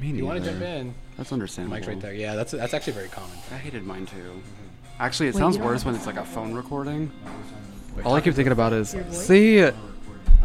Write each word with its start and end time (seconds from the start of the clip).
You 0.00 0.26
want 0.26 0.44
to 0.44 0.50
jump 0.50 0.62
in? 0.62 0.94
That's 1.16 1.32
understandable. 1.32 1.76
Mike's 1.76 1.86
right 1.88 2.00
there. 2.00 2.12
Yeah, 2.12 2.34
that's 2.36 2.52
that's 2.52 2.74
actually 2.74 2.92
very 2.94 3.08
common. 3.08 3.36
I 3.52 3.56
hated 3.56 3.84
mine 3.84 4.06
too. 4.06 4.42
Actually, 5.00 5.28
it 5.28 5.34
Wait, 5.34 5.40
sounds 5.40 5.56
you 5.56 5.62
don't 5.62 5.68
worse 5.70 5.82
have 5.82 5.86
when 5.86 5.94
it's 5.96 6.06
like 6.06 6.16
a 6.16 6.24
phone 6.24 6.54
recording. 6.54 7.10
Wait, 7.96 8.06
All 8.06 8.14
I 8.14 8.18
talk 8.18 8.24
keep 8.24 8.34
thinking 8.34 8.52
about 8.52 8.72
is 8.72 8.94
Your 8.94 9.02
voice? 9.04 9.26
see. 9.26 9.70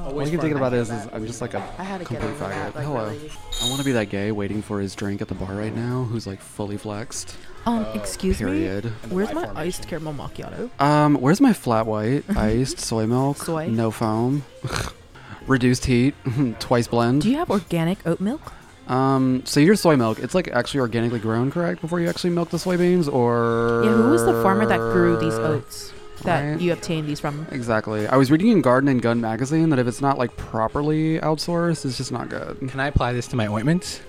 All 0.04 0.10
I 0.10 0.12
Always 0.12 0.30
keep 0.32 0.42
thinking 0.42 0.58
about 0.58 0.74
is, 0.74 0.90
is 0.90 1.08
I'm 1.14 1.26
just 1.26 1.40
like 1.40 1.54
a 1.54 1.60
I 1.78 1.84
had 1.84 2.00
to 2.00 2.06
complete 2.06 2.28
over 2.28 2.48
that. 2.50 2.74
faggot. 2.74 2.76
Like, 2.76 2.86
Hello. 2.86 3.06
really. 3.08 3.32
I 3.64 3.70
want 3.70 3.80
to 3.80 3.86
be 3.86 3.94
that 3.94 4.10
gay 4.10 4.32
waiting 4.34 4.62
for 4.62 4.82
his 4.82 4.96
drink 4.96 5.22
at 5.22 5.30
the 5.30 5.34
bar 5.36 5.54
right 5.56 5.74
now, 5.74 6.04
who's 6.04 6.28
like 6.28 6.42
fully 6.42 6.76
flexed. 6.76 7.38
Um, 7.66 7.86
excuse 7.94 8.38
Period. 8.40 8.84
me. 8.86 8.92
And 9.04 9.12
Where's 9.14 9.30
my 9.30 9.46
formation. 9.46 9.58
iced 9.58 9.88
caramel 9.88 10.14
macchiato? 10.14 10.70
Um, 10.82 11.16
where's 11.16 11.40
my 11.40 11.54
flat 11.54 11.86
white 11.86 12.24
iced 12.36 12.80
soy 12.80 13.06
milk? 13.08 13.38
Soy? 13.38 13.68
No 13.68 13.92
foam. 13.92 14.44
Reduced 15.48 15.86
heat, 15.86 16.16
twice 16.60 16.88
blend. 16.88 17.22
Do 17.22 17.30
you 17.30 17.38
have 17.38 17.50
organic 17.50 18.06
oat 18.06 18.20
milk? 18.20 18.52
Um, 18.88 19.44
so 19.46 19.62
your 19.62 19.76
soy 19.76 19.96
milk, 19.96 20.20
it's 20.20 20.36
like 20.36 20.50
actually 20.50 20.82
organically 20.82 21.20
grown, 21.20 21.50
correct? 21.52 21.80
Before 21.80 22.02
you 22.02 22.10
actually 22.10 22.32
milk 22.32 22.50
the 22.50 22.58
soybeans, 22.58 23.12
or 23.12 23.84
Yeah, 23.86 23.92
who 23.94 24.10
was 24.10 24.26
the 24.26 24.34
farmer 24.44 24.66
that 24.66 24.78
grew 24.80 25.18
these 25.18 25.36
oats 25.36 25.93
that 26.24 26.42
Right. 26.52 26.60
you 26.62 26.74
obtain 26.74 27.06
these 27.06 27.20
from? 27.20 27.46
Exactly. 27.52 28.08
I 28.08 28.16
was 28.18 28.32
reading 28.32 28.48
in 28.50 28.62
Garden 28.62 28.90
and 28.90 29.02
Gun 29.02 29.22
magazine 29.22 29.70
that 29.70 29.80
if 29.80 29.88
it's 29.88 30.02
not 30.02 30.18
like 30.18 30.36
properly 30.38 31.20
outsourced, 31.20 31.86
it's 31.86 31.98
just 31.98 32.12
not 32.12 32.30
good. 32.30 32.58
Can 32.70 32.80
I 32.80 32.88
apply 32.88 33.14
this 33.14 33.28
to 33.28 33.36
my 33.36 33.48
ointment? 33.48 34.02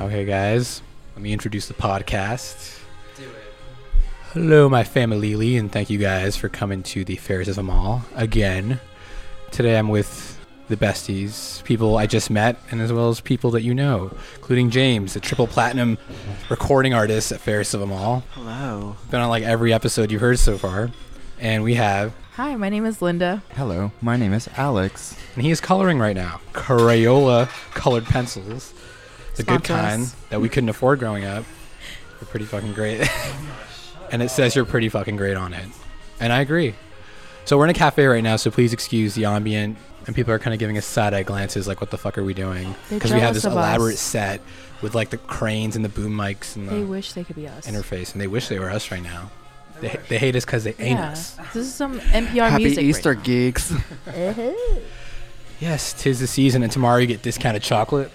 Okay, 0.00 0.24
guys. 0.24 0.82
Let 1.14 1.22
me 1.22 1.32
introduce 1.32 1.66
the 1.68 1.74
podcast. 1.74 2.78
Do 3.16 3.24
it. 3.24 3.28
Hello, 4.32 4.68
my 4.68 4.84
family, 4.84 5.34
Lee, 5.36 5.56
and 5.56 5.70
thank 5.70 5.90
you 5.90 5.98
guys 5.98 6.36
for 6.36 6.48
coming 6.48 6.82
to 6.84 7.04
the 7.04 7.16
Ferris 7.16 7.48
of 7.48 7.56
them 7.56 7.68
all 7.70 8.02
again. 8.14 8.80
Today 9.50 9.78
I'm 9.78 9.88
with 9.88 10.38
the 10.68 10.76
besties, 10.78 11.62
people 11.64 11.98
I 11.98 12.06
just 12.06 12.30
met, 12.30 12.56
and 12.70 12.80
as 12.80 12.90
well 12.90 13.10
as 13.10 13.20
people 13.20 13.50
that 13.50 13.60
you 13.62 13.74
know, 13.74 14.10
including 14.36 14.70
James, 14.70 15.12
the 15.12 15.20
triple 15.20 15.46
platinum 15.46 15.98
recording 16.48 16.94
artist 16.94 17.30
at 17.30 17.40
Ferris 17.40 17.74
of 17.74 17.80
them 17.80 17.92
all. 17.92 18.24
Hello. 18.30 18.96
Been 19.10 19.20
on 19.20 19.28
like 19.28 19.42
every 19.42 19.74
episode 19.74 20.10
you've 20.10 20.22
heard 20.22 20.38
so 20.38 20.56
far. 20.56 20.90
And 21.42 21.64
we 21.64 21.74
have, 21.74 22.14
Hi, 22.34 22.54
my 22.54 22.68
name 22.68 22.86
is 22.86 23.02
Linda. 23.02 23.42
Hello, 23.56 23.90
my 24.00 24.16
name 24.16 24.32
is 24.32 24.48
Alex. 24.56 25.16
and 25.34 25.42
he 25.44 25.50
is 25.50 25.60
coloring 25.60 25.98
right 25.98 26.14
now. 26.14 26.40
Crayola 26.52 27.48
colored 27.74 28.04
pencils. 28.04 28.72
The 29.34 29.42
good 29.42 29.64
Sponsor 29.64 29.74
kind 29.74 30.14
that 30.30 30.40
we 30.40 30.48
couldn't 30.48 30.68
afford 30.68 31.00
growing 31.00 31.24
up. 31.24 31.44
They're 32.20 32.28
pretty 32.28 32.44
fucking 32.44 32.74
great. 32.74 33.10
and 34.12 34.22
it 34.22 34.28
says 34.30 34.54
you're 34.54 34.64
pretty 34.64 34.88
fucking 34.88 35.16
great 35.16 35.36
on 35.36 35.52
it. 35.52 35.68
And 36.20 36.32
I 36.32 36.42
agree. 36.42 36.76
So 37.44 37.58
we're 37.58 37.64
in 37.64 37.70
a 37.70 37.74
cafe 37.74 38.06
right 38.06 38.22
now, 38.22 38.36
so 38.36 38.52
please 38.52 38.72
excuse 38.72 39.16
the 39.16 39.24
ambient. 39.24 39.78
And 40.06 40.14
people 40.14 40.32
are 40.32 40.38
kind 40.38 40.54
of 40.54 40.60
giving 40.60 40.78
us 40.78 40.86
side 40.86 41.12
eye 41.12 41.24
glances, 41.24 41.66
like, 41.66 41.80
what 41.80 41.90
the 41.90 41.98
fuck 41.98 42.18
are 42.18 42.24
we 42.24 42.34
doing? 42.34 42.74
Because 42.88 43.12
we 43.12 43.18
have 43.18 43.34
this 43.34 43.44
of 43.44 43.52
us. 43.52 43.56
elaborate 43.56 43.98
set 43.98 44.40
with, 44.80 44.94
like, 44.94 45.10
the 45.10 45.16
cranes 45.16 45.74
and 45.74 45.84
the 45.84 45.88
boom 45.88 46.16
mics 46.16 46.54
and 46.54 46.68
the 46.68 46.74
They 46.74 46.84
wish 46.84 47.12
they 47.14 47.24
could 47.24 47.36
be 47.36 47.48
us. 47.48 47.66
interface, 47.66 48.12
and 48.12 48.20
they 48.20 48.26
wish 48.28 48.46
they 48.48 48.58
were 48.60 48.70
us 48.70 48.90
right 48.92 49.02
now. 49.02 49.30
They, 49.82 49.98
they 50.08 50.18
hate 50.18 50.36
us 50.36 50.44
because 50.44 50.62
they 50.62 50.76
ain't 50.78 50.98
yeah. 50.98 51.10
us. 51.10 51.34
This 51.52 51.66
is 51.66 51.74
some 51.74 51.98
NPR 51.98 52.48
Happy 52.48 52.64
music. 52.64 52.84
Easter, 52.84 53.14
right 53.14 53.24
geeks. 53.24 53.74
Yes, 55.60 55.92
tis 55.92 56.18
the 56.18 56.26
season, 56.26 56.64
and 56.64 56.72
tomorrow 56.72 56.98
you 56.98 57.06
get 57.06 57.22
discounted 57.22 57.62
chocolate 57.62 58.10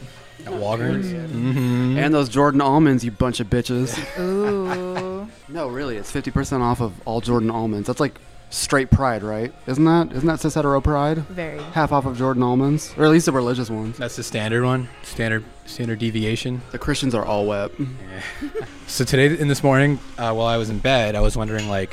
at 0.46 0.52
Walgreens. 0.52 1.06
Mm-hmm. 1.06 1.98
and 1.98 2.14
those 2.14 2.28
Jordan 2.28 2.60
almonds, 2.60 3.06
you 3.06 3.12
bunch 3.12 3.40
of 3.40 3.48
bitches. 3.48 3.98
Ooh. 4.20 5.30
no, 5.48 5.70
really, 5.70 5.96
it's 5.96 6.12
50% 6.12 6.60
off 6.60 6.82
of 6.82 6.94
all 7.08 7.22
Jordan 7.22 7.50
almonds. 7.50 7.88
That's 7.88 8.02
like 8.02 8.20
straight 8.50 8.90
pride, 8.90 9.24
right? 9.24 9.54
Isn't 9.68 9.86
that? 9.86 10.12
Isn't 10.14 10.28
that 10.28 10.40
cis 10.40 10.54
hetero 10.56 10.82
pride? 10.82 11.20
Very. 11.28 11.60
Half 11.74 11.92
off 11.92 12.06
of 12.06 12.18
Jordan 12.18 12.44
almonds, 12.44 12.94
or 12.98 13.06
at 13.06 13.12
least 13.12 13.26
the 13.28 13.32
religious 13.32 13.70
ones. 13.70 13.98
That's 13.98 14.16
the 14.16 14.24
standard 14.24 14.64
one, 14.64 14.88
standard 15.04 15.44
standard 15.66 16.00
deviation. 16.00 16.62
The 16.72 16.80
Christians 16.80 17.14
are 17.16 17.26
all 17.26 17.46
wet. 17.46 17.72
So 18.88 19.04
today, 19.04 19.38
in 19.38 19.50
this 19.50 19.64
morning, 19.64 20.00
uh, 20.18 20.32
while 20.34 20.48
I 20.48 20.56
was 20.56 20.70
in 20.70 20.80
bed, 20.80 21.16
I 21.16 21.20
was 21.20 21.36
wondering 21.36 21.68
like, 21.68 21.92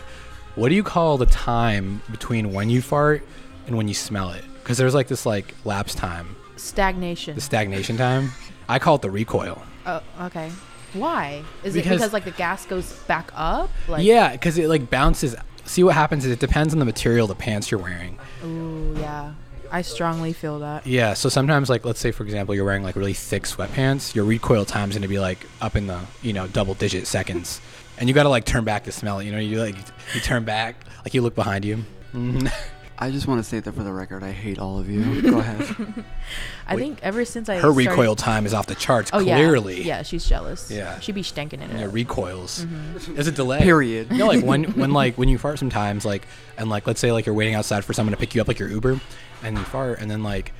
what 0.55 0.69
do 0.69 0.77
you 0.77 0.85
call 0.85 1.19
the 1.19 1.27
time 1.27 2.01
between 2.09 2.53
when 2.53 2.71
you 2.71 2.81
fart 2.81 3.27
and 3.67 3.77
when 3.77 3.89
you 3.89 3.95
smell 3.95 4.31
it? 4.31 4.45
Because 4.63 4.79
there's 4.79 4.95
like 4.95 5.09
this 5.09 5.27
like 5.27 5.57
lapse 5.65 5.97
time, 5.97 6.37
Stagnation. 6.55 7.35
the 7.35 7.41
stagnation 7.41 7.97
time. 7.97 8.31
I 8.69 8.79
call 8.79 8.95
it 8.95 9.03
the 9.03 9.11
recoil. 9.11 9.61
oh, 9.87 10.01
okay. 10.23 10.53
Why? 10.93 11.43
Is 11.65 11.75
it 11.75 11.81
Because- 11.83 11.99
because 11.99 12.13
like 12.13 12.25
the 12.25 12.31
gas 12.31 12.65
goes 12.65 12.93
back 13.09 13.33
up? 13.35 13.71
Like, 13.89 14.05
yeah, 14.05 14.31
because 14.31 14.57
it 14.57 14.69
like 14.69 14.89
bounces. 14.89 15.35
See 15.67 15.83
what 15.83 15.95
happens 15.95 16.25
is 16.25 16.31
it 16.31 16.39
depends 16.39 16.73
on 16.73 16.79
the 16.79 16.85
material 16.85 17.27
the 17.27 17.35
pants 17.35 17.71
you're 17.71 17.81
wearing. 17.81 18.19
Ooh, 18.45 18.95
yeah. 18.99 19.33
I 19.71 19.83
strongly 19.83 20.33
feel 20.33 20.61
that. 20.61 20.87
Yeah, 20.87 21.15
so 21.15 21.29
sometimes 21.29 21.69
like 21.69 21.85
let's 21.85 21.99
say 21.99 22.13
for 22.13 22.23
example 22.23 22.55
you're 22.55 22.65
wearing 22.65 22.85
like 22.85 22.95
really 22.97 23.13
thick 23.15 23.43
sweatpants, 23.43 24.15
your 24.15 24.25
recoil 24.25 24.65
time's 24.65 24.95
gonna 24.95 25.09
be 25.09 25.19
like 25.19 25.47
up 25.61 25.75
in 25.75 25.87
the 25.89 26.01
you 26.23 26.33
know 26.33 26.47
double 26.47 26.75
digit 26.75 27.07
seconds, 27.09 27.61
and 27.99 28.09
you 28.09 28.15
gotta 28.15 28.29
like 28.29 28.45
turn 28.45 28.65
back 28.65 28.85
to 28.85 28.93
smell 28.93 29.19
it. 29.19 29.25
You 29.25 29.33
know, 29.33 29.39
you 29.39 29.59
like 29.61 29.75
you 30.15 30.21
turn 30.21 30.45
back, 30.45 30.77
like 31.05 31.13
you 31.13 31.23
look 31.23 31.35
behind 31.35 31.65
you. 31.65 31.85
Mhm. 32.13 32.53
I 32.97 33.11
just 33.11 33.27
want 33.27 33.43
to 33.43 33.45
say 33.49 33.59
that 33.59 33.73
for 33.73 33.83
the 33.83 33.93
record, 33.93 34.23
I 34.23 34.31
hate 34.31 34.59
all 34.59 34.79
of 34.79 34.89
you. 34.89 35.21
Go 35.31 35.39
ahead. 35.39 36.05
I 36.67 36.77
Wait. 36.77 36.81
think 36.81 36.99
ever 37.03 37.25
since 37.25 37.49
I 37.49 37.55
Her 37.57 37.61
started- 37.73 37.77
recoil 37.91 38.15
time 38.17 38.47
is 38.47 38.55
off 38.55 38.67
the 38.67 38.75
charts. 38.77 39.11
Oh 39.13 39.21
clearly, 39.21 39.79
yeah, 39.83 39.97
yeah, 39.99 40.03
she's 40.03 40.25
jealous. 40.27 40.71
Yeah. 40.71 41.01
she'd 41.01 41.15
be 41.15 41.23
stanking 41.23 41.55
in 41.55 41.63
And 41.63 41.81
it 41.81 41.85
it. 41.85 41.89
recoils. 41.89 42.65
Mm-hmm. 42.65 43.15
There's 43.15 43.27
a 43.27 43.33
delay. 43.33 43.61
Period. 43.61 44.11
You 44.13 44.19
know, 44.19 44.27
like 44.29 44.45
when 44.45 44.65
when 44.79 44.93
like 44.93 45.19
when 45.19 45.29
you 45.29 45.39
fart 45.39 45.59
sometimes, 45.59 46.05
like 46.05 46.27
and 46.57 46.71
like 46.71 46.87
let's 46.87 47.01
say 47.01 47.11
like 47.11 47.27
you're 47.27 47.35
waiting 47.35 47.55
outside 47.55 47.85
for 47.85 47.93
someone 47.93 48.13
to 48.13 48.17
pick 48.19 48.35
you 48.35 48.41
up, 48.41 48.49
like 48.49 48.59
your 48.61 48.69
Uber, 48.69 49.01
and 49.43 49.59
you 49.59 49.65
fart, 49.65 50.01
and 50.01 50.09
then 50.11 50.23
like 50.23 50.53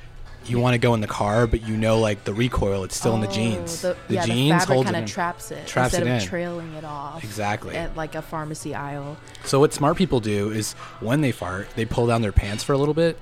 you 0.49 0.59
want 0.59 0.73
to 0.73 0.77
go 0.77 0.93
in 0.93 1.01
the 1.01 1.07
car, 1.07 1.47
but 1.47 1.67
you 1.67 1.75
know 1.77 1.99
like 1.99 2.23
the 2.23 2.33
recoil, 2.33 2.83
it's 2.83 2.95
still 2.95 3.15
in 3.15 3.21
the 3.21 3.27
Oh, 3.27 3.31
jeans. 3.31 3.81
The, 3.81 3.95
The 4.07 4.13
yeah, 4.15 4.25
jeans 4.25 4.51
the 4.53 4.59
fabric 4.59 4.75
hold 4.75 4.85
kind 4.85 4.97
it 4.97 5.03
of 5.03 5.09
traps 5.09 5.51
it 5.51 5.67
Traps 5.67 5.93
instead 5.93 6.07
it 6.07 6.15
of 6.15 6.21
in. 6.21 6.27
trailing 6.27 6.73
it 6.73 6.83
off. 6.83 7.23
Exactly. 7.23 7.75
At 7.75 7.95
like 7.95 8.15
a 8.15 8.21
pharmacy 8.21 8.73
aisle. 8.75 9.17
So 9.43 9.59
what 9.59 9.73
smart 9.73 9.97
people 9.97 10.19
do 10.19 10.51
is 10.51 10.73
when 10.99 11.21
they 11.21 11.31
fart, 11.31 11.67
they 11.75 11.85
pull 11.85 12.07
down 12.07 12.21
their 12.21 12.31
pants 12.31 12.63
for 12.63 12.73
a 12.73 12.77
little 12.77 12.93
bit, 12.93 13.17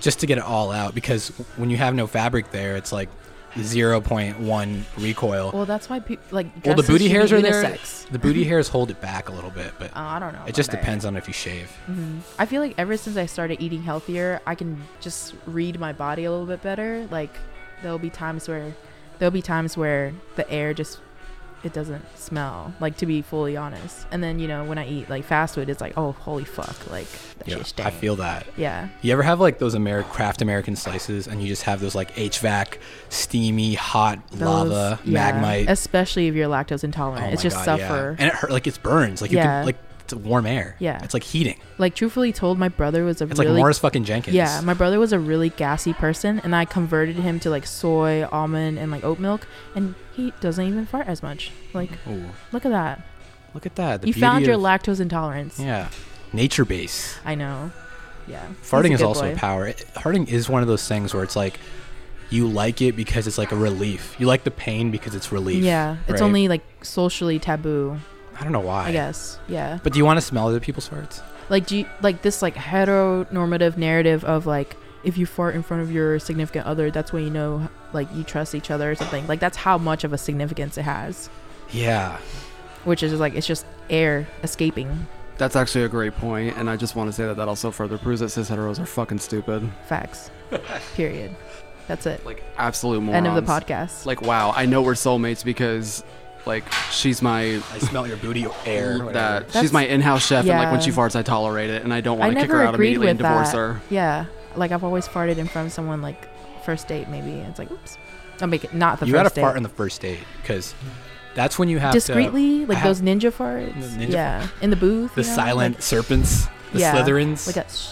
just 0.00 0.20
to 0.20 0.26
get 0.26 0.38
it 0.38 0.44
all 0.44 0.70
out. 0.72 0.94
Because 0.94 1.28
when 1.56 1.70
you 1.70 1.76
have 1.76 1.94
no 1.94 2.06
fabric 2.06 2.50
there, 2.50 2.76
it's 2.76 2.92
like 2.92 3.08
0.1 3.54 4.82
recoil. 4.98 5.50
Well, 5.52 5.66
that's 5.66 5.88
why 5.88 6.00
people 6.00 6.24
like. 6.30 6.46
Well, 6.64 6.74
the 6.76 6.82
booty 6.82 7.08
hairs 7.08 7.32
are 7.32 7.40
there. 7.40 7.62
unisex. 7.64 8.08
The 8.08 8.18
booty 8.18 8.44
hairs 8.44 8.68
hold 8.68 8.90
it 8.90 9.00
back 9.00 9.28
a 9.28 9.32
little 9.32 9.50
bit, 9.50 9.72
but 9.78 9.90
Oh, 9.96 10.00
I 10.00 10.18
don't 10.18 10.32
know. 10.32 10.44
it 10.46 10.54
just 10.54 10.70
that. 10.70 10.78
depends 10.80 11.04
on 11.04 11.16
if 11.16 11.26
you 11.26 11.34
shave. 11.34 11.70
Mhm. 11.88 12.20
I 12.38 12.46
feel 12.46 12.60
like 12.62 12.74
ever 12.78 12.96
since 12.96 13.16
I 13.16 13.26
started 13.26 13.60
eating 13.60 13.82
healthier, 13.82 14.40
I 14.46 14.54
can 14.54 14.82
just 15.00 15.34
read 15.46 15.78
my 15.80 15.92
body 15.92 16.24
a 16.24 16.30
little 16.30 16.46
bit 16.46 16.62
better. 16.62 17.06
Like 17.10 17.34
there'll 17.82 17.98
be 17.98 18.10
times 18.10 18.48
where 18.48 18.74
there'll 19.18 19.30
be 19.32 19.42
times 19.42 19.76
where 19.76 20.12
the 20.36 20.48
air 20.50 20.74
just 20.74 21.00
it 21.62 21.72
doesn't 21.72 22.04
smell. 22.16 22.72
Like 22.80 22.96
to 22.98 23.06
be 23.06 23.22
fully 23.22 23.56
honest. 23.56 24.06
And 24.10 24.22
then 24.22 24.38
you 24.38 24.48
know 24.48 24.64
when 24.64 24.78
I 24.78 24.86
eat 24.88 25.10
like 25.10 25.24
fast 25.24 25.54
food, 25.56 25.68
it's 25.68 25.80
like 25.80 25.94
oh 25.96 26.12
holy 26.12 26.44
fuck, 26.44 26.90
like 26.90 27.06
Yeah. 27.46 27.62
I 27.78 27.90
feel 27.90 28.16
that. 28.16 28.46
Yeah. 28.56 28.88
You 29.02 29.12
ever 29.12 29.22
have 29.22 29.40
like 29.40 29.58
those 29.58 29.74
Amer- 29.74 30.02
Kraft 30.04 30.42
American 30.42 30.76
slices, 30.76 31.26
and 31.26 31.40
you 31.42 31.48
just 31.48 31.62
have 31.64 31.80
those 31.80 31.94
like 31.94 32.14
HVAC, 32.14 32.78
steamy, 33.08 33.74
hot 33.74 34.18
lava, 34.38 34.68
Those- 34.68 34.98
yeah, 35.12 35.32
magmite. 35.32 35.68
Especially 35.68 36.28
if 36.28 36.34
you're 36.34 36.48
lactose 36.48 36.84
intolerant, 36.84 37.26
Oh 37.26 37.30
it's 37.30 37.42
just 37.42 37.56
God, 37.64 37.78
yeah. 37.78 37.88
suffer. 37.88 38.16
and 38.18 38.28
it 38.28 38.34
hurt 38.34 38.50
like 38.50 38.66
it 38.66 38.82
burns. 38.82 39.20
Like 39.22 39.30
you 39.30 39.38
Yeah. 39.38 39.44
can 39.60 39.66
like 39.66 39.76
it's 40.12 40.20
warm 40.20 40.46
air. 40.46 40.76
Yeah. 40.78 41.02
it's 41.02 41.14
like 41.14 41.22
heating. 41.22 41.58
Like 41.78 41.94
truthfully 41.94 42.32
told, 42.32 42.58
my 42.58 42.68
brother 42.68 43.04
was 43.04 43.20
a 43.20 43.24
It's 43.24 43.38
really 43.38 43.52
like 43.52 43.58
Morris 43.58 43.78
fucking 43.78 44.04
Jenkins. 44.04 44.34
Yeah, 44.34 44.60
my 44.62 44.74
brother 44.74 44.98
was 44.98 45.12
a 45.12 45.18
really 45.18 45.50
gassy 45.50 45.92
person, 45.92 46.40
and 46.44 46.54
I 46.54 46.64
converted 46.64 47.16
him 47.16 47.40
to 47.40 47.50
like 47.50 47.66
soy, 47.66 48.26
almond, 48.30 48.78
and 48.78 48.90
like 48.90 49.04
oat 49.04 49.18
milk, 49.18 49.46
and 49.74 49.94
he 50.14 50.32
doesn't 50.40 50.64
even 50.64 50.86
fart 50.86 51.06
as 51.06 51.22
much. 51.22 51.50
Like, 51.72 51.90
Ooh, 52.08 52.24
look 52.52 52.64
at 52.64 52.70
that. 52.72 53.02
look 53.54 53.66
at 53.66 53.76
that. 53.76 54.02
The 54.02 54.08
you 54.08 54.14
found 54.14 54.44
your 54.46 54.54
of- 54.56 54.60
lactose 54.60 55.00
intolerance. 55.00 55.58
Yeah, 55.58 55.88
nature 56.32 56.64
base. 56.64 57.18
I 57.24 57.34
know. 57.34 57.72
Yeah. 58.26 58.46
Farting 58.62 58.92
is 58.92 59.02
also 59.02 59.30
boy. 59.32 59.36
power. 59.36 59.66
It- 59.68 59.84
Farting 59.94 60.28
is 60.28 60.48
one 60.48 60.62
of 60.62 60.68
those 60.68 60.86
things 60.86 61.12
where 61.14 61.22
it's 61.24 61.34
like 61.36 61.58
you 62.28 62.46
like 62.46 62.80
it 62.80 62.94
because 62.94 63.26
it's 63.26 63.38
like 63.38 63.50
a 63.50 63.56
relief. 63.56 64.14
You 64.20 64.26
like 64.26 64.44
the 64.44 64.52
pain 64.52 64.90
because 64.92 65.14
it's 65.16 65.32
relief. 65.32 65.64
Yeah, 65.64 65.96
it's 66.06 66.20
right? 66.20 66.22
only 66.22 66.46
like 66.48 66.62
socially 66.82 67.38
taboo, 67.40 67.98
I 68.40 68.42
don't 68.44 68.52
know 68.52 68.60
why. 68.60 68.86
I 68.86 68.92
guess. 68.92 69.38
Yeah. 69.48 69.78
But 69.82 69.92
do 69.92 69.98
you 69.98 70.04
want 70.04 70.16
to 70.16 70.22
smell 70.22 70.48
other 70.48 70.60
people's 70.60 70.88
farts? 70.88 71.22
Like, 71.50 71.66
do 71.66 71.76
you, 71.78 71.86
like 72.00 72.22
this 72.22 72.40
like 72.42 72.54
heteronormative 72.54 73.76
narrative 73.76 74.24
of 74.24 74.46
like 74.46 74.76
if 75.04 75.16
you 75.18 75.26
fart 75.26 75.54
in 75.54 75.62
front 75.62 75.82
of 75.82 75.92
your 75.92 76.18
significant 76.18 76.66
other, 76.66 76.90
that's 76.90 77.12
when 77.12 77.24
you 77.24 77.30
know 77.30 77.68
like 77.92 78.08
you 78.14 78.22
trust 78.24 78.54
each 78.54 78.70
other 78.70 78.90
or 78.90 78.94
something. 78.94 79.26
Like 79.26 79.40
that's 79.40 79.56
how 79.56 79.78
much 79.78 80.04
of 80.04 80.12
a 80.12 80.18
significance 80.18 80.78
it 80.78 80.82
has, 80.82 81.28
Yeah. 81.70 82.18
which 82.84 83.02
is 83.02 83.12
like 83.20 83.34
it's 83.34 83.46
just 83.46 83.66
air 83.88 84.26
escaping. 84.42 85.06
That's 85.38 85.56
actually 85.56 85.84
a 85.84 85.88
great 85.88 86.14
point, 86.16 86.56
and 86.58 86.68
I 86.68 86.76
just 86.76 86.94
want 86.96 87.08
to 87.08 87.12
say 87.14 87.24
that 87.26 87.36
that 87.38 87.48
also 87.48 87.70
further 87.70 87.96
proves 87.96 88.20
that 88.20 88.28
cis 88.28 88.50
heteros 88.50 88.78
are 88.78 88.84
fucking 88.86 89.18
stupid. 89.20 89.66
Facts. 89.86 90.30
Period. 90.94 91.34
That's 91.88 92.04
it. 92.06 92.24
Like 92.26 92.44
absolute 92.58 93.00
morons. 93.00 93.26
End 93.26 93.26
of 93.26 93.34
the 93.44 93.50
podcast. 93.50 94.04
Like 94.06 94.20
wow, 94.22 94.52
I 94.54 94.66
know 94.66 94.82
we're 94.82 94.92
soulmates 94.92 95.42
because 95.44 96.04
Like 96.46 96.64
she's 96.90 97.20
my 97.22 97.60
I 97.72 97.78
smell 97.78 98.06
your 98.06 98.16
booty 98.16 98.46
air. 98.64 98.98
that 98.98 99.12
That's- 99.12 99.60
she's 99.60 99.72
my 99.72 99.84
in-house 99.86 100.26
chef, 100.26 100.40
and 100.40 100.48
like 100.48 100.70
when 100.70 100.74
yeah. 100.74 100.80
she 100.80 100.90
farts, 100.90 101.14
I 101.16 101.22
tolerate 101.22 101.70
it, 101.70 101.82
and 101.84 101.92
I 101.92 102.00
don't 102.00 102.18
I 102.20 102.26
want 102.26 102.34
to 102.36 102.40
kick 102.42 102.50
her 102.50 102.62
out 102.62 102.74
agreed 102.74 102.88
immediately 102.96 103.06
with 103.06 103.10
and 103.10 103.18
divorce 103.18 103.50
that. 103.50 103.56
her. 103.56 103.80
Yeah, 103.90 104.24
like 104.56 104.72
I've 104.72 104.82
always 104.84 105.06
farted 105.06 105.36
in 105.38 105.46
front 105.46 105.66
of 105.66 105.72
someone 105.72 106.00
like 106.02 106.28
first 106.64 106.88
date 106.88 107.08
maybe. 107.08 107.32
It's 107.32 107.58
like 107.58 107.70
oops, 107.70 107.98
I'll 108.40 108.48
make 108.48 108.64
it 108.64 108.74
not 108.74 109.00
the 109.00 109.06
you 109.06 109.12
first 109.12 109.22
gotta 109.24 109.34
date. 109.34 109.40
fart 109.42 109.56
in 109.58 109.62
the 109.62 109.68
first 109.68 110.00
date 110.00 110.20
because 110.40 110.74
that's 111.34 111.58
when 111.58 111.68
you 111.68 111.78
have 111.78 111.92
discreetly, 111.92 112.60
to, 112.60 112.66
like 112.66 112.78
I 112.78 112.80
have- 112.80 112.88
those 112.88 113.02
ninja 113.02 113.30
farts. 113.32 113.74
The 113.98 114.06
ninja 114.06 114.12
yeah, 114.12 114.48
in 114.62 114.70
the 114.70 114.76
booth. 114.76 115.14
the 115.14 115.22
you 115.22 115.28
know, 115.28 115.34
silent 115.34 115.74
like- 115.76 115.82
serpents, 115.82 116.46
the 116.72 116.78
Yeah, 116.80 116.96
Slytherins. 116.96 117.46
Like 117.46 117.56
a 117.64 117.70
sh- 117.70 117.88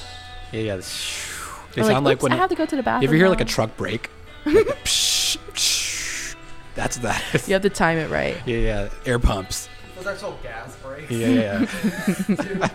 yeah, 0.53 0.61
yeah. 0.61 0.77
the 0.77 0.83
sh- 0.83 1.29
They 1.75 1.83
or 1.83 1.85
sound 1.85 2.05
like 2.06 2.15
"Oops, 2.17 2.23
when 2.23 2.33
I 2.33 2.37
have 2.37 2.49
to 2.49 2.55
go 2.56 2.65
to 2.65 2.77
the 2.77 2.83
bathroom. 2.83 3.05
If 3.05 3.11
you 3.11 3.17
ever 3.19 3.25
hear 3.27 3.29
like 3.29 3.41
a 3.43 3.45
now." 3.45 3.50
truck 3.50 3.77
brake. 3.77 4.09
Like, 4.47 4.67
psh, 4.85 5.37
psh, 5.53 5.77
that's 6.78 6.98
that. 6.98 7.44
You 7.48 7.54
have 7.54 7.62
to 7.62 7.70
time 7.70 7.98
it 7.98 8.08
right. 8.08 8.36
yeah, 8.46 8.58
yeah. 8.58 8.88
Air 9.04 9.19
pumps. 9.19 9.69
Those 9.96 10.06
actual 10.06 10.38
gas 10.44 10.76
brakes. 10.76 11.10
Yeah, 11.10 11.26
yeah. 11.26 11.66
yeah. 12.38 12.69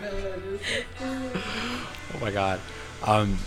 oh 2.13 2.19
my 2.19 2.29
god. 2.29 2.59
Um, 3.05 3.37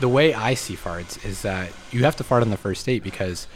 the 0.00 0.08
way 0.08 0.34
I 0.34 0.54
see 0.54 0.74
farts 0.74 1.24
is 1.24 1.42
that 1.42 1.70
you 1.92 2.02
have 2.04 2.16
to 2.16 2.24
fart 2.24 2.42
on 2.42 2.50
the 2.50 2.56
first 2.56 2.84
date 2.86 3.04
because 3.04 3.46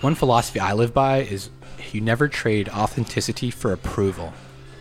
one 0.00 0.14
philosophy 0.14 0.58
I 0.58 0.72
live 0.72 0.94
by 0.94 1.18
is 1.18 1.50
you 1.92 2.00
never 2.00 2.28
trade 2.28 2.70
authenticity 2.70 3.50
for 3.50 3.72
approval. 3.72 4.32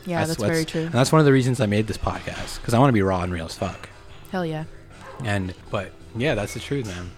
Yeah, 0.05 0.23
that's, 0.23 0.41
very 0.41 0.63
true. 0.63 0.83
And 0.83 0.93
that's 0.93 1.11
one 1.11 1.19
of 1.19 1.25
the 1.25 1.33
reasons 1.33 1.59
I 1.59 1.65
made 1.65 1.87
this 1.87 1.97
podcast 1.97 2.61
because 2.61 2.73
I 2.73 2.79
want 2.79 2.89
to 2.89 2.93
be 2.93 3.01
raw 3.01 3.23
and 3.23 3.33
real 3.33 3.45
as 3.45 3.55
fuck. 3.55 3.89
Hell 4.31 4.45
yeah. 4.45 4.63
And 5.25 5.53
but 5.69 5.91
yeah, 6.15 6.33
that's 6.33 6.53
the 6.53 6.61
truth, 6.61 6.87
man. 6.87 7.11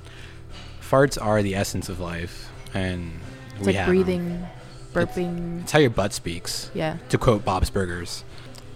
Farts 0.82 1.24
are 1.24 1.44
the 1.44 1.54
essence 1.54 1.88
of 1.88 2.00
life, 2.00 2.50
and 2.74 3.12
It's 3.60 3.68
we 3.68 3.74
like 3.74 3.76
have 3.78 3.88
breathing, 3.88 4.46
burping. 4.94 5.62
It's 5.62 5.72
how 5.72 5.80
your 5.80 5.90
butt 5.92 6.14
speaks. 6.14 6.72
yeah, 6.74 6.98
To 7.10 7.18
quote 7.18 7.46
Bob's 7.46 7.70
Burgers. 7.70 8.24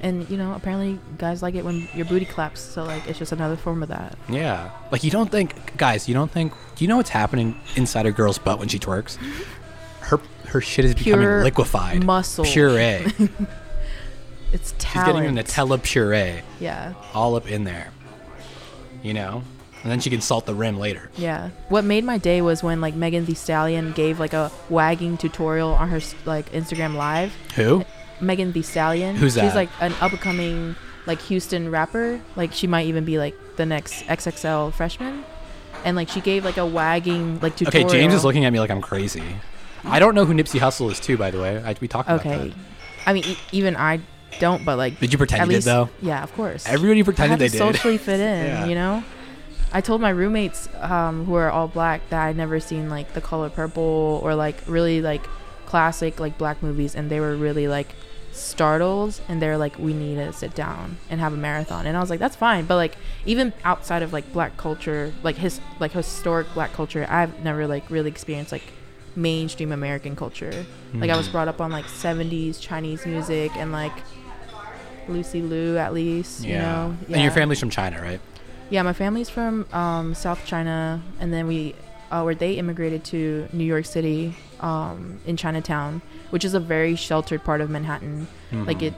and 0.01 0.29
you 0.29 0.35
know 0.37 0.53
apparently 0.53 0.99
guys 1.17 1.41
like 1.41 1.55
it 1.55 1.63
when 1.65 1.87
your 1.95 2.05
booty 2.05 2.25
claps. 2.25 2.59
So 2.61 2.83
like 2.83 3.07
it's 3.07 3.17
just 3.19 3.31
another 3.31 3.55
form 3.55 3.81
of 3.83 3.89
that. 3.89 4.17
Yeah. 4.29 4.69
Like 4.91 5.03
you 5.03 5.11
don't 5.11 5.31
think 5.31 5.77
guys, 5.77 6.07
you 6.07 6.13
don't 6.13 6.29
think 6.31 6.53
do 6.75 6.83
you 6.83 6.87
know 6.87 6.97
what's 6.97 7.09
happening 7.11 7.55
inside 7.75 8.05
a 8.05 8.11
girl's 8.11 8.37
butt 8.37 8.59
when 8.59 8.67
she 8.67 8.77
twerks? 8.79 9.17
Her 10.01 10.19
her 10.47 10.59
shit 10.61 10.83
is 10.85 10.93
becoming 10.95 11.25
liquefied. 11.43 12.03
muscle. 12.03 12.43
Puree. 12.45 13.05
It's 14.51 14.75
talent. 14.77 15.17
getting 15.23 15.39
a 15.39 15.41
Nutella 15.43 15.81
puree 15.81 16.41
Yeah, 16.59 16.93
all 17.13 17.35
up 17.35 17.49
in 17.49 17.63
there. 17.63 17.89
You 19.01 19.15
know? 19.15 19.43
And 19.83 19.91
then 19.91 19.99
she 19.99 20.09
can 20.09 20.21
salt 20.21 20.45
the 20.45 20.55
rim 20.55 20.79
later. 20.79 21.09
yeah. 21.17 21.49
What 21.69 21.83
made 21.83 22.03
my 22.05 22.17
day 22.17 22.41
was 22.41 22.63
when 22.63 22.79
like 22.81 22.95
Megan 22.95 23.25
Thee 23.25 23.33
Stallion 23.33 23.91
gave 23.91 24.17
like 24.19 24.31
a 24.33 24.49
wagging 24.69 25.17
tutorial 25.17 25.71
on 25.73 25.89
her 25.89 25.99
like 26.25 26.49
Instagram 26.53 26.95
live. 26.95 27.33
Who? 27.55 27.83
Megan 28.21 28.53
Thee 28.53 28.61
Stallion. 28.61 29.15
Who's 29.17 29.33
that? 29.35 29.41
She's 29.43 29.55
like 29.55 29.69
an 29.81 29.93
up 29.99 30.11
and 30.11 30.21
coming 30.21 30.75
like 31.05 31.19
Houston 31.23 31.69
rapper. 31.69 32.21
Like 32.37 32.53
she 32.53 32.65
might 32.65 32.87
even 32.87 33.03
be 33.03 33.17
like 33.17 33.35
the 33.57 33.65
next 33.65 34.05
XXL 34.05 34.71
freshman. 34.73 35.25
And 35.83 35.97
like 35.97 36.07
she 36.07 36.21
gave 36.21 36.45
like 36.45 36.55
a 36.57 36.65
wagging 36.65 37.41
like 37.41 37.57
tutorial. 37.57 37.89
Okay. 37.89 37.99
James 37.99 38.13
is 38.13 38.23
looking 38.23 38.45
at 38.45 38.53
me 38.53 38.61
like 38.61 38.69
I'm 38.71 38.81
crazy. 38.81 39.23
I 39.83 39.99
don't 39.99 40.15
know 40.15 40.23
who 40.23 40.33
Nipsey 40.33 40.61
Hussle 40.61 40.89
is 40.91 40.99
too, 41.01 41.17
by 41.17 41.29
the 41.29 41.41
way. 41.41 41.61
I, 41.61 41.75
we 41.81 41.89
talked 41.89 42.07
about 42.07 42.21
Okay. 42.25 42.49
that. 42.49 42.57
I 43.05 43.11
mean, 43.11 43.25
e- 43.25 43.37
even 43.51 43.75
I 43.75 43.99
don't, 44.39 44.63
but 44.63 44.77
like 44.77 44.97
Did 45.01 45.11
you 45.11 45.17
pretend 45.17 45.41
you 45.51 45.55
least, 45.57 45.65
did 45.65 45.71
though? 45.71 45.89
Yeah, 46.01 46.23
of 46.23 46.33
course. 46.35 46.65
Everybody 46.65 47.03
pretended 47.03 47.37
they 47.39 47.47
to 47.47 47.51
did. 47.51 47.57
socially 47.57 47.97
fit 47.97 48.21
in, 48.21 48.45
Yeah. 48.47 48.65
you 48.67 48.75
know. 48.75 49.03
I 49.73 49.81
told 49.81 49.99
my 50.01 50.11
roommates 50.11 50.69
um, 50.79 51.25
who 51.25 51.33
are 51.35 51.49
all 51.49 51.67
black 51.67 52.07
that 52.09 52.25
I'd 52.27 52.37
never 52.37 52.59
seen 52.59 52.89
like 52.89 53.13
The 53.13 53.21
Color 53.21 53.49
Purple 53.49 54.19
or 54.23 54.35
like 54.35 54.57
really 54.67 55.01
like 55.01 55.25
classic 55.65 56.19
like 56.19 56.37
black 56.37 56.61
movies, 56.61 56.95
and 56.95 57.09
they 57.09 57.19
were 57.19 57.35
really 57.35 57.67
like 57.67 57.87
startled, 58.31 59.19
and 59.27 59.41
they're 59.41 59.57
like, 59.57 59.77
"We 59.79 59.93
need 59.93 60.15
to 60.15 60.31
sit 60.33 60.53
down 60.55 60.97
and 61.09 61.19
have 61.19 61.33
a 61.33 61.37
marathon," 61.37 61.85
and 61.87 61.97
I 61.97 61.99
was 61.99 62.09
like, 62.09 62.19
"That's 62.19 62.35
fine," 62.35 62.65
but 62.65 62.75
like 62.75 62.95
even 63.25 63.51
outside 63.63 64.03
of 64.03 64.13
like 64.13 64.31
black 64.31 64.57
culture, 64.57 65.11
like 65.23 65.37
his 65.37 65.59
like 65.79 65.91
historic 65.91 66.53
black 66.53 66.73
culture, 66.73 67.05
I've 67.09 67.43
never 67.43 67.65
like 67.67 67.89
really 67.89 68.09
experienced 68.09 68.51
like 68.51 68.71
mainstream 69.15 69.71
American 69.71 70.15
culture. 70.15 70.65
Like 70.93 71.09
I 71.09 71.15
was 71.15 71.27
Mhm. 71.27 71.31
brought 71.31 71.47
up 71.47 71.59
on 71.61 71.71
like 71.71 71.87
70s 71.89 72.59
Chinese 72.59 73.05
music 73.05 73.57
and 73.57 73.71
like 73.71 74.03
Lucy 75.07 75.41
Liu 75.41 75.77
at 75.77 75.93
least, 75.93 76.45
you 76.45 76.57
know. 76.57 76.95
And 77.11 77.21
your 77.21 77.31
family's 77.31 77.59
from 77.59 77.69
China, 77.69 78.01
right? 78.01 78.21
Yeah, 78.73 78.81
my 78.81 78.93
family's 78.93 79.29
from 79.29 79.67
um, 79.71 80.15
South 80.15 80.43
China, 80.47 80.99
and 81.19 81.31
then 81.31 81.45
we, 81.45 81.75
uh, 82.09 82.23
where 82.23 82.33
they 82.33 82.53
immigrated 82.53 83.03
to 83.03 83.47
New 83.53 83.65
York 83.65 83.85
City, 83.85 84.33
um, 84.61 85.19
in 85.27 85.37
Chinatown, 85.37 86.01
which 86.31 86.43
is 86.43 86.55
a 86.55 86.59
very 86.59 86.95
sheltered 86.95 87.43
part 87.43 87.61
of 87.61 87.69
Manhattan. 87.69 88.25
Like 88.51 88.79
Mhm. 88.79 88.87
it, 88.87 88.93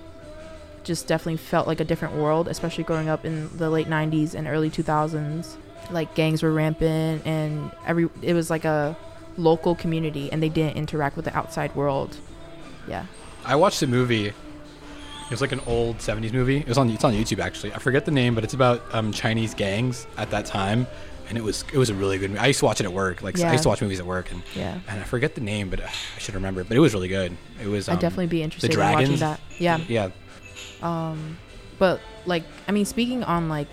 just 0.85 1.07
definitely 1.07 1.35
felt 1.35 1.67
like 1.67 1.81
a 1.81 1.83
different 1.83 2.15
world, 2.15 2.47
especially 2.47 2.85
growing 2.85 3.09
up 3.09 3.25
in 3.25 3.49
the 3.57 3.69
late 3.69 3.89
'90s 3.89 4.33
and 4.33 4.47
early 4.47 4.69
2000s. 4.69 5.57
Like 5.91 6.15
gangs 6.15 6.41
were 6.41 6.53
rampant, 6.53 7.23
and 7.25 7.69
every 7.85 8.07
it 8.21 8.33
was 8.33 8.49
like 8.49 8.63
a 8.63 8.95
local 9.37 9.75
community, 9.75 10.31
and 10.31 10.41
they 10.41 10.47
didn't 10.47 10.77
interact 10.77 11.17
with 11.17 11.25
the 11.25 11.35
outside 11.35 11.75
world. 11.75 12.15
Yeah. 12.87 13.07
I 13.43 13.57
watched 13.57 13.81
a 13.81 13.87
movie. 13.87 14.31
It 15.25 15.31
was 15.31 15.41
like 15.41 15.51
an 15.51 15.61
old 15.65 15.97
'70s 15.97 16.33
movie. 16.33 16.57
It 16.57 16.67
was 16.67 16.77
on. 16.77 16.89
It's 16.89 17.03
on 17.03 17.13
YouTube 17.13 17.39
actually. 17.39 17.73
I 17.73 17.79
forget 17.79 18.05
the 18.05 18.11
name, 18.11 18.35
but 18.35 18.43
it's 18.43 18.53
about 18.53 18.83
um, 18.93 19.11
Chinese 19.11 19.53
gangs 19.55 20.05
at 20.17 20.29
that 20.31 20.45
time, 20.45 20.85
and 21.29 21.37
it 21.37 21.43
was 21.43 21.63
it 21.73 21.77
was 21.77 21.89
a 21.89 21.95
really 21.95 22.17
good. 22.19 22.29
movie. 22.29 22.39
I 22.41 22.47
used 22.47 22.59
to 22.59 22.65
watch 22.65 22.79
it 22.79 22.85
at 22.85 22.93
work. 22.93 23.23
Like 23.23 23.39
I 23.39 23.51
used 23.51 23.63
to 23.63 23.69
watch 23.69 23.81
movies 23.81 23.99
at 23.99 24.05
work, 24.05 24.31
and 24.31 24.43
Yeah. 24.55 24.79
and 24.87 24.99
I 24.99 25.03
forget 25.03 25.33
the 25.35 25.41
name, 25.41 25.69
but 25.69 25.79
uh, 25.79 25.87
I 25.87 26.19
should 26.19 26.35
remember 26.35 26.61
it. 26.61 26.67
But 26.67 26.77
it 26.77 26.79
was 26.79 26.93
really 26.93 27.07
good. 27.07 27.35
It 27.61 27.67
was. 27.67 27.89
Um, 27.89 27.95
I'd 27.95 28.01
definitely 28.01 28.27
be 28.27 28.43
interested 28.43 28.71
in 28.73 28.79
watching 28.79 29.15
that. 29.17 29.39
Yeah. 29.57 29.79
Yeah. 29.87 30.09
Um, 30.83 31.37
but 31.79 31.99
like, 32.25 32.43
I 32.67 32.71
mean, 32.71 32.85
speaking 32.85 33.23
on 33.23 33.49
like 33.49 33.67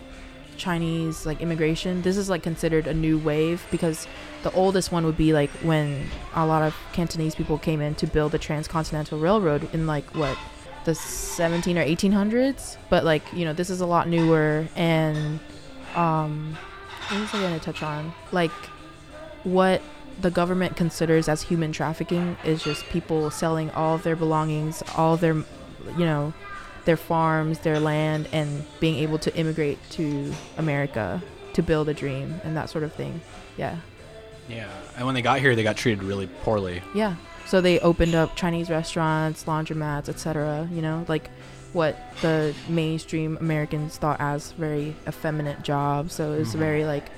Chinese 0.56 1.26
like 1.26 1.40
immigration, 1.40 2.02
this 2.02 2.16
is 2.16 2.28
like 2.31 2.43
considered 2.43 2.87
a 2.87 2.94
new 2.94 3.19
wave 3.19 3.64
because 3.70 4.06
the 4.43 4.52
oldest 4.52 4.90
one 4.90 5.05
would 5.05 5.16
be 5.16 5.32
like 5.32 5.50
when 5.62 6.06
a 6.34 6.46
lot 6.46 6.62
of 6.62 6.75
Cantonese 6.93 7.34
people 7.34 7.58
came 7.58 7.81
in 7.81 7.94
to 7.96 8.06
build 8.06 8.32
the 8.32 8.38
transcontinental 8.38 9.19
railroad 9.19 9.69
in 9.72 9.87
like 9.87 10.14
what 10.14 10.37
the 10.84 10.94
17 10.94 11.79
or 11.79 11.84
1800s. 11.84 12.76
But 12.90 13.05
like, 13.05 13.23
you 13.32 13.44
know, 13.44 13.52
this 13.52 13.70
is 13.70 13.81
a 13.81 13.87
lot 13.87 14.08
newer 14.08 14.67
and 14.76 15.40
um, 15.94 16.56
what 17.08 17.20
was 17.20 17.34
I 17.34 17.40
gonna 17.40 17.58
touch 17.58 17.82
on? 17.82 18.12
Like, 18.31 18.50
what 19.44 19.82
the 20.20 20.31
government 20.31 20.76
considers 20.76 21.29
as 21.29 21.43
human 21.43 21.73
trafficking 21.73 22.37
is 22.44 22.62
just 22.62 22.84
people 22.87 23.31
selling 23.31 23.70
all 23.70 23.96
of 23.96 24.02
their 24.02 24.17
belongings, 24.17 24.82
all 24.96 25.17
their, 25.17 25.34
you 25.34 26.05
know, 26.05 26.32
their 26.84 26.96
farms, 26.96 27.60
their 27.60 27.81
land, 27.81 28.29
and 28.32 28.65
being 28.81 28.96
able 28.96 29.19
to 29.19 29.34
immigrate 29.36 29.79
to 29.91 30.32
America 30.58 31.22
to 31.55 31.62
build 31.62 31.89
a 31.89 31.94
dream 31.94 32.41
and 32.44 32.56
that 32.56 32.70
sort 32.70 32.84
of 32.84 32.93
thing. 32.93 33.20
Yeah. 33.56 33.77
Yeah. 34.48 34.70
And 34.96 35.06
when 35.06 35.15
they 35.15 35.22
got 35.22 35.41
here, 35.41 35.55
they 35.55 35.62
got 35.62 35.77
treated 35.77 36.03
really 36.03 36.27
poorly. 36.27 36.82
Yeah. 36.94 37.17
So 37.53 37.61
they 37.61 37.79
opened 37.81 38.15
up 38.15 38.35
Chinese 38.35 38.71
restaurants, 38.71 39.44
laundromats, 39.44 40.09
etc. 40.09 40.67
You 40.73 40.81
know, 40.81 41.05
like 41.06 41.29
what 41.75 41.99
the 42.23 42.55
mainstream 42.67 43.37
Americans 43.43 43.99
thought 43.99 44.17
as 44.21 44.53
very 44.53 44.97
effeminate 45.06 45.61
jobs. 45.63 46.15
So 46.15 46.32
it's 46.32 46.55
Mhm. 46.55 46.59
very 46.59 46.87
like 46.87 47.11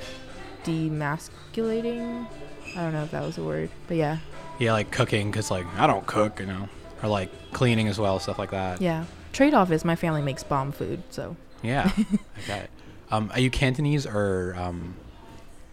demasculating. 0.64 2.26
I 2.74 2.80
don't 2.80 2.92
know 2.92 3.04
if 3.04 3.12
that 3.12 3.22
was 3.22 3.38
a 3.38 3.44
word, 3.44 3.70
but 3.86 3.96
yeah, 3.96 4.16
Yeah, 4.58 4.72
like 4.72 4.90
cooking, 4.90 5.30
cause 5.30 5.52
like 5.52 5.66
I 5.78 5.86
don't 5.86 6.04
cook, 6.04 6.40
you 6.40 6.46
know, 6.46 6.68
or 7.00 7.08
like 7.10 7.30
cleaning 7.52 7.86
as 7.86 8.00
well, 8.00 8.18
stuff 8.18 8.36
like 8.40 8.50
that. 8.50 8.82
yeah. 8.82 9.04
Trade 9.32 9.54
off 9.54 9.70
is 9.70 9.84
my 9.84 9.94
family 9.94 10.20
makes 10.20 10.42
bomb 10.42 10.72
food, 10.72 11.04
so 11.10 11.36
Yeah. 11.62 11.92
okay. 12.40 12.66
Um, 13.12 13.30
are 13.32 13.38
you 13.38 13.50
Cantonese 13.50 14.04
or 14.04 14.56
um? 14.58 14.96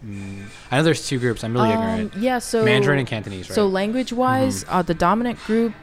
Mm, 0.06 0.46
I 0.72 0.78
know 0.78 0.84
there's 0.84 1.08
two 1.08 1.20
groups. 1.20 1.44
I'm 1.44 1.54
really 1.54 1.72
ignorant. 1.72 2.16
Um, 2.16 2.22
yeah. 2.22 2.40
So 2.40 2.64
Mandarin 2.64 3.00
and 3.00 3.08
Cantonese, 3.08 3.50
right? 3.50 3.56
So 3.56 3.68
language 3.68 4.14
wise, 4.14 4.66
uh, 4.68 4.82
the 4.82 4.94
dominant 4.94 5.40
group, 5.46 5.74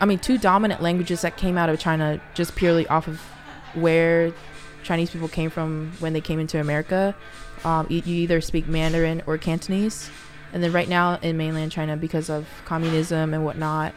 I 0.00 0.06
mean, 0.06 0.18
two 0.18 0.38
dominant 0.38 0.82
languages 0.82 1.22
that 1.22 1.36
came 1.36 1.58
out 1.58 1.68
of 1.68 1.78
China 1.78 2.20
just 2.34 2.56
purely 2.56 2.86
off 2.88 3.06
of 3.06 3.20
where 3.74 4.32
Chinese 4.82 5.10
people 5.10 5.28
came 5.28 5.50
from 5.50 5.92
when 6.00 6.12
they 6.12 6.20
came 6.20 6.40
into 6.40 6.58
America. 6.60 7.14
Um, 7.64 7.86
you, 7.90 8.02
you 8.04 8.16
either 8.22 8.40
speak 8.40 8.66
Mandarin 8.66 9.22
or 9.26 9.36
Cantonese. 9.38 10.10
And 10.52 10.62
then 10.62 10.72
right 10.72 10.88
now 10.88 11.18
in 11.22 11.36
mainland 11.36 11.70
China, 11.70 11.96
because 11.96 12.28
of 12.30 12.48
communism 12.64 13.34
and 13.34 13.44
whatnot, 13.44 13.94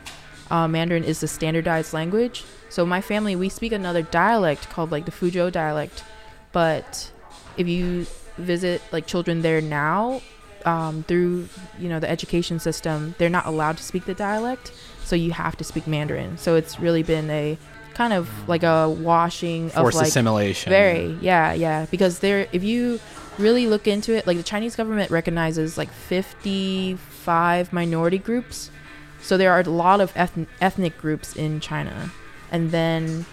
uh, 0.51 0.67
Mandarin 0.67 1.03
is 1.03 1.20
the 1.20 1.27
standardized 1.27 1.93
language. 1.93 2.43
So 2.70 2.86
my 2.86 3.01
family, 3.01 3.36
we 3.36 3.50
speak 3.50 3.72
another 3.72 4.01
dialect 4.01 4.70
called 4.70 4.91
like 4.91 5.05
the 5.05 5.12
Fuzhou 5.12 5.51
dialect. 5.51 6.03
But 6.51 7.12
if 7.58 7.67
you 7.67 8.05
visit 8.37 8.81
like 8.91 9.05
children 9.07 9.41
there 9.41 9.61
now, 9.61 10.21
um, 10.65 11.03
through 11.07 11.47
you 11.79 11.89
know 11.89 11.99
the 11.99 12.09
education 12.09 12.59
system, 12.59 13.15
they're 13.17 13.29
not 13.29 13.45
allowed 13.45 13.77
to 13.77 13.83
speak 13.83 14.05
the 14.05 14.13
dialect, 14.13 14.71
so 15.03 15.15
you 15.15 15.31
have 15.31 15.55
to 15.57 15.63
speak 15.63 15.87
Mandarin. 15.87 16.37
So 16.37 16.55
it's 16.55 16.79
really 16.79 17.03
been 17.03 17.29
a 17.29 17.57
kind 17.93 18.13
of 18.13 18.27
like 18.49 18.63
a 18.63 18.89
washing 18.89 19.69
Forced 19.69 19.95
of 19.95 20.01
like 20.01 20.07
assimilation. 20.07 20.71
very 20.71 21.15
yeah 21.21 21.53
yeah 21.53 21.85
because 21.91 22.19
there 22.19 22.47
if 22.51 22.63
you 22.63 22.99
really 23.37 23.67
look 23.67 23.85
into 23.87 24.15
it 24.15 24.25
like 24.25 24.35
the 24.37 24.41
Chinese 24.43 24.75
government 24.75 25.11
recognizes 25.11 25.77
like 25.77 25.91
55 25.91 27.71
minority 27.73 28.17
groups 28.17 28.69
So 29.21 29.37
there 29.37 29.51
are 29.51 29.61
a 29.61 29.69
lot 29.69 30.01
of 30.01 30.13
ethn- 30.15 30.47
ethnic 30.59 30.97
groups 30.97 31.35
in 31.35 31.59
China, 31.61 32.11
and 32.51 32.71
then 32.71 33.25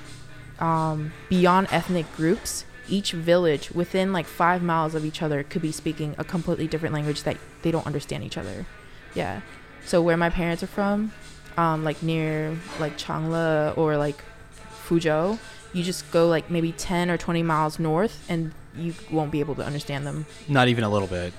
um, 0.60 1.10
beyond 1.28 1.66
ethnic 1.72 2.06
groups, 2.16 2.64
each 2.90 3.12
village 3.12 3.70
within 3.70 4.12
like 4.12 4.26
five 4.26 4.62
miles 4.62 4.94
of 4.94 5.04
each 5.04 5.22
other 5.22 5.42
could 5.42 5.62
be 5.62 5.72
speaking 5.72 6.14
a 6.18 6.24
completely 6.24 6.66
different 6.66 6.94
language 6.94 7.22
that 7.22 7.36
they 7.62 7.70
don't 7.70 7.86
understand 7.86 8.24
each 8.24 8.36
other. 8.36 8.66
Yeah. 9.14 9.40
So 9.84 10.02
where 10.02 10.16
my 10.16 10.30
parents 10.30 10.62
are 10.62 10.68
from, 10.68 11.12
um, 11.56 11.84
like 11.84 12.02
near 12.02 12.56
like 12.78 12.96
Changle 12.98 13.76
or 13.76 13.96
like 13.96 14.22
Fuzhou, 14.86 15.38
you 15.72 15.82
just 15.82 16.10
go 16.10 16.28
like 16.28 16.50
maybe 16.50 16.72
10 16.72 17.10
or 17.10 17.16
20 17.16 17.42
miles 17.42 17.78
north 17.78 18.24
and 18.28 18.52
you 18.76 18.94
won't 19.10 19.30
be 19.30 19.40
able 19.40 19.54
to 19.56 19.64
understand 19.64 20.06
them. 20.06 20.26
Not 20.48 20.68
even 20.68 20.84
a 20.84 20.90
little 20.90 21.08
bit. 21.08 21.32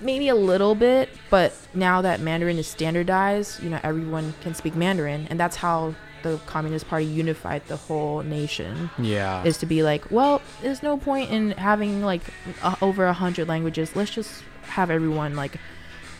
Maybe 0.00 0.28
a 0.28 0.34
little 0.34 0.74
bit, 0.74 1.10
but 1.30 1.54
now 1.74 2.02
that 2.02 2.20
Mandarin 2.20 2.58
is 2.58 2.66
standardized, 2.66 3.62
you 3.62 3.70
know, 3.70 3.80
everyone 3.82 4.34
can 4.40 4.54
speak 4.54 4.74
Mandarin. 4.74 5.26
And 5.28 5.38
that's 5.38 5.56
how 5.56 5.94
the 6.26 6.38
Communist 6.46 6.88
Party 6.88 7.04
unified 7.06 7.62
the 7.68 7.76
whole 7.76 8.22
nation 8.22 8.90
Yeah. 8.98 9.44
is 9.44 9.56
to 9.58 9.66
be 9.66 9.82
like, 9.82 10.10
well, 10.10 10.42
there's 10.62 10.82
no 10.82 10.96
point 10.96 11.30
in 11.30 11.52
having 11.52 12.02
like 12.02 12.22
uh, 12.62 12.74
over 12.82 13.06
a 13.06 13.12
hundred 13.12 13.48
languages. 13.48 13.94
Let's 13.94 14.10
just 14.10 14.42
have 14.62 14.90
everyone 14.90 15.36
like 15.36 15.58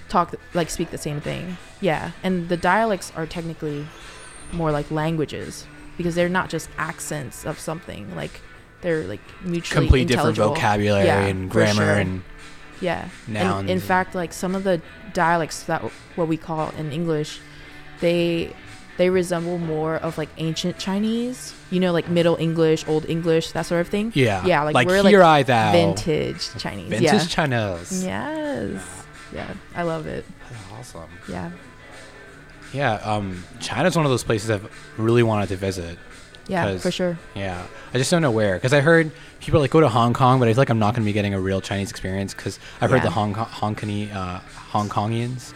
talk, 0.09 0.35
like 0.55 0.71
speak 0.71 0.91
the 0.91 0.99
same 0.99 1.21
thing. 1.21 1.57
Yeah, 1.81 2.13
and 2.23 2.49
the 2.49 2.57
dialects 2.57 3.13
are 3.17 3.27
technically 3.27 3.87
more 4.53 4.71
like 4.71 4.91
languages 4.91 5.67
because 5.97 6.15
they're 6.15 6.29
not 6.29 6.49
just 6.49 6.69
accents 6.79 7.45
of 7.45 7.59
something. 7.59 8.15
Like 8.15 8.41
they're 8.83 9.05
like 9.05 9.21
mutually 9.43 9.87
Complete 9.87 10.09
different 10.09 10.37
vocabulary 10.37 11.07
Yeah, 11.07 11.27
and 11.27 11.51
grammar 11.51 11.75
sure. 11.75 11.95
and 11.99 12.23
Yeah. 12.81 13.09
nouns. 13.27 13.61
And 13.63 13.71
in 13.71 13.81
fact, 13.81 14.15
like 14.15 14.33
some 14.33 14.55
of 14.55 14.63
the 14.65 14.81
dialects 15.13 15.63
that 15.65 15.83
what 16.15 16.29
we 16.29 16.37
call 16.37 16.71
in 16.79 16.93
English, 16.93 17.41
they 18.01 18.55
they 18.97 19.11
resemble 19.11 19.59
more 19.59 19.97
of 19.97 20.19
like 20.19 20.29
ancient 20.39 20.79
Chinese. 20.79 21.55
You 21.71 21.81
know, 21.81 21.93
like 21.93 22.09
Middle 22.09 22.37
English, 22.37 22.87
Old 22.87 23.09
English, 23.09 23.53
that 23.53 23.67
sort 23.67 23.81
of 23.81 23.89
thing. 23.89 24.13
yeah. 24.15 24.45
yeah, 24.47 24.63
like, 24.63 24.75
like 24.75 24.87
we're 24.87 25.03
here 25.09 25.21
like 25.21 25.27
I 25.27 25.43
thou. 25.43 25.73
vintage 25.73 26.49
Chinese. 26.59 26.89
Vintage 26.89 27.13
yeah. 27.13 27.25
Chinese. 27.27 28.05
Yes. 28.05 29.05
Yeah, 29.33 29.55
I 29.75 29.83
love 29.83 30.07
it. 30.07 30.25
Awesome. 30.73 31.11
Yeah. 31.29 31.51
Yeah. 32.73 32.95
Um, 32.95 33.45
China's 33.61 33.97
one 33.97 34.05
of 34.05 34.11
those 34.11 34.25
places 34.25 34.51
I've 34.51 34.71
really 34.97 35.23
wanted 35.23 35.49
to 35.49 35.57
visit. 35.57 35.99
Yeah, 36.49 36.79
for 36.79 36.93
sure. 36.93 37.19
Yeah, 37.35 37.67
I 37.93 37.99
just 37.99 38.11
don't 38.11 38.23
know 38.23 38.31
where 38.31 38.55
because 38.55 38.73
I 38.73 38.81
heard 38.81 39.11
people 39.41 39.61
like 39.61 39.71
go 39.71 39.81
to 39.81 39.89
Hong 39.89 40.15
Kong, 40.15 40.39
but 40.39 40.49
I 40.49 40.53
feel 40.53 40.59
like 40.61 40.71
I'm 40.71 40.79
not 40.79 40.95
going 40.95 41.03
to 41.03 41.07
be 41.07 41.13
getting 41.13 41.35
a 41.35 41.41
real 41.41 41.61
Chinese 41.61 41.91
experience 41.91 42.35
because 42.35 42.61
I've 42.81 42.91
heard 42.91 43.03
the 43.03 43.11
Hong 43.11 43.35
Kong 43.35 43.47
Hong, 43.47 43.75
Kong- 43.75 44.11
uh, 44.11 44.41
Hong 44.69 44.89
Kongians 44.89 45.53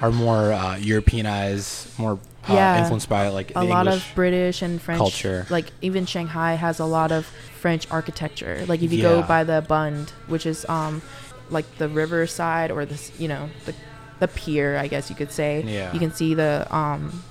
are 0.00 0.12
more 0.12 0.52
uh, 0.52 0.76
Europeanized, 0.76 1.98
more 1.98 2.18
uh, 2.48 2.52
Yeah. 2.54 2.78
influenced 2.80 3.08
by 3.08 3.28
like 3.28 3.52
A 3.54 3.64
lot 3.64 3.86
English. 3.86 4.08
of 4.08 4.14
British 4.14 4.62
and 4.62 4.80
French 4.80 4.98
culture. 4.98 5.46
Like 5.50 5.66
even 5.82 6.06
Shanghai 6.06 6.54
has 6.54 6.78
a 6.80 6.84
lot 6.86 7.12
of 7.12 7.26
French 7.26 7.86
architecture. 7.90 8.64
Like 8.66 8.82
if 8.82 8.92
you 8.92 9.02
go 9.02 9.22
by 9.22 9.44
the 9.44 9.62
Bund, 9.66 10.10
which 10.26 10.46
is 10.46 10.64
um 10.68 11.02
like 11.50 11.66
the 11.78 11.88
riverside 11.88 12.70
or 12.70 12.84
this, 12.86 13.12
you 13.18 13.28
know, 13.28 13.50
the 13.66 13.74
the 14.20 14.28
pier, 14.28 14.76
I 14.76 14.86
guess 14.86 15.10
you 15.10 15.16
could 15.16 15.32
say. 15.32 15.62
Yeah. 15.66 15.92
You 15.92 15.98
can 15.98 16.12
see 16.12 16.34
the 16.34 16.66
um 16.74 17.22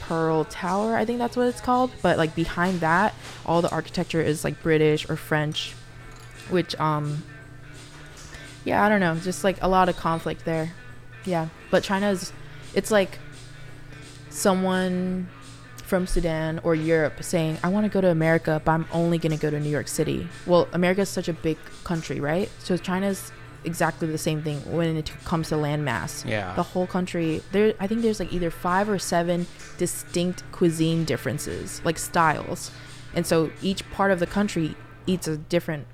Pearl 0.00 0.44
Tower, 0.44 0.96
I 0.96 1.04
think 1.04 1.18
that's 1.18 1.36
what 1.36 1.48
it's 1.48 1.60
called. 1.60 1.90
But 2.02 2.16
like 2.18 2.34
behind 2.34 2.80
that, 2.80 3.14
all 3.44 3.60
the 3.62 3.70
architecture 3.70 4.20
is 4.22 4.42
like 4.44 4.62
British 4.62 5.08
or 5.08 5.16
French, 5.16 5.74
which 6.50 6.78
um 6.80 7.22
yeah, 8.64 8.84
I 8.84 8.88
don't 8.88 9.00
know, 9.00 9.14
just 9.16 9.44
like 9.44 9.56
a 9.62 9.68
lot 9.68 9.88
of 9.88 9.96
conflict 9.96 10.44
there. 10.44 10.72
Yeah, 11.24 11.48
but 11.70 11.82
China's 11.84 12.32
it's 12.74 12.90
like 12.90 13.18
someone 14.30 15.28
from 15.84 16.06
Sudan 16.06 16.60
or 16.62 16.74
Europe 16.74 17.22
saying, 17.22 17.58
"I 17.62 17.68
want 17.68 17.84
to 17.84 17.90
go 17.90 18.00
to 18.00 18.10
America, 18.10 18.60
but 18.64 18.72
I'm 18.72 18.86
only 18.92 19.18
going 19.18 19.32
to 19.32 19.38
go 19.38 19.50
to 19.50 19.58
New 19.58 19.70
York 19.70 19.88
City." 19.88 20.28
Well, 20.46 20.68
America 20.72 21.00
is 21.02 21.08
such 21.08 21.28
a 21.28 21.32
big 21.32 21.56
country, 21.84 22.20
right? 22.20 22.50
So 22.58 22.76
China's 22.76 23.32
exactly 23.64 24.06
the 24.06 24.18
same 24.18 24.42
thing 24.42 24.60
when 24.70 24.96
it 24.96 25.10
comes 25.24 25.48
to 25.48 25.56
landmass. 25.56 26.28
Yeah. 26.28 26.54
The 26.54 26.62
whole 26.62 26.86
country, 26.86 27.42
there 27.52 27.74
I 27.80 27.86
think 27.86 28.02
there's 28.02 28.20
like 28.20 28.32
either 28.32 28.50
5 28.50 28.88
or 28.88 28.98
7 28.98 29.46
distinct 29.78 30.44
cuisine 30.52 31.04
differences, 31.04 31.80
like 31.84 31.98
styles. 31.98 32.70
And 33.14 33.26
so 33.26 33.50
each 33.62 33.88
part 33.90 34.10
of 34.10 34.20
the 34.20 34.26
country 34.26 34.76
eats 35.06 35.26
a 35.26 35.36
different 35.38 35.86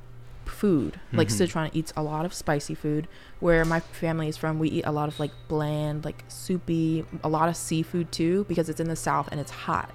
food. 0.65 0.99
Like 1.13 1.29
Mhm. 1.29 1.47
Sichuan 1.47 1.71
eats 1.75 1.93
a 1.95 2.03
lot 2.03 2.25
of 2.25 2.33
spicy 2.33 2.75
food. 2.75 3.07
Where 3.41 3.65
my 3.67 3.81
family 3.81 4.29
is 4.29 4.37
from, 4.39 4.59
we 4.59 4.69
eat 4.71 4.87
a 4.87 4.93
lot 4.93 5.09
of 5.09 5.21
like 5.21 5.33
bland, 5.49 6.05
like 6.05 6.25
soupy, 6.29 7.05
a 7.23 7.29
lot 7.29 7.51
of 7.51 7.57
seafood 7.57 8.11
too, 8.11 8.45
because 8.49 8.69
it's 8.71 8.81
in 8.81 8.89
the 8.89 8.97
south 8.97 9.29
and 9.31 9.39
it's 9.41 9.51
hot. 9.51 9.91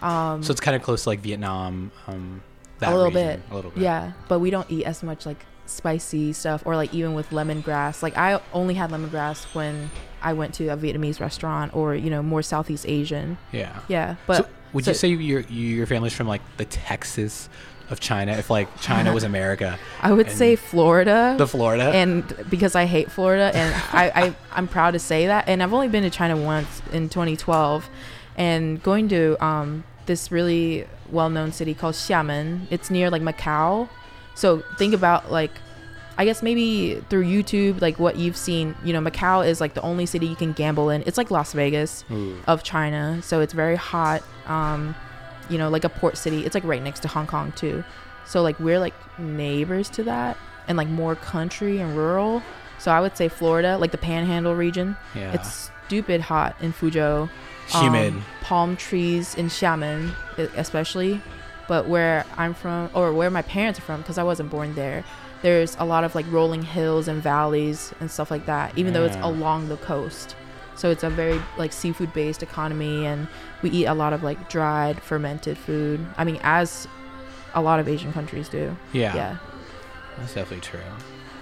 Um, 0.00 0.42
so 0.42 0.50
it's 0.50 0.60
kind 0.60 0.74
of 0.74 0.82
close 0.82 1.04
to 1.04 1.10
like 1.10 1.20
Vietnam. 1.20 1.92
Um, 2.08 2.42
that 2.80 2.88
a 2.92 2.96
little 2.96 3.10
region, 3.12 3.40
bit, 3.40 3.52
A 3.52 3.54
little 3.54 3.70
bit. 3.70 3.80
yeah. 3.82 4.12
But 4.28 4.40
we 4.40 4.50
don't 4.50 4.68
eat 4.68 4.84
as 4.84 5.02
much 5.04 5.24
like 5.24 5.46
spicy 5.66 6.32
stuff, 6.32 6.62
or 6.66 6.74
like 6.74 6.92
even 6.92 7.14
with 7.14 7.30
lemongrass. 7.30 8.02
Like 8.02 8.16
I 8.18 8.40
only 8.52 8.74
had 8.74 8.90
lemongrass 8.90 9.44
when 9.54 9.90
I 10.20 10.32
went 10.32 10.54
to 10.54 10.68
a 10.68 10.76
Vietnamese 10.76 11.20
restaurant, 11.20 11.74
or 11.76 11.94
you 11.94 12.10
know 12.10 12.22
more 12.22 12.42
Southeast 12.42 12.84
Asian. 12.88 13.38
Yeah. 13.52 13.78
Yeah, 13.86 14.16
but 14.26 14.36
so 14.38 14.46
would 14.72 14.84
so- 14.84 14.90
you 14.90 14.94
say 14.96 15.08
your 15.10 15.40
you, 15.42 15.68
your 15.78 15.86
family's 15.86 16.12
from 16.14 16.26
like 16.26 16.42
the 16.56 16.64
Texas 16.64 17.48
of 17.92 18.00
China? 18.00 18.32
If 18.32 18.50
like 18.50 18.80
China 18.80 19.12
was 19.12 19.22
America, 19.22 19.78
I 20.02 20.12
would 20.12 20.30
say 20.30 20.56
Florida. 20.56 21.36
the 21.38 21.46
Florida. 21.46 21.84
and 21.94 22.24
because 22.50 22.74
I 22.74 22.86
hate 22.86 23.10
Florida, 23.10 23.52
and 23.54 23.74
I, 23.92 24.10
I 24.26 24.34
I'm 24.52 24.66
proud 24.66 24.92
to 24.92 24.98
say 24.98 25.26
that. 25.26 25.48
And 25.48 25.62
I've 25.62 25.72
only 25.72 25.88
been 25.88 26.02
to 26.02 26.10
China 26.10 26.36
once 26.36 26.82
in 26.92 27.08
2012, 27.08 27.88
and 28.36 28.82
going 28.82 29.08
to 29.10 29.36
um 29.44 29.84
this 30.06 30.32
really 30.32 30.86
well-known 31.10 31.52
city 31.52 31.74
called 31.74 31.94
Xiamen. 31.94 32.66
It's 32.70 32.90
near 32.90 33.10
like 33.10 33.22
Macau, 33.22 33.88
so 34.34 34.62
think 34.78 34.94
about 34.94 35.30
like. 35.30 35.52
I 36.18 36.26
guess 36.26 36.42
maybe 36.42 37.02
through 37.08 37.24
YouTube, 37.24 37.80
like 37.80 37.98
what 37.98 38.16
you've 38.16 38.36
seen, 38.36 38.74
you 38.84 38.92
know, 38.92 39.00
Macau 39.00 39.46
is 39.48 39.62
like 39.62 39.72
the 39.72 39.80
only 39.80 40.04
city 40.04 40.26
you 40.26 40.36
can 40.36 40.52
gamble 40.52 40.90
in. 40.90 41.02
It's 41.06 41.16
like 41.16 41.30
Las 41.30 41.54
Vegas 41.54 42.04
Ooh. 42.10 42.36
of 42.46 42.62
China, 42.62 43.22
so 43.22 43.40
it's 43.40 43.54
very 43.54 43.76
hot. 43.76 44.22
Um, 44.46 44.94
you 45.48 45.58
know, 45.58 45.68
like 45.68 45.84
a 45.84 45.88
port 45.88 46.16
city. 46.16 46.44
It's 46.44 46.54
like 46.54 46.64
right 46.64 46.82
next 46.82 47.00
to 47.00 47.08
Hong 47.08 47.26
Kong 47.26 47.52
too. 47.52 47.84
So 48.24 48.42
like 48.42 48.58
we're 48.60 48.78
like 48.78 48.94
neighbors 49.18 49.88
to 49.90 50.02
that, 50.04 50.36
and 50.68 50.76
like 50.78 50.88
more 50.88 51.14
country 51.14 51.78
and 51.78 51.96
rural. 51.96 52.42
So 52.78 52.90
I 52.90 53.00
would 53.00 53.16
say 53.16 53.28
Florida, 53.28 53.78
like 53.78 53.92
the 53.92 53.98
Panhandle 53.98 54.54
region. 54.54 54.96
yeah. 55.14 55.32
It's 55.32 55.70
stupid 55.86 56.20
hot 56.20 56.56
in 56.60 56.72
Fuzhou. 56.72 57.28
humid. 57.68 58.14
Um, 58.14 58.24
palm 58.40 58.76
trees 58.76 59.34
in 59.34 59.46
Xiamen, 59.46 60.12
especially. 60.56 61.20
But 61.68 61.86
where 61.86 62.26
I'm 62.36 62.54
from, 62.54 62.90
or 62.92 63.12
where 63.12 63.30
my 63.30 63.42
parents 63.42 63.78
are 63.78 63.82
from, 63.82 64.00
because 64.00 64.18
I 64.18 64.24
wasn't 64.24 64.50
born 64.50 64.74
there, 64.74 65.04
there's 65.42 65.76
a 65.78 65.84
lot 65.84 66.02
of 66.04 66.14
like 66.14 66.26
rolling 66.30 66.62
hills 66.62 67.08
and 67.08 67.22
valleys 67.22 67.94
and 68.00 68.10
stuff 68.10 68.30
like 68.30 68.46
that. 68.46 68.76
Even 68.76 68.92
though 68.92 69.04
it's 69.04 69.16
along 69.16 69.68
the 69.68 69.76
coast, 69.76 70.34
so 70.82 70.90
it's 70.90 71.04
a 71.04 71.10
very 71.10 71.40
like 71.56 71.72
seafood 71.72 72.12
based 72.12 72.42
economy, 72.42 73.06
and 73.06 73.28
we 73.62 73.70
eat 73.70 73.86
a 73.86 73.94
lot 73.94 74.12
of 74.12 74.24
like 74.24 74.50
dried 74.50 75.00
fermented 75.00 75.56
food. 75.56 76.04
I 76.18 76.24
mean, 76.24 76.40
as 76.42 76.88
a 77.54 77.62
lot 77.62 77.78
of 77.78 77.86
Asian 77.86 78.12
countries 78.12 78.48
do. 78.48 78.76
yeah. 78.92 79.14
Yeah. 79.14 79.36
That's 80.18 80.34
definitely 80.34 80.60
true. 80.60 80.80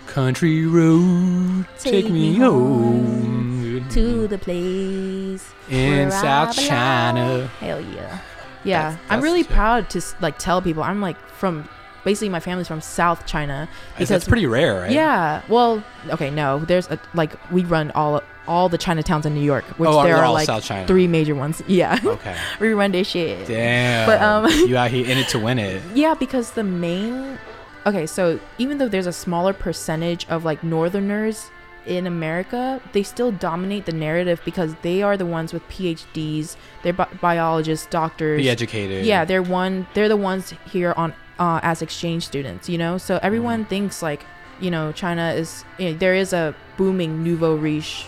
Country 0.09 0.67
road, 0.67 1.67
take, 1.79 2.11
me 2.11 2.35
home 2.37 3.87
To 3.91 4.29
the 4.29 4.37
place 4.37 5.51
in 5.71 6.11
South. 6.11 6.55
China. 6.55 7.47
Hell 7.61 7.81
yeah. 7.81 8.19
Yeah, 8.63 8.91
That's- 8.91 8.99
I'm 9.09 9.23
really 9.23 9.43
sick. 9.43 9.53
proud 9.53 9.89
to 9.91 10.03
like 10.21 10.39
tell 10.39 10.61
people 10.61 10.83
I'm 10.83 11.01
like 11.01 11.17
from 11.31 11.67
basically 12.05 12.29
my 12.29 12.41
family's 12.41 12.69
from 12.69 12.83
South 12.83 13.25
China 13.25 13.71
because 13.95 14.11
That's 14.11 14.29
pretty 14.29 14.45
rare, 14.47 14.83
right? 14.83 14.91
Yeah. 14.91 15.41
Well, 15.49 15.83
okay, 16.11 16.29
no. 16.31 16.59
There's 16.59 16.89
a 16.91 16.99
like 17.15 17.33
we 17.51 17.65
run 17.65 17.91
all 17.93 18.21
all 18.49 18.69
the 18.69 18.79
Chinatowns 18.79 19.27
in 19.27 19.35
New 19.35 19.43
York, 19.43 19.65
which 19.79 19.89
oh, 19.89 20.03
there 20.03 20.17
they're 20.17 20.29
like 20.29 20.47
South 20.47 20.65
China. 20.65 20.87
three 20.87 21.07
major 21.07 21.35
ones. 21.35 21.63
Yeah. 21.71 21.99
Okay. 22.03 22.37
we 22.61 22.73
run 22.73 22.93
this 22.93 23.09
shit. 23.09 23.47
Damn. 23.47 24.07
But, 24.07 24.21
um, 24.21 24.51
you 24.69 24.77
out 24.77 24.91
here 24.91 25.07
in 25.07 25.19
it 25.19 25.29
to 25.29 25.39
win 25.39 25.59
it. 25.59 25.83
Yeah, 25.95 26.15
because 26.15 26.53
the 26.53 26.65
main 26.65 27.39
Okay, 27.87 28.07
so 28.07 28.39
even 28.59 28.79
though 28.79 28.89
there's 28.89 29.07
a 29.07 29.13
smaller 29.13 29.53
percentage 29.53 30.27
of 30.29 30.45
like 30.45 30.63
northerners 30.63 31.51
in 31.87 32.07
America, 32.07 32.81
they 32.93 33.03
still 33.03 33.33
dominate 33.33 33.87
the 33.87 33.93
narrative 33.93 34.41
because 34.45 34.75
they 34.83 35.03
are 35.03 35.17
the 35.17 35.25
ones 35.25 35.53
with 35.53 35.67
PhDs, 35.69 36.57
they're 36.83 36.93
bi- 36.93 37.09
biologists, 37.21 37.87
doctors. 37.87 38.41
Be 38.41 38.51
educated. 38.51 39.07
Yeah, 39.07 39.25
they're 39.25 39.43
one. 39.43 39.87
They're 39.95 40.09
the 40.09 40.17
ones 40.17 40.53
here 40.71 40.93
on 40.97 41.15
uh, 41.39 41.61
as 41.63 41.81
exchange 41.81 42.27
students. 42.27 42.69
You 42.69 42.77
know, 42.77 42.99
so 42.99 43.19
everyone 43.23 43.65
thinks 43.65 44.03
like, 44.03 44.27
you 44.61 44.71
know, 44.71 44.93
China 44.93 45.33
is. 45.33 45.65
You 45.79 45.93
know, 45.93 45.99
there 45.99 46.15
is 46.15 46.35
a 46.35 46.55
booming 46.77 47.25
nouveau 47.25 47.57
riche 47.57 48.05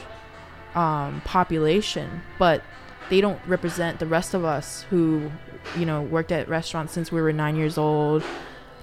um, 0.75 1.21
population, 1.25 2.23
but 2.39 2.63
they 3.11 3.21
don't 3.21 3.41
represent 3.47 3.99
the 3.99 4.07
rest 4.07 4.35
of 4.35 4.45
us 4.45 4.83
who, 4.91 5.31
you 5.77 5.85
know, 5.85 6.03
worked 6.03 6.33
at 6.33 6.49
restaurants 6.49 6.93
since 6.93 7.13
we 7.13 7.21
were 7.21 7.33
nine 7.33 7.57
years 7.57 7.77
old, 7.77 8.23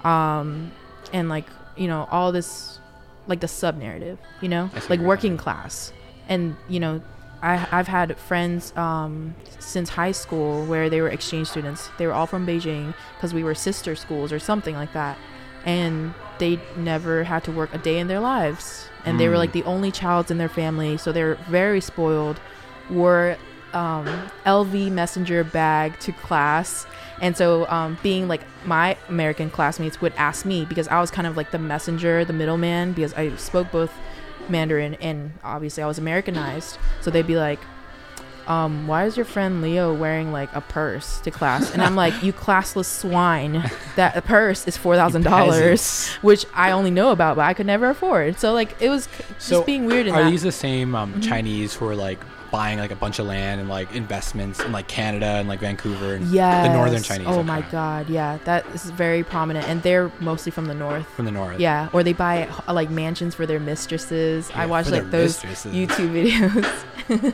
um, 0.03 0.71
and 1.13 1.29
like 1.29 1.45
you 1.75 1.87
know 1.87 2.07
all 2.11 2.31
this, 2.31 2.79
like 3.27 3.39
the 3.39 3.47
sub 3.47 3.77
narrative. 3.77 4.19
You 4.41 4.49
know, 4.49 4.69
like 4.89 4.99
working 4.99 5.37
class, 5.37 5.93
and 6.27 6.55
you 6.67 6.79
know, 6.79 7.01
I 7.41 7.67
I've 7.71 7.87
had 7.87 8.17
friends 8.17 8.75
um, 8.75 9.35
since 9.59 9.89
high 9.89 10.11
school 10.11 10.65
where 10.65 10.89
they 10.89 11.01
were 11.01 11.09
exchange 11.09 11.47
students. 11.47 11.89
They 11.97 12.05
were 12.05 12.13
all 12.13 12.27
from 12.27 12.45
Beijing 12.45 12.93
because 13.15 13.33
we 13.33 13.43
were 13.43 13.55
sister 13.55 13.95
schools 13.95 14.31
or 14.31 14.39
something 14.39 14.75
like 14.75 14.93
that, 14.93 15.17
and 15.65 16.13
they 16.37 16.59
never 16.77 17.23
had 17.23 17.43
to 17.45 17.51
work 17.51 17.73
a 17.73 17.77
day 17.77 17.99
in 17.99 18.07
their 18.07 18.19
lives. 18.19 18.88
And 19.05 19.19
they 19.19 19.27
were 19.27 19.35
Mm. 19.35 19.39
like 19.39 19.51
the 19.53 19.63
only 19.63 19.91
childs 19.91 20.29
in 20.31 20.37
their 20.37 20.49
family, 20.49 20.97
so 20.97 21.11
they're 21.11 21.35
very 21.47 21.81
spoiled. 21.81 22.39
Wore 22.89 23.37
um, 23.73 24.07
LV 24.45 24.91
messenger 24.91 25.43
bag 25.43 25.97
to 25.99 26.11
class. 26.11 26.87
And 27.21 27.37
so, 27.37 27.67
um, 27.69 27.97
being 28.01 28.27
like 28.27 28.41
my 28.65 28.97
American 29.09 29.49
classmates 29.51 30.01
would 30.01 30.13
ask 30.17 30.43
me 30.45 30.65
because 30.65 30.87
I 30.87 30.99
was 30.99 31.11
kind 31.11 31.27
of 31.27 31.37
like 31.37 31.51
the 31.51 31.59
messenger, 31.59 32.25
the 32.25 32.33
middleman, 32.33 32.93
because 32.93 33.13
I 33.13 33.35
spoke 33.35 33.71
both 33.71 33.91
Mandarin 34.47 34.95
and 34.95 35.33
obviously 35.43 35.83
I 35.83 35.85
was 35.87 35.99
Americanized. 35.99 36.77
So 37.01 37.11
they'd 37.11 37.27
be 37.27 37.35
like, 37.37 37.59
um, 38.49 38.87
why 38.87 39.05
is 39.05 39.15
your 39.15 39.25
friend 39.25 39.61
Leo 39.61 39.93
wearing 39.93 40.31
like 40.31 40.53
a 40.55 40.61
purse 40.61 41.19
to 41.21 41.31
class? 41.31 41.71
And 41.71 41.81
I'm 41.81 41.95
like, 41.95 42.23
you 42.23 42.33
classless 42.33 42.85
swine. 42.85 43.63
That 43.95 44.17
a 44.17 44.21
purse 44.21 44.67
is 44.67 44.75
four 44.75 44.95
thousand 44.95 45.21
dollars, 45.23 46.07
which 46.21 46.45
I 46.53 46.71
only 46.71 46.91
know 46.91 47.11
about, 47.11 47.35
but 47.35 47.43
I 47.43 47.53
could 47.53 47.67
never 47.67 47.89
afford. 47.89 48.39
So 48.39 48.51
like, 48.53 48.75
it 48.81 48.89
was 48.89 49.05
c- 49.05 49.23
just 49.49 49.65
being 49.65 49.85
weird. 49.85 50.07
In 50.07 50.15
Are 50.15 50.23
that. 50.23 50.31
these 50.31 50.41
the 50.41 50.51
same 50.51 50.95
um, 50.95 51.13
Mhm. 51.13 51.23
Chinese 51.23 51.73
who 51.75 51.87
are 51.87 51.95
like 51.95 52.19
buying 52.51 52.79
like 52.79 52.89
a 52.89 52.95
bunch 52.95 53.19
of 53.19 53.27
land 53.27 53.61
and 53.61 53.69
like 53.69 53.93
investments 53.93 54.59
in 54.59 54.71
like 54.71 54.87
Canada 54.87 55.25
and 55.27 55.47
like 55.47 55.59
Vancouver 55.59 56.15
and 56.15 56.25
Yes. 56.31 56.65
the 56.67 56.73
northern 56.73 57.03
Chinese? 57.03 57.27
Oh 57.29 57.43
my 57.43 57.61
god, 57.69 58.09
yeah, 58.09 58.39
that 58.45 58.65
is 58.73 58.85
very 58.89 59.23
prominent, 59.23 59.67
and 59.69 59.83
they're 59.83 60.11
mostly 60.19 60.51
from 60.51 60.65
the 60.65 60.73
north. 60.73 61.05
From 61.09 61.25
the 61.25 61.31
north. 61.31 61.59
Yeah, 61.59 61.89
or 61.93 62.01
they 62.01 62.13
buy 62.13 62.47
uh, 62.67 62.73
like 62.73 62.89
mansions 62.89 63.35
for 63.35 63.45
their 63.45 63.59
mistresses. 63.59 64.49
I 64.55 64.65
watch 64.65 64.89
like 64.89 65.11
those 65.11 65.43
mistresses. 65.43 65.71
YouTube 65.75 66.09
videos. 67.09 67.33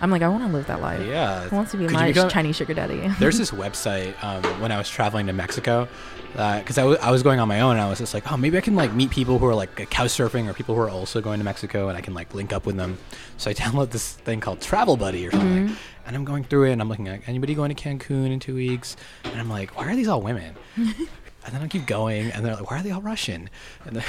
I'm 0.00 0.10
like, 0.10 0.22
I 0.22 0.28
want 0.28 0.44
to 0.46 0.52
live 0.52 0.66
that 0.68 0.80
life. 0.80 1.04
Yeah. 1.06 1.48
Who 1.48 1.56
wants 1.56 1.72
to 1.72 1.76
be 1.76 1.84
Could 1.84 1.92
you 1.92 1.98
my 1.98 2.08
become- 2.12 2.28
Chinese 2.28 2.56
sugar 2.56 2.74
daddy? 2.74 3.08
There's 3.18 3.36
this 3.38 3.50
website 3.50 4.14
um, 4.22 4.42
when 4.60 4.70
I 4.70 4.78
was 4.78 4.88
traveling 4.88 5.26
to 5.26 5.32
Mexico, 5.32 5.88
because 6.32 6.78
I 6.78 6.84
wa- 6.84 6.96
I 7.02 7.10
was 7.10 7.22
going 7.22 7.40
on 7.40 7.48
my 7.48 7.60
own, 7.60 7.72
and 7.72 7.80
I 7.80 7.88
was 7.88 7.98
just 7.98 8.14
like, 8.14 8.30
oh, 8.30 8.36
maybe 8.36 8.56
I 8.58 8.60
can 8.60 8.76
like 8.76 8.92
meet 8.92 9.10
people 9.10 9.38
who 9.38 9.46
are 9.46 9.54
like 9.54 9.74
couch 9.90 10.10
surfing 10.10 10.48
or 10.48 10.54
people 10.54 10.74
who 10.74 10.80
are 10.82 10.90
also 10.90 11.20
going 11.20 11.38
to 11.38 11.44
Mexico, 11.44 11.88
and 11.88 11.96
I 11.98 12.00
can 12.00 12.14
like 12.14 12.32
link 12.34 12.52
up 12.52 12.64
with 12.66 12.76
them. 12.76 12.96
So 13.38 13.50
I 13.50 13.54
download 13.62 13.90
this 13.90 14.12
thing 14.12 14.40
called 14.40 14.60
Travel 14.60 14.96
Buddy 14.96 15.26
or 15.26 15.30
something, 15.32 15.68
Mhm. 15.70 15.76
and 16.06 16.16
I'm 16.16 16.24
going 16.24 16.44
through 16.44 16.64
it, 16.68 16.72
and 16.72 16.80
I'm 16.80 16.88
looking 16.88 17.08
at 17.08 17.22
anybody 17.28 17.54
going 17.54 17.74
to 17.74 17.82
Cancun 17.82 18.30
in 18.30 18.38
two 18.40 18.54
weeks, 18.54 18.96
and 19.24 19.40
I'm 19.40 19.50
like, 19.50 19.76
why 19.76 19.86
are 19.90 19.96
these 19.96 20.06
all 20.08 20.20
women? 20.22 20.54
and 20.76 20.94
then 21.50 21.62
I 21.62 21.66
keep 21.66 21.86
going, 21.86 22.30
and 22.30 22.44
they're 22.44 22.54
like, 22.54 22.70
why 22.70 22.78
are 22.78 22.82
they 22.82 22.90
all 22.92 23.02
Russian? 23.02 23.50
And 23.84 23.96
then, 23.96 24.04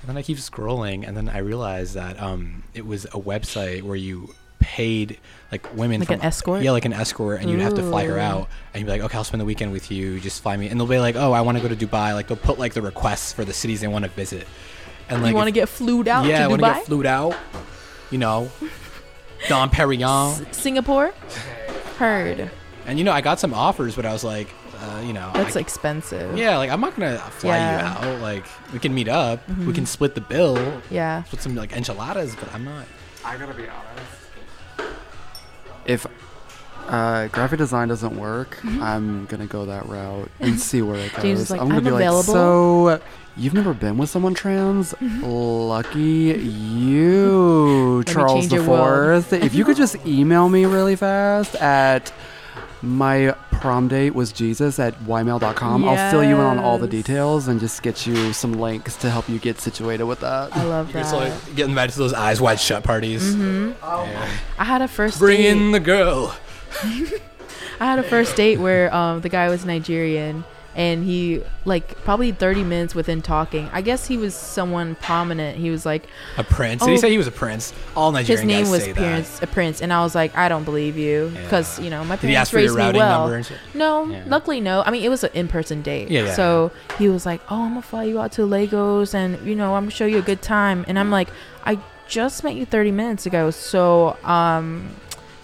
and 0.00 0.08
then 0.08 0.16
I 0.16 0.22
keep 0.22 0.38
scrolling, 0.38 1.06
and 1.06 1.16
then 1.16 1.28
I 1.28 1.38
realize 1.38 1.94
that 1.94 2.20
um, 2.20 2.64
it 2.74 2.84
was 2.86 3.04
a 3.06 3.20
website 3.20 3.82
where 3.82 3.96
you 3.96 4.34
paid 4.62 5.18
like 5.50 5.74
women 5.76 6.00
Like 6.00 6.06
from 6.08 6.14
an 6.20 6.22
escort? 6.22 6.62
yeah 6.62 6.70
like 6.70 6.84
an 6.86 6.92
escort 6.94 7.40
and 7.40 7.50
you'd 7.50 7.60
have 7.60 7.74
to 7.74 7.82
fly 7.82 8.04
her 8.06 8.18
out 8.18 8.48
and 8.72 8.80
you'd 8.80 8.86
be 8.86 8.92
like 8.92 9.02
okay 9.02 9.18
i'll 9.18 9.24
spend 9.24 9.40
the 9.40 9.44
weekend 9.44 9.72
with 9.72 9.90
you 9.90 10.18
just 10.20 10.42
fly 10.42 10.56
me 10.56 10.68
and 10.68 10.80
they'll 10.80 10.86
be 10.86 10.98
like 10.98 11.16
oh 11.16 11.32
i 11.32 11.40
want 11.42 11.58
to 11.58 11.62
go 11.66 11.72
to 11.72 11.76
dubai 11.86 12.14
like 12.14 12.28
they'll 12.28 12.36
put 12.38 12.58
like 12.58 12.72
the 12.74 12.80
requests 12.82 13.32
for 13.32 13.44
the 13.44 13.52
cities 13.52 13.80
they 13.82 13.88
want 13.88 14.04
to 14.04 14.10
visit 14.12 14.46
and 15.08 15.22
like 15.22 15.30
you 15.30 15.36
want 15.36 15.48
to 15.48 15.52
get 15.52 15.68
flued 15.68 16.08
out 16.08 16.24
yeah 16.26 16.44
i 16.44 16.46
want 16.46 16.62
to 16.62 16.66
get 16.68 16.84
flued 16.86 17.06
out 17.06 17.36
you 18.10 18.18
know 18.18 18.50
Dom 19.48 19.70
Perignon. 19.70 20.40
S- 20.48 20.56
Singapore? 20.56 21.12
Heard. 21.98 22.48
And 22.86 22.96
you 22.96 23.04
know, 23.04 23.10
I 23.10 23.20
got 23.20 23.40
some 23.40 23.52
offers, 23.52 23.96
but 23.96 24.06
I 24.06 24.12
was 24.12 24.22
like, 24.22 24.46
uh, 24.80 25.02
you 25.04 25.12
know, 25.12 25.30
That's 25.34 25.56
I- 25.56 25.60
expensive. 25.60 26.38
yeah, 26.38 26.56
like 26.58 26.70
I'm 26.70 26.80
not 26.80 26.94
gonna 26.96 27.18
fly 27.18 27.56
Yeah. 27.56 27.80
you 28.04 28.08
out. 28.14 28.20
Like 28.20 28.44
we 28.72 28.78
can 28.78 28.94
meet 28.94 29.08
up, 29.08 29.40
we 29.48 29.54
Mhm. 29.54 29.74
can 29.74 29.86
split 29.86 30.14
the 30.14 30.20
bill, 30.20 30.80
Yeah. 30.90 31.24
split 31.24 31.42
some 31.42 31.56
like 31.56 31.72
enchiladas, 31.72 32.36
but 32.36 32.54
I'm 32.54 32.64
not. 32.64 32.86
I 33.24 33.36
gotta 33.36 33.52
be 33.54 33.64
honest. 33.64 34.12
If 35.86 36.06
uh, 36.88 37.28
graphic 37.28 37.58
design 37.58 37.88
doesn't 37.88 38.16
work, 38.16 38.58
I'm 38.64 39.26
gonna 39.26 39.46
go 39.46 39.66
that 39.66 39.86
route 39.86 40.30
and 40.40 40.58
see 40.60 40.82
where 40.82 40.96
it 40.98 41.12
goes. 41.22 41.50
Like, 41.50 41.60
I'm 41.60 41.68
gonna 41.68 41.78
"I'm 41.78 41.84
be 41.84 41.90
available." 41.90 42.34
like, 42.84 43.00
so 43.00 43.02
you've 43.36 43.54
never 43.54 43.72
been 43.74 43.96
with 43.98 44.10
someone 44.10 44.34
trans? 44.34 44.92
Mm-hmm. 44.94 45.24
Lucky 45.24 46.00
you, 46.38 48.02
Charles 48.06 48.48
the. 48.48 48.62
Fourth. 48.62 49.32
if 49.32 49.54
you 49.54 49.64
could 49.64 49.76
just 49.76 49.96
email 50.06 50.48
me 50.48 50.64
really 50.64 50.96
fast 50.96 51.54
at 51.56 52.12
my 52.82 53.34
prom 53.52 53.86
date 53.88 54.12
was 54.14 54.32
Jesus 54.32 54.78
at 54.80 54.98
ymail.com. 55.04 55.84
I'll 55.88 56.10
fill 56.10 56.24
you 56.24 56.34
in 56.34 56.40
on 56.40 56.58
all 56.58 56.78
the 56.78 56.88
details 56.88 57.46
and 57.48 57.60
just 57.60 57.82
get 57.82 58.06
you 58.06 58.32
some 58.32 58.54
links 58.54 58.96
to 58.96 59.10
help 59.10 59.28
you 59.28 59.38
get 59.38 59.60
situated 59.60 60.04
with 60.04 60.20
that. 60.20 60.54
I 60.56 60.64
love 60.64 60.94
It's 60.94 61.12
that. 61.12 61.16
like 61.16 61.54
getting 61.56 61.74
back 61.74 61.90
to 61.90 61.98
those 61.98 62.12
eyes 62.12 62.40
wide 62.40 62.58
shut 62.60 62.82
parties. 62.82 63.34
hmm 63.34 63.70
Yeah. 63.82 64.28
I 64.58 64.64
had 64.64 64.82
a 64.82 64.88
first 64.88 65.18
Bring 65.20 65.38
date. 65.38 65.48
in 65.50 65.70
the 65.70 65.80
girl. 65.80 66.34
I 67.80 67.84
had 67.86 67.98
a 67.98 68.02
first 68.02 68.36
date 68.36 68.58
where 68.58 68.92
um, 68.94 69.20
the 69.20 69.28
guy 69.28 69.48
was 69.48 69.64
Nigerian 69.64 70.44
and 70.74 71.04
he 71.04 71.42
like 71.64 72.02
probably 72.04 72.32
30 72.32 72.64
minutes 72.64 72.94
within 72.94 73.22
talking. 73.22 73.68
I 73.72 73.82
guess 73.82 74.06
he 74.06 74.16
was 74.16 74.34
someone 74.34 74.94
prominent. 74.96 75.58
He 75.58 75.70
was 75.70 75.84
like 75.86 76.04
A 76.38 76.44
prince. 76.44 76.82
Did 76.82 76.90
he 76.90 76.96
Oh. 76.96 77.00
say 77.00 77.10
he 77.10 77.18
was 77.18 77.26
a 77.26 77.30
prince? 77.32 77.72
All 77.94 78.10
Nigerian. 78.12 78.38
his 78.40 78.46
name 78.46 78.64
guys 78.64 78.72
was 78.72 78.84
say 78.84 78.92
Prince, 78.94 79.42
a 79.42 79.46
prince, 79.46 79.80
and 79.82 79.92
I 79.92 80.02
was 80.02 80.14
like, 80.14 80.36
I 80.36 80.48
don't 80.48 80.64
believe 80.64 80.96
you 80.96 81.30
because 81.42 81.78
Yeah. 81.78 81.84
you 81.84 81.90
know 81.90 82.04
my 82.04 82.16
that. 82.16 82.22
Did 82.22 82.30
he 82.30 82.36
ask 82.36 82.50
parents 82.52 82.74
raised 82.74 82.92
me 82.94 82.98
well. 82.98 83.26
And 83.28 83.44
shit? 83.46 83.58
No, 83.74 84.06
Yeah. 84.06 84.22
luckily 84.26 84.60
no. 84.60 84.82
I 84.86 84.90
mean, 84.90 85.04
it 85.04 85.08
was 85.10 85.22
an 85.24 85.30
in-person 85.34 85.82
date. 85.82 86.10
Yeah, 86.10 86.24
yeah, 86.24 86.34
So 86.34 86.70
he 86.98 87.08
was 87.08 87.24
like, 87.26 87.40
"Oh, 87.50 87.62
I'm 87.64 87.70
gonna 87.70 87.82
fly 87.82 88.04
you 88.04 88.20
out 88.20 88.32
to 88.32 88.44
Lagos, 88.46 89.14
and 89.14 89.38
you 89.46 89.54
know, 89.54 89.74
I'm 89.74 89.82
gonna 89.84 89.90
show 89.90 90.06
you 90.06 90.18
a 90.18 90.22
good 90.22 90.42
time." 90.42 90.84
And 90.88 90.98
I'm 90.98 91.10
like, 91.10 91.28
"I 91.64 91.78
just 92.08 92.42
met 92.44 92.54
you 92.54 92.66
30 92.66 92.90
minutes 92.92 93.24
ago, 93.26 93.50
so 93.50 94.16
um, 94.24 94.88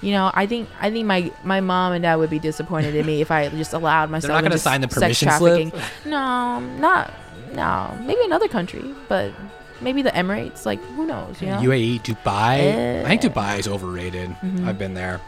you 0.01 0.13
know, 0.13 0.31
I 0.35 0.47
think 0.47 0.69
I 0.81 0.91
think 0.91 1.07
my 1.07 1.31
my 1.45 1.61
mom 1.61 1.93
and 1.93 2.03
dad 2.03 2.17
would 2.17 2.31
be 2.31 2.39
disappointed 2.39 2.95
in 2.95 3.05
me 3.07 3.21
if 3.21 3.31
I 3.31 3.49
just 3.49 3.73
allowed 3.73 4.11
myself. 4.11 4.29
They're 4.29 4.37
not 4.43 4.43
gonna 4.43 4.59
sign 4.59 4.81
the 4.81 4.89
sex 4.89 5.01
permission 5.01 5.31
slip? 5.33 5.73
trafficking. 5.73 6.11
No, 6.11 6.61
not 6.61 7.13
no. 7.53 7.97
Maybe 8.05 8.21
another 8.25 8.49
country, 8.49 8.85
but 9.09 9.33
maybe 9.81 10.03
the 10.03 10.11
Emirates. 10.11 10.65
Like, 10.67 10.81
who 10.97 11.07
knows? 11.07 11.41
You 11.43 11.49
know. 11.49 11.59
UAE, 11.61 12.01
Dubai. 12.03 13.05
I 13.05 13.09
think 13.09 13.25
Eh. 13.25 13.29
Dubai 13.29 13.59
is 13.59 13.67
overrated. 13.69 14.31
Mhm. 14.43 14.67
I've 14.69 14.79
been 14.79 14.95
there. 14.95 15.21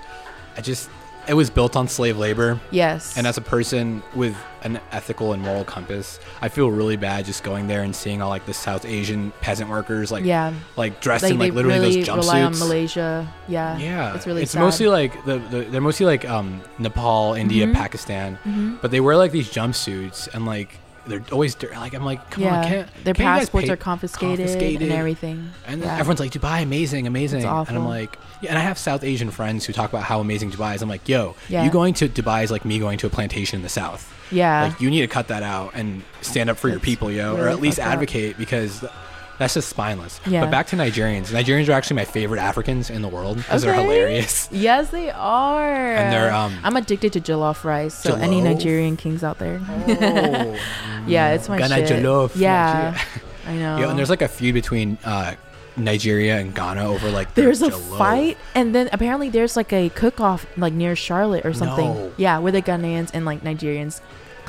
I 0.56 0.60
just, 0.60 0.90
it 1.30 1.34
was 1.34 1.48
built 1.48 1.76
on 1.76 1.86
slave 1.88 2.18
labor. 2.18 2.58
yes. 2.70 3.16
And 3.16 3.26
as 3.26 3.38
a 3.38 3.40
person 3.40 4.02
with 4.14 4.36
an 4.62 4.78
ethical 4.92 5.32
and 5.32 5.40
moral 5.42 5.64
compass, 5.64 6.20
I 6.42 6.48
feel 6.48 6.70
really 6.70 6.96
bad 6.96 7.24
just 7.24 7.42
going 7.44 7.66
there 7.68 7.82
and 7.82 7.94
seeing 7.96 8.20
all 8.20 8.28
like 8.28 8.44
the 8.44 8.52
South 8.52 8.84
Asian 8.84 9.32
peasant 9.40 9.70
workers, 9.70 10.10
like 10.12 10.24
yeah. 10.24 10.52
like 10.76 11.00
dressed 11.00 11.22
Like 11.22 11.32
in 11.32 11.38
like 11.38 11.52
literally 11.54 11.78
really 11.78 12.02
those 12.02 12.08
rely 12.16 12.42
on 12.42 12.52
jumpsuits. 12.52 12.58
Malaysia. 12.58 13.32
Yeah. 13.48 13.78
Yeah, 13.78 14.14
It's 14.16 14.26
really 14.26 14.42
it's 14.42 14.52
sad. 14.52 14.60
mostly 14.60 14.88
like 14.88 15.24
the, 15.24 15.38
the 15.38 15.58
they're 15.70 15.80
mostly 15.80 16.04
like 16.06 16.28
um 16.28 16.60
Nepal, 16.78 17.34
India, 17.34 17.66
Mhm. 17.66 17.74
Pakistan, 17.74 18.34
hmm 18.44 18.76
but 18.82 18.90
they 18.90 19.00
wear 19.00 19.16
like 19.16 19.32
these 19.32 19.48
jumpsuits 19.50 20.28
and 20.34 20.44
like 20.44 20.78
they're 21.10 21.24
always 21.32 21.54
dir- 21.54 21.70
like 21.72 21.92
I'm 21.94 22.04
like 22.04 22.30
come 22.30 22.44
yeah. 22.44 22.56
on 22.58 22.64
can't 22.64 22.88
Their 23.04 23.14
can't 23.14 23.40
passports 23.40 23.66
pay- 23.66 23.72
are 23.72 23.76
confiscated, 23.76 24.38
confiscated? 24.46 24.82
and 24.82 24.92
everything. 24.92 25.50
and 25.66 25.82
yeah. 25.82 25.98
everyone's 25.98 26.20
like 26.20 26.30
Dubai 26.30 26.62
amazing 26.62 27.06
amazing 27.06 27.44
and 27.44 27.68
I'm 27.76 27.84
like 27.86 28.18
yeah 28.40 28.50
and 28.50 28.58
I 28.58 28.62
have 28.62 28.78
South 28.78 29.04
Asian 29.04 29.30
friends 29.30 29.66
who 29.66 29.72
talk 29.72 29.90
about 29.90 30.04
how 30.04 30.20
amazing 30.20 30.50
Dubai 30.50 30.74
is 30.76 30.82
I'm 30.82 30.88
like 30.88 31.08
yo 31.08 31.34
Yeah. 31.48 31.64
you 31.64 31.70
going 31.70 31.92
to 31.94 32.08
Dubai 32.08 32.44
is 32.44 32.50
like 32.50 32.64
me 32.64 32.78
going 32.78 32.96
to 32.98 33.06
a 33.06 33.10
plantation 33.10 33.58
in 33.58 33.62
the 33.62 33.68
south 33.68 34.02
yeah. 34.32 34.62
like 34.64 34.80
you 34.80 34.88
need 34.90 35.00
to 35.00 35.08
cut 35.08 35.28
that 35.28 35.42
out 35.42 35.72
and 35.74 36.02
stand 36.22 36.48
up 36.50 36.56
for 36.56 36.68
your 36.68 36.80
people 36.80 37.10
yo 37.10 37.36
or 37.36 37.48
at 37.48 37.60
least 37.60 37.78
fucked 37.78 37.86
up. 37.88 37.92
advocate 37.94 38.38
because 38.38 38.80
th- 38.80 38.92
that's 39.40 39.54
just 39.54 39.68
spineless 39.68 40.20
Yeah. 40.26 40.42
but 40.42 40.50
back 40.52 40.68
to 40.68 40.76
Nigerians 40.76 41.32
Nigerians 41.32 41.68
are 41.68 41.72
actually 41.72 41.96
my 41.96 42.04
favorite 42.04 42.38
Africans 42.40 42.90
in 42.90 43.02
the 43.02 43.08
world 43.08 43.38
because 43.38 43.62
they're 43.62 43.74
hilarious 43.74 44.48
yes, 44.52 44.90
they 44.90 45.10
are. 45.10 45.72
and 45.96 46.12
they're 46.12 46.32
um 46.32 46.56
I'm 46.62 46.76
addicted 46.76 47.12
to 47.14 47.20
jollof 47.20 47.64
rice. 47.64 47.94
So 47.94 48.14
any 48.14 48.40
Nigerian 48.40 48.96
kings 48.96 49.24
out 49.24 49.38
there? 49.38 49.60
oh. 49.68 50.56
yeah, 51.08 51.32
it's 51.32 51.48
my 51.48 51.58
Ghana 51.58 51.86
shit. 51.86 52.04
jollof, 52.04 52.36
Yeah, 52.36 52.92
Nigeria. 52.94 53.06
I 53.46 53.54
know. 53.56 53.78
Yeah, 53.78 53.90
and 53.90 53.98
there's 53.98 54.10
like 54.10 54.22
a 54.22 54.28
feud 54.28 54.54
between 54.54 54.98
uh, 55.04 55.34
Nigeria 55.76 56.38
and 56.38 56.54
Ghana 56.54 56.84
over 56.86 57.10
like. 57.10 57.34
There's 57.34 57.62
a 57.62 57.70
jollof. 57.70 57.98
fight, 57.98 58.38
and 58.54 58.74
then 58.74 58.90
apparently 58.92 59.30
there's 59.30 59.56
like 59.56 59.72
a 59.72 59.88
cook-off 59.88 60.46
like 60.58 60.72
near 60.74 60.94
Charlotte 60.94 61.46
or 61.46 61.54
something. 61.54 61.86
No. 61.94 62.12
Yeah, 62.18 62.38
where 62.38 62.52
the 62.52 62.60
Ghanaians 62.62 63.10
and 63.14 63.24
like 63.24 63.42
Nigerians 63.42 64.00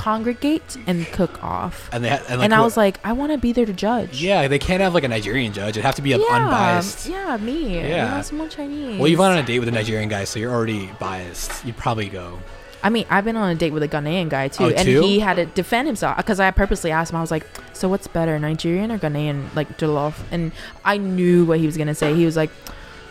congregate 0.01 0.77
and 0.87 1.05
cook 1.07 1.43
off. 1.43 1.89
and 1.93 2.03
they 2.03 2.09
and, 2.09 2.21
like, 2.29 2.39
and 2.45 2.53
I 2.53 2.59
what- 2.59 2.65
was 2.65 2.77
like, 2.77 2.99
I 3.03 3.13
want 3.13 3.31
to 3.31 3.37
be 3.37 3.51
there 3.53 3.65
to 3.65 3.73
judge. 3.73 4.21
yeah, 4.21 4.47
they 4.47 4.59
can't 4.59 4.81
have 4.81 4.93
like 4.93 5.03
a 5.03 5.07
Nigerian 5.07 5.53
judge. 5.53 5.71
It'd 5.77 5.83
have 5.85 5.95
to 5.95 6.01
be 6.01 6.13
a 6.13 6.17
yeah, 6.17 6.25
unbiased. 6.31 7.07
Yeah, 7.07 7.37
me. 7.37 7.75
Yeah. 7.75 7.81
Yeah, 7.87 8.09
you 8.09 8.15
know, 8.17 8.21
someone 8.23 8.49
Chinese. 8.49 8.99
Well, 8.99 9.07
you've 9.07 9.19
gone 9.19 9.31
on 9.33 9.37
a 9.37 9.43
date 9.43 9.59
with 9.59 9.67
a 9.69 9.71
Nigerian 9.71 10.09
guy, 10.09 10.23
so 10.23 10.39
you're 10.39 10.51
already 10.53 10.89
biased. 10.99 11.63
You'd 11.65 11.77
probably 11.77 12.09
go. 12.09 12.39
I 12.83 12.89
mean, 12.89 13.05
I've 13.11 13.23
been 13.25 13.37
on 13.37 13.47
a 13.51 13.53
date 13.55 13.73
with 13.73 13.83
a 13.83 13.87
Ghanaian 13.87 14.27
guy 14.27 14.47
too, 14.47 14.63
Oh, 14.65 14.69
and 14.69 14.85
too? 14.87 15.01
he 15.01 15.19
had 15.19 15.35
to 15.35 15.45
defend 15.45 15.87
himself 15.87 16.17
because 16.17 16.39
I 16.39 16.49
purposely 16.49 16.89
asked 16.89 17.11
him. 17.11 17.17
I 17.17 17.21
was 17.21 17.29
like, 17.29 17.45
"So 17.73 17.87
what's 17.87 18.07
better, 18.07 18.39
Nigerian 18.39 18.91
or 18.91 18.97
Ghanaian 18.97 19.53
like 19.55 19.77
jollof?" 19.77 20.15
And 20.31 20.51
I 20.83 20.97
knew 20.97 21.45
what 21.45 21.59
he 21.59 21.67
was 21.67 21.77
gonna 21.77 21.93
say. 21.93 22.15
He 22.15 22.25
was 22.25 22.35
like, 22.35 22.49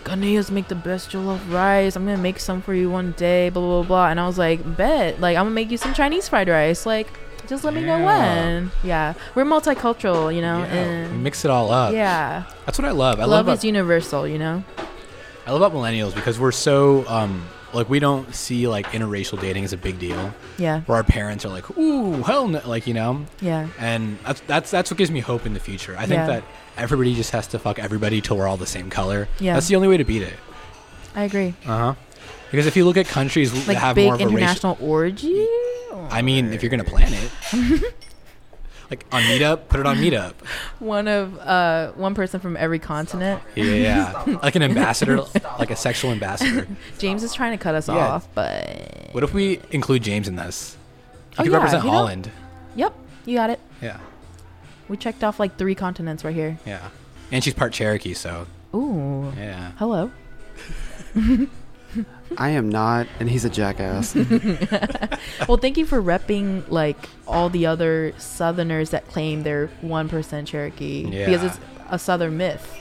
"Ghanaians 0.04 0.50
make 0.50 0.68
the 0.68 0.74
best 0.74 1.10
jollof 1.10 1.40
rice. 1.52 1.96
I'm 1.96 2.04
gonna 2.04 2.16
make 2.18 2.40
some 2.40 2.62
for 2.62 2.74
you 2.74 2.90
one 2.90 3.12
day." 3.16 3.50
Blah 3.50 3.62
blah 3.62 3.82
blah. 3.82 4.08
And 4.08 4.18
I 4.20 4.26
was 4.26 4.38
like, 4.38 4.76
"Bet, 4.76 5.20
like 5.20 5.36
I'm 5.36 5.44
gonna 5.44 5.54
make 5.54 5.70
you 5.70 5.76
some 5.76 5.94
Chinese 5.94 6.28
fried 6.28 6.48
rice. 6.48 6.86
Like, 6.86 7.08
just 7.48 7.64
let 7.64 7.74
me 7.74 7.82
know 7.82 8.04
when." 8.04 8.70
Yeah, 8.82 9.14
we're 9.34 9.44
multicultural, 9.44 10.34
you 10.34 10.40
know. 10.40 10.58
yeah, 10.58 10.74
and 10.74 11.22
mix 11.24 11.44
it 11.44 11.50
all 11.50 11.70
up. 11.70 11.92
yeah, 11.94 12.44
That's 12.66 12.78
what 12.78 12.86
I 12.86 12.92
love. 12.92 13.20
I 13.20 13.24
love, 13.24 13.46
love. 13.46 13.58
is 13.58 13.64
universal, 13.64 14.26
you 14.26 14.38
know. 14.38 14.62
I 15.46 15.52
love 15.52 15.62
about 15.62 15.76
millennials 15.76 16.14
because 16.14 16.38
we're 16.38 16.52
so 16.52 17.06
um 17.08 17.42
like 17.72 17.88
we 17.88 17.98
don't 18.00 18.34
see 18.34 18.66
like 18.68 18.86
interracial 18.88 19.40
dating 19.40 19.64
as 19.64 19.72
a 19.72 19.76
big 19.76 19.98
deal. 19.98 20.32
Yeah. 20.58 20.80
Where 20.82 20.96
our 20.96 21.04
parents 21.04 21.44
are 21.44 21.48
like, 21.50 21.76
ooh, 21.78 22.22
hell 22.22 22.48
no, 22.48 22.60
like 22.66 22.86
you 22.86 22.94
know, 22.94 23.24
Yeah. 23.40 23.68
and 23.78 24.18
that's 24.24 24.40
that's 24.42 24.70
that's 24.70 24.90
what 24.90 24.98
gives 24.98 25.10
me 25.10 25.20
hope 25.20 25.46
in 25.46 25.54
the 25.54 25.60
future. 25.60 25.94
I 25.96 26.00
think 26.06 26.18
Yeah. 26.18 26.26
that 26.26 26.44
everybody 26.76 27.14
just 27.14 27.30
has 27.32 27.46
to 27.48 27.58
fuck 27.58 27.78
everybody 27.78 28.20
till 28.20 28.36
we're 28.36 28.46
all 28.48 28.56
the 28.56 28.66
same 28.66 28.90
color. 28.90 29.28
Yeah. 29.38 29.54
That's 29.54 29.68
the 29.68 29.76
only 29.76 29.88
way 29.88 29.96
to 29.96 30.04
beat 30.04 30.22
it. 30.22 30.34
I 31.14 31.24
agree. 31.24 31.54
Uh 31.66 31.78
huh. 31.78 31.94
Because 32.50 32.66
if 32.66 32.76
you 32.76 32.84
look 32.84 32.96
at 32.96 33.06
countries 33.06 33.52
that 33.52 33.68
Like 33.68 33.76
have 33.78 33.94
big 33.96 34.06
more 34.06 34.14
of 34.14 34.20
a 34.20 34.24
racial, 34.24 34.36
international 34.38 34.78
orgy. 34.80 35.46
I 36.10 36.22
mean, 36.22 36.52
if 36.52 36.62
you're 36.62 36.70
gonna 36.70 36.82
plan 36.84 37.12
it, 37.12 37.30
like 38.90 39.04
on 39.12 39.22
Meetup, 39.22 39.68
put 39.68 39.78
it 39.78 39.86
on 39.86 39.96
Meetup. 39.98 40.32
One 40.80 41.06
of 41.06 41.38
uh 41.38 41.92
one 41.92 42.14
person 42.14 42.40
from 42.40 42.56
every 42.56 42.78
continent. 42.80 43.40
Yeah, 43.54 44.24
like 44.42 44.56
an 44.56 44.62
ambassador, 44.62 45.20
like 45.58 45.70
a 45.70 45.76
sexual 45.76 46.10
ambassador. 46.10 46.66
James 46.98 47.22
is 47.22 47.32
trying 47.32 47.56
to 47.56 47.62
cut 47.62 47.74
us 47.76 47.86
Yeah. 47.88 47.94
off, 47.96 48.26
but 48.34 49.08
What 49.12 49.22
if 49.22 49.32
we 49.32 49.60
include 49.70 50.02
James 50.02 50.26
in 50.26 50.34
this? 50.36 50.76
He 51.30 51.36
Oh, 51.38 51.42
could 51.44 51.52
yeah, 51.52 51.58
represent 51.58 51.84
you 51.84 51.90
know- 51.90 51.96
Holland. 51.96 52.30
yep, 52.74 52.92
you 53.26 53.36
got 53.36 53.50
it. 53.50 53.60
Yeah, 53.80 53.98
We 54.90 54.96
checked 54.96 55.22
off 55.22 55.38
like 55.38 55.56
three 55.56 55.76
continents 55.76 56.24
right 56.24 56.34
here. 56.34 56.58
yeah. 56.66 56.88
And 57.30 57.44
she's 57.44 57.54
part 57.54 57.72
Cherokee, 57.72 58.12
so 58.12 58.48
Ooh. 58.74 59.32
yeah. 59.36 59.70
Hello. 59.78 60.10
I 62.36 62.50
am 62.50 62.68
not, 62.68 63.06
and 63.20 63.30
he's 63.30 63.44
a 63.44 63.50
jackass. 63.50 64.14
well, 65.48 65.58
thank 65.58 65.76
you 65.76 65.86
for 65.86 66.02
repping 66.02 66.68
like 66.70 67.08
all 67.28 67.48
the 67.48 67.66
other 67.66 68.12
Southerners 68.18 68.90
that 68.90 69.06
claim 69.06 69.44
they're 69.44 69.68
one 69.80 70.08
percent 70.08 70.48
Cherokee 70.48 71.04
because 71.04 71.44
it's 71.44 71.60
a 71.88 71.98
Southern 71.98 72.36
myth. 72.36 72.76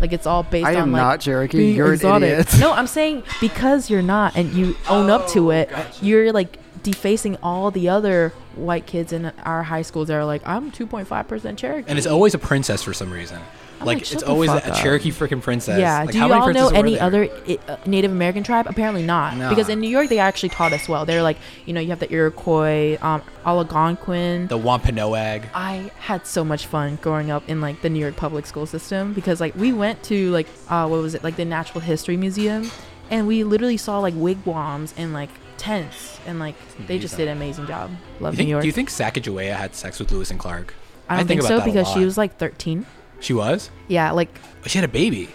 Like 0.00 0.14
it's 0.14 0.26
all 0.26 0.42
based 0.42 0.66
I 0.66 0.76
on 0.76 0.82
am 0.82 0.92
like 0.92 1.02
not 1.02 1.20
Cherokee. 1.20 1.72
You're 1.72 1.92
exotic. 1.92 2.30
an 2.30 2.40
idiot. 2.40 2.60
No, 2.60 2.72
I'm 2.72 2.86
saying 2.86 3.24
because 3.40 3.90
you're 3.90 4.02
not 4.02 4.36
and 4.36 4.52
you 4.54 4.74
own 4.88 5.10
up 5.10 5.28
to 5.28 5.48
oh, 5.48 5.50
it, 5.50 5.70
you're 6.02 6.32
like 6.32 6.58
defacing 6.82 7.36
all 7.42 7.70
the 7.70 7.88
other 7.88 8.30
white 8.56 8.86
kids 8.86 9.12
in 9.12 9.26
our 9.44 9.62
high 9.62 9.82
schools 9.82 10.08
that 10.08 10.14
are 10.14 10.24
like, 10.24 10.42
I'm 10.46 10.70
2.5% 10.72 11.56
Cherokee. 11.56 11.88
And 11.88 11.98
it's 11.98 12.06
always 12.06 12.34
a 12.34 12.38
princess 12.38 12.82
for 12.82 12.92
some 12.92 13.10
reason. 13.12 13.40
I'm 13.80 13.86
like, 13.86 13.98
like, 13.98 14.12
it's 14.12 14.22
always 14.22 14.48
a, 14.50 14.58
a. 14.64 14.74
Cherokee 14.80 15.10
freaking 15.10 15.42
princess. 15.42 15.80
yeah. 15.80 16.02
Like, 16.02 16.12
Do 16.12 16.18
how 16.20 16.26
you 16.26 16.34
many 16.34 16.40
all 16.42 16.52
know 16.52 16.68
any 16.76 16.94
there? 16.94 17.02
other 17.02 17.28
I- 17.48 17.58
uh, 17.66 17.76
Native 17.84 18.12
American 18.12 18.44
tribe? 18.44 18.68
Apparently 18.68 19.02
not, 19.02 19.36
Nah. 19.36 19.48
because 19.48 19.68
in 19.68 19.80
New 19.80 19.88
York 19.88 20.08
they 20.08 20.20
actually 20.20 20.50
taught 20.50 20.72
us 20.72 20.88
well. 20.88 21.04
They're 21.04 21.22
like, 21.22 21.36
you 21.66 21.72
know, 21.72 21.80
you 21.80 21.88
have 21.88 21.98
the 21.98 22.12
Iroquois, 22.12 22.96
um, 23.02 23.22
Algonquin. 23.44 24.46
The 24.48 24.56
Wampanoag. 24.58 25.42
I 25.54 25.90
had 25.98 26.26
so 26.26 26.44
much 26.44 26.66
fun 26.66 26.96
growing 27.02 27.30
up 27.30 27.48
in 27.48 27.60
like 27.60 27.82
the 27.82 27.90
New 27.90 27.98
York 28.00 28.16
public 28.16 28.46
school 28.46 28.66
system 28.66 29.12
because 29.14 29.40
like 29.40 29.54
we 29.56 29.72
went 29.72 30.02
to 30.04 30.30
like 30.30 30.46
uh 30.68 30.86
what 30.86 31.00
was 31.02 31.14
it 31.14 31.24
like 31.24 31.36
the 31.36 31.44
Natural 31.44 31.80
History 31.80 32.16
Museum 32.16 32.70
and 33.10 33.26
we 33.26 33.42
literally 33.44 33.76
saw 33.76 33.98
like 33.98 34.14
wigwams 34.16 34.94
and 34.96 35.12
like 35.12 35.30
tents 35.62 36.18
and 36.26 36.40
like 36.40 36.58
mm-hmm. 36.58 36.86
they 36.86 36.98
just 36.98 37.16
did 37.16 37.28
an 37.28 37.36
amazing 37.36 37.66
job. 37.66 37.90
You 37.90 38.24
Love 38.24 38.34
think, 38.34 38.46
New 38.48 38.50
York. 38.50 38.62
do 38.62 38.66
you 38.66 38.72
think 38.72 38.90
Sacagawea 38.90 39.54
had 39.54 39.76
sex 39.76 40.00
with 40.00 40.10
Lewis 40.10 40.30
and 40.30 40.38
Clark? 40.40 40.74
I 41.08 41.16
don't 41.16 41.26
think, 41.28 41.40
about 41.40 41.48
so 41.48 41.64
because 41.64 41.88
she 41.88 42.04
was 42.04 42.18
like 42.18 42.36
13. 42.36 42.84
She 43.20 43.32
was. 43.32 43.70
Yeah, 43.86 44.10
like, 44.10 44.28
She 44.66 44.78
had 44.78 44.84
a 44.84 44.92
baby. 44.92 45.28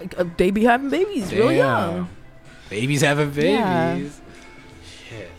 like 0.00 0.18
a 0.18 0.24
baby 0.24 0.64
having 0.64 0.90
babies 0.90 1.32
real 1.32 1.52
young. 1.52 2.08
Babies 2.70 3.02
having 3.02 3.30
babies. 3.30 3.50
Yeah. 3.50 3.98
Shit. 4.84 5.30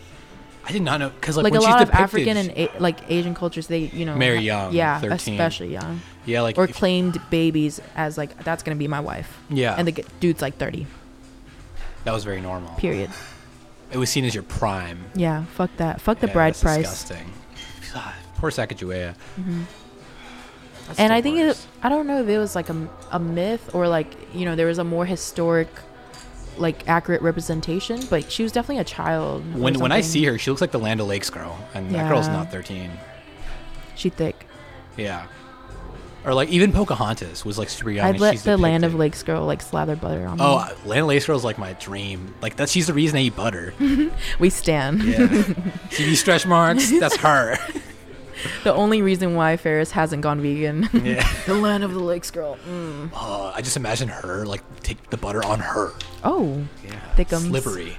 I 0.64 0.72
did 0.72 0.82
not 0.82 1.00
know 1.00 1.10
because 1.10 1.36
like, 1.36 1.44
Like, 1.44 1.52
when 1.52 1.62
a 1.62 1.64
she's 1.64 1.70
lot 1.72 1.82
of 1.82 1.90
African 1.90 2.36
and 2.36 2.50
a- 2.56 2.70
like 2.78 3.10
Asian 3.10 3.34
cultures, 3.34 3.66
they 3.66 3.90
you 3.92 4.06
know 4.06 4.16
Marry 4.16 4.40
young, 4.40 4.72
Yeah, 4.72 5.00
13. 5.00 5.34
especially 5.34 5.72
young, 5.72 6.00
yeah, 6.24 6.40
like 6.40 6.56
or 6.56 6.66
claimed 6.66 7.20
babies 7.28 7.80
as 7.94 8.16
like 8.16 8.42
that's 8.44 8.62
gonna 8.62 8.76
be 8.76 8.88
my 8.88 9.00
wife, 9.00 9.38
yeah, 9.50 9.74
and 9.76 9.86
the 9.86 9.92
g- 9.92 10.04
dude's 10.20 10.40
like 10.40 10.56
30. 10.56 10.86
that 12.04 12.12
was 12.12 12.24
very 12.24 12.40
normal. 12.40 12.74
Period. 12.76 13.10
It 13.92 13.98
was 13.98 14.08
seen 14.10 14.24
as 14.24 14.34
your 14.34 14.44
prime. 14.44 15.04
Yeah, 15.14 15.44
fuck 15.56 15.70
that. 15.78 16.00
Fuck 16.00 16.20
the 16.20 16.26
Yeah, 16.28 16.32
bride 16.32 16.54
that's 16.54 16.62
price. 16.62 16.78
Disgusting. 16.88 17.32
God, 17.92 18.14
poor 18.36 18.50
Sacagawea. 18.50 19.16
hmm 19.36 19.62
and 20.98 21.12
I 21.12 21.20
think 21.22 21.38
it. 21.38 21.66
I 21.84 21.88
don't 21.88 22.08
know 22.08 22.20
if 22.20 22.28
it 22.28 22.38
was 22.38 22.56
like 22.56 22.68
a, 22.68 22.88
a 23.12 23.18
myth 23.20 23.74
or 23.74 23.86
like 23.86 24.12
you 24.34 24.44
know 24.44 24.56
there 24.56 24.66
was 24.66 24.78
a 24.78 24.84
more 24.84 25.06
historic, 25.06 25.68
like 26.58 26.88
accurate 26.88 27.22
representation, 27.22 28.00
but 28.10 28.30
she 28.32 28.42
was 28.42 28.50
definitely 28.50 28.80
a 28.80 28.84
child. 28.84 29.44
when 29.54 29.78
when 29.78 29.92
I 29.92 30.00
see 30.00 30.24
her, 30.24 30.36
she 30.36 30.50
looks 30.50 30.60
like 30.60 30.72
the 30.72 30.80
Land 30.80 31.00
O'Lakes 31.00 31.30
girl, 31.30 31.56
and 31.74 31.94
that 31.94 32.08
girl's 32.08 32.26
Yeah. 32.26 32.32
not 32.32 32.50
thirteen. 32.50 32.90
she 33.94 34.08
thick. 34.08 34.46
Yeah. 34.96 35.26
Or 36.24 36.34
like 36.34 36.50
even 36.50 36.72
Pocahontas 36.72 37.44
was 37.46 37.58
like 37.58 37.70
super 37.70 37.90
young. 37.90 38.04
I'd 38.06 38.20
let 38.20 38.32
she's 38.32 38.42
the 38.44 38.56
Land 38.58 38.84
O'Lakes 38.84 39.22
girl 39.22 39.46
like 39.46 39.62
slather 39.62 39.96
butter 39.96 40.26
on 40.26 40.38
Oh, 40.40 40.58
me. 40.58 40.62
uh, 40.64 40.74
Land 40.88 41.02
O'Lakes 41.04 41.26
girl 41.26 41.36
is 41.36 41.44
like 41.44 41.56
my 41.56 41.72
dream. 41.74 42.34
Like 42.42 42.56
that, 42.56 42.68
she's 42.68 42.86
the 42.86 42.92
reason 42.92 43.16
I 43.18 43.22
eat 43.22 43.36
butter. 43.36 43.72
We 44.38 44.50
stand. 44.50 45.02
Yeah. 45.02 45.26
See 45.90 46.04
these 46.04 46.20
stretch 46.20 46.46
marks? 46.46 46.90
That's 47.00 47.16
her. 47.16 47.56
the 48.64 48.72
only 48.74 49.00
reason 49.02 49.34
why 49.34 49.56
Ferris 49.56 49.90
hasn't 49.92 50.22
gone 50.22 50.40
vegan. 50.42 50.88
yeah. 50.92 51.26
the 51.46 51.54
Land 51.54 51.84
of 51.84 51.94
the 51.94 52.00
Lakes 52.00 52.30
girl. 52.30 52.58
Mm. 52.68 53.10
Oh, 53.14 53.52
I 53.54 53.62
just 53.62 53.76
imagine 53.78 54.08
her 54.08 54.44
like 54.44 54.62
take 54.82 55.08
the 55.10 55.16
butter 55.16 55.42
on 55.44 55.58
her. 55.60 55.92
Oh, 56.22 56.62
Yeah. 56.84 57.00
Thickums. 57.16 57.46
Slippery. 57.48 57.96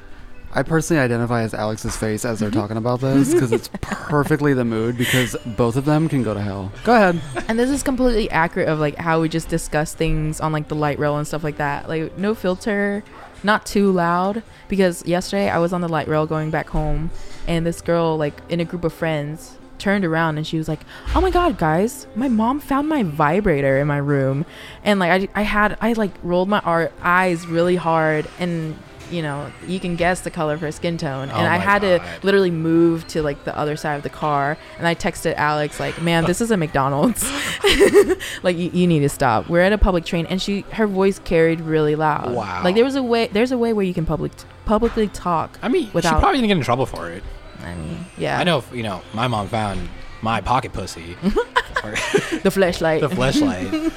I 0.54 0.64
personally 0.64 1.02
identify 1.02 1.44
as 1.44 1.54
Alex's 1.54 1.96
face 1.96 2.26
as 2.26 2.40
they're 2.40 2.50
mm-hmm. 2.50 2.60
talking 2.60 2.78
about 2.78 3.00
this 3.00 3.34
because 3.34 3.52
it's 3.52 3.70
perfectly 3.82 4.54
the 4.54 4.66
mood 4.66 4.98
because 4.98 5.36
both 5.46 5.76
of 5.76 5.86
them 5.86 6.10
can 6.10 6.24
go 6.24 6.34
to 6.34 6.42
hell. 6.42 6.72
Go 6.84 6.96
ahead. 6.96 7.22
and 7.48 7.58
this 7.58 7.70
is 7.70 7.84
completely 7.84 8.30
accurate 8.30 8.68
of 8.68 8.80
like 8.80 8.96
how 8.98 9.22
we 9.22 9.30
just 9.30 9.48
discuss 9.48 9.94
things 9.94 10.42
on 10.42 10.52
like 10.52 10.68
the 10.68 10.76
light 10.76 11.00
rail 11.00 11.18
and 11.18 11.28
stuff 11.28 11.44
like 11.44 11.58
that. 11.58 11.88
Like 11.88 12.18
no 12.18 12.36
filter, 12.36 13.04
not 13.44 13.66
too 13.66 13.92
loud. 13.92 14.44
Because 14.68 15.06
yesterday 15.06 15.50
I 15.50 15.58
was 15.58 15.74
on 15.74 15.82
the 15.82 15.90
light 15.90 16.08
rail 16.08 16.26
going 16.26 16.52
back 16.52 16.70
home, 16.70 17.12
and 17.48 17.66
this 17.66 17.82
girl 17.82 18.18
like 18.18 18.42
in 18.50 18.60
a 18.60 18.66
group 18.66 18.84
of 18.84 18.94
friends 18.94 19.58
turned 19.78 20.06
around 20.06 20.38
and 20.38 20.46
she 20.46 20.58
was 20.58 20.68
like, 20.68 20.82
"Oh 21.16 21.22
my 21.22 21.32
god, 21.32 21.58
guys, 21.58 22.08
my 22.16 22.30
mom 22.30 22.60
found 22.60 22.88
my 22.88 23.04
vibrator 23.04 23.78
in 23.78 23.88
my 23.88 23.98
room," 23.98 24.46
and 24.84 25.00
like 25.00 25.30
I 25.36 25.42
I 25.42 25.44
had 25.44 25.78
I 25.82 25.94
like 25.94 26.12
rolled 26.24 26.50
my 26.50 26.90
eyes 27.02 27.48
really 27.48 27.76
hard 27.76 28.28
and. 28.40 28.78
You 29.12 29.22
know, 29.22 29.52
you 29.68 29.80
can 29.80 29.96
guess 29.96 30.22
the 30.22 30.32
color 30.32 30.54
of 30.54 30.62
her 30.62 30.72
skin 30.72 30.98
tone, 30.98 31.30
and 31.30 31.32
Oh 31.48 31.52
I 31.52 31.58
had 31.58 31.82
God. 31.82 32.00
to 32.22 32.26
literally 32.26 32.52
move 32.52 33.06
to 33.10 33.22
like 33.22 33.44
the 33.44 33.56
other 33.58 33.76
side 33.76 33.96
of 33.96 34.04
the 34.04 34.10
car, 34.10 34.58
and 34.78 34.88
I 34.88 34.96
texted 34.96 35.36
Alex 35.36 35.80
like, 35.80 36.02
"Man, 36.02 36.24
this 36.26 36.40
is 36.42 36.50
a 36.52 36.58
McDonald's." 36.58 37.24
like 38.44 38.58
you, 38.58 38.70
you 38.74 38.88
need 38.88 39.00
to 39.02 39.10
stop 39.10 39.48
we're 39.50 39.62
at 39.62 39.72
a 39.74 39.78
public 39.78 40.06
train 40.06 40.26
and 40.28 40.42
she 40.42 40.62
her 40.72 40.88
voice 40.88 41.20
carried 41.20 41.62
really 41.62 41.96
loud 41.96 42.34
Wow. 42.34 42.62
like 42.64 42.76
there 42.76 42.84
was 42.84 42.96
a 42.96 43.04
way 43.04 43.28
there's 43.28 43.52
a 43.52 43.58
way 43.58 43.72
where 43.74 43.86
you 43.86 43.94
can 43.94 44.06
public 44.06 44.32
publicly 44.66 45.08
talk 45.10 45.58
I 45.62 45.68
mean, 45.70 45.86
she 45.88 45.92
Without- 45.94 46.20
probably 46.20 46.40
didn't 46.40 46.48
get 46.50 46.58
in 46.58 46.64
trouble 46.64 46.86
for 46.86 47.10
it. 47.10 47.24
i 47.64 47.74
mean 47.76 48.06
yeah 48.18 48.40
I 48.40 48.44
know, 48.44 48.58
if, 48.60 48.74
you 48.74 48.84
know, 48.84 49.02
my 49.14 49.28
mom 49.28 49.48
found 49.48 49.88
my 50.22 50.42
pocket 50.42 50.74
pussy, 50.74 51.16
the 51.22 52.52
flashlight 52.52 53.02
the 53.02 53.10
flashlight. 53.10 53.92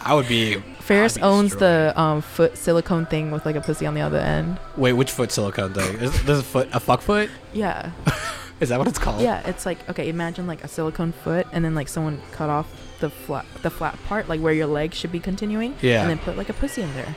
I 0.00 0.14
would 0.14 0.28
be. 0.28 0.62
Ferris 0.84 1.16
I'd 1.16 1.20
be 1.20 1.24
owns 1.26 1.56
the 1.56 1.92
um 1.96 2.20
foot 2.22 2.56
silicone 2.56 3.06
thing 3.06 3.30
with 3.30 3.44
like 3.46 3.56
a 3.56 3.60
pussy 3.60 3.86
on 3.86 3.94
the 3.94 4.00
other 4.02 4.18
end 4.18 4.58
Wait, 4.76 4.92
which 4.92 5.10
foot 5.10 5.30
silicone 5.32 5.72
thing? 5.74 5.96
Is 5.96 6.12
this 6.24 6.40
a 6.40 6.42
foot 6.42 6.68
a 6.72 6.80
fuck 6.80 7.00
foot? 7.00 7.30
yeah 7.52 7.90
Is 8.60 8.68
that 8.68 8.78
what 8.78 8.86
it's 8.88 8.98
called? 8.98 9.20
yeah 9.20 9.40
it's 9.48 9.66
like 9.66 9.78
okay 9.90 10.08
imagine 10.08 10.46
like 10.46 10.62
a 10.62 10.68
silicone 10.68 11.12
foot 11.12 11.46
and 11.52 11.64
then 11.64 11.74
like 11.74 11.88
someone 11.88 12.20
cut 12.32 12.48
off 12.50 12.66
the 13.00 13.10
flat 13.10 13.44
the 13.62 13.70
flat 13.70 13.98
part 14.04 14.28
like 14.28 14.40
where 14.40 14.52
your 14.52 14.66
leg 14.66 14.94
should 14.94 15.10
be 15.12 15.20
continuing 15.20 15.74
Yeah. 15.82 16.02
and 16.02 16.10
then 16.10 16.18
put 16.18 16.36
like 16.36 16.48
a 16.48 16.54
pussy 16.54 16.82
in 16.82 16.92
there 16.94 17.14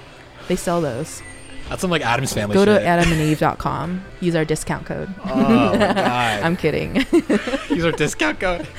they 0.47 0.55
sell 0.55 0.81
those 0.81 1.21
That's 1.69 1.81
some 1.81 1.89
like 1.91 2.01
Addams 2.05 2.33
Family. 2.33 2.53
go 2.53 2.65
shit. 2.65 2.81
to 2.81 2.85
adamandeve.com 2.87 4.03
use 4.21 4.35
our 4.35 4.45
discount 4.45 4.85
code 4.85 5.09
Oh 5.25 5.35
my 5.35 5.77
god. 5.93 6.41
i'm 6.43 6.55
kidding 6.55 6.95
Use 7.69 7.85
our 7.85 7.91
discount 7.91 8.39
code. 8.39 8.67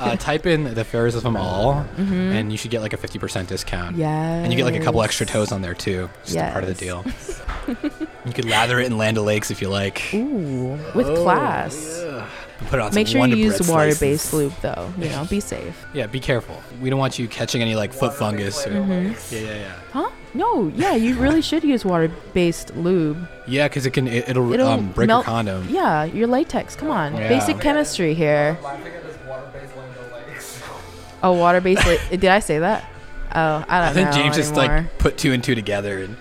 Uh, 0.00 0.14
type 0.14 0.46
in 0.46 0.62
the 0.74 0.84
Ferris 0.84 1.16
of 1.16 1.24
them 1.24 1.36
all, 1.36 1.84
Mhm. 1.96 2.12
and 2.32 2.52
you 2.52 2.56
should 2.58 2.70
get 2.70 2.82
like 2.82 2.92
a 2.92 2.96
fifty 2.96 3.18
percent 3.18 3.48
discount. 3.48 3.96
Yeah. 3.96 4.08
And 4.34 4.52
you 4.52 4.56
get 4.56 4.64
like 4.64 4.76
a 4.80 4.84
couple 4.84 5.02
extra 5.02 5.26
toes 5.26 5.50
on 5.50 5.60
there 5.60 5.74
too. 5.74 6.08
Just 6.24 6.36
a 6.36 6.52
part 6.52 6.62
of 6.62 6.68
the 6.70 6.74
deal. 6.76 7.04
you 8.24 8.32
could 8.32 8.44
lather 8.44 8.78
it 8.78 8.86
in 8.86 8.96
Land 8.96 9.18
Lakes 9.18 9.50
if 9.50 9.60
you 9.60 9.68
like. 9.68 10.14
Ooh, 10.14 10.78
with 10.94 11.08
Oh, 11.08 11.22
class. 11.24 12.00
yeah. 12.04 12.26
Put 12.68 12.78
it 12.78 12.82
on 12.82 12.94
Make 12.94 13.08
some 13.08 13.18
sure 13.22 13.26
you 13.26 13.36
use 13.36 13.56
Bread 13.58 13.68
water-based 13.70 14.26
slices. 14.26 14.32
lube, 14.32 14.52
though. 14.62 14.92
You 14.98 15.08
know, 15.08 15.24
be 15.28 15.40
safe. 15.40 15.84
Yeah, 15.92 16.06
be 16.06 16.20
careful. 16.20 16.62
We 16.80 16.90
don't 16.90 16.98
want 17.00 17.18
you 17.18 17.26
catching 17.26 17.60
any 17.60 17.74
like 17.74 17.92
foot 17.92 18.14
fungus. 18.14 18.64
Or, 18.66 18.70
Mhm. 18.70 19.32
Yeah, 19.32 19.38
yeah, 19.40 19.54
yeah. 19.54 19.72
Huh? 19.92 20.10
No. 20.38 20.68
Yeah, 20.68 20.94
you 20.94 21.16
really 21.18 21.42
should 21.42 21.64
use 21.64 21.84
water-based 21.84 22.76
lube. 22.76 23.28
Yeah, 23.46 23.66
because 23.68 23.84
it 23.86 23.90
can 23.90 24.06
it, 24.06 24.28
it'll, 24.28 24.52
It'll 24.52 24.68
um, 24.68 24.92
break 24.92 25.08
melt- 25.08 25.26
your 25.26 25.32
condom. 25.34 25.66
Yeah, 25.68 26.04
your 26.04 26.28
latex. 26.28 26.76
Come 26.76 26.90
on, 26.90 27.14
Yeah. 27.16 27.28
basic 27.28 27.60
chemistry 27.60 28.14
here. 28.14 28.56
Oh, 31.20 31.32
water-based. 31.32 31.84
la- 31.84 31.96
Did 32.16 32.26
I 32.26 32.38
say 32.38 32.60
that? 32.60 32.84
Oh, 33.34 33.64
I 33.68 33.80
don't 33.80 33.88
I 33.88 33.92
think 33.92 34.10
know 34.10 34.14
James 34.22 34.36
just 34.36 34.54
like 34.54 34.98
put 34.98 35.18
two 35.18 35.32
and 35.32 35.42
two 35.42 35.56
together 35.56 35.98
and 36.04 36.16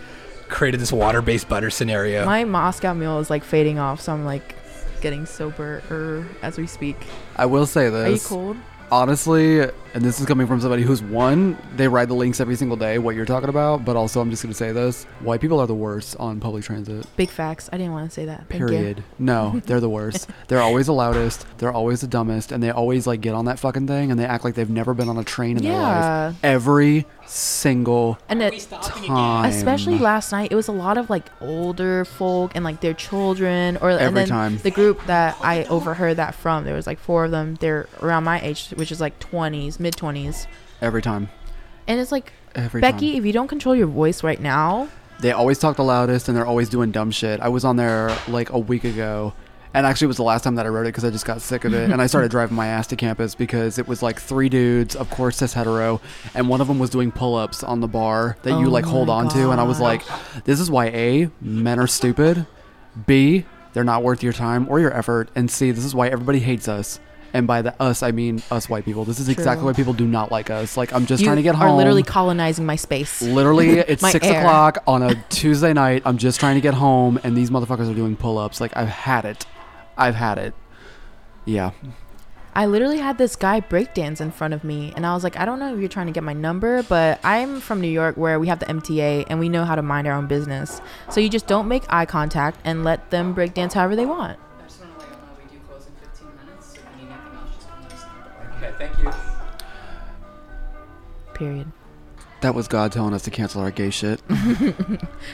created 0.49 0.79
this 0.79 0.91
water-based 0.91 1.47
butter 1.47 1.69
scenario. 1.69 2.25
My 2.25 2.43
Moscow 2.45 2.95
mule 2.95 3.19
is 3.19 3.29
like 3.29 3.43
fading 3.43 3.77
off, 3.77 4.01
so 4.01 4.11
I'm 4.11 4.25
like 4.25 4.55
getting 5.01 5.27
sober 5.27 6.25
as 6.41 6.57
we 6.57 6.65
speak. 6.65 6.97
I 7.35 7.45
will 7.45 7.67
say 7.67 7.89
this. 7.91 8.07
Are 8.07 8.11
you 8.11 8.19
cold? 8.19 8.57
Honestly, 8.89 9.59
and 9.61 10.05
this 10.05 10.19
is 10.19 10.25
coming 10.25 10.47
from 10.47 10.61
somebody 10.61 10.81
who's 10.83 11.01
one, 11.01 11.57
they 11.75 11.89
ride 11.89 12.07
the 12.07 12.15
LYNX 12.15 12.39
every 12.39 12.55
single 12.55 12.77
day, 12.77 12.99
what 12.99 13.15
you're 13.15 13.25
talking 13.25 13.49
about, 13.49 13.83
but 13.83 13.97
also 13.97 14.21
I'm 14.21 14.29
just 14.29 14.43
going 14.43 14.51
to 14.51 14.57
say 14.57 14.71
this 14.71 15.03
white 15.19 15.41
people 15.41 15.59
are 15.59 15.67
the 15.67 15.75
worst 15.75 16.15
on 16.17 16.39
public 16.39 16.63
transit. 16.63 17.05
Big 17.17 17.29
facts. 17.29 17.69
I 17.73 17.77
didn't 17.77 17.91
want 17.91 18.09
to 18.09 18.13
say 18.13 18.25
that. 18.25 18.45
Thank 18.47 18.61
you. 18.61 18.67
Period. 18.67 19.03
No, 19.19 19.61
they're 19.65 19.81
the 19.81 19.89
worst. 19.89 20.29
they're 20.47 20.61
always 20.61 20.85
the 20.85 20.93
loudest, 20.93 21.45
they're 21.57 21.73
always 21.73 21.99
the 21.99 22.07
dumbest, 22.07 22.53
and 22.53 22.63
they 22.63 22.69
always 22.69 23.05
like 23.05 23.19
get 23.19 23.33
on 23.33 23.45
that 23.45 23.59
fucking 23.59 23.87
thing 23.87 24.09
and 24.09 24.17
they 24.19 24.25
act 24.25 24.45
like 24.45 24.55
they've 24.55 24.69
never 24.69 24.93
been 24.93 25.09
on 25.09 25.17
a 25.17 25.23
train 25.23 25.57
in 25.57 25.63
their 25.63 25.73
life. 25.73 26.35
Every 26.43 27.05
single 27.29 28.17
And 28.29 28.41
it, 28.41 28.67
time. 28.69 29.49
especially 29.49 29.97
last 29.99 30.31
night, 30.31 30.51
it 30.51 30.55
was 30.55 30.67
a 30.67 30.71
lot 30.71 30.97
of 30.97 31.09
like 31.09 31.25
older 31.41 32.05
folk 32.05 32.51
and 32.55 32.63
like 32.63 32.81
their 32.81 32.93
children, 32.93 33.77
or 33.77 33.89
and 33.89 33.99
Every 33.99 34.21
then 34.21 34.27
time. 34.27 34.57
the 34.59 34.71
group 34.71 35.05
that 35.07 35.37
I 35.41 35.63
overheard 35.65 36.17
that 36.17 36.35
from. 36.35 36.63
There 36.63 36.75
was 36.75 36.87
like 36.87 36.99
four 36.99 37.25
of 37.25 37.31
them. 37.31 37.55
They're 37.55 37.87
around 38.01 38.23
my 38.23 38.39
age, 38.41 38.69
which 38.75 38.91
is 38.91 39.01
like 39.01 39.19
twenties, 39.19 39.79
mid 39.79 39.95
twenties, 39.95 40.47
Every 40.81 41.01
time. 41.01 41.29
and 41.87 41.99
it's 41.99 42.11
like 42.11 42.33
Every 42.55 42.81
Becky, 42.81 43.11
time. 43.11 43.19
if 43.19 43.25
you 43.25 43.33
don't 43.33 43.47
control 43.47 43.75
your 43.75 43.87
voice 43.87 44.23
right 44.23 44.39
now, 44.41 44.87
They 45.19 45.31
always 45.31 45.59
talk 45.59 45.77
the 45.77 45.83
loudest 45.83 46.27
and 46.27 46.37
they're 46.37 46.45
always 46.45 46.69
doing 46.69 46.91
dumb 46.91 47.11
shit. 47.11 47.39
I 47.39 47.49
was 47.49 47.65
on 47.65 47.75
there 47.75 48.15
like 48.27 48.49
a 48.51 48.59
week 48.59 48.83
ago. 48.83 49.33
And 49.77 49.85
actually, 49.85 50.05
it 50.05 50.07
was 50.07 50.17
the 50.17 50.23
last 50.23 50.43
time 50.43 50.55
that 50.55 50.65
I 50.65 50.69
wrote 50.69 50.87
it 50.87 50.89
because 50.89 51.05
I 51.05 51.11
just 51.11 51.27
got 51.27 51.39
sick 51.39 51.63
of 51.63 51.71
it. 51.75 51.91
and 51.91 52.01
I 52.01 52.07
started 52.07 52.31
driving 52.37 52.55
my 52.55 52.65
ass 52.65 52.87
to 52.87 52.95
campus 52.95 53.35
because 53.35 53.77
it 53.77 53.87
was 53.87 54.01
like 54.01 54.19
three 54.19 54.49
dudes, 54.49 54.95
of 54.95 55.07
course, 55.11 55.37
cis 55.37 55.53
hetero, 55.53 56.01
and 56.33 56.49
one 56.49 56.61
of 56.61 56.67
them 56.67 56.79
was 56.79 56.89
doing 56.89 57.11
pull 57.11 57.35
ups 57.35 57.61
on 57.63 57.79
the 57.79 57.87
bar 57.87 58.37
that 58.41 58.59
you 58.59 58.65
Oh 58.65 58.71
like 58.71 58.85
hold 58.85 59.07
on 59.07 59.29
to. 59.29 59.51
And 59.51 59.61
I 59.61 59.63
was 59.63 59.79
like, 59.79 60.01
this 60.45 60.59
is 60.59 60.71
why 60.71 60.87
A, 60.87 61.29
men 61.41 61.77
are 61.77 61.85
stupid, 61.85 62.47
B, 63.05 63.45
they're 63.73 63.83
not 63.83 64.01
worth 64.01 64.23
your 64.23 64.33
time 64.33 64.65
or 64.67 64.79
your 64.79 64.91
effort, 64.97 65.29
and 65.35 65.51
C, 65.51 65.69
this 65.69 65.85
is 65.85 65.93
why 65.93 66.07
everybody 66.07 66.39
hates 66.39 66.67
us. 66.67 66.99
And 67.33 67.45
by 67.45 67.61
the 67.61 67.79
us, 67.79 68.01
I 68.01 68.09
mean 68.09 68.41
us 68.49 68.67
white 68.67 68.83
people. 68.83 69.05
This 69.05 69.19
is 69.19 69.29
exactly 69.29 69.63
why 69.63 69.73
people 69.73 69.93
do 69.93 70.07
not 70.07 70.31
like 70.31 70.49
us. 70.49 70.75
Like, 70.75 70.91
I'm 70.91 71.05
just 71.05 71.21
you 71.21 71.27
trying 71.27 71.37
to 71.37 71.43
get 71.43 71.53
home. 71.53 71.67
You 71.67 71.73
are 71.73 71.77
literally 71.77 72.01
colonizing 72.01 72.65
my 72.65 72.77
space. 72.77 73.21
Literally, 73.21 73.69
it's 73.77 74.01
six 74.09 74.25
air. 74.25 74.39
o'clock 74.39 74.81
on 74.87 75.03
a 75.03 75.13
Tuesday 75.29 75.73
night. 75.73 76.01
I'm 76.03 76.17
just 76.17 76.39
trying 76.39 76.55
to 76.55 76.61
get 76.61 76.73
home, 76.73 77.19
and 77.23 77.37
these 77.37 77.51
motherfuckers 77.51 77.91
are 77.91 77.93
doing 77.93 78.15
pull 78.15 78.39
ups. 78.39 78.59
Like, 78.59 78.75
I've 78.75 78.87
had 78.87 79.25
it. 79.25 79.45
I've 79.97 80.15
had 80.15 80.37
it. 80.37 80.53
Yeah. 81.45 81.71
I 82.53 82.65
literally 82.65 82.97
had 82.97 83.17
this 83.19 83.35
guy 83.35 83.61
breakdance 83.61 84.19
in 84.19 84.31
front 84.31 84.53
of 84.53 84.63
me, 84.63 84.91
and 84.95 85.05
I 85.05 85.13
was 85.13 85.23
like, 85.23 85.37
I 85.37 85.45
don't 85.45 85.59
know 85.59 85.73
if 85.73 85.79
you're 85.79 85.89
trying 85.89 86.07
to 86.07 86.11
get 86.11 86.23
my 86.23 86.33
number, 86.33 86.81
but 86.83 87.19
I'm 87.23 87.59
from 87.61 87.81
New 87.81 87.87
York 87.87 88.17
where 88.17 88.39
we 88.39 88.47
have 88.47 88.57
the 88.57 88.65
MTA 88.65 89.25
and 89.29 89.39
we 89.39 89.47
know 89.47 89.63
how 89.63 89.75
to 89.75 89.83
mind 89.83 90.07
our 90.07 90.13
own 90.13 90.25
business. 90.25 90.81
So 91.11 91.19
you 91.19 91.29
just 91.29 91.45
don't 91.45 91.67
make 91.67 91.83
eye 91.89 92.05
contact 92.07 92.59
and 92.63 92.83
let 92.83 93.11
them 93.11 93.35
breakdance 93.35 93.73
however 93.73 93.95
they 93.95 94.07
want. 94.07 94.39
I 94.59 94.63
just 94.67 94.79
want 94.81 94.93
to 94.93 95.05
let 95.05 95.09
you 95.09 95.17
know 95.17 95.37
we 95.37 95.57
do 95.57 95.63
close 95.67 95.85
in 95.85 95.93
15 96.07 96.27
minutes, 96.45 96.65
so 96.65 96.79
if 96.79 96.99
you 96.99 97.05
need 97.05 97.13
anything 97.13 97.37
else, 97.37 97.53
just 97.53 97.69
come 97.69 97.83
let 97.83 97.93
us 97.93 98.03
know. 98.03 98.67
Okay, 98.67 98.73
thank 98.79 98.97
you. 99.03 99.11
Period. 101.35 101.71
That 102.41 102.53
was 102.53 102.67
God 102.67 102.91
telling 102.91 103.15
us 103.15 103.23
to 103.23 103.31
cancel 103.31 103.61
our 103.61 103.71
gay 103.71 103.89
shit. 103.89 104.21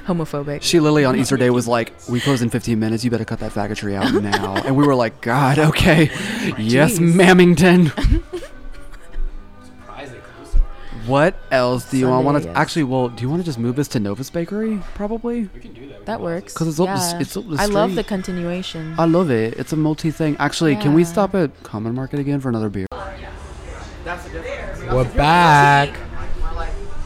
Homophobic. 0.06 0.62
She 0.62 0.80
literally 0.80 1.04
on 1.04 1.18
Easter 1.18 1.36
Day 1.36 1.50
was 1.50 1.68
like, 1.68 1.92
We 2.08 2.22
close 2.22 2.42
in 2.42 2.50
15 2.50 2.80
minutes. 2.80 3.04
You 3.04 3.12
better 3.12 3.26
cut 3.26 3.39
that 3.39 3.52
faggotry 3.52 3.94
out 3.96 4.13
now. 4.24 4.56
And 4.66 4.78
we 4.78 4.88
were 4.88 4.96
like, 4.96 5.20
God, 5.20 5.60
okay. 5.60 6.06
Yes, 6.58 6.98
Jeez. 7.00 7.13
Mammington. 7.13 7.89
Surprise 9.66 10.12
they 10.12 10.20
closed 10.20 10.58
What 11.06 11.36
else 11.52 11.89
do 11.92 11.98
you 11.98 12.06
Sunday, 12.06 12.26
want 12.26 12.42
to 12.44 12.48
yes. 12.48 12.58
actually? 12.58 12.84
Well, 12.84 13.10
do 13.10 13.22
you 13.22 13.30
want 13.30 13.42
to 13.42 13.46
just 13.46 13.60
move 13.60 13.76
this 13.76 13.89
to 13.89 14.00
Nova's 14.00 14.30
Bakery? 14.30 14.82
Probably. 14.96 15.50
We 15.54 15.60
can 15.60 15.74
do 15.74 15.89
that. 15.89 16.06
That 16.06 16.22
works. 16.22 16.54
'Cause 16.54 16.70
it's 16.70 16.80
up 16.80 16.88
the 16.88 16.94
Yeah. 16.94 17.20
it's 17.20 17.36
up 17.36 17.50
the 17.50 17.58
I 17.60 17.66
love 17.66 17.96
the 17.96 18.04
continuation. 18.06 18.96
I 18.98 19.04
love 19.06 19.30
it. 19.30 19.56
It's 19.60 19.74
a 19.74 19.78
multi 19.78 20.10
thing. 20.12 20.38
Actually, 20.39 20.78
can 20.78 20.94
we 20.94 21.02
Yeah. 21.02 21.08
stop 21.10 21.36
at 21.36 21.52
Common 21.63 21.94
Market 21.96 22.20
again 22.22 22.39
for 22.39 22.48
another 22.48 22.70
beer? 22.70 22.88
We're 24.89 25.04
back. 25.16 25.89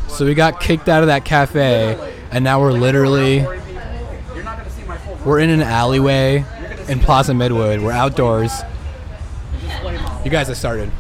So 0.08 0.26
we 0.26 0.34
got 0.34 0.60
kicked 0.60 0.90
out 0.90 1.04
of 1.04 1.08
that 1.08 1.26
cafe, 1.26 1.96
and 2.32 2.44
now 2.44 2.60
we're 2.60 2.72
literally 2.72 3.46
we're 5.26 5.40
in 5.40 5.50
an 5.50 5.62
alleyway 5.62 6.44
in 6.88 7.00
Plaza 7.00 7.34
Midwood. 7.34 7.84
We're 7.84 7.92
outdoors. 7.92 8.52
You 10.24 10.32
guys 10.32 10.48
have 10.48 10.58
started. 10.58 10.92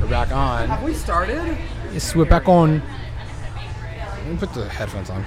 We're 0.00 0.08
back 0.08 0.32
on. 0.32 0.68
Have 0.68 0.82
we 0.82 0.94
started? 0.94 1.56
Yes, 1.92 2.14
we're 2.14 2.24
back 2.24 2.48
on. 2.48 2.82
Let 4.24 4.26
me 4.26 4.36
put 4.38 4.52
the 4.54 4.68
headphones 4.68 5.10
on. 5.10 5.24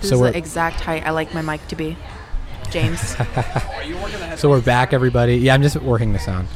this 0.00 0.10
so 0.10 0.16
is 0.16 0.20
we're- 0.20 0.32
the 0.32 0.38
exact 0.38 0.80
height 0.80 1.06
I 1.06 1.10
like 1.10 1.32
my 1.32 1.42
mic 1.42 1.66
to 1.68 1.76
be. 1.76 1.96
James. 2.70 3.16
So 4.36 4.48
we're 4.50 4.60
back, 4.60 4.92
everybody. 4.92 5.36
Yeah, 5.36 5.54
I'm 5.54 5.62
just 5.62 5.74
working 5.76 6.12
the 6.12 6.18
sound. 6.20 6.46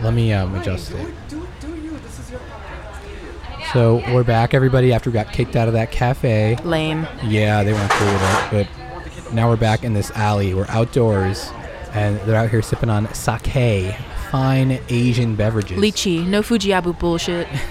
Let 0.00 0.14
me 0.14 0.32
um, 0.32 0.54
adjust 0.54 0.92
it. 0.92 1.12
So 3.72 4.02
we're 4.12 4.22
back, 4.24 4.52
everybody, 4.52 4.92
after 4.92 5.08
we 5.08 5.14
got 5.14 5.32
kicked 5.32 5.56
out 5.56 5.66
of 5.66 5.72
that 5.72 5.90
cafe. 5.90 6.56
Lame. 6.62 7.06
Yeah, 7.24 7.62
they 7.62 7.72
weren't 7.72 7.90
cool 7.90 8.12
with 8.12 8.22
it, 8.22 8.68
but 9.24 9.32
now 9.32 9.48
we're 9.48 9.56
back 9.56 9.82
in 9.82 9.94
this 9.94 10.10
alley. 10.10 10.52
We're 10.52 10.66
outdoors, 10.68 11.50
and 11.94 12.20
they're 12.20 12.36
out 12.36 12.50
here 12.50 12.60
sipping 12.60 12.90
on 12.90 13.12
sake, 13.14 13.94
fine 14.30 14.78
Asian 14.90 15.36
beverages. 15.36 15.78
Lychee. 15.78 16.26
No 16.26 16.42
Fujiabu 16.42 16.98
bullshit. 16.98 17.48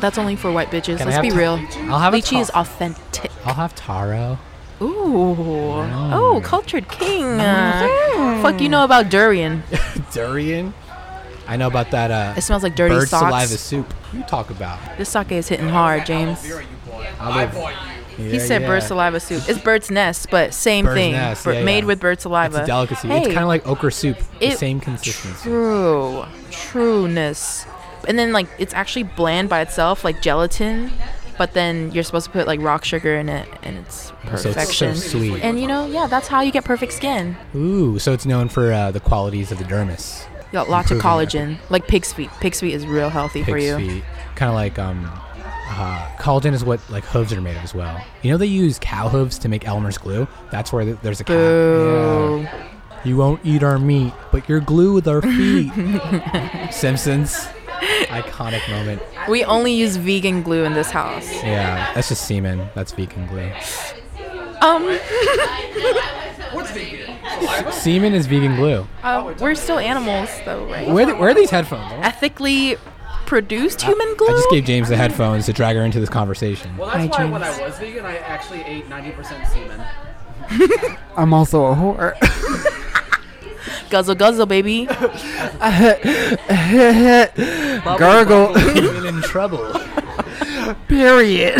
That's 0.00 0.16
only 0.16 0.36
for 0.36 0.50
white 0.50 0.70
bitches. 0.70 0.96
Can 0.96 1.08
I 1.08 1.10
Let's 1.10 1.16
have 1.16 1.22
be 1.22 1.30
ta- 1.30 1.36
real. 1.36 1.92
I'll 1.92 1.98
have 1.98 2.14
a 2.14 2.16
Lychee 2.16 2.30
ta- 2.36 2.40
is 2.40 2.50
authentic. 2.50 3.30
I'll 3.44 3.52
have 3.54 3.74
taro. 3.74 4.38
Ooh. 4.80 5.36
Oh, 5.36 6.40
cultured 6.42 6.88
king. 6.88 7.36
Fuck 8.40 8.58
you 8.62 8.70
know 8.70 8.84
about 8.84 9.10
durian. 9.10 9.62
Durian. 10.12 10.72
I 11.50 11.56
know 11.56 11.66
about 11.66 11.90
that. 11.90 12.10
Uh, 12.10 12.34
It 12.36 12.42
smells 12.42 12.62
like 12.62 12.76
dirty 12.76 12.94
bird 12.94 13.08
socks. 13.08 13.24
saliva 13.26 13.58
soup. 13.58 13.92
You 14.12 14.22
talk 14.22 14.50
about. 14.50 14.78
This 14.96 15.08
sake 15.08 15.32
is 15.32 15.48
hitting 15.48 15.68
hard, 15.68 16.06
James. 16.06 16.38
I 17.18 17.46
He 18.16 18.38
said 18.38 18.66
bird 18.66 18.82
saliva 18.82 19.18
soup. 19.20 19.42
It's 19.48 19.58
bird's 19.58 19.90
nest, 19.90 20.28
but 20.30 20.54
same 20.54 20.84
Bird's 20.84 20.94
thing. 20.94 21.12
nest, 21.12 21.44
Bir- 21.44 21.54
yeah, 21.54 21.64
made 21.64 21.78
yeah. 21.80 21.84
with 21.86 22.00
bird 22.00 22.20
saliva. 22.20 22.58
It's 22.58 22.64
a 22.64 22.66
delicacy. 22.66 23.08
Hey, 23.08 23.18
it's 23.18 23.26
kind 23.28 23.38
of 23.40 23.48
like 23.48 23.66
okra 23.66 23.90
soup. 23.92 24.18
The 24.38 24.52
same 24.52 24.78
consistency. 24.80 25.42
True. 25.42 26.24
Trueness. 26.50 27.66
And 28.08 28.18
then 28.18 28.32
like 28.32 28.46
it's 28.58 28.72
actually 28.74 29.02
bland 29.04 29.48
by 29.48 29.60
itself, 29.60 30.04
like 30.04 30.22
gelatin. 30.22 30.92
But 31.38 31.54
then 31.54 31.90
you're 31.92 32.04
supposed 32.04 32.26
to 32.26 32.32
put 32.32 32.46
like 32.46 32.60
rock 32.60 32.84
sugar 32.84 33.16
in 33.16 33.28
it, 33.30 33.48
and 33.62 33.78
it's 33.78 34.10
perfection. 34.24 34.38
So 34.38 34.48
it's 34.50 34.76
so 34.76 34.86
perfection. 34.86 34.96
sweet. 34.96 35.42
and 35.42 35.58
you 35.60 35.66
know, 35.66 35.86
yeah, 35.86 36.06
that's 36.06 36.28
how 36.28 36.42
you 36.42 36.52
get 36.52 36.64
perfect 36.64 36.92
skin. 36.92 37.36
Ooh, 37.56 37.98
so 37.98 38.12
it's 38.12 38.26
known 38.26 38.48
for 38.50 38.72
uh, 38.72 38.90
the 38.90 39.00
qualities 39.00 39.50
of 39.50 39.58
the 39.58 39.64
dermis. 39.64 40.26
You 40.50 40.54
got 40.54 40.68
lots 40.68 40.90
of 40.90 40.96
Improving 40.96 41.28
collagen, 41.28 41.58
like 41.70 41.86
pig's 41.86 42.12
feet. 42.12 42.28
Pig's 42.40 42.58
feet 42.60 42.74
is 42.74 42.84
real 42.86 43.08
healthy 43.08 43.42
for 43.44 43.52
Pig's 43.54 43.66
you. 43.66 43.76
feet. 43.76 44.04
Kind 44.34 44.48
of 44.50 44.56
like 44.56 44.78
um, 44.80 45.04
uh, 45.68 46.08
collagen 46.18 46.52
is 46.54 46.64
what 46.64 46.80
like 46.90 47.04
hooves 47.04 47.32
are 47.32 47.40
made 47.40 47.56
of 47.56 47.62
as 47.62 47.72
well. 47.72 48.04
You 48.22 48.32
know 48.32 48.36
they 48.36 48.46
use 48.46 48.78
cow 48.80 49.08
hooves 49.08 49.38
to 49.40 49.48
make 49.48 49.64
Elmer's 49.66 49.96
glue. 49.96 50.26
That's 50.50 50.72
where 50.72 50.84
th- 50.84 50.98
there's 51.02 51.20
a 51.20 51.24
cow. 51.24 51.34
Boo. 51.34 52.40
Yeah. 52.42 52.66
You 53.04 53.16
won't 53.16 53.40
eat 53.44 53.62
our 53.62 53.78
meat, 53.78 54.12
but 54.32 54.48
you're 54.48 54.60
glue 54.60 54.92
with 54.92 55.06
our 55.08 55.22
feet. 55.22 55.72
Simpsons. 56.72 57.46
Iconic 58.08 58.68
moment. 58.68 59.00
We 59.28 59.42
only 59.44 59.72
use 59.72 59.96
vegan 59.96 60.42
glue 60.42 60.64
in 60.64 60.74
this 60.74 60.90
house. 60.90 61.32
Yeah, 61.32 61.94
that's 61.94 62.08
just 62.08 62.26
semen. 62.26 62.68
That's 62.74 62.92
vegan 62.92 63.26
glue. 63.28 63.50
Um, 64.60 64.82
Semen 67.72 68.12
is 68.14 68.26
vegan 68.26 68.56
glue. 68.56 68.86
uh, 69.02 69.34
we're 69.40 69.54
still 69.54 69.78
animals, 69.78 70.28
though, 70.44 70.64
right? 70.66 70.88
Where, 70.88 71.06
th- 71.06 71.18
where 71.18 71.30
are 71.30 71.34
these 71.34 71.50
headphones? 71.50 71.92
Ethically 72.04 72.76
produced 73.26 73.82
human 73.82 74.14
glue. 74.16 74.26
I 74.28 74.32
just 74.32 74.50
gave 74.50 74.64
James 74.64 74.88
the 74.88 74.96
headphones 74.96 75.46
to 75.46 75.52
drag 75.52 75.76
her 75.76 75.82
into 75.84 76.00
this 76.00 76.08
conversation. 76.08 76.76
Well, 76.76 76.90
that's 76.90 77.16
Hi, 77.16 77.24
why 77.26 77.30
when 77.30 77.42
I 77.42 77.60
was 77.60 77.78
vegan, 77.78 78.04
I 78.04 78.16
actually 78.18 78.62
ate 78.62 78.88
90% 78.88 79.46
semen. 79.48 79.80
I'm 81.16 81.32
also 81.32 81.66
a 81.66 81.74
whore. 81.76 82.16
guzzle, 83.90 84.16
guzzle, 84.16 84.46
baby. 84.46 84.86
Gargle. 87.98 88.58
Even 88.76 89.06
in 89.06 89.22
trouble. 89.22 89.72
Period. 90.88 91.54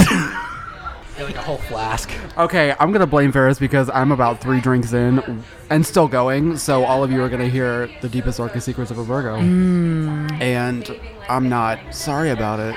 Like 1.25 1.37
a 1.37 1.43
whole 1.43 1.59
flask. 1.59 2.11
Okay, 2.37 2.75
I'm 2.79 2.93
gonna 2.93 3.07
blame 3.07 3.33
Ferris 3.33 3.59
because 3.59 3.91
I'm 3.91 4.13
about 4.13 4.41
three 4.41 4.61
drinks 4.61 4.93
in 4.93 5.43
and 5.71 5.85
still 5.85 6.09
going. 6.09 6.57
So 6.57 6.85
all 6.85 7.05
of 7.05 7.11
you 7.11 7.23
are 7.23 7.29
gonna 7.29 7.49
hear 7.49 7.91
the 8.01 8.09
deepest, 8.09 8.39
darkest 8.39 8.67
secrets 8.67 8.91
of 8.91 8.99
a 8.99 9.05
Virgo, 9.05 9.39
mm. 9.39 10.41
and 10.41 10.99
I'm 11.29 11.49
not 11.49 11.95
sorry 11.95 12.31
about 12.31 12.61
it. 12.61 12.77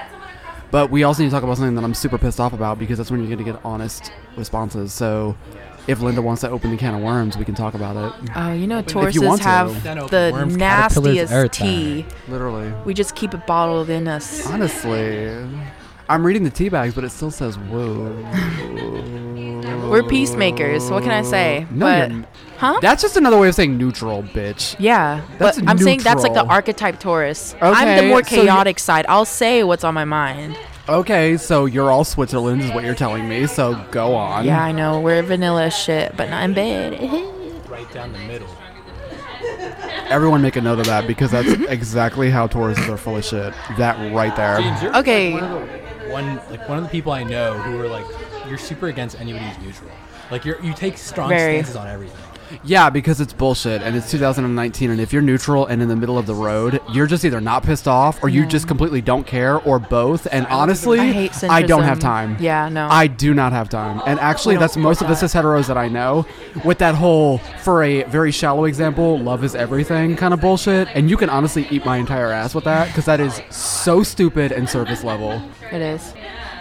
But 0.71 0.89
we 0.89 1.03
also 1.03 1.21
need 1.21 1.29
to 1.29 1.35
talk 1.35 1.43
about 1.43 1.57
something 1.57 1.75
that 1.75 1.83
I'm 1.83 1.93
super 1.93 2.17
pissed 2.17 2.39
off 2.39 2.53
about 2.53 2.79
because 2.79 2.97
that's 2.97 3.11
when 3.11 3.19
you're 3.21 3.29
gonna 3.29 3.49
get 3.49 3.63
honest 3.63 4.11
responses. 4.35 4.91
So 4.91 5.37
if 5.85 5.99
Linda 5.99 6.21
wants 6.21 6.41
to 6.41 6.49
open 6.49 6.71
the 6.71 6.77
can 6.77 6.95
of 6.95 7.01
worms, 7.01 7.37
we 7.37 7.45
can 7.45 7.55
talk 7.55 7.73
about 7.73 7.97
it. 7.97 8.31
Oh, 8.35 8.53
you 8.53 8.67
know, 8.67 8.77
you 8.77 8.83
Tauruses 8.83 9.25
want 9.25 9.41
have 9.41 9.83
Then 9.83 9.97
the 9.97 10.29
worms, 10.33 10.55
nastiest 10.55 11.53
tea. 11.53 12.05
Literally. 12.27 12.71
We 12.85 12.93
just 12.93 13.15
keep 13.15 13.33
it 13.33 13.45
bottled 13.45 13.89
in 13.89 14.07
us. 14.07 14.47
Honestly, 14.47 15.45
I'm 16.09 16.25
reading 16.25 16.43
the 16.43 16.49
tea 16.49 16.69
bags, 16.69 16.93
but 16.93 17.03
it 17.03 17.09
still 17.11 17.31
says 17.31 17.57
whoa. 17.57 18.11
We're 19.89 20.03
peacemakers. 20.03 20.89
What 20.89 21.03
can 21.03 21.11
I 21.11 21.21
say? 21.21 21.67
No, 21.71 21.85
but 21.85 21.97
you're 22.09 22.17
n- 22.19 22.27
Huh? 22.57 22.79
That's 22.81 23.01
just 23.01 23.17
another 23.17 23.37
way 23.37 23.49
of 23.49 23.55
saying 23.55 23.77
neutral, 23.77 24.23
bitch. 24.23 24.75
Yeah, 24.79 25.21
That's 25.37 25.59
but 25.59 25.69
I'm 25.69 25.77
saying 25.77 25.99
that's 25.99 26.23
like 26.23 26.33
the 26.33 26.39
neutral. 26.41 26.51
archetype 26.53 26.99
Taurus. 26.99 27.55
I'm 27.61 27.85
the 27.87 27.97
Okay, 27.99 28.07
more 28.09 28.23
so 28.23 28.35
you- 28.37 28.41
chaotic 28.43 28.79
side. 28.79 29.05
I'll 29.09 29.25
say 29.25 29.63
what's 29.63 29.83
on 29.83 29.93
my 29.93 30.05
mind. 30.05 30.57
Okay, 30.87 31.37
so 31.37 31.65
you're 31.65 31.91
all 31.91 32.03
Switzerland, 32.03 32.61
is 32.61 32.71
what 32.71 32.83
you're 32.85 32.95
telling 32.95 33.27
me. 33.27 33.47
So 33.47 33.75
go 33.91 34.15
on. 34.15 34.45
Yeah, 34.45 34.61
I 34.63 34.71
know 34.71 34.99
we're 35.01 35.21
vanilla 35.23 35.65
as 35.65 35.77
shit, 35.77 36.15
but 36.17 36.29
not 36.29 36.43
in 36.43 36.53
bed. 36.53 36.99
Right 37.69 37.91
down 37.91 38.13
the 38.13 38.19
middle. 38.19 38.47
Everyone 40.09 40.41
make 40.43 40.55
a 40.57 40.61
note 40.61 40.77
of 40.79 40.85
that 40.85 41.07
because 41.07 41.31
that's 41.31 41.49
exactly 41.69 42.29
how 42.29 42.47
Tauruses 42.47 42.87
are 42.87 42.97
full 42.97 43.17
of 43.17 43.25
shit. 43.25 43.51
That 43.77 44.13
right 44.13 44.35
there. 44.35 44.59
James, 44.59 44.81
you're 44.83 44.95
Okay. 44.97 45.33
like 45.41 45.82
one, 46.09 46.37
of 46.37 46.47
the, 46.47 46.57
like 46.57 46.69
one 46.69 46.77
of 46.77 46.83
the 46.83 46.89
people 46.89 47.11
I 47.11 47.23
know 47.23 47.53
who 47.53 47.79
are 47.79 47.87
like 47.87 48.05
you're 48.47 48.57
super 48.57 48.87
against 48.87 49.19
anybody 49.19 49.45
who's 49.45 49.65
neutral. 49.65 49.91
Like 50.31 50.45
you're 50.45 50.61
you 50.61 50.73
take 50.73 50.97
strong 50.97 51.29
Very. 51.29 51.55
stances 51.55 51.75
on 51.75 51.87
everything. 51.87 52.32
Yeah, 52.63 52.89
because 52.89 53.19
it's 53.21 53.33
bullshit 53.33 53.81
and 53.81 53.95
it's 53.95 54.09
2019 54.11 54.89
and 54.91 54.99
if 54.99 55.11
you're 55.13 55.21
neutral 55.21 55.65
and 55.65 55.81
in 55.81 55.87
the 55.87 55.95
middle 55.95 56.17
of 56.17 56.25
the 56.25 56.35
road, 56.35 56.81
you're 56.91 57.07
just 57.07 57.25
either 57.25 57.41
not 57.41 57.63
pissed 57.63 57.87
off 57.87 58.23
or 58.23 58.29
you 58.29 58.45
just 58.45 58.67
completely 58.67 59.01
don't 59.01 59.25
care 59.25 59.57
or 59.59 59.79
both. 59.79 60.27
And 60.31 60.45
honestly, 60.47 60.99
I 60.99 61.11
hate 61.11 61.43
I 61.43 61.61
don't 61.63 61.83
have 61.83 61.97
centrism. 61.97 62.01
time. 62.01 62.37
Yeah, 62.39 62.69
no. 62.69 62.87
I 62.89 63.07
do 63.07 63.33
not 63.33 63.51
have 63.53 63.69
time. 63.69 64.01
And 64.05 64.19
actually, 64.19 64.57
that's 64.57 64.77
most 64.77 65.01
of 65.01 65.07
the 65.07 65.15
cis 65.15 65.33
heteros 65.33 65.67
that 65.67 65.77
I 65.77 65.87
know 65.87 66.25
with 66.63 66.77
that 66.79 66.95
whole, 66.95 67.39
for 67.63 67.83
a 67.83 68.03
very 68.03 68.31
shallow 68.31 68.65
example, 68.65 69.19
love 69.19 69.43
is 69.43 69.55
everything 69.55 70.15
kind 70.15 70.33
of 70.33 70.41
bullshit. 70.41 70.87
And 70.93 71.09
you 71.09 71.17
can 71.17 71.29
honestly 71.29 71.67
eat 71.71 71.85
my 71.85 71.97
entire 71.97 72.31
ass 72.31 72.53
with 72.55 72.63
that 72.65 72.87
because 72.87 73.05
that 73.05 73.19
is 73.19 73.41
so 73.49 74.03
stupid 74.03 74.51
and 74.51 74.69
surface 74.69 75.03
level. 75.03 75.41
it 75.71 75.81
is. 75.81 76.13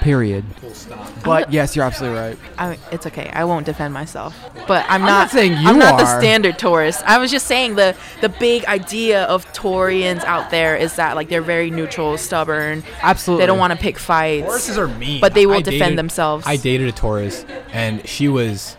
Period. 0.02 0.44
Full 0.60 0.74
stop. 0.74 1.08
But 1.24 1.52
yes, 1.52 1.76
you're 1.76 1.84
absolutely 1.84 2.18
right. 2.18 2.38
I, 2.58 2.76
it's 2.90 3.06
okay. 3.06 3.30
I 3.32 3.44
won't 3.44 3.64
defend 3.66 3.94
myself. 3.94 4.36
But 4.66 4.84
I'm 4.88 4.96
I'm 4.96 5.00
not, 5.02 5.06
not 5.06 5.30
saying 5.30 5.52
you 5.52 5.68
I'm 5.68 5.78
not 5.78 5.98
the 5.98 6.18
standard 6.18 6.58
Taurus. 6.58 7.02
I 7.06 7.18
was 7.18 7.30
just 7.30 7.46
saying 7.46 7.76
the 7.76 7.96
the 8.20 8.28
big 8.28 8.64
idea 8.64 9.22
of 9.24 9.46
Taurians 9.52 10.24
out 10.24 10.50
there 10.50 10.74
is 10.76 10.96
that 10.96 11.14
like 11.14 11.28
they're 11.28 11.40
very 11.40 11.70
neutral, 11.70 12.18
stubborn. 12.18 12.82
Absolutely. 13.02 13.42
They 13.42 13.46
don't 13.46 13.58
want 13.58 13.72
to 13.72 13.78
pick 13.78 13.96
fights. 13.98 14.46
Tauruses 14.48 14.76
are 14.76 14.88
mean. 14.88 15.20
But 15.20 15.34
they 15.34 15.46
will 15.46 15.58
I 15.58 15.62
defend 15.62 15.80
dated- 15.80 15.98
themselves. 15.98 16.44
I 16.48 16.56
dated 16.56 16.88
a 16.88 16.92
Taurus, 16.92 17.44
and 17.72 18.06
she 18.08 18.26
was 18.28 18.76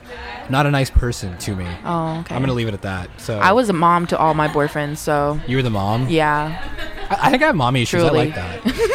not 0.49 0.65
a 0.65 0.71
nice 0.71 0.89
person 0.89 1.37
to 1.37 1.55
me. 1.55 1.65
Oh, 1.85 2.19
okay. 2.19 2.35
I'm 2.35 2.41
gonna 2.41 2.51
leave 2.53 2.67
it 2.67 2.73
at 2.73 2.81
that. 2.81 3.09
So 3.21 3.39
I 3.39 3.53
was 3.53 3.69
a 3.69 3.73
mom 3.73 4.07
to 4.07 4.17
all 4.17 4.33
my 4.33 4.49
boyfriends, 4.49 4.97
so 4.97 5.39
You 5.47 5.55
were 5.55 5.63
the 5.63 5.69
mom. 5.69 6.09
yeah. 6.09 6.69
I, 7.09 7.27
I 7.27 7.29
think 7.31 7.43
I 7.43 7.47
have 7.47 7.55
mommy 7.55 7.83
issues. 7.83 8.03
I 8.03 8.09
like 8.09 8.35
that. 8.35 8.61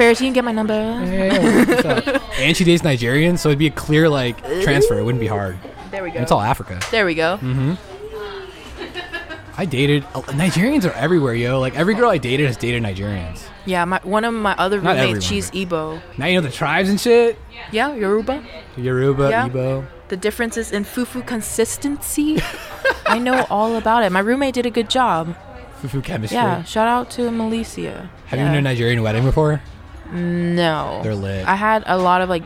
Ferris, 0.00 0.18
you 0.18 0.28
can 0.28 0.32
get 0.32 0.44
my 0.44 0.52
number. 0.52 0.72
And 2.40 2.56
she 2.56 2.64
dates 2.64 2.82
Nigerians, 2.82 3.40
so 3.40 3.50
it'd 3.50 3.58
be 3.58 3.66
a 3.66 3.70
clear 3.70 4.08
like 4.08 4.42
transfer. 4.62 4.98
It 4.98 5.02
wouldn't 5.04 5.20
be 5.20 5.26
hard. 5.26 5.58
There 5.90 6.02
we 6.02 6.08
go. 6.08 6.14
And 6.14 6.22
it's 6.22 6.32
all 6.32 6.40
Africa. 6.40 6.80
There 6.90 7.04
we 7.04 7.14
go. 7.14 7.36
Mm-hmm. 7.36 7.74
I 9.58 9.66
dated 9.66 10.04
uh, 10.14 10.22
Nigerians 10.22 10.88
are 10.88 10.94
everywhere, 10.94 11.34
yo. 11.34 11.60
Like 11.60 11.76
every 11.76 11.92
girl 11.92 12.08
I 12.08 12.16
dated 12.16 12.46
has 12.46 12.56
dated 12.56 12.82
Nigerians. 12.82 13.42
Yeah, 13.66 13.84
my 13.84 14.00
one 14.02 14.24
of 14.24 14.32
my 14.32 14.54
other 14.56 14.80
Not 14.80 14.92
roommates, 14.96 15.02
everyone, 15.02 15.20
she's 15.20 15.50
Igbo. 15.50 16.00
Now 16.16 16.24
you 16.24 16.36
know 16.40 16.46
the 16.48 16.50
tribes 16.50 16.88
and 16.88 16.98
shit. 16.98 17.38
Yeah, 17.70 17.94
Yoruba. 17.94 18.42
Yoruba, 18.78 19.28
Yeah. 19.28 19.50
Igbo. 19.50 19.86
The 20.08 20.16
differences 20.16 20.72
in 20.72 20.84
fufu 20.84 21.26
consistency. 21.26 22.40
I 23.04 23.18
know 23.18 23.44
all 23.50 23.76
about 23.76 24.02
it. 24.04 24.12
My 24.12 24.20
roommate 24.20 24.54
did 24.54 24.64
a 24.64 24.70
good 24.70 24.88
job. 24.88 25.36
Fufu 25.82 26.02
chemistry. 26.02 26.36
Yeah, 26.36 26.64
shout 26.64 26.88
out 26.88 27.10
to 27.10 27.28
Milicia. 27.28 28.08
Have 28.28 28.38
you 28.38 28.46
been 28.46 28.52
to 28.54 28.58
a 28.60 28.62
Nigerian 28.62 29.02
wedding 29.02 29.24
before? 29.26 29.60
No. 30.12 31.00
They're 31.02 31.14
lit. 31.14 31.46
I 31.46 31.54
had 31.54 31.84
a 31.86 31.98
lot 31.98 32.20
of 32.20 32.28
like, 32.28 32.44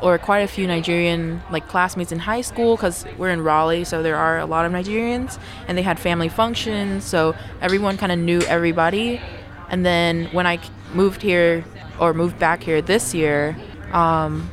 or 0.00 0.16
quite 0.18 0.40
a 0.40 0.48
few 0.48 0.66
Nigerian 0.66 1.42
like 1.50 1.68
classmates 1.68 2.12
in 2.12 2.20
high 2.20 2.40
school 2.40 2.76
because 2.76 3.04
we're 3.16 3.30
in 3.30 3.42
Raleigh, 3.42 3.84
so 3.84 4.02
there 4.02 4.16
are 4.16 4.38
a 4.38 4.46
lot 4.46 4.64
of 4.64 4.72
Nigerians, 4.72 5.38
and 5.66 5.76
they 5.76 5.82
had 5.82 5.98
family 5.98 6.28
functions, 6.28 7.04
so 7.04 7.34
everyone 7.60 7.96
kind 7.96 8.12
of 8.12 8.18
knew 8.18 8.40
everybody. 8.42 9.20
And 9.68 9.84
then 9.84 10.26
when 10.26 10.46
I 10.46 10.60
moved 10.94 11.22
here 11.22 11.64
or 11.98 12.14
moved 12.14 12.38
back 12.38 12.62
here 12.62 12.80
this 12.80 13.12
year, 13.12 13.56
um, 13.92 14.48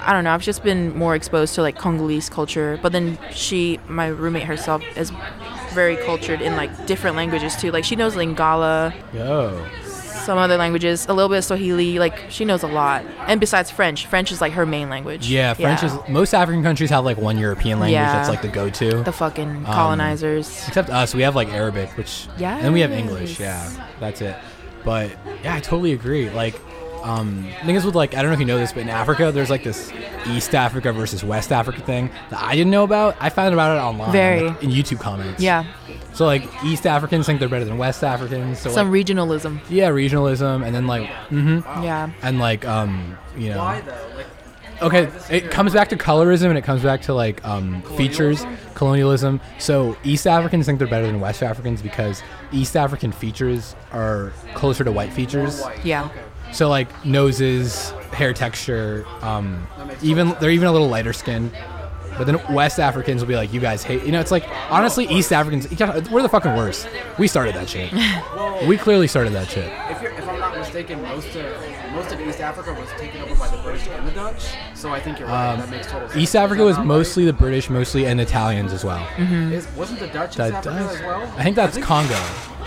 I 0.00 0.12
don't 0.12 0.24
know. 0.24 0.32
I've 0.34 0.42
just 0.42 0.62
been 0.62 0.96
more 0.96 1.14
exposed 1.14 1.54
to 1.54 1.62
like 1.62 1.78
Congolese 1.78 2.28
culture, 2.28 2.78
but 2.82 2.92
then 2.92 3.18
she, 3.32 3.78
my 3.88 4.08
roommate 4.08 4.44
herself, 4.44 4.82
is 4.96 5.12
very 5.72 5.96
cultured 5.96 6.40
in 6.40 6.56
like 6.56 6.86
different 6.86 7.16
languages 7.16 7.56
too. 7.56 7.70
Like 7.70 7.84
she 7.84 7.96
knows 7.96 8.14
Lingala, 8.14 8.94
Yo. 9.12 9.66
Some 10.24 10.38
other 10.38 10.56
languages, 10.56 11.06
a 11.08 11.12
little 11.12 11.28
bit 11.28 11.38
of 11.38 11.44
Swahili. 11.44 11.98
Like 11.98 12.18
she 12.30 12.44
knows 12.44 12.62
a 12.62 12.66
lot. 12.68 13.04
And 13.28 13.40
besides 13.40 13.70
French, 13.70 14.06
French 14.06 14.32
is 14.32 14.40
like 14.40 14.52
her 14.54 14.66
main 14.66 14.88
language. 14.88 15.28
Yeah, 15.28 15.54
French 15.54 15.82
is. 15.82 15.92
Most 16.08 16.34
African 16.34 16.62
countries 16.62 16.90
have 16.90 17.04
like 17.04 17.16
one 17.18 17.38
European 17.38 17.78
language 17.80 17.92
Yeah. 17.94 18.12
that's 18.12 18.28
like 18.28 18.42
the 18.42 18.48
go-to. 18.48 19.02
the 19.02 19.12
fucking 19.12 19.48
um, 19.48 19.64
colonizers. 19.64 20.66
Except 20.68 20.90
us, 20.90 21.14
we 21.14 21.22
have 21.22 21.34
like 21.36 21.48
Arabic, 21.48 21.90
which 21.96 22.26
Yeah. 22.38 22.56
and 22.58 22.72
we 22.72 22.80
have 22.80 22.92
English. 22.92 23.38
Yeah, 23.38 23.68
that's 24.00 24.20
it. 24.20 24.36
But 24.84 25.10
yeah, 25.42 25.54
I 25.54 25.60
totally 25.60 25.92
agree. 25.92 26.28
Like, 26.30 26.60
um, 27.04 27.46
thing 27.64 27.76
is 27.76 27.84
with 27.84 27.94
like 27.94 28.14
I 28.14 28.22
don't 28.22 28.30
know 28.30 28.34
if 28.34 28.40
you 28.40 28.46
know 28.46 28.58
this, 28.58 28.72
but 28.72 28.80
in 28.82 28.88
Africa, 28.88 29.30
there's 29.30 29.50
like 29.50 29.62
this 29.62 29.92
East 30.26 30.54
Africa 30.54 30.92
versus 30.92 31.22
West 31.22 31.52
Africa 31.52 31.80
thing 31.82 32.10
that 32.30 32.42
I 32.42 32.56
didn't 32.56 32.70
know 32.70 32.82
about. 32.82 33.16
I 33.20 33.28
found 33.28 33.52
about 33.52 33.76
it 33.76 33.80
online, 33.80 34.10
Very. 34.12 34.48
like, 34.48 34.62
in 34.62 34.70
YouTube 34.70 35.00
comments. 35.00 35.42
yeah, 35.42 35.64
So 36.14 36.24
like 36.24 36.42
East 36.64 36.86
Africans 36.86 37.26
think 37.26 37.40
they're 37.40 37.48
better 37.48 37.66
than 37.66 37.78
West 37.78 38.02
Africans. 38.02 38.58
So 38.58 38.70
some 38.70 38.90
like, 38.90 39.06
regionalism. 39.06 39.60
yeah, 39.68 39.90
regionalism, 39.90 40.64
and 40.64 40.74
then 40.74 40.86
like, 40.86 41.08
hmm 41.28 41.58
Yeah, 41.82 42.10
and 42.22 42.38
like, 42.38 42.64
um, 42.66 43.16
you 43.36 43.50
know, 43.50 43.58
Why 43.58 43.80
though? 43.82 44.10
Like, 44.16 44.26
Okay, 44.82 45.08
it 45.30 45.52
comes 45.52 45.72
back 45.72 45.88
to 45.90 45.96
colorism 45.96 46.46
and 46.48 46.58
it 46.58 46.62
comes 46.64 46.82
back 46.82 47.02
to 47.02 47.14
like 47.14 47.44
um, 47.44 47.80
features, 47.96 48.44
colonialism. 48.74 49.40
So 49.58 49.96
East 50.02 50.26
Africans 50.26 50.66
think 50.66 50.78
they're 50.78 50.88
better 50.88 51.06
than 51.06 51.20
West 51.20 51.42
Africans 51.44 51.80
because 51.80 52.22
East 52.52 52.76
African 52.76 53.12
features 53.12 53.76
are 53.92 54.32
closer 54.54 54.82
to 54.82 54.90
white 54.90 55.12
features. 55.12 55.62
yeah. 55.84 56.08
So 56.54 56.68
like 56.68 57.04
noses, 57.04 57.90
hair 58.12 58.32
texture, 58.32 59.04
um, 59.22 59.66
even 60.02 60.36
they're 60.40 60.52
even 60.52 60.68
a 60.68 60.72
little 60.72 60.88
lighter 60.88 61.12
skin. 61.12 61.50
But 62.16 62.28
then 62.28 62.40
West 62.54 62.78
Africans 62.78 63.20
will 63.20 63.28
be 63.28 63.34
like, 63.34 63.52
you 63.52 63.58
guys 63.58 63.82
hate. 63.82 64.04
You 64.04 64.12
know, 64.12 64.20
it's 64.20 64.30
like 64.30 64.48
honestly, 64.70 65.04
East 65.06 65.32
Africans, 65.32 65.68
we're 66.10 66.22
the 66.22 66.28
fucking 66.28 66.54
worst. 66.54 66.88
We 67.18 67.26
started 67.26 67.56
that 67.56 67.68
shit. 67.68 67.92
we 68.68 68.78
clearly 68.78 69.08
started 69.08 69.32
that 69.32 69.50
shit. 69.50 69.68
if, 69.90 70.00
you're, 70.00 70.12
if 70.12 70.28
I'm 70.28 70.38
not 70.38 70.56
mistaken, 70.56 71.02
most 71.02 71.34
of 71.34 71.44
most 71.92 72.12
of 72.12 72.20
East 72.20 72.38
Africa 72.38 72.72
was 72.72 72.88
taken 73.00 73.20
over 73.22 73.33
by 73.33 73.33
the 73.33 73.33
British 73.64 73.88
and 73.88 74.06
the 74.06 74.12
Dutch. 74.12 74.46
So 74.74 74.90
I 74.90 75.00
think 75.00 75.18
you're 75.18 75.28
right. 75.28 75.56
that 75.56 75.68
makes 75.70 75.86
total 75.86 76.02
sense. 76.08 76.14
Um, 76.16 76.20
East 76.20 76.36
Africa 76.36 76.62
was 76.62 76.76
that 76.76 76.82
not 76.82 76.86
mostly 76.86 77.24
the 77.24 77.32
British, 77.32 77.68
mostly 77.70 78.06
and 78.06 78.20
Italians 78.20 78.72
as 78.72 78.84
well. 78.84 78.98
right? 79.18 79.20
Is, 79.52 79.66
wasn't 79.76 79.98
the 80.00 80.06
Dutch 80.08 80.30
East 80.30 80.38
That 80.38 80.52
Africa 80.66 80.76
as 80.94 81.00
well? 81.02 81.22
I 81.38 81.42
think 81.42 81.56
that's 81.56 81.78
Congo. 81.78 82.14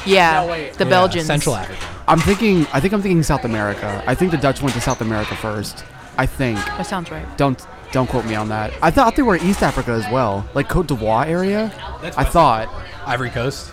Yeah, 0.06 0.42
No, 0.46 0.52
wait. 0.52 0.74
the 0.74 0.84
Yeah, 0.84 0.90
Belgians. 0.90 1.26
Central 1.26 1.56
Africa. 1.56 1.80
I'm 2.08 2.20
thinking. 2.20 2.66
I 2.74 2.80
think 2.80 2.94
I'm 2.94 3.02
thinking 3.02 3.24
South 3.24 3.46
America. 3.46 4.04
I 4.08 4.16
think 4.16 4.32
the 4.32 4.38
Dutch 4.38 4.62
went 4.62 4.74
to 4.76 4.82
South 4.82 5.02
America 5.02 5.36
first. 5.36 5.84
I 6.18 6.26
think. 6.26 6.58
That 6.58 6.86
sounds 6.86 7.12
right. 7.12 7.26
Don't 7.38 7.66
don't 7.92 8.08
quote 8.08 8.26
me 8.26 8.36
on 8.36 8.50
that. 8.50 8.74
I 8.82 8.92
thought 8.92 9.16
they 9.16 9.22
were 9.24 9.38
East 9.38 9.62
Africa 9.64 9.92
as 9.92 10.06
well, 10.12 10.48
like 10.54 10.68
Cote 10.70 10.88
d'Ivoire 10.88 11.26
area. 11.28 11.72
That's 12.02 12.18
I 12.18 12.24
thought. 12.24 12.68
Ivory 13.06 13.30
Coast. 13.30 13.72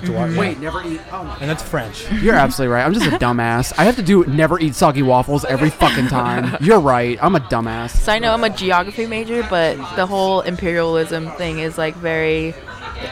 Cote 0.00 0.10
d'Ivoire. 0.10 0.26
Mm-hmm. 0.28 0.34
yeah. 0.34 0.40
Wait, 0.40 0.60
never 0.60 0.82
eat. 0.84 1.00
Oh 1.12 1.24
my. 1.24 1.36
And 1.40 1.48
that's 1.50 1.62
French. 1.62 2.10
You're 2.12 2.34
absolutely 2.34 2.74
right. 2.74 2.84
I'm 2.84 2.94
just 2.94 3.06
a 3.06 3.10
dumbass. 3.24 3.72
I 3.78 3.84
have 3.84 3.96
to 3.96 4.02
do 4.02 4.24
never 4.26 4.58
eat 4.60 4.74
soggy 4.74 5.02
waffles 5.02 5.44
every 5.44 5.70
fucking 5.70 6.08
time. 6.08 6.56
You're 6.60 6.80
right. 6.80 7.18
I'm 7.22 7.34
a 7.36 7.40
dumbass. 7.40 7.90
So 7.96 8.12
I 8.12 8.18
know 8.18 8.32
I'm 8.32 8.44
a 8.44 8.50
geography 8.50 9.06
major, 9.06 9.46
but 9.48 9.76
the 9.96 10.06
whole 10.06 10.40
imperialism 10.42 11.30
thing 11.32 11.58
is 11.60 11.78
like 11.78 11.94
very, 11.96 12.54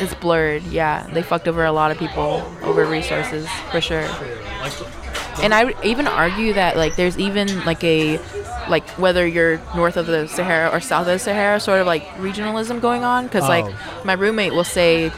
it's 0.00 0.14
blurred. 0.14 0.62
Yeah, 0.64 1.06
they 1.12 1.22
fucked 1.22 1.48
over 1.48 1.64
a 1.64 1.72
lot 1.72 1.90
of 1.90 1.98
people 1.98 2.42
over 2.62 2.84
resources 2.86 3.48
for 3.70 3.80
sure. 3.80 4.06
And 5.42 5.52
I 5.52 5.64
would 5.64 5.76
even 5.84 6.06
argue 6.06 6.54
that 6.54 6.76
like 6.76 6.96
there's 6.96 7.18
even 7.18 7.64
like 7.64 7.84
a 7.84 8.18
like 8.68 8.88
whether 8.90 9.26
you're 9.26 9.60
north 9.76 9.96
of 9.96 10.06
the 10.06 10.26
Sahara 10.26 10.70
or 10.70 10.80
south 10.80 11.02
of 11.06 11.12
the 11.12 11.18
Sahara, 11.18 11.60
sort 11.60 11.80
of 11.80 11.86
like 11.86 12.04
regionalism 12.16 12.80
going 12.80 13.04
on. 13.04 13.24
Because 13.26 13.44
Oh. 13.44 13.48
like 13.48 14.04
my 14.04 14.14
roommate 14.14 14.54
will 14.54 14.64
say, 14.64 15.12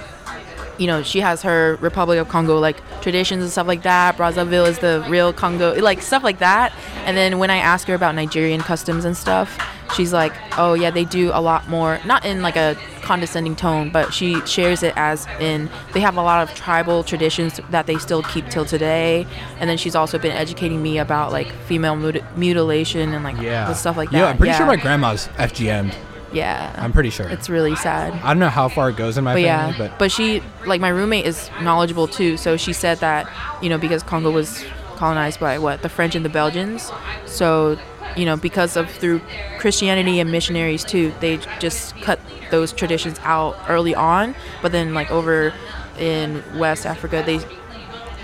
you 0.79 0.87
know, 0.87 1.03
she 1.03 1.21
has 1.21 1.43
her 1.43 1.77
Republic 1.81 2.19
of 2.19 2.29
Congo 2.29 2.59
like 2.59 2.77
traditions 3.01 3.43
and 3.43 3.51
stuff 3.51 3.67
like 3.67 3.83
that. 3.83 4.17
Brazzaville 4.17 4.67
is 4.69 4.79
the 4.79 5.05
real 5.09 5.33
Congo, 5.33 5.75
like 5.81 6.01
stuff 6.03 6.23
like 6.23 6.39
that. 6.39 6.73
And 7.05 7.17
then 7.17 7.39
when 7.39 7.51
I 7.51 7.57
ask 7.57 7.87
her 7.89 7.95
about 7.95 8.15
Nigerian 8.15 8.61
customs 8.61 9.05
and 9.05 9.17
stuff, 9.17 9.59
she's 9.97 10.13
like, 10.13 10.33
oh 10.59 10.75
yeah, 10.75 10.91
they 10.91 11.05
do 11.05 11.31
a 11.33 11.41
lot 11.41 11.69
more. 11.69 11.99
Not 12.05 12.25
in 12.25 12.43
like 12.43 12.57
a 12.57 12.77
condescending 13.03 13.57
tone, 13.57 13.91
but 13.91 14.13
she 14.13 14.39
shares 14.47 14.83
it 14.83 14.93
as 14.97 15.27
in 15.41 15.69
they 15.95 16.01
have 16.01 16.17
a 16.17 16.23
lot 16.23 16.47
of 16.49 16.55
tribal 16.55 17.03
traditions 17.03 17.59
that 17.71 17.87
they 17.87 17.97
still 17.99 18.23
keep 18.23 18.49
till 18.49 18.65
today. 18.67 19.27
And 19.59 19.69
then 19.69 19.79
she's 19.79 19.95
also 19.95 20.19
been 20.19 20.33
educating 20.33 20.83
me 20.83 20.99
about 20.99 21.33
like 21.33 21.51
female 21.67 21.97
muti- 21.97 22.23
mutilation 22.37 23.15
and 23.15 23.25
like 23.25 23.39
Yeah. 23.41 23.67
the 23.67 23.75
stuff 23.75 23.97
like 23.97 24.11
that. 24.11 24.19
Yeah, 24.19 24.27
I'm 24.27 24.37
pretty 24.39 24.55
sure 24.55 24.67
my 24.67 24.77
grandma's 24.77 25.29
FGM'd. 25.39 25.95
Yeah, 26.33 26.75
I'm 26.79 26.93
pretty 26.93 27.11
sure. 27.11 27.29
it's 27.29 27.49
really 27.49 27.75
sad 27.77 28.13
I 28.13 28.29
don't 28.29 28.39
know 28.39 28.49
how 28.51 28.69
far 28.69 28.91
it 28.91 28.97
goes 28.97 29.17
in 29.17 29.25
my 29.25 29.35
but 29.35 29.43
family, 29.43 29.73
yeah 29.73 29.89
but, 29.89 29.99
but 29.99 30.13
she 30.13 30.43
like 30.67 30.81
my 30.81 30.89
roommate 30.89 31.27
is 31.27 31.51
knowledgeable 31.63 32.07
too 32.07 32.37
so 32.37 32.57
she 32.57 32.73
said 32.73 32.99
that 32.99 33.31
you 33.63 33.69
know 33.69 33.79
because 33.79 34.03
congo 34.03 34.31
was 34.31 34.65
colonized 34.99 35.39
by 35.39 35.59
what 35.59 35.81
the 35.83 35.89
French 35.89 36.15
and 36.15 36.25
the 36.25 36.29
Belgians. 36.29 36.91
So, 37.25 37.79
you 38.17 38.25
know, 38.27 38.37
because 38.37 38.77
of 38.77 38.91
through 38.91 39.21
Christianity 39.59 40.19
and 40.21 40.31
missionaries 40.31 40.85
too, 40.85 41.15
they 41.21 41.39
just 41.61 41.97
cut 42.03 42.21
those 42.51 42.73
traditions 42.73 43.19
out 43.23 43.57
early 43.69 43.95
on. 43.95 44.35
But 44.61 44.73
then, 44.73 44.93
like 44.93 45.11
over 45.11 45.55
in 45.99 46.43
West 46.59 46.85
Africa, 46.85 47.23
they 47.25 47.39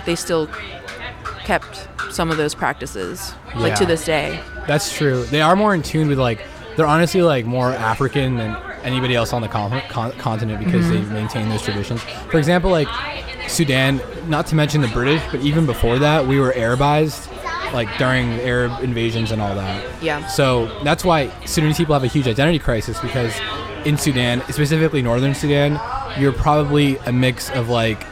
they 0.05 0.17
still 0.17 0.49
kept 1.45 1.89
some 2.11 2.31
of 2.31 2.37
those 2.37 2.55
practices, 2.55 3.35
like 3.55 3.77
to 3.77 3.87
this 3.87 4.05
day. 4.05 4.41
That's 4.67 4.95
true. 4.95 5.25
They 5.25 5.41
are 5.41 5.57
more 5.57 5.75
in 5.75 5.83
tune 5.83 6.09
with 6.09 6.19
like 6.19 6.41
they're 6.77 6.87
honestly 6.87 7.23
like 7.23 7.45
more 7.45 7.71
African 7.73 8.37
than 8.37 8.57
anybody 8.83 9.15
else 9.15 9.33
on 9.33 9.43
the 9.43 9.49
con- 9.49 9.83
con- 9.89 10.13
continent 10.13 10.65
because 10.65 10.89
they 10.89 11.01
maintain 11.03 11.49
those 11.49 11.63
traditions. 11.63 12.03
For 12.31 12.39
example, 12.39 12.71
like 12.71 12.89
Sudan, 13.49 14.01
not 14.29 14.47
to 14.49 14.55
mention 14.55 14.81
the 14.81 14.89
British, 14.89 15.23
but 15.31 15.41
even 15.41 15.67
before 15.67 15.99
that, 15.99 16.27
we 16.27 16.39
were 16.41 16.53
Arabized, 16.53 17.31
like 17.73 17.89
during 17.99 18.33
Arab 18.41 18.83
invasions 18.83 19.31
and 19.31 19.41
all 19.41 19.55
that. 19.55 20.03
Yeah. 20.03 20.27
So 20.27 20.67
that's 20.85 21.05
why 21.05 21.31
Sudanese 21.45 21.77
people 21.77 21.95
have 21.95 22.05
a 22.05 22.09
huge 22.09 22.29
identity 22.29 22.59
crisis 22.59 22.99
because 23.01 23.35
in 23.85 23.97
Sudan, 23.99 24.43
specifically 24.51 25.03
northern 25.03 25.35
Sudan, 25.35 25.81
you're 26.21 26.33
probably 26.33 26.97
a 26.99 27.13
mix 27.13 27.51
of 27.51 27.69
like 27.69 28.05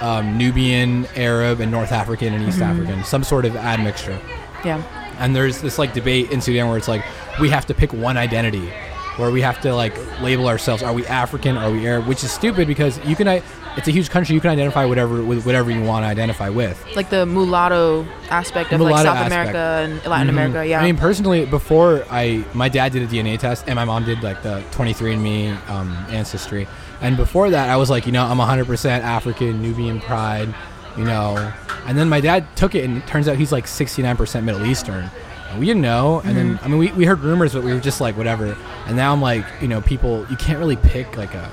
um, 0.00 0.38
Nubian, 0.38 1.06
Arab, 1.16 1.60
and 1.60 1.70
North 1.72 1.92
African 1.92 2.32
and 2.34 2.46
East 2.48 2.60
African, 2.60 3.02
some 3.04 3.24
sort 3.24 3.44
of 3.44 3.56
admixture. 3.56 4.18
Yeah. 4.64 4.82
And 5.18 5.34
there's 5.34 5.60
this 5.60 5.78
like 5.78 5.92
debate 5.94 6.30
in 6.30 6.40
Sudan 6.40 6.68
where 6.68 6.76
it's 6.78 6.88
like 6.88 7.04
we 7.40 7.48
have 7.50 7.66
to 7.66 7.74
pick 7.74 7.92
one 7.92 8.16
identity, 8.16 8.68
where 9.16 9.30
we 9.30 9.40
have 9.42 9.60
to 9.62 9.74
like 9.74 9.94
label 10.20 10.48
ourselves. 10.48 10.82
Are 10.82 10.92
we 10.92 11.06
African? 11.06 11.56
Are 11.56 11.70
we 11.70 11.86
Arab? 11.86 12.06
Which 12.06 12.22
is 12.24 12.30
stupid 12.30 12.66
because 12.68 12.98
you 13.04 13.16
can. 13.16 13.42
It's 13.76 13.86
a 13.86 13.92
huge 13.92 14.10
country. 14.10 14.34
You 14.34 14.40
can 14.40 14.50
identify 14.50 14.84
whatever 14.86 15.22
with 15.22 15.46
whatever 15.46 15.70
you 15.70 15.82
want 15.82 16.02
to 16.04 16.08
identify 16.08 16.48
with. 16.48 16.84
Like 16.96 17.10
the 17.10 17.26
mulatto 17.26 18.04
aspect 18.28 18.72
of 18.72 18.80
like 18.80 19.04
South 19.04 19.16
aspect. 19.16 19.32
America 19.50 19.58
and 19.84 20.04
Latin 20.10 20.26
Mhm. 20.26 20.30
America. 20.30 20.66
Yeah. 20.66 20.80
I 20.80 20.84
mean, 20.84 20.96
personally, 20.96 21.46
before 21.46 22.04
I, 22.10 22.44
my 22.54 22.68
dad 22.68 22.90
did 22.92 23.02
a 23.02 23.06
DNA 23.06 23.38
test, 23.38 23.64
and 23.68 23.76
my 23.76 23.84
mom 23.84 24.04
did 24.04 24.22
like 24.24 24.42
the 24.42 24.62
23andMe 24.72 25.56
um, 25.70 25.90
ancestry. 26.10 26.66
And 27.00 27.16
before 27.16 27.50
that, 27.50 27.68
I 27.68 27.76
was 27.76 27.88
like, 27.90 28.06
you 28.06 28.12
know, 28.12 28.24
I'm 28.24 28.38
100% 28.38 28.86
African, 29.02 29.62
Nubian 29.62 30.00
pride, 30.00 30.52
you 30.98 31.04
know. 31.04 31.52
And 31.86 31.96
then 31.96 32.08
my 32.08 32.20
dad 32.20 32.44
took 32.56 32.74
it, 32.74 32.84
and 32.84 32.98
it 32.98 33.06
turns 33.06 33.28
out 33.28 33.36
he's 33.36 33.52
like 33.52 33.64
69% 33.66 34.44
Middle 34.44 34.66
Eastern. 34.66 35.10
And 35.50 35.58
we 35.60 35.64
didn't 35.66 35.80
know. 35.82 36.20
And 36.24 36.36
then, 36.36 36.58
I 36.62 36.68
mean, 36.68 36.78
we, 36.78 36.92
we 36.92 37.04
heard 37.06 37.20
rumors, 37.20 37.54
but 37.54 37.62
we 37.62 37.72
were 37.72 37.80
just 37.80 38.00
like, 38.00 38.16
whatever. 38.18 38.54
And 38.86 38.96
now 38.96 39.12
I'm 39.14 39.22
like, 39.22 39.46
you 39.62 39.68
know, 39.68 39.80
people, 39.80 40.26
you 40.28 40.36
can't 40.36 40.58
really 40.58 40.76
pick 40.76 41.16
like 41.16 41.32
a, 41.34 41.50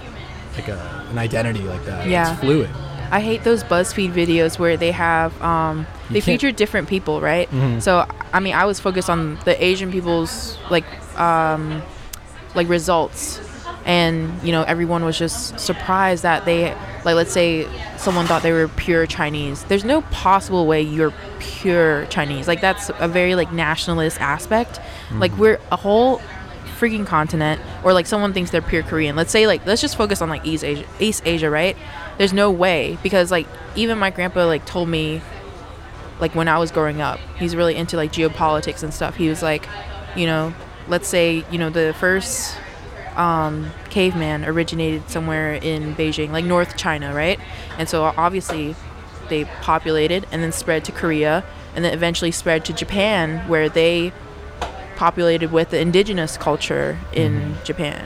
like 0.55 0.67
a, 0.67 1.07
an 1.11 1.17
identity 1.17 1.61
like 1.61 1.85
that. 1.85 2.07
Yeah. 2.09 2.31
It's 2.33 2.41
fluid. 2.41 2.69
I 3.11 3.21
hate 3.21 3.43
those 3.43 3.63
BuzzFeed 3.63 4.11
videos 4.11 4.57
where 4.59 4.75
they 4.75 4.91
have 4.91 5.39
um, 5.41 5.85
they 6.09 6.19
feature 6.21 6.51
different 6.51 6.89
people, 6.89 7.21
right? 7.21 7.49
Mhm. 7.51 7.81
So 7.81 8.05
I 8.33 8.39
mean, 8.39 8.55
I 8.55 8.65
was 8.65 8.79
focused 8.79 9.09
on 9.09 9.35
the 9.45 9.63
Asian 9.63 9.91
people's 9.91 10.57
like 10.71 10.85
um, 11.17 11.83
like 12.55 12.67
results, 12.67 13.39
and 13.85 14.41
you 14.41 14.51
know 14.51 14.63
everyone 14.63 15.05
was 15.05 15.17
just 15.17 15.59
surprised 15.59 16.23
that 16.23 16.43
they 16.45 16.73
like 17.05 17.15
let's 17.15 17.31
say 17.31 17.67
someone 17.97 18.25
thought 18.25 18.41
they 18.43 18.51
were 18.51 18.67
pure 18.67 19.05
Chinese. 19.05 19.63
There's 19.65 19.85
no 19.85 20.01
possible 20.03 20.65
way 20.65 20.81
you're 20.81 21.13
pure 21.39 22.05
Chinese. 22.07 22.47
Like 22.47 22.61
that's 22.61 22.89
a 22.99 23.07
very 23.07 23.35
like 23.35 23.53
nationalist 23.53 24.19
aspect. 24.19 24.79
Mm-hmm. 24.79 25.19
Like 25.19 25.37
we're 25.37 25.59
a 25.71 25.75
whole 25.75 26.19
freaking 26.79 27.05
continent 27.05 27.61
or 27.83 27.93
like 27.93 28.05
someone 28.05 28.33
thinks 28.33 28.51
they're 28.51 28.61
pure 28.61 28.83
Korean. 28.83 29.15
Let's 29.15 29.31
say 29.31 29.47
like 29.47 29.65
let's 29.65 29.81
just 29.81 29.95
focus 29.95 30.21
on 30.21 30.29
like 30.29 30.45
East 30.45 30.63
Asia, 30.63 30.85
East 30.99 31.21
Asia, 31.25 31.49
right? 31.49 31.77
There's 32.17 32.33
no 32.33 32.49
way 32.49 32.97
because 33.03 33.31
like 33.31 33.47
even 33.75 33.97
my 33.99 34.09
grandpa 34.09 34.45
like 34.45 34.65
told 34.65 34.89
me 34.89 35.21
like 36.19 36.33
when 36.33 36.47
I 36.47 36.57
was 36.57 36.71
growing 36.71 37.01
up, 37.01 37.19
he's 37.37 37.55
really 37.55 37.75
into 37.75 37.97
like 37.97 38.11
geopolitics 38.11 38.83
and 38.83 38.93
stuff. 38.93 39.15
He 39.15 39.29
was 39.29 39.43
like, 39.43 39.67
you 40.15 40.25
know, 40.25 40.53
let's 40.87 41.07
say, 41.07 41.45
you 41.51 41.57
know, 41.57 41.69
the 41.69 41.95
first 41.99 42.57
um, 43.15 43.71
caveman 43.89 44.45
originated 44.45 45.09
somewhere 45.09 45.53
in 45.53 45.95
Beijing, 45.95 46.31
like 46.31 46.45
North 46.45 46.75
China, 46.77 47.13
right? 47.13 47.39
And 47.77 47.87
so 47.87 48.03
obviously 48.03 48.75
they 49.29 49.45
populated 49.61 50.27
and 50.31 50.43
then 50.43 50.51
spread 50.51 50.85
to 50.85 50.91
Korea 50.91 51.43
and 51.75 51.83
then 51.83 51.93
eventually 51.93 52.31
spread 52.31 52.65
to 52.65 52.73
Japan 52.73 53.47
where 53.47 53.69
they 53.69 54.13
populated 54.95 55.51
with 55.51 55.71
the 55.71 55.79
indigenous 55.79 56.37
culture 56.37 56.97
in 57.11 57.55
Japan. 57.63 58.05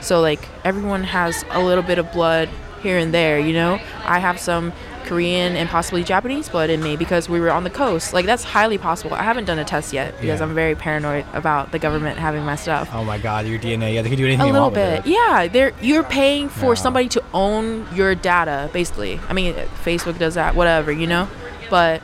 So 0.00 0.20
like 0.20 0.48
everyone 0.64 1.04
has 1.04 1.44
a 1.50 1.62
little 1.62 1.82
bit 1.82 1.98
of 1.98 2.12
blood 2.12 2.48
here 2.82 2.98
and 2.98 3.12
there, 3.12 3.38
you 3.38 3.52
know? 3.52 3.80
I 4.04 4.20
have 4.20 4.38
some 4.38 4.72
Korean 5.04 5.56
and 5.56 5.68
possibly 5.68 6.02
Japanese 6.04 6.48
blood 6.48 6.70
in 6.70 6.82
me 6.82 6.96
because 6.96 7.28
we 7.28 7.40
were 7.40 7.50
on 7.50 7.64
the 7.64 7.70
coast. 7.70 8.12
Like 8.12 8.26
that's 8.26 8.44
highly 8.44 8.78
possible. 8.78 9.14
I 9.14 9.22
haven't 9.22 9.44
done 9.46 9.58
a 9.58 9.64
test 9.64 9.92
yet 9.92 10.12
because 10.20 10.40
Yeah. 10.40 10.46
I'm 10.46 10.54
very 10.54 10.74
paranoid 10.74 11.24
about 11.32 11.72
the 11.72 11.78
government 11.78 12.18
having 12.18 12.44
my 12.44 12.56
stuff. 12.56 12.88
Oh 12.92 13.04
my 13.04 13.18
God, 13.18 13.46
your 13.46 13.58
DNA. 13.58 13.94
Yeah, 13.94 14.02
they 14.02 14.08
can 14.08 14.18
do 14.18 14.24
anything 14.26 14.42
A 14.42 14.46
you 14.46 14.52
little 14.52 14.70
bit, 14.70 15.00
it. 15.00 15.06
yeah. 15.06 15.48
They're 15.48 15.72
you're 15.80 16.02
paying 16.04 16.48
for 16.48 16.74
Yeah. 16.74 16.80
somebody 16.80 17.08
to 17.10 17.22
own 17.34 17.86
your 17.94 18.14
data, 18.14 18.70
basically. 18.72 19.20
I 19.28 19.32
mean, 19.32 19.54
Facebook 19.84 20.18
does 20.18 20.34
that, 20.34 20.54
whatever, 20.54 20.92
you 20.92 21.06
know. 21.06 21.28
But 21.70 22.02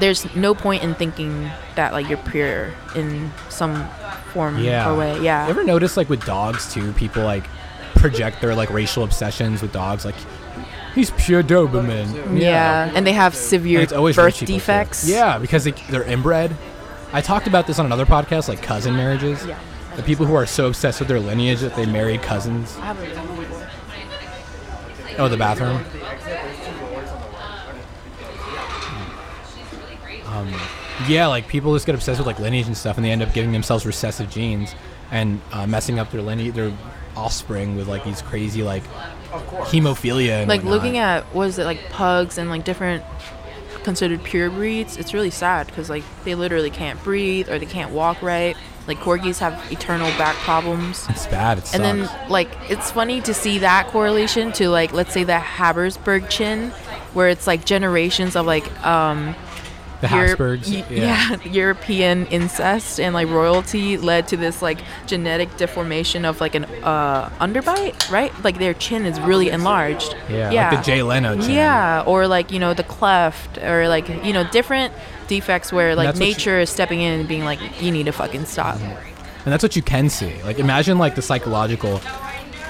there's 0.00 0.34
no 0.34 0.54
point 0.54 0.82
in 0.82 0.94
thinking 0.94 1.50
that 1.76 1.92
like 1.92 2.08
you're 2.08 2.18
pure 2.18 2.72
in 2.96 3.30
some 3.48 3.86
form 4.32 4.58
Yeah. 4.58 4.90
or 4.90 4.96
way. 4.98 5.20
Yeah. 5.20 5.44
You 5.44 5.50
ever 5.50 5.64
notice 5.64 5.96
like 5.96 6.08
with 6.08 6.24
dogs 6.24 6.72
too, 6.72 6.92
people 6.94 7.22
like 7.22 7.44
project 7.94 8.40
their 8.40 8.54
like 8.54 8.70
racial 8.70 9.04
obsessions 9.04 9.62
with 9.62 9.72
dogs, 9.72 10.04
like 10.04 10.14
he's 10.94 11.10
pure 11.12 11.42
Doberman. 11.42 12.40
yeah. 12.40 12.90
and 12.94 13.06
they 13.06 13.12
have 13.12 13.34
severe 13.34 13.80
it's 13.80 13.92
birth 13.92 14.16
rich 14.16 14.38
too. 14.38 14.46
defects. 14.46 15.08
Yeah, 15.08 15.38
because 15.38 15.64
they, 15.64 15.72
they're 15.90 16.04
inbred. 16.04 16.56
I 17.12 17.20
talked 17.20 17.46
about 17.46 17.66
this 17.66 17.78
on 17.78 17.86
another 17.86 18.06
podcast, 18.06 18.48
like 18.48 18.62
cousin 18.62 18.96
marriages. 18.96 19.44
Yeah. 19.46 19.58
The 19.96 20.02
people 20.02 20.26
who 20.26 20.34
are 20.34 20.46
so 20.46 20.66
obsessed 20.66 20.98
with 20.98 21.08
their 21.08 21.20
lineage 21.20 21.60
that 21.60 21.76
they 21.76 21.86
marry 21.86 22.18
cousins. 22.18 22.76
I 22.78 22.86
haven't 22.86 23.14
done 23.14 23.28
it 23.28 23.36
before. 23.48 23.68
Oh, 25.18 25.28
the 25.28 25.36
bathroom. 25.36 25.84
Um, 30.26 30.52
yeah, 31.06 31.26
like 31.28 31.46
people 31.46 31.72
just 31.74 31.86
get 31.86 31.94
obsessed 31.94 32.18
with 32.18 32.26
like 32.26 32.38
lineage 32.40 32.66
and 32.66 32.76
stuff, 32.76 32.96
and 32.96 33.04
they 33.04 33.10
end 33.10 33.22
up 33.22 33.32
giving 33.32 33.52
themselves 33.52 33.86
recessive 33.86 34.28
genes 34.30 34.74
and 35.12 35.40
uh, 35.52 35.66
messing 35.66 35.98
up 35.98 36.10
their 36.10 36.22
lineage, 36.22 36.54
their 36.54 36.72
offspring 37.16 37.76
with 37.76 37.86
like 37.86 38.04
these 38.04 38.22
crazy 38.22 38.62
like 38.64 38.82
hemophilia. 39.40 40.40
And 40.40 40.48
like 40.48 40.60
whatnot. 40.60 40.72
looking 40.72 40.98
at 40.98 41.24
what 41.34 41.48
is 41.48 41.58
it 41.58 41.64
like 41.64 41.90
pugs 41.90 42.38
and 42.38 42.50
like 42.50 42.64
different 42.64 43.04
considered 43.82 44.22
pure 44.24 44.48
breeds 44.48 44.96
it's 44.96 45.12
really 45.12 45.28
sad 45.30 45.66
because 45.66 45.90
like 45.90 46.02
they 46.24 46.34
literally 46.34 46.70
can't 46.70 47.02
breathe 47.04 47.50
or 47.50 47.58
they 47.58 47.66
can't 47.66 47.92
walk 47.92 48.22
right 48.22 48.56
like 48.86 48.96
corgis 48.98 49.40
have 49.40 49.60
eternal 49.70 50.08
back 50.16 50.34
problems 50.36 51.06
it's 51.10 51.26
bad. 51.26 51.58
It 51.58 51.66
sucks. 51.66 51.74
and 51.74 51.84
then 51.84 52.30
like 52.30 52.48
it's 52.70 52.90
funny 52.90 53.20
to 53.20 53.34
see 53.34 53.58
that 53.58 53.88
correlation 53.88 54.52
to 54.52 54.70
like 54.70 54.94
let's 54.94 55.12
say 55.12 55.22
the 55.22 55.34
Habersberg 55.34 56.30
chin 56.30 56.70
where 57.12 57.28
it's 57.28 57.46
like 57.46 57.66
generations 57.66 58.36
of 58.36 58.46
like 58.46 58.70
um 58.86 59.34
the 60.04 60.08
Habsburgs. 60.08 60.70
y- 60.70 60.84
yeah. 60.90 61.36
European 61.44 62.26
incest 62.26 63.00
and 63.00 63.14
like 63.14 63.28
royalty 63.28 63.96
led 63.96 64.28
to 64.28 64.36
this 64.36 64.60
like 64.62 64.78
genetic 65.06 65.56
deformation 65.56 66.24
of 66.24 66.40
like 66.40 66.54
an 66.54 66.64
uh, 66.82 67.28
underbite, 67.40 68.10
right? 68.10 68.32
Like 68.44 68.58
their 68.58 68.74
chin 68.74 69.06
is 69.06 69.18
really 69.20 69.48
enlarged. 69.50 70.14
Yeah, 70.28 70.50
yeah. 70.50 70.70
like 70.70 70.78
the 70.78 70.84
Jay 70.84 71.02
Leno. 71.02 71.40
Chin. 71.40 71.50
Yeah, 71.50 72.02
or 72.06 72.26
like 72.28 72.50
you 72.52 72.58
know 72.58 72.74
the 72.74 72.84
cleft, 72.84 73.58
or 73.58 73.88
like 73.88 74.08
you 74.08 74.32
know 74.32 74.44
different 74.50 74.92
defects 75.28 75.72
where 75.72 75.94
like 75.96 76.06
what 76.06 76.14
you- 76.16 76.20
nature 76.20 76.60
is 76.60 76.70
stepping 76.70 77.00
in 77.00 77.20
and 77.20 77.28
being 77.28 77.44
like, 77.44 77.58
you 77.82 77.90
need 77.90 78.04
to 78.06 78.12
fucking 78.12 78.44
stop. 78.44 78.78
and 78.80 79.52
that's 79.52 79.62
what 79.62 79.74
you 79.76 79.82
can 79.82 80.08
see. 80.10 80.40
Like 80.42 80.58
imagine 80.58 80.98
like 80.98 81.14
the 81.14 81.22
psychological, 81.22 82.00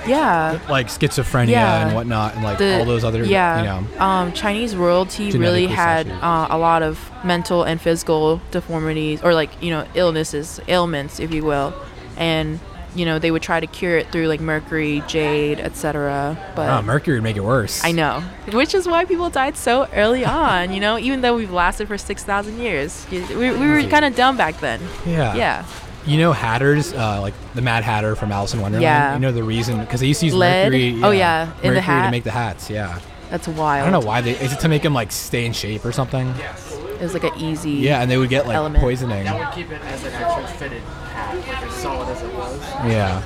Yeah. 0.07 0.59
like 0.69 0.89
schizophrenia 0.89 1.49
Yeah. 1.49 1.87
and 1.87 1.95
whatnot, 1.95 2.35
and 2.35 2.45
like 2.45 2.59
The- 2.59 2.79
all 2.79 2.85
those 2.85 3.05
other, 3.05 3.25
yeah. 3.25 3.59
you 3.59 3.65
know. 3.65 4.03
Um, 4.05 4.33
Chinese 4.33 4.77
royalty 4.77 5.31
really 5.33 5.67
had 5.67 6.09
uh, 6.11 6.47
a 6.51 6.59
lot 6.59 6.83
of 6.83 6.99
mental 7.25 7.63
and 7.65 7.81
physical 7.81 8.41
deformities, 8.51 9.23
or 9.23 9.35
like 9.35 9.51
you 9.63 9.71
know 9.71 9.87
illnesses, 9.95 10.61
ailments, 10.69 11.21
if 11.21 11.33
you 11.33 11.45
will, 11.45 11.73
and 12.17 12.61
you 12.95 13.05
know 13.05 13.19
they 13.19 13.31
would 13.33 13.43
try 13.43 13.59
to 13.59 13.67
cure 13.67 13.99
it 13.99 14.13
through 14.13 14.29
like 14.29 14.41
mercury, 14.41 15.03
jade, 15.09 15.59
etc. 15.59 16.37
But 16.55 16.69
Oh, 16.71 16.83
Mercury 16.83 17.17
would 17.17 17.25
make 17.25 17.37
it 17.37 17.43
worse. 17.45 17.83
I 17.85 17.91
know, 17.93 18.23
which 18.53 18.73
is 18.75 18.87
why 18.87 19.05
people 19.05 19.31
died 19.31 19.57
so 19.57 19.89
early 19.95 20.25
on. 20.25 20.73
You 20.73 20.79
know, 20.81 20.99
even 20.99 21.21
though 21.21 21.35
we've 21.35 21.51
lasted 21.51 21.89
for 21.89 21.99
six 21.99 22.23
thousand 22.23 22.59
years, 22.61 23.05
we, 23.11 23.21
we 23.51 23.51
were 23.69 23.83
kind 23.85 24.05
of 24.05 24.15
dumb 24.15 24.37
back 24.37 24.61
then. 24.61 24.81
Yeah. 25.07 25.35
Yeah. 25.35 25.65
You 26.07 26.19
know 26.19 26.33
Hatters, 26.33 26.93
uh, 26.93 27.21
like 27.23 27.35
the 27.55 27.63
Mad 27.63 27.83
Hatter 27.83 28.15
from 28.15 28.31
Alice 28.31 28.53
in 28.53 28.61
Wonderland. 28.61 28.83
Yeah. 28.83 29.15
You 29.15 29.21
know 29.21 29.33
the 29.33 29.43
reason 29.43 29.81
because 29.81 30.01
they 30.01 30.07
used 30.07 30.21
to 30.21 30.27
use 30.27 30.35
Lead? 30.35 30.65
mercury. 30.73 31.01
Oh, 31.03 31.11
yeah, 31.11 31.45
in 31.45 31.49
the 31.49 31.63
mercury 31.69 31.81
hat. 31.81 32.05
to 32.07 32.11
make 32.11 32.25
the 32.25 32.31
hats. 32.31 32.69
Yeah. 32.69 33.01
That's 33.31 33.49
wild. 33.49 33.81
I 33.87 33.91
don't 33.91 34.01
know 34.01 34.07
why 34.07 34.21
they. 34.21 34.33
Is 34.33 34.53
it 34.53 34.61
to 34.61 34.69
make 34.69 34.83
them 34.83 34.93
like 34.95 35.11
stay 35.11 35.47
in 35.47 35.53
shape 35.53 35.85
or 35.85 35.93
something? 35.93 36.27
Yes. 36.39 36.73
It 36.77 37.01
was 37.01 37.15
like 37.15 37.25
an 37.25 37.35
easy. 37.39 37.71
Yeah, 37.73 38.03
and 38.03 38.11
they 38.11 38.19
would 38.19 38.29
get 38.29 38.47
like 38.47 38.55
Element. 38.55 38.83
poisoning. 38.83 39.25
That 39.25 39.39
would 39.39 39.55
keep 39.55 39.73
it 39.73 39.81
as 39.83 40.05
an 40.05 40.13
actual 40.13 40.47
fitted 40.59 40.83
hat, 40.83 41.35
like 41.37 41.63
as 41.63 41.73
solid 41.75 42.09
as 42.09 42.23
it 42.23 42.33
was. 42.35 42.61
Yeah. 42.87 43.21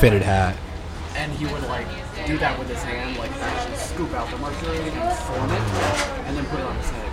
Fitted 0.00 0.22
hat. 0.22 0.56
And 1.16 1.30
he 1.32 1.44
would 1.46 1.62
like 1.64 1.86
do 2.26 2.38
that 2.38 2.58
with 2.58 2.68
his 2.68 2.82
hand, 2.82 3.16
like 3.18 3.30
actually 3.32 3.76
scoop 3.76 4.12
out 4.14 4.30
the 4.30 4.38
mercury 4.38 4.78
and 4.78 5.18
form 5.18 5.50
it, 5.50 5.60
and 6.26 6.36
then 6.36 6.46
put 6.46 6.60
it 6.60 6.64
on 6.66 6.76
his 6.76 6.90
head. 6.90 7.09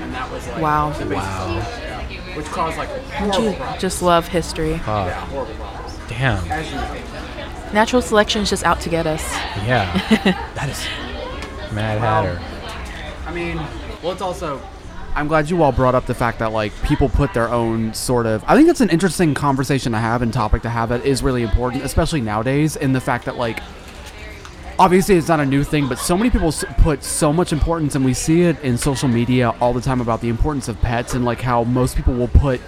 And 0.00 0.04
and 0.04 0.14
that 0.14 0.30
was 0.30 0.46
like 0.48 0.62
Wow. 0.62 0.90
the 0.90 1.04
basis 1.06 1.24
Wow. 1.24 1.58
of 1.58 1.80
yeah. 2.10 2.36
which 2.36 2.46
caused 2.46 2.78
like 2.78 2.88
horrible 2.88 3.44
you 3.50 3.56
problems. 3.56 3.80
just 3.82 4.02
love 4.02 4.28
history? 4.28 4.80
Oh, 4.86 5.06
yeah, 5.06 5.20
horrible 5.26 5.54
problems. 5.54 5.98
damn. 6.08 6.50
As 6.50 6.66
usual. 6.72 7.72
Natural 7.72 8.02
selection 8.02 8.42
is 8.42 8.50
just 8.50 8.64
out 8.64 8.80
to 8.80 8.88
get 8.88 9.06
us. 9.06 9.22
Yeah. 9.66 9.92
that 10.54 10.68
is 10.68 10.84
Mad 11.72 11.98
Hatter. 12.00 12.40
I 13.26 13.32
mean, 13.32 13.56
well, 14.02 14.12
it's 14.12 14.22
also. 14.22 14.60
I'm 15.14 15.26
glad 15.28 15.50
you 15.50 15.62
all 15.62 15.72
brought 15.72 15.94
up 15.96 16.06
the 16.06 16.14
fact 16.14 16.38
that 16.38 16.52
like 16.52 16.72
people 16.82 17.08
put 17.08 17.32
their 17.34 17.48
own 17.48 17.92
sort 17.94 18.26
of. 18.26 18.42
I 18.46 18.56
think 18.56 18.68
it's 18.68 18.80
an 18.80 18.90
interesting 18.90 19.34
conversation 19.34 19.92
to 19.92 19.98
have 19.98 20.22
and 20.22 20.32
topic 20.32 20.62
to 20.62 20.68
have 20.68 20.88
that 20.90 21.04
is 21.04 21.22
really 21.22 21.42
important, 21.42 21.84
especially 21.84 22.20
nowadays. 22.20 22.76
In 22.76 22.92
the 22.92 23.00
fact 23.00 23.24
that 23.26 23.36
like, 23.36 23.60
obviously 24.80 25.14
it's 25.16 25.28
not 25.28 25.40
a 25.40 25.46
new 25.46 25.62
thing, 25.62 25.86
but 25.86 25.98
so 25.98 26.16
many 26.16 26.30
people 26.30 26.50
put 26.78 27.04
so 27.04 27.34
much 27.34 27.52
importance, 27.52 27.94
and 27.94 28.02
we 28.02 28.14
see 28.14 28.42
it 28.42 28.58
in 28.62 28.78
social 28.78 29.08
media 29.08 29.54
all 29.60 29.74
the 29.74 29.80
time 29.80 30.00
about 30.00 30.22
the 30.22 30.30
importance 30.30 30.68
of 30.68 30.80
pets 30.80 31.12
and 31.12 31.22
like 31.22 31.42
how 31.42 31.62
most 31.64 31.96
people 31.96 32.14
will 32.14 32.28
put. 32.28 32.60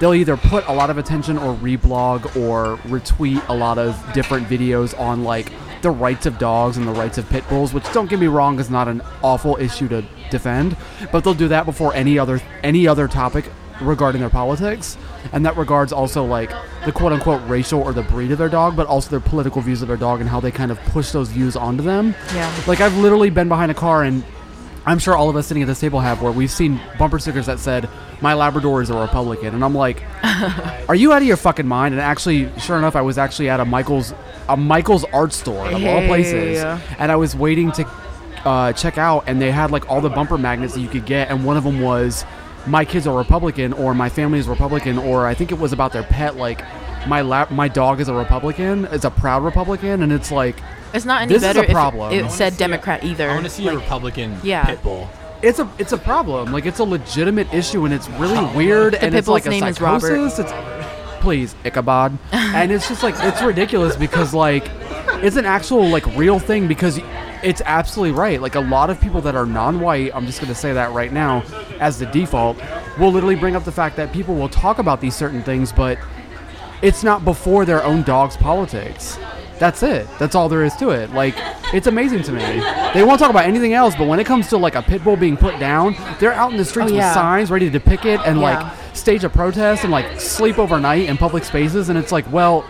They'll 0.00 0.14
either 0.14 0.36
put 0.36 0.66
a 0.66 0.72
lot 0.72 0.90
of 0.90 0.98
attention 0.98 1.38
or 1.38 1.54
reblog 1.54 2.36
or 2.36 2.78
retweet 2.88 3.48
a 3.48 3.54
lot 3.54 3.78
of 3.78 3.96
different 4.12 4.48
videos 4.48 4.98
on 4.98 5.22
like 5.22 5.52
the 5.82 5.90
rights 5.90 6.26
of 6.26 6.36
dogs 6.38 6.76
and 6.76 6.86
the 6.86 6.92
rights 6.92 7.16
of 7.16 7.28
pit 7.28 7.48
bulls, 7.48 7.72
which 7.72 7.90
don't 7.92 8.10
get 8.10 8.18
me 8.18 8.26
wrong 8.26 8.58
is 8.58 8.68
not 8.68 8.88
an 8.88 9.00
awful 9.22 9.56
issue 9.58 9.86
to 9.88 10.04
defend, 10.30 10.76
but 11.12 11.22
they'll 11.22 11.32
do 11.32 11.48
that 11.48 11.64
before 11.64 11.94
any 11.94 12.18
other 12.18 12.40
any 12.64 12.88
other 12.88 13.06
topic 13.06 13.44
regarding 13.82 14.20
their 14.20 14.30
politics, 14.30 14.96
and 15.32 15.44
that 15.46 15.56
regards 15.56 15.92
also 15.92 16.24
like 16.24 16.50
the 16.84 16.92
quote 16.92 17.12
unquote 17.12 17.46
racial 17.48 17.80
or 17.80 17.92
the 17.92 18.02
breed 18.02 18.30
of 18.32 18.38
their 18.38 18.48
dog, 18.48 18.76
but 18.76 18.86
also 18.86 19.10
their 19.10 19.20
political 19.20 19.60
views 19.60 19.82
of 19.82 19.88
their 19.88 19.96
dog 19.96 20.20
and 20.20 20.28
how 20.28 20.40
they 20.40 20.50
kind 20.50 20.70
of 20.70 20.78
push 20.86 21.10
those 21.12 21.30
views 21.30 21.56
onto 21.56 21.82
them. 21.82 22.14
Yeah. 22.34 22.54
Like 22.66 22.80
I've 22.80 22.96
literally 22.96 23.30
been 23.30 23.48
behind 23.48 23.70
a 23.70 23.74
car 23.74 24.02
and 24.02 24.24
I'm 24.84 24.98
sure 24.98 25.16
all 25.16 25.30
of 25.30 25.36
us 25.36 25.46
sitting 25.46 25.62
at 25.62 25.66
this 25.66 25.78
table 25.78 26.00
have 26.00 26.22
where 26.22 26.32
we've 26.32 26.50
seen 26.50 26.80
bumper 26.98 27.18
stickers 27.18 27.46
that 27.46 27.60
said 27.60 27.88
my 28.20 28.34
labrador 28.34 28.82
is 28.82 28.90
a 28.90 28.94
republican 28.94 29.54
and 29.54 29.64
I'm 29.64 29.74
like 29.74 30.02
are 30.88 30.94
you 30.94 31.12
out 31.12 31.22
of 31.22 31.28
your 31.28 31.36
fucking 31.36 31.68
mind 31.68 31.94
and 31.94 32.00
actually 32.00 32.50
sure 32.58 32.78
enough 32.78 32.96
I 32.96 33.02
was 33.02 33.16
actually 33.16 33.48
at 33.48 33.60
a 33.60 33.64
Michael's 33.64 34.12
a 34.48 34.56
Michael's 34.56 35.04
art 35.12 35.32
store 35.32 35.66
of 35.68 35.84
all 35.84 36.04
places 36.06 36.58
and 36.98 37.12
I 37.12 37.16
was 37.16 37.36
waiting 37.36 37.70
to 37.72 37.88
uh, 38.44 38.72
check 38.72 38.98
out 38.98 39.24
and 39.28 39.40
they 39.40 39.52
had 39.52 39.70
like 39.70 39.88
all 39.88 40.00
the 40.00 40.10
bumper 40.10 40.36
magnets 40.36 40.74
that 40.74 40.80
you 40.80 40.88
could 40.88 41.06
get 41.06 41.30
and 41.30 41.44
one 41.44 41.56
of 41.56 41.62
them 41.62 41.80
was 41.80 42.24
my 42.66 42.84
kids 42.84 43.06
are 43.06 43.16
republican 43.16 43.72
or 43.72 43.94
my 43.94 44.08
family 44.08 44.38
is 44.38 44.48
republican 44.48 44.98
or 44.98 45.26
I 45.26 45.34
think 45.34 45.50
it 45.50 45.58
was 45.58 45.72
about 45.72 45.92
their 45.92 46.02
pet 46.04 46.36
like 46.36 46.62
my 47.08 47.22
lap 47.22 47.50
my 47.50 47.68
dog 47.68 48.00
is 48.00 48.08
a 48.08 48.14
republican 48.14 48.84
is 48.86 49.04
a 49.04 49.10
proud 49.10 49.42
republican 49.42 50.02
and 50.02 50.12
it's 50.12 50.30
like 50.30 50.56
It's 50.94 51.04
not 51.04 51.22
any 51.22 51.32
This 51.32 51.42
is 51.42 51.50
a 51.50 51.54
better 51.54 51.72
problem. 51.72 52.12
if 52.12 52.26
it 52.26 52.30
said 52.30 52.56
Democrat 52.56 53.02
either. 53.04 53.28
I 53.30 53.34
want 53.34 53.44
to 53.44 53.50
see 53.50 53.66
a 53.66 53.74
Republican 53.74 54.36
yeah. 54.42 54.64
pit 54.64 54.82
bull. 54.82 55.08
it's 55.42 55.58
a 55.58 55.68
it's 55.78 55.92
a 55.92 55.98
problem. 55.98 56.52
Like 56.52 56.66
it's 56.66 56.78
a 56.80 56.84
legitimate 56.84 57.52
issue, 57.52 57.84
and 57.84 57.94
it's 57.94 58.08
really 58.10 58.36
oh, 58.36 58.56
weird. 58.56 58.94
and 58.94 59.14
it's 59.14 59.26
like 59.26 59.44
bull's 59.44 59.54
a 59.54 59.60
name 59.60 59.64
is 59.64 59.80
Robert. 59.80 60.06
psychosis. 60.06 60.38
It's 60.40 60.52
please 61.20 61.54
Ichabod, 61.64 62.18
and 62.32 62.70
it's 62.70 62.88
just 62.88 63.02
like 63.02 63.14
it's 63.18 63.40
ridiculous 63.42 63.96
because 63.96 64.34
like 64.34 64.68
it's 65.22 65.36
an 65.36 65.46
actual 65.46 65.88
like 65.88 66.06
real 66.16 66.38
thing 66.38 66.68
because 66.68 67.00
it's 67.42 67.60
absolutely 67.64 68.16
right. 68.18 68.40
Like 68.40 68.54
a 68.54 68.60
lot 68.60 68.90
of 68.90 69.00
people 69.00 69.20
that 69.22 69.34
are 69.34 69.46
non-white, 69.46 70.14
I'm 70.14 70.26
just 70.26 70.40
gonna 70.40 70.54
say 70.54 70.72
that 70.72 70.92
right 70.92 71.12
now 71.12 71.42
as 71.80 71.98
the 71.98 72.06
default, 72.06 72.56
will 72.98 73.10
literally 73.10 73.34
bring 73.36 73.56
up 73.56 73.64
the 73.64 73.72
fact 73.72 73.96
that 73.96 74.12
people 74.12 74.34
will 74.34 74.48
talk 74.48 74.78
about 74.78 75.00
these 75.00 75.16
certain 75.16 75.42
things, 75.42 75.72
but 75.72 75.98
it's 76.82 77.02
not 77.02 77.24
before 77.24 77.64
their 77.64 77.82
own 77.84 78.02
dog's 78.02 78.36
politics. 78.36 79.18
That's 79.58 79.82
it. 79.84 80.08
That's 80.18 80.34
all 80.34 80.48
there 80.48 80.64
is 80.64 80.74
to 80.76 80.90
it. 80.90 81.10
Like, 81.12 81.34
it's 81.72 81.86
amazing 81.86 82.22
to 82.24 82.32
me. 82.32 82.42
They 82.94 83.04
won't 83.04 83.20
talk 83.20 83.30
about 83.30 83.44
anything 83.44 83.74
else, 83.74 83.94
but 83.94 84.08
when 84.08 84.18
it 84.18 84.26
comes 84.26 84.48
to 84.48 84.56
like 84.56 84.74
a 84.74 84.82
pit 84.82 85.04
bull 85.04 85.16
being 85.16 85.36
put 85.36 85.58
down, 85.60 85.94
they're 86.18 86.32
out 86.32 86.50
in 86.50 86.56
the 86.56 86.64
streets 86.64 86.90
Oh, 86.90 86.94
yeah. 86.94 87.08
with 87.10 87.14
signs 87.14 87.50
ready 87.50 87.70
to 87.70 87.78
picket 87.80 88.20
and 88.26 88.40
Yeah. 88.40 88.58
like 88.58 88.76
stage 88.96 89.22
a 89.22 89.28
protest 89.28 89.84
and 89.84 89.92
like 89.92 90.20
sleep 90.20 90.58
overnight 90.58 91.08
in 91.08 91.16
public 91.16 91.44
spaces. 91.44 91.88
And 91.88 91.98
it's 91.98 92.10
like, 92.10 92.30
well, 92.32 92.64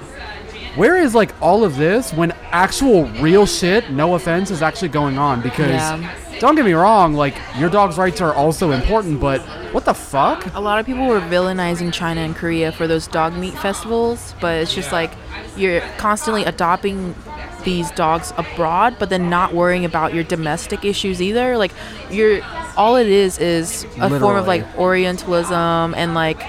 where 0.76 0.96
is 0.96 1.14
like 1.14 1.32
all 1.40 1.64
of 1.64 1.76
this 1.76 2.12
when 2.12 2.32
actual 2.50 3.04
real 3.20 3.46
shit, 3.46 3.90
no 3.90 4.14
offense, 4.14 4.50
is 4.50 4.62
actually 4.62 4.88
going 4.88 5.18
on? 5.18 5.40
Because 5.42 5.70
Yeah. 5.70 6.10
don't 6.40 6.54
get 6.54 6.64
me 6.64 6.72
wrong, 6.72 7.14
like 7.14 7.34
your 7.58 7.68
dog's 7.68 7.98
rights 7.98 8.20
are 8.20 8.34
also 8.34 8.70
important, 8.70 9.20
but 9.20 9.40
what 9.72 9.84
the 9.84 9.94
fuck? 9.94 10.44
a 10.54 10.60
lot 10.60 10.78
of 10.78 10.86
people 10.86 11.06
were 11.06 11.20
villainizing 11.20 11.92
China 11.92 12.20
and 12.20 12.34
Korea 12.36 12.72
for 12.72 12.86
those 12.86 13.06
dog 13.06 13.36
meat 13.36 13.54
festivals, 13.54 14.34
but 14.40 14.56
it's 14.60 14.74
just 14.74 14.92
like 14.92 15.10
you're 15.56 15.80
constantly 15.98 16.44
adopting 16.44 17.14
these 17.64 17.90
dogs 17.92 18.32
abroad, 18.36 18.96
but 18.98 19.08
then 19.08 19.30
not 19.30 19.54
worrying 19.54 19.84
about 19.84 20.12
your 20.14 20.24
domestic 20.24 20.84
issues 20.84 21.22
either. 21.22 21.56
Like 21.56 21.72
you're 22.10 22.40
all 22.76 22.96
it 22.96 23.06
is 23.06 23.38
is 23.38 23.84
a 24.00 24.08
form 24.18 24.36
of 24.36 24.46
like 24.46 24.64
Orientalism 24.76 25.94
and 25.96 26.14
like 26.14 26.40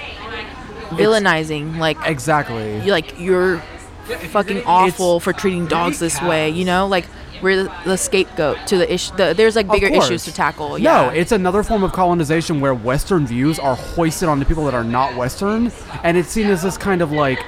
villainizing. 0.90 1.78
Like 1.78 1.96
Exactly. 2.04 2.80
you 2.80 2.90
like 2.90 3.18
you're 3.18 3.62
fucking 4.04 4.62
awful 4.64 5.20
for 5.20 5.32
treating 5.32 5.66
dogs 5.66 5.98
this 5.98 6.20
way. 6.22 6.50
You 6.50 6.64
know, 6.64 6.86
like 6.86 7.06
we're 7.42 7.64
the, 7.64 7.72
the 7.84 7.96
scapegoat 7.96 8.58
to 8.68 8.78
the 8.78 8.92
issue. 8.92 9.14
The, 9.16 9.34
there's 9.36 9.56
like 9.56 9.68
bigger 9.70 9.86
issues 9.88 10.24
to 10.24 10.32
tackle. 10.32 10.70
No, 10.70 10.76
Yeah. 10.76 11.10
it's 11.12 11.32
another 11.32 11.62
form 11.62 11.82
of 11.82 11.92
colonization 11.92 12.60
where 12.60 12.74
Western 12.74 13.26
views 13.26 13.58
are 13.58 13.74
hoisted 13.74 14.28
onto 14.28 14.44
people 14.46 14.64
that 14.66 14.74
are 14.74 14.84
not 14.84 15.14
Western, 15.16 15.70
and 16.02 16.16
it's 16.16 16.28
seen 16.28 16.46
as 16.46 16.62
this 16.62 16.78
kind 16.78 17.02
of 17.02 17.12
like 17.12 17.40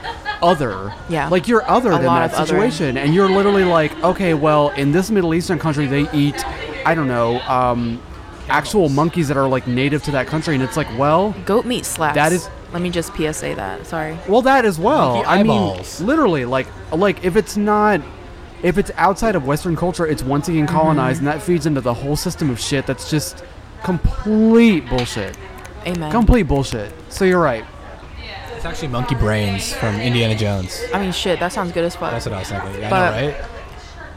other. 0.42 0.92
Yeah. 1.09 1.28
Like 1.28 1.48
you're 1.48 1.68
other 1.70 1.92
A 1.92 2.00
lot 2.02 2.30
that 2.30 2.32
of 2.38 2.46
othering. 2.46 2.48
situation, 2.48 2.96
and 2.98 3.14
you're 3.14 3.28
literally 3.28 3.64
like, 3.64 3.92
okay, 4.04 4.34
well, 4.34 4.70
in 4.70 4.92
this 4.92 5.11
Middle 5.11 5.34
Eastern 5.34 5.59
country, 5.59 5.86
they 5.86 6.11
eat, 6.12 6.46
I 6.86 6.94
don't 6.94 7.09
know, 7.09 7.40
um, 7.42 8.02
actual 8.48 8.88
monkeys 8.88 9.28
that 9.28 9.36
are 9.36 9.48
like 9.48 9.66
native 9.66 10.02
to 10.04 10.11
that 10.12 10.26
country, 10.26 10.54
and 10.54 10.62
it's 10.62 10.76
like, 10.76 10.88
well, 10.98 11.34
Goat 11.46 11.64
meat 11.64 11.84
slaps. 11.86 12.14
That 12.16 12.32
is- 12.32 12.48
Let 12.77 12.83
me 12.83 12.91
just 12.91 13.16
PSA 13.16 13.55
that. 13.55 13.87
Sorry. 13.87 14.18
well, 14.29 14.43
that 14.43 14.66
as 14.66 14.79
well. 14.79 15.24
I 15.27 15.43
mean, 15.43 15.83
literally, 16.01 16.45
like, 16.45 16.66
like 16.93 17.24
if 17.24 17.35
it's 17.35 17.57
not. 17.57 18.03
If 18.62 18.77
it's 18.77 18.91
outside 18.97 19.35
of 19.35 19.47
Western 19.47 19.77
culture, 19.77 20.07
it's 20.07 20.22
once 20.22 20.49
again 20.49 20.66
mm-hmm. 20.66 20.77
colonized, 20.77 21.20
and 21.20 21.27
that 21.27 21.41
feeds 21.41 21.64
into 21.64 21.81
the 21.81 21.95
whole 21.95 22.16
system 22.16 22.51
of 22.51 22.61
shit 22.61 22.87
that's 22.87 23.11
just 23.11 23.43
complete 23.83 24.87
bullshit. 24.91 25.39
Amen. 25.87 26.11
Complete 26.11 26.43
bullshit. 26.43 26.93
So 27.09 27.24
you're 27.24 27.41
right. 27.41 27.64
It's 28.55 28.66
actually 28.66 28.89
monkey 28.89 29.14
brains 29.14 29.72
from 29.72 29.99
Indiana 29.99 30.37
Jones. 30.37 30.79
I 30.93 31.01
mean, 31.01 31.12
shit. 31.12 31.41
That 31.41 31.55
sounds 31.55 31.72
good 31.72 31.85
as 31.85 31.97
fuck. 31.97 32.11
That's 32.11 32.27
what 32.27 32.35
I 32.35 32.41
was 32.41 32.49
thinking. 32.51 32.85
I 32.85 32.91
But- 32.91 33.20
know, 33.20 33.27
right? 33.29 33.37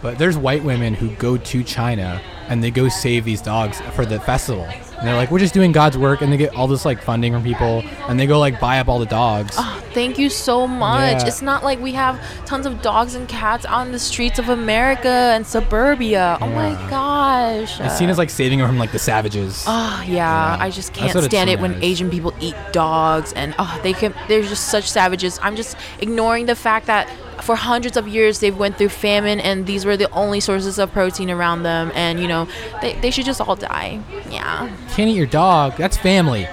But 0.02 0.18
there's 0.18 0.38
white 0.38 0.66
women 0.66 0.96
who 0.96 1.12
go 1.12 1.38
to 1.38 1.64
China 1.64 2.22
and 2.50 2.62
they 2.62 2.72
go 2.72 2.90
save 2.90 3.24
these 3.24 3.42
dogs 3.42 3.80
for 3.94 4.06
the 4.06 4.20
festival. 4.20 4.68
And 5.00 5.08
they're 5.08 5.16
like, 5.16 5.32
we're 5.32 5.40
just 5.40 5.54
doing 5.54 5.72
God's 5.72 5.98
work, 5.98 6.22
and 6.22 6.32
they 6.32 6.38
get 6.38 6.54
all 6.54 6.68
this 6.68 6.84
like 6.86 7.02
funding 7.02 7.32
from 7.34 7.44
people, 7.44 7.84
and 8.10 8.20
they 8.20 8.28
go 8.28 8.38
like 8.40 8.60
buy 8.60 8.80
up 8.80 8.88
all 8.90 9.00
the 9.00 9.06
dogs. 9.06 9.56
Oh, 9.58 9.84
Thank 9.94 10.20
you 10.20 10.30
so 10.30 10.68
much. 10.68 11.22
Yeah. 11.22 11.28
It's 11.28 11.42
not 11.42 11.64
like 11.64 11.80
we 11.80 11.94
have 11.94 12.22
tons 12.46 12.66
of 12.66 12.82
dogs 12.82 13.16
and 13.16 13.28
cats 13.28 13.66
on 13.66 13.92
the 13.92 13.98
streets 14.00 14.38
of 14.38 14.50
America 14.50 15.08
and 15.08 15.46
suburbia. 15.48 16.38
Oh 16.42 16.48
my 16.48 16.74
gosh. 16.90 17.80
It's 17.80 17.98
seen 17.98 18.10
as 18.10 18.18
like 18.18 18.30
saving 18.30 18.60
them 18.60 18.68
from 18.68 18.78
like 18.78 18.92
the 18.92 19.00
savages. 19.00 19.64
Oh 19.68 20.04
yeah, 20.06 20.14
Yeah. 20.14 20.58
I 20.60 20.70
just 20.70 20.94
can't 20.94 21.12
stand 21.24 21.50
it 21.50 21.60
when 21.60 21.74
as. 21.76 21.84
Asian 21.84 22.10
people 22.10 22.34
eat 22.40 22.56
dogs 22.72 23.34
and 23.34 23.56
oh 23.58 23.80
they 23.82 23.94
can 23.94 24.14
they're 24.28 24.44
just 24.44 24.68
such 24.68 24.90
savages. 24.90 25.40
I'm 25.42 25.56
just 25.56 25.76
ignoring 26.00 26.46
the 26.46 26.56
fact 26.56 26.86
that 26.86 27.10
for 27.42 27.56
hundreds 27.56 27.98
of 27.98 28.08
years 28.08 28.40
they've 28.40 28.58
went 28.58 28.78
through 28.78 28.90
famine 28.90 29.40
and 29.40 29.66
these 29.66 29.86
were 29.86 29.98
the 29.98 30.10
only 30.12 30.40
sources 30.40 30.78
of 30.80 30.92
protein 30.92 31.30
around 31.30 31.64
them 31.64 31.92
and 31.96 32.20
you 32.20 32.28
know 32.28 32.48
they, 32.82 32.94
they 33.02 33.12
should 33.12 33.26
just 33.26 33.42
all 33.42 33.56
die. 33.56 34.02
Yeah. 34.30 34.70
Can't 34.96 35.10
eat 35.10 35.16
your 35.18 35.26
dog. 35.28 35.76
That's 35.78 35.98
family. 35.98 36.48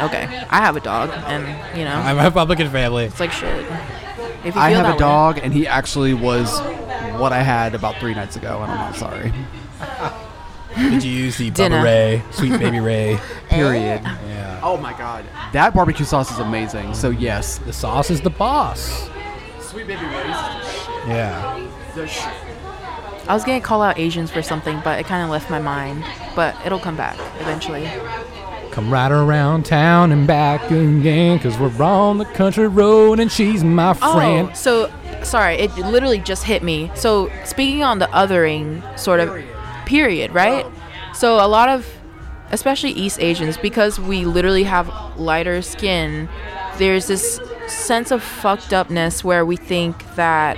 Okay. 0.00 0.24
I 0.50 0.56
have 0.58 0.76
a 0.76 0.80
dog 0.80 1.10
and 1.26 1.44
you 1.78 1.84
know 1.84 1.94
I'm 1.94 2.18
a 2.18 2.24
Republican 2.24 2.70
family. 2.70 3.04
it's 3.04 3.20
like 3.20 3.32
shit. 3.32 3.66
If 4.44 4.54
you 4.56 4.60
I 4.60 4.70
have 4.70 4.86
a 4.86 4.92
way- 4.92 4.98
dog, 4.98 5.38
and 5.40 5.52
he 5.54 5.68
actually 5.68 6.14
was 6.14 6.58
what 7.20 7.32
I 7.32 7.42
had 7.42 7.76
about 7.76 7.96
three 8.00 8.12
nights 8.12 8.34
ago, 8.34 8.60
and 8.62 8.72
I'm 8.72 8.78
not 8.78 8.96
sorry. 8.96 9.32
Did 10.76 11.04
you 11.04 11.10
use 11.12 11.36
the 11.36 11.50
Dinner. 11.50 11.76
Bubba 11.78 11.84
Ray, 11.84 12.22
Sweet 12.32 12.58
Baby 12.58 12.80
Ray? 12.80 13.18
Period. 13.48 14.00
Yeah. 14.02 14.60
Oh 14.64 14.76
my 14.78 14.92
god. 14.94 15.24
That 15.52 15.74
barbecue 15.74 16.04
sauce 16.06 16.32
is 16.32 16.38
amazing. 16.38 16.94
So 16.94 17.10
yes. 17.10 17.58
The 17.58 17.72
sauce 17.72 18.10
is 18.10 18.20
the 18.22 18.30
boss. 18.30 19.08
Sweet 19.72 19.86
baby 19.86 20.04
Ray's 20.04 20.36
Yeah. 21.08 21.66
the 21.94 22.06
shit. 22.06 22.28
I 23.26 23.32
was 23.32 23.42
gonna 23.42 23.62
call 23.62 23.80
out 23.80 23.98
Asians 23.98 24.30
for 24.30 24.42
something, 24.42 24.78
but 24.84 25.00
it 25.00 25.06
kind 25.06 25.24
of 25.24 25.30
left 25.30 25.48
my 25.48 25.60
mind. 25.60 26.04
But 26.36 26.54
it'll 26.66 26.78
come 26.78 26.94
back 26.94 27.16
eventually. 27.40 27.88
Come 28.70 28.92
right 28.92 29.10
around 29.10 29.64
town 29.64 30.12
and 30.12 30.26
back 30.26 30.70
again, 30.70 31.38
cause 31.38 31.56
we're 31.56 31.82
on 31.82 32.18
the 32.18 32.26
country 32.26 32.68
road 32.68 33.18
and 33.18 33.32
she's 33.32 33.64
my 33.64 33.96
oh, 34.02 34.12
friend. 34.12 34.48
Oh, 34.50 34.54
so 34.54 34.92
sorry, 35.22 35.54
it 35.54 35.74
literally 35.78 36.18
just 36.18 36.44
hit 36.44 36.62
me. 36.62 36.90
So 36.94 37.30
speaking 37.46 37.82
on 37.82 37.98
the 37.98 38.08
othering 38.08 38.82
sort 38.98 39.20
of 39.20 39.42
period, 39.86 40.32
right? 40.32 40.66
So 41.14 41.36
a 41.36 41.48
lot 41.48 41.70
of, 41.70 41.86
especially 42.50 42.90
East 42.90 43.18
Asians, 43.20 43.56
because 43.56 43.98
we 43.98 44.26
literally 44.26 44.64
have 44.64 44.90
lighter 45.16 45.62
skin, 45.62 46.28
there's 46.76 47.06
this 47.06 47.40
sense 47.72 48.10
of 48.10 48.22
fucked 48.22 48.72
upness 48.72 49.24
where 49.24 49.44
we 49.44 49.56
think 49.56 50.04
that 50.14 50.56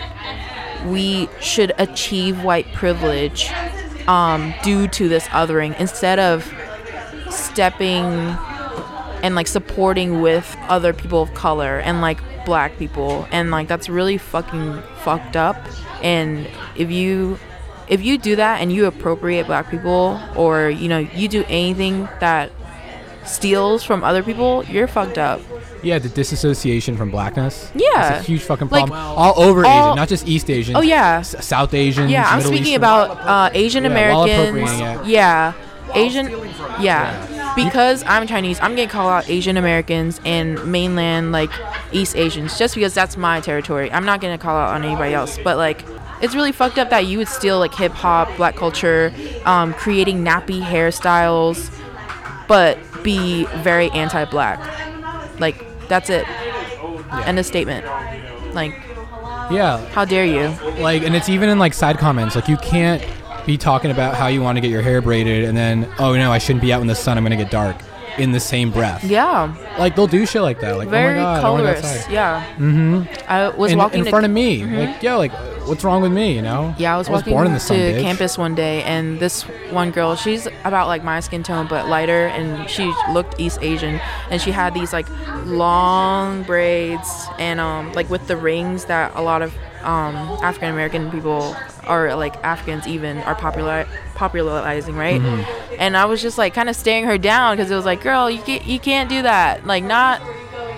we 0.86 1.28
should 1.40 1.72
achieve 1.78 2.42
white 2.42 2.66
privilege 2.74 3.50
um, 4.06 4.52
due 4.62 4.88
to 4.88 5.08
this 5.08 5.26
othering 5.28 5.78
instead 5.80 6.18
of 6.18 6.52
stepping 7.30 8.04
and 9.22 9.34
like 9.34 9.46
supporting 9.46 10.20
with 10.20 10.56
other 10.68 10.92
people 10.92 11.22
of 11.22 11.32
color 11.34 11.78
and 11.78 12.00
like 12.00 12.18
black 12.44 12.76
people. 12.78 13.26
And 13.30 13.50
like 13.50 13.68
that's 13.68 13.88
really 13.88 14.18
fucking 14.18 14.82
fucked 15.02 15.36
up. 15.36 15.56
And 16.02 16.46
if 16.76 16.90
you 16.90 17.38
if 17.88 18.02
you 18.02 18.18
do 18.18 18.36
that 18.36 18.60
and 18.60 18.72
you 18.72 18.86
appropriate 18.86 19.46
black 19.46 19.70
people 19.70 20.20
or 20.36 20.68
you 20.70 20.88
know 20.88 20.98
you 20.98 21.28
do 21.28 21.44
anything 21.48 22.08
that 22.20 22.50
steals 23.24 23.82
from 23.82 24.04
other 24.04 24.22
people 24.22 24.64
you're 24.64 24.86
fucked 24.86 25.18
up 25.18 25.40
Yeah, 25.85 25.99
the 25.99 26.09
disassociation 26.09 26.97
from 26.97 27.11
blackness. 27.11 27.70
Yeah. 27.74 28.14
It's 28.18 28.24
a 28.24 28.26
huge 28.26 28.43
fucking 28.43 28.68
Like, 28.68 28.87
problem. 28.87 29.18
all 29.18 29.35
over 29.41 29.64
all- 29.66 29.87
Asian, 29.89 29.97
not 29.97 30.09
just 30.09 30.26
East 30.26 30.51
Asian. 30.51 30.76
oh 30.76 30.80
yeah 30.80 31.18
S- 31.20 31.45
South 31.45 31.74
Asians. 31.74 32.11
yeah 32.11 32.26
i'm 32.28 32.39
Middle 32.39 32.53
speaking 32.53 32.66
Eastern- 32.74 32.80
about 32.80 33.11
uh, 33.20 33.51
asian 33.55 33.85
Yeah, 33.85 33.91
americans 33.91 35.09
yeah 35.09 35.53
asian 35.95 36.26
from 36.28 36.82
yeah 36.82 37.55
because 37.55 38.03
i'm 38.07 38.26
chinese 38.26 38.59
i'm 38.61 38.74
gonna 38.74 38.89
call 38.89 39.09
out 39.09 39.28
asian 39.28 39.57
americans 39.57 40.20
and 40.24 40.64
mainland 40.70 41.30
like 41.30 41.51
east 41.93 42.16
asians 42.16 42.59
just 42.59 42.74
because 42.74 42.95
that's 42.95 43.16
my 43.16 43.41
territory 43.41 43.93
i'm 43.93 44.05
not 44.05 44.20
gonna 44.20 44.39
call 44.39 44.57
out 44.57 44.70
on 44.74 44.82
anybody 44.85 45.14
else 45.14 45.39
but 45.45 45.57
like 45.57 45.85
it's 46.22 46.35
really 46.35 46.53
fucked 46.53 46.78
up 46.78 46.91
that 46.91 47.07
you 47.07 47.18
would 47.18 47.28
steal 47.28 47.59
like 47.59 47.74
hip 47.74 47.93
hop 47.93 48.35
black 48.37 48.57
culture 48.57 49.12
um, 49.45 49.72
creating 49.74 50.24
nappy 50.24 50.61
hairstyles 50.62 51.70
but 52.49 52.78
be 53.03 53.45
very 53.59 53.91
anti-black 53.91 54.59
like 55.39 55.64
that's 55.89 56.11
it 56.11 56.26
end 57.26 57.39
of 57.39 57.47
statement 57.47 57.85
like 58.55 58.72
Yeah, 59.51 59.85
how 59.91 60.05
dare 60.05 60.24
you 60.24 60.49
like, 60.80 61.03
and 61.03 61.14
it's 61.14 61.28
even 61.28 61.49
in 61.49 61.59
like 61.59 61.74
side 61.74 61.99
comments. 61.99 62.35
Like, 62.35 62.49
you 62.49 62.57
can't 62.57 63.05
be 63.47 63.59
talking 63.59 63.91
about 63.91 64.14
how 64.14 64.28
you 64.28 64.41
want 64.41 64.57
to 64.57 64.61
get 64.62 64.70
your 64.70 64.80
hair 64.80 65.03
braided, 65.03 65.45
and 65.45 65.55
then, 65.57 65.87
oh 65.99 66.14
no, 66.14 66.32
I 66.32 66.39
shouldn't 66.39 66.62
be 66.62 66.72
out 66.72 66.80
in 66.80 66.87
the 66.87 66.95
sun. 66.95 67.18
I'm 67.18 67.24
gonna 67.24 67.37
get 67.37 67.51
dark. 67.51 67.76
In 68.16 68.30
the 68.30 68.39
same 68.39 68.70
breath. 68.70 69.03
yeah 69.03 69.53
Like 69.76 69.97
they'll 69.97 70.07
do 70.07 70.24
shit 70.24 70.41
like 70.41 70.61
that. 70.61 70.76
Like, 70.78 70.89
very 70.89 71.18
oh 71.18 71.22
my 71.22 71.22
god, 71.22 71.45
I 71.45 71.51
wanna 71.51 71.62
go 71.64 71.68
colorist 71.72 71.85
outside. 71.85 72.12
yeah 72.12 72.47
Mm-hmm. 72.59 73.03
i 73.28 73.49
was 73.49 73.72
in, 73.72 73.78
walking 73.78 74.05
in 74.05 74.07
front 74.07 74.24
of 74.24 74.30
me. 74.30 74.64
Like, 74.64 75.03
yo, 75.03 75.18
like, 75.18 75.32
what's 75.66 75.84
wrong 75.84 76.02
with 76.02 76.12
me? 76.12 76.34
You 76.34 76.42
know? 76.42 76.74
Yeah, 76.78 76.94
I 76.94 76.98
was, 76.98 77.08
walking 77.08 77.32
born 77.32 77.46
in 77.46 77.52
the 77.54 77.58
to 77.58 77.74
bitch. 77.74 78.00
campus 78.00 78.38
one 78.38 78.54
day, 78.54 78.82
and 78.82 79.18
this 79.20 79.42
one 79.70 79.90
girl, 79.90 80.16
she's 80.16 80.46
about 80.64 80.88
like 80.88 81.04
my 81.04 81.20
skin 81.20 81.42
tone 81.42 81.66
but 81.68 81.88
lighter, 81.88 82.26
and 82.28 82.68
she 82.68 82.92
looked 83.12 83.40
East 83.40 83.58
Asian, 83.62 84.00
and 84.30 84.40
she 84.40 84.50
had 84.50 84.74
these 84.74 84.92
like 84.92 85.06
long 85.44 86.42
braids, 86.44 87.26
and 87.38 87.60
um 87.60 87.92
like 87.92 88.08
with 88.10 88.26
the 88.26 88.36
rings 88.36 88.86
that 88.86 89.12
a 89.14 89.22
lot 89.22 89.42
of 89.42 89.54
um 89.82 90.14
African 90.42 90.70
American 90.70 91.10
people 91.10 91.54
or 91.88 92.14
like 92.14 92.36
Africans 92.44 92.86
even 92.86 93.18
are 93.18 93.34
popular 93.34 93.86
popularizing, 94.14 94.96
right? 94.96 95.20
Mm-hmm. 95.20 95.74
And 95.78 95.96
I 95.96 96.04
was 96.06 96.22
just 96.22 96.38
like 96.38 96.54
kind 96.54 96.68
of 96.68 96.76
staring 96.76 97.04
her 97.04 97.18
down 97.18 97.56
because 97.56 97.70
it 97.70 97.76
was 97.76 97.84
like, 97.84 98.02
girl, 98.02 98.30
you 98.30 98.42
can't 98.42 98.64
you 98.64 98.78
can't 98.78 99.08
do 99.08 99.22
that, 99.22 99.66
like 99.66 99.84
not 99.84 100.22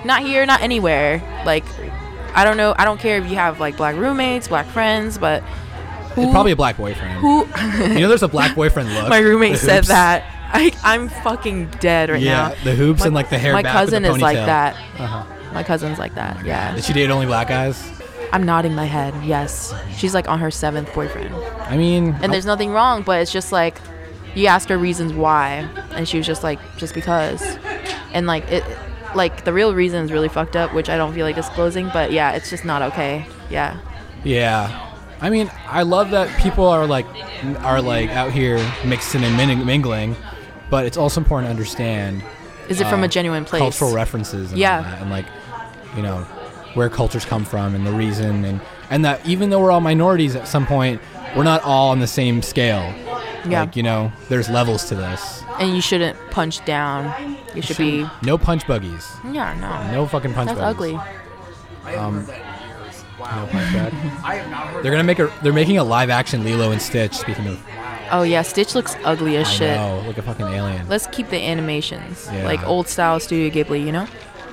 not 0.04 0.22
here, 0.22 0.46
not 0.46 0.60
anywhere, 0.62 1.22
like. 1.44 1.64
I 2.36 2.44
don't 2.44 2.56
know. 2.56 2.74
I 2.78 2.84
don't 2.84 3.00
care 3.00 3.18
if 3.18 3.28
you 3.28 3.36
have 3.36 3.58
like 3.60 3.76
black 3.76 3.96
roommates, 3.96 4.46
black 4.48 4.66
friends, 4.66 5.16
but 5.18 5.42
It's 6.16 6.30
probably 6.30 6.52
a 6.52 6.56
black 6.56 6.76
boyfriend. 6.76 7.18
who 7.20 7.46
you 7.94 8.00
know, 8.00 8.08
there's 8.08 8.22
a 8.22 8.28
black 8.28 8.54
boyfriend 8.54 8.88
look. 8.94 9.08
my 9.08 9.18
roommate 9.18 9.58
said 9.58 9.84
that 9.84 10.24
I, 10.48 10.72
i'm 10.84 11.08
fucking 11.08 11.70
dead 11.80 12.08
right 12.08 12.22
yeah, 12.22 12.32
now 12.32 12.48
Yeah, 12.54 12.64
the 12.64 12.74
hoops 12.76 13.00
my, 13.00 13.06
and 13.06 13.14
like 13.16 13.30
the 13.30 13.38
hair. 13.38 13.52
my 13.52 13.64
cousin 13.64 14.04
is 14.04 14.18
like 14.18 14.36
that 14.36 14.76
Uh-huh. 14.98 15.24
my 15.52 15.62
cousin's 15.64 15.98
like 15.98 16.14
that 16.14 16.44
yeah 16.46 16.72
Did 16.76 16.84
she 16.84 16.92
date 16.92 17.10
only 17.10 17.26
black 17.26 17.48
guys? 17.48 17.82
i'm 18.32 18.44
nodding 18.44 18.72
my 18.74 18.84
head 18.84 19.12
yes 19.24 19.74
she's 19.96 20.14
like 20.14 20.28
on 20.28 20.38
her 20.38 20.50
seventh 20.52 20.92
boyfriend 20.94 21.34
I 21.62 21.76
mean, 21.76 22.14
and 22.22 22.32
there's 22.32 22.46
nothing 22.46 22.70
wrong 22.70 23.02
but 23.02 23.20
it's 23.20 23.32
just 23.32 23.50
like 23.50 23.76
you 24.36 24.46
ask 24.46 24.68
her 24.68 24.78
reasons 24.78 25.12
why 25.12 25.68
and 25.90 26.08
she 26.08 26.16
was 26.18 26.26
just 26.26 26.44
like 26.44 26.60
just 26.76 26.94
because 26.94 27.42
and 28.14 28.26
like 28.28 28.44
it 28.50 28.62
like 29.16 29.44
the 29.44 29.52
real 29.52 29.74
reason 29.74 30.04
is 30.04 30.12
really 30.12 30.28
fucked 30.28 30.54
up 30.56 30.72
which 30.74 30.88
i 30.88 30.96
don't 30.96 31.12
feel 31.14 31.24
like 31.26 31.34
disclosing 31.36 31.88
but 31.92 32.12
yeah 32.12 32.32
it's 32.32 32.50
just 32.50 32.64
not 32.64 32.82
okay 32.82 33.26
yeah 33.50 33.76
Yeah. 34.24 34.82
I 35.18 35.30
mean, 35.30 35.50
I 35.66 35.82
love 35.82 36.10
that 36.10 36.28
people 36.42 36.66
are 36.66 36.86
like 36.86 37.06
are 37.60 37.80
like 37.80 38.10
out 38.10 38.32
here 38.32 38.58
mixing 38.84 39.24
and 39.24 39.34
min- 39.34 39.64
mingling, 39.64 40.14
but 40.68 40.84
it's 40.84 40.98
also 40.98 41.20
important 41.22 41.46
to 41.46 41.50
understand 41.50 42.22
is 42.68 42.80
it 42.82 42.86
from 42.88 43.00
uh, 43.00 43.04
a 43.06 43.08
genuine 43.08 43.44
place 43.46 43.60
cultural 43.60 43.94
references 43.94 44.50
and 44.50 44.58
Yeah. 44.60 45.00
and 45.00 45.08
like 45.08 45.24
you 45.96 46.02
know 46.02 46.18
where 46.74 46.90
cultures 46.90 47.24
come 47.24 47.44
from 47.46 47.74
and 47.74 47.86
the 47.86 47.92
reason 47.92 48.44
and 48.44 48.60
and 48.90 49.04
that 49.06 49.24
even 49.26 49.48
though 49.48 49.60
we're 49.62 49.70
all 49.72 49.80
minorities 49.80 50.36
at 50.36 50.46
some 50.46 50.66
point, 50.66 51.00
we're 51.34 51.44
not 51.44 51.62
all 51.62 51.90
on 51.92 52.00
the 52.00 52.06
same 52.06 52.42
scale. 52.42 52.92
Yeah. 53.48 53.60
Like, 53.60 53.76
you 53.76 53.82
know, 53.82 54.12
there's 54.28 54.50
levels 54.50 54.84
to 54.88 54.94
this. 54.96 55.42
and 55.58 55.74
you 55.74 55.80
shouldn't 55.80 56.18
punch 56.30 56.62
down 56.66 57.35
you 57.56 57.62
should 57.62 57.76
be 57.78 58.06
No 58.22 58.38
punch 58.38 58.66
buggies. 58.66 59.10
yeah 59.32 59.54
no 59.60 59.92
No 59.92 60.06
fucking 60.06 60.34
punch 60.34 60.48
that's 60.48 60.60
buggies. 60.60 60.94
ugly 60.94 61.00
I 61.84 61.90
haven't 61.92 61.98
Um, 62.04 62.14
heard 62.14 62.26
that 62.26 62.62
in 62.62 62.68
years. 62.84 63.04
Wow. 63.18 63.44
No 63.44 63.46
punch 63.52 63.72
bug. 63.72 63.92
I 64.24 64.34
have 64.36 64.50
not 64.50 64.66
heard 64.68 64.84
They're 64.84 64.90
gonna 64.92 65.04
make 65.04 65.18
a. 65.20 65.32
They're 65.42 65.52
making 65.52 65.78
a 65.78 65.84
live 65.84 66.10
action 66.10 66.44
Lilo 66.44 66.72
and 66.72 66.82
Stitch. 66.82 67.14
Speaking 67.14 67.46
of, 67.46 67.60
Oh 68.10 68.22
yeah, 68.22 68.42
Stitch 68.42 68.74
looks 68.74 68.96
ugly 69.04 69.36
as 69.36 69.46
I 69.48 69.50
shit. 69.52 69.76
know, 69.76 70.02
like 70.06 70.18
a 70.18 70.22
fucking 70.22 70.46
alien. 70.46 70.88
Let's 70.88 71.06
keep 71.08 71.28
the 71.30 71.40
animations 71.40 72.28
Yeah. 72.32 72.44
like 72.44 72.62
old 72.66 72.88
style 72.88 73.18
Studio 73.20 73.50
Ghibli, 73.50 73.84
you 73.84 73.92
know? 73.92 74.06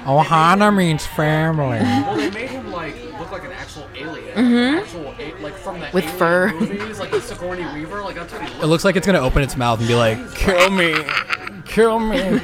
Ohana 0.05 0.75
means 0.75 1.05
family. 1.05 1.79
Well, 1.79 2.15
they 2.17 2.29
made 2.31 2.49
him 2.49 2.71
like 2.71 2.95
look 3.19 3.31
like 3.31 3.45
an 3.45 3.51
actual 3.53 3.87
alien, 3.95 4.77
actual 4.77 5.13
a- 5.17 5.33
like 5.41 5.55
from 5.55 5.79
the 5.79 5.85
Mm-hmm. 5.87 5.95
With 5.95 6.03
Alien 6.05 6.17
fur. 6.19 6.53
movies, 6.53 6.99
like 6.99 7.11
the 7.11 7.21
Sigourney 7.21 7.65
Weaver. 7.73 8.01
Like 8.01 8.15
that's 8.15 8.31
what 8.33 8.41
he 8.41 8.47
It 8.47 8.51
looks. 8.55 8.67
looks 8.67 8.85
like 8.85 8.95
it's 8.97 9.05
gonna 9.07 9.19
open 9.21 9.41
its 9.43 9.55
mouth 9.55 9.79
and 9.79 9.87
be 9.87 9.95
like, 9.95 10.17
"Kill 10.35 10.69
me, 10.71 10.93
kill 11.65 11.99
me." 11.99 12.39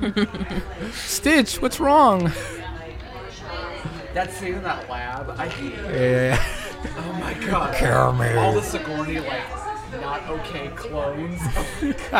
Stitch, 0.92 1.60
what's 1.60 1.80
wrong? 1.80 2.32
That 4.14 4.32
scene 4.32 4.54
in 4.54 4.62
that 4.62 4.88
lab, 4.88 5.30
I 5.38 5.48
hate 5.48 5.74
it. 5.74 6.30
Yeah. 6.30 6.42
Oh 6.98 7.12
my 7.20 7.34
god. 7.34 7.74
Kill 7.74 8.12
me. 8.14 8.32
All 8.34 8.52
the 8.52 8.62
Sigourney 8.62 9.20
like 9.20 9.42
not 10.00 10.28
okay 10.28 10.68
clones. 10.68 11.40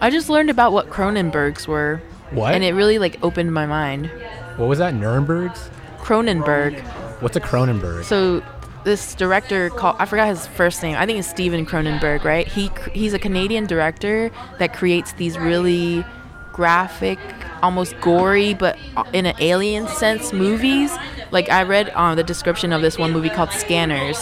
I 0.00 0.10
just 0.10 0.28
learned 0.28 0.50
about 0.50 0.72
what 0.72 0.90
Cronenbergs 0.90 1.66
were. 1.66 2.00
What? 2.30 2.54
And 2.54 2.64
it 2.64 2.72
really 2.72 2.98
like 2.98 3.22
opened 3.22 3.52
my 3.52 3.66
mind. 3.66 4.10
what 4.56 4.66
was 4.68 4.78
that? 4.78 4.94
Nuremberg's? 4.94 5.70
Cronenberg. 5.98 6.80
What's 7.20 7.36
a 7.36 7.40
Cronenberg? 7.40 8.04
So 8.04 8.42
this 8.84 9.14
director 9.14 9.70
called 9.70 9.96
I 9.98 10.06
forgot 10.06 10.28
his 10.28 10.46
first 10.46 10.82
name. 10.82 10.96
I 10.96 11.06
think 11.06 11.18
it's 11.18 11.28
Steven 11.28 11.64
Cronenberg, 11.66 12.24
right? 12.24 12.46
He 12.46 12.70
he's 12.92 13.14
a 13.14 13.18
Canadian 13.18 13.66
director 13.66 14.30
that 14.58 14.74
creates 14.74 15.12
these 15.12 15.38
really 15.38 16.04
graphic, 16.52 17.18
almost 17.62 17.98
gory, 18.00 18.54
but 18.54 18.78
uh, 18.96 19.04
in 19.12 19.26
an 19.26 19.34
alien 19.40 19.86
sense 19.88 20.32
movies. 20.32 20.92
Like 21.30 21.50
I 21.50 21.62
read 21.62 21.90
uh, 21.90 22.14
the 22.14 22.24
description 22.24 22.72
of 22.72 22.82
this 22.82 22.98
one 22.98 23.12
movie 23.12 23.30
called 23.30 23.50
Scanners, 23.52 24.20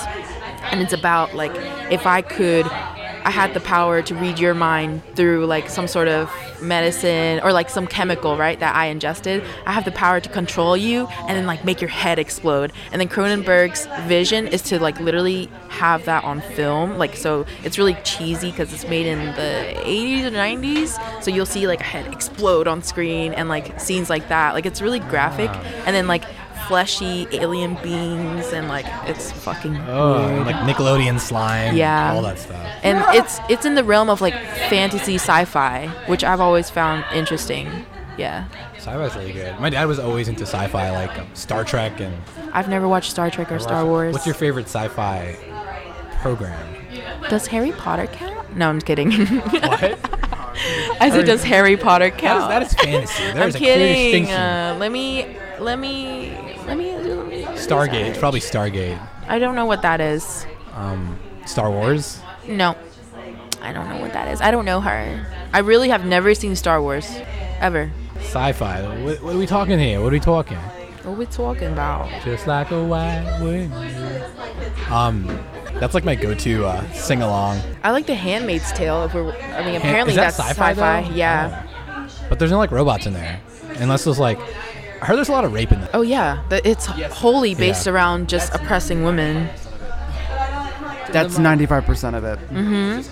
and 0.70 0.80
it's 0.80 0.92
about 0.92 1.34
like 1.34 1.52
if 1.90 2.06
I 2.06 2.22
could. 2.22 2.66
I 3.22 3.28
had 3.28 3.52
the 3.52 3.60
power 3.60 4.00
to 4.00 4.14
read 4.14 4.38
your 4.38 4.54
mind 4.54 5.02
through 5.14 5.44
like 5.44 5.68
some 5.68 5.86
sort 5.86 6.08
of 6.08 6.32
medicine 6.62 7.40
or 7.42 7.52
like 7.52 7.70
some 7.70 7.86
chemical, 7.86 8.36
right, 8.36 8.58
that 8.60 8.74
I 8.74 8.86
ingested. 8.86 9.42
I 9.66 9.72
have 9.72 9.84
the 9.84 9.92
power 9.92 10.20
to 10.20 10.28
control 10.28 10.76
you 10.76 11.06
and 11.06 11.30
then 11.30 11.46
like 11.46 11.64
make 11.64 11.80
your 11.80 11.90
head 11.90 12.18
explode. 12.18 12.72
And 12.92 13.00
then 13.00 13.08
Cronenberg's 13.08 13.86
vision 14.08 14.46
is 14.48 14.62
to 14.62 14.78
like 14.80 14.98
literally 15.00 15.50
have 15.68 16.04
that 16.04 16.24
on 16.24 16.40
film. 16.40 16.98
Like 16.98 17.16
so 17.16 17.46
it's 17.64 17.78
really 17.78 17.94
cheesy 18.04 18.50
because 18.50 18.72
it's 18.72 18.86
made 18.88 19.06
in 19.06 19.18
the 19.36 19.74
80s 19.76 20.24
or 20.24 20.30
90s. 20.30 21.22
So 21.22 21.30
you'll 21.30 21.46
see 21.46 21.66
like 21.66 21.80
a 21.80 21.84
head 21.84 22.12
explode 22.12 22.66
on 22.66 22.82
screen 22.82 23.32
and 23.32 23.48
like 23.48 23.80
scenes 23.80 24.10
like 24.10 24.28
that. 24.28 24.54
Like 24.54 24.66
it's 24.66 24.82
really 24.82 25.00
graphic. 25.00 25.50
Ah. 25.50 25.82
And 25.86 25.94
then 25.94 26.06
like 26.06 26.24
fleshy 26.66 27.26
alien 27.32 27.74
beings 27.82 28.52
and 28.52 28.68
like 28.68 28.86
it's 29.04 29.32
fucking 29.32 29.76
oh, 29.88 30.26
weird. 30.26 30.46
like 30.46 30.56
Nickelodeon 30.56 31.18
slime. 31.18 31.76
Yeah. 31.76 32.12
All 32.12 32.22
that 32.22 32.38
stuff. 32.38 32.66
and 32.82 33.02
it's 33.16 33.38
it's 33.48 33.64
in 33.64 33.74
the 33.74 33.84
realm 33.84 34.08
of 34.10 34.20
like 34.20 34.34
fantasy 34.68 35.16
sci-fi, 35.16 35.88
which 36.06 36.24
I've 36.24 36.40
always 36.40 36.70
found 36.70 37.04
interesting. 37.14 37.68
Yeah, 38.18 38.48
Sci-fi's 38.76 39.14
really 39.16 39.32
good. 39.32 39.58
My 39.60 39.70
dad 39.70 39.86
was 39.86 39.98
always 39.98 40.28
into 40.28 40.42
sci-fi, 40.42 40.90
like 40.90 41.16
um, 41.18 41.26
Star 41.34 41.64
Trek 41.64 42.00
and 42.00 42.14
I've 42.52 42.68
never 42.68 42.86
watched 42.88 43.10
Star 43.10 43.30
Trek 43.30 43.50
or 43.50 43.58
Star 43.58 43.84
Wars. 43.86 44.12
What's 44.12 44.26
your 44.26 44.34
favorite 44.34 44.66
sci-fi 44.66 45.36
program? 46.20 46.76
Does 47.28 47.46
Harry 47.46 47.72
Potter 47.72 48.06
count? 48.08 48.56
No, 48.56 48.68
I'm 48.68 48.80
kidding. 48.80 49.10
What? 49.50 49.98
I 51.00 51.10
said, 51.10 51.26
does 51.26 51.42
Harry 51.44 51.76
Potter 51.76 52.10
count? 52.10 52.42
is, 52.42 52.48
that 52.48 52.62
is 52.62 52.74
fantasy. 52.74 53.24
I'm 53.24 53.48
a 53.48 53.52
clear 53.52 53.76
kidding. 53.76 54.30
Uh, 54.30 54.76
let 54.78 54.90
me, 54.92 55.36
let 55.58 55.78
me, 55.78 56.30
let 56.66 56.76
me. 56.76 56.96
let 56.96 57.26
me- 57.28 57.44
Stargate. 57.56 58.06
It's 58.08 58.18
probably 58.18 58.40
Stargate. 58.40 58.98
I 59.28 59.38
don't 59.38 59.54
know 59.54 59.66
what 59.66 59.82
that 59.82 60.00
is. 60.00 60.46
Um, 60.74 61.18
Star 61.46 61.70
Wars. 61.70 62.20
No, 62.48 62.74
I 63.62 63.72
don't 63.72 63.88
know 63.88 64.00
what 64.00 64.12
that 64.12 64.28
is. 64.28 64.40
I 64.40 64.50
don't 64.50 64.64
know 64.64 64.80
her. 64.80 65.26
I 65.52 65.58
really 65.60 65.88
have 65.88 66.04
never 66.04 66.34
seen 66.34 66.56
Star 66.56 66.80
Wars, 66.82 67.08
ever. 67.60 67.90
Sci-fi. 68.16 68.82
What, 69.02 69.22
what 69.22 69.34
are 69.34 69.38
we 69.38 69.46
talking 69.46 69.78
here? 69.78 70.00
What 70.00 70.08
are 70.08 70.12
we 70.12 70.20
talking? 70.20 70.56
What 70.56 71.06
are 71.14 71.18
we 71.18 71.26
talking 71.26 71.72
about? 71.72 72.08
Just 72.24 72.46
like 72.46 72.70
a 72.70 72.84
white 72.84 73.38
wind. 73.40 73.72
Um, 74.90 75.26
that's 75.78 75.94
like 75.94 76.04
my 76.04 76.14
go-to 76.14 76.66
uh, 76.66 76.90
sing-along. 76.92 77.60
I 77.82 77.90
like 77.92 78.06
The 78.06 78.14
Handmaid's 78.14 78.72
Tale. 78.72 79.04
If 79.04 79.14
we're, 79.14 79.30
I 79.32 79.64
mean, 79.64 79.74
Han- 79.74 79.76
apparently 79.76 80.12
is 80.12 80.16
that 80.16 80.34
that's 80.36 80.38
sci-fi, 80.38 80.72
though? 80.74 81.14
Yeah. 81.14 82.08
but 82.28 82.38
there's 82.38 82.50
no 82.50 82.58
like 82.58 82.70
robots 82.70 83.06
in 83.06 83.12
there, 83.12 83.40
unless 83.76 84.04
there's 84.04 84.18
like. 84.18 84.38
I 85.02 85.06
heard 85.06 85.16
there's 85.16 85.30
a 85.30 85.32
lot 85.32 85.46
of 85.46 85.54
rape 85.54 85.72
in 85.72 85.80
there. 85.80 85.88
Oh 85.94 86.02
yeah, 86.02 86.42
it's 86.50 86.84
wholly 86.86 87.54
based 87.54 87.86
Yeah. 87.86 87.92
around 87.92 88.28
just 88.28 88.54
oppressing 88.54 89.02
women. 89.02 89.48
That's 91.10 91.38
95% 91.38 92.14
of 92.16 92.22
it. 92.24 92.38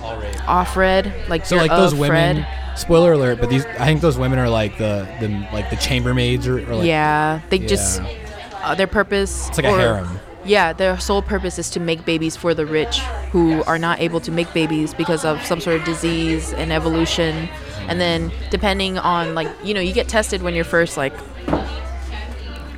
All 0.02 0.20
rape. 0.20 0.34
Offred, 0.36 1.28
like 1.28 1.44
So 1.46 1.56
like 1.56 1.70
those 1.70 1.94
women. 1.94 2.44
Fred. 2.44 2.78
Spoiler 2.78 3.12
alert, 3.14 3.40
but 3.40 3.50
these 3.50 3.66
I 3.66 3.86
think 3.86 4.00
those 4.02 4.16
women 4.18 4.38
are 4.38 4.48
like 4.48 4.78
the 4.78 5.08
the 5.18 5.28
like 5.52 5.68
the 5.70 5.74
chambermaids 5.76 6.46
or, 6.46 6.58
or 6.70 6.76
like 6.76 6.86
yeah, 6.86 7.40
they 7.48 7.58
just 7.58 8.00
uh, 8.62 8.76
their 8.76 8.86
purpose. 8.86 9.48
it's 9.48 9.58
like 9.58 9.66
a 9.66 9.70
harem. 9.70 10.20
Yeah, 10.48 10.72
their 10.72 10.98
sole 10.98 11.20
purpose 11.20 11.58
is 11.58 11.68
to 11.70 11.80
make 11.80 12.06
babies 12.06 12.34
for 12.34 12.54
the 12.54 12.64
rich 12.64 13.00
who 13.32 13.62
are 13.64 13.78
not 13.78 14.00
able 14.00 14.18
to 14.20 14.32
make 14.32 14.50
babies 14.54 14.94
because 14.94 15.22
of 15.22 15.44
some 15.44 15.60
sort 15.60 15.78
of 15.78 15.84
disease 15.84 16.54
and 16.54 16.72
evolution. 16.72 17.50
And 17.86 18.00
then 18.00 18.32
depending 18.48 18.96
on 18.96 19.34
like, 19.34 19.48
you 19.62 19.74
know, 19.74 19.80
you 19.80 19.92
get 19.92 20.08
tested 20.08 20.40
when 20.40 20.54
you're 20.54 20.64
first 20.64 20.96
like 20.96 21.12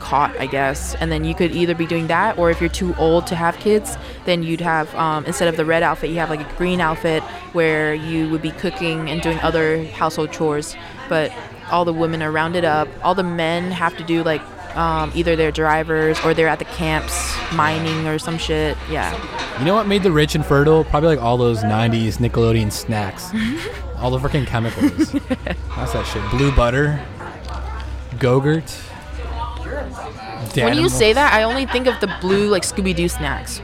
caught, 0.00 0.36
I 0.40 0.46
guess. 0.46 0.96
And 0.96 1.12
then 1.12 1.24
you 1.24 1.32
could 1.32 1.52
either 1.52 1.76
be 1.76 1.86
doing 1.86 2.08
that 2.08 2.36
or 2.38 2.50
if 2.50 2.60
you're 2.60 2.68
too 2.68 2.92
old 2.96 3.28
to 3.28 3.36
have 3.36 3.56
kids, 3.58 3.96
then 4.24 4.42
you'd 4.42 4.60
have 4.60 4.92
um, 4.96 5.24
instead 5.24 5.46
of 5.46 5.56
the 5.56 5.64
red 5.64 5.84
outfit, 5.84 6.10
you 6.10 6.16
have 6.16 6.28
like 6.28 6.40
a 6.40 6.56
green 6.56 6.80
outfit 6.80 7.22
where 7.52 7.94
you 7.94 8.28
would 8.30 8.42
be 8.42 8.50
cooking 8.50 9.08
and 9.08 9.22
doing 9.22 9.38
other 9.42 9.84
household 9.84 10.32
chores. 10.32 10.74
But 11.08 11.32
all 11.70 11.84
the 11.84 11.92
women 11.92 12.20
are 12.20 12.32
rounded 12.32 12.64
up. 12.64 12.88
All 13.04 13.14
the 13.14 13.22
men 13.22 13.70
have 13.70 13.96
to 13.96 14.02
do 14.02 14.24
like 14.24 14.42
um, 14.76 15.12
either 15.14 15.36
they're 15.36 15.52
drivers 15.52 16.18
or 16.24 16.34
they're 16.34 16.48
at 16.48 16.58
the 16.58 16.64
camps 16.64 17.34
mining 17.52 18.06
or 18.06 18.18
some 18.18 18.38
shit. 18.38 18.76
Yeah. 18.90 19.12
You 19.58 19.64
know 19.64 19.74
what 19.74 19.86
made 19.86 20.02
the 20.02 20.12
rich 20.12 20.34
infertile? 20.34 20.84
Probably 20.84 21.08
like 21.10 21.20
all 21.22 21.36
those 21.36 21.58
'90s 21.62 22.14
Nickelodeon 22.18 22.72
snacks, 22.72 23.30
all 23.96 24.10
the 24.10 24.18
freaking 24.18 24.46
chemicals. 24.46 25.12
That's 25.76 25.92
that 25.92 26.06
shit. 26.06 26.22
Blue 26.30 26.50
butter, 26.54 27.04
Gogurt. 28.16 28.70
When 30.56 30.74
you 30.78 30.88
say 30.88 31.12
that, 31.12 31.32
I 31.32 31.42
only 31.44 31.66
think 31.66 31.86
of 31.86 32.00
the 32.00 32.12
blue 32.20 32.48
like 32.48 32.62
Scooby 32.62 32.94
Doo 32.96 33.08
snacks. 33.08 33.60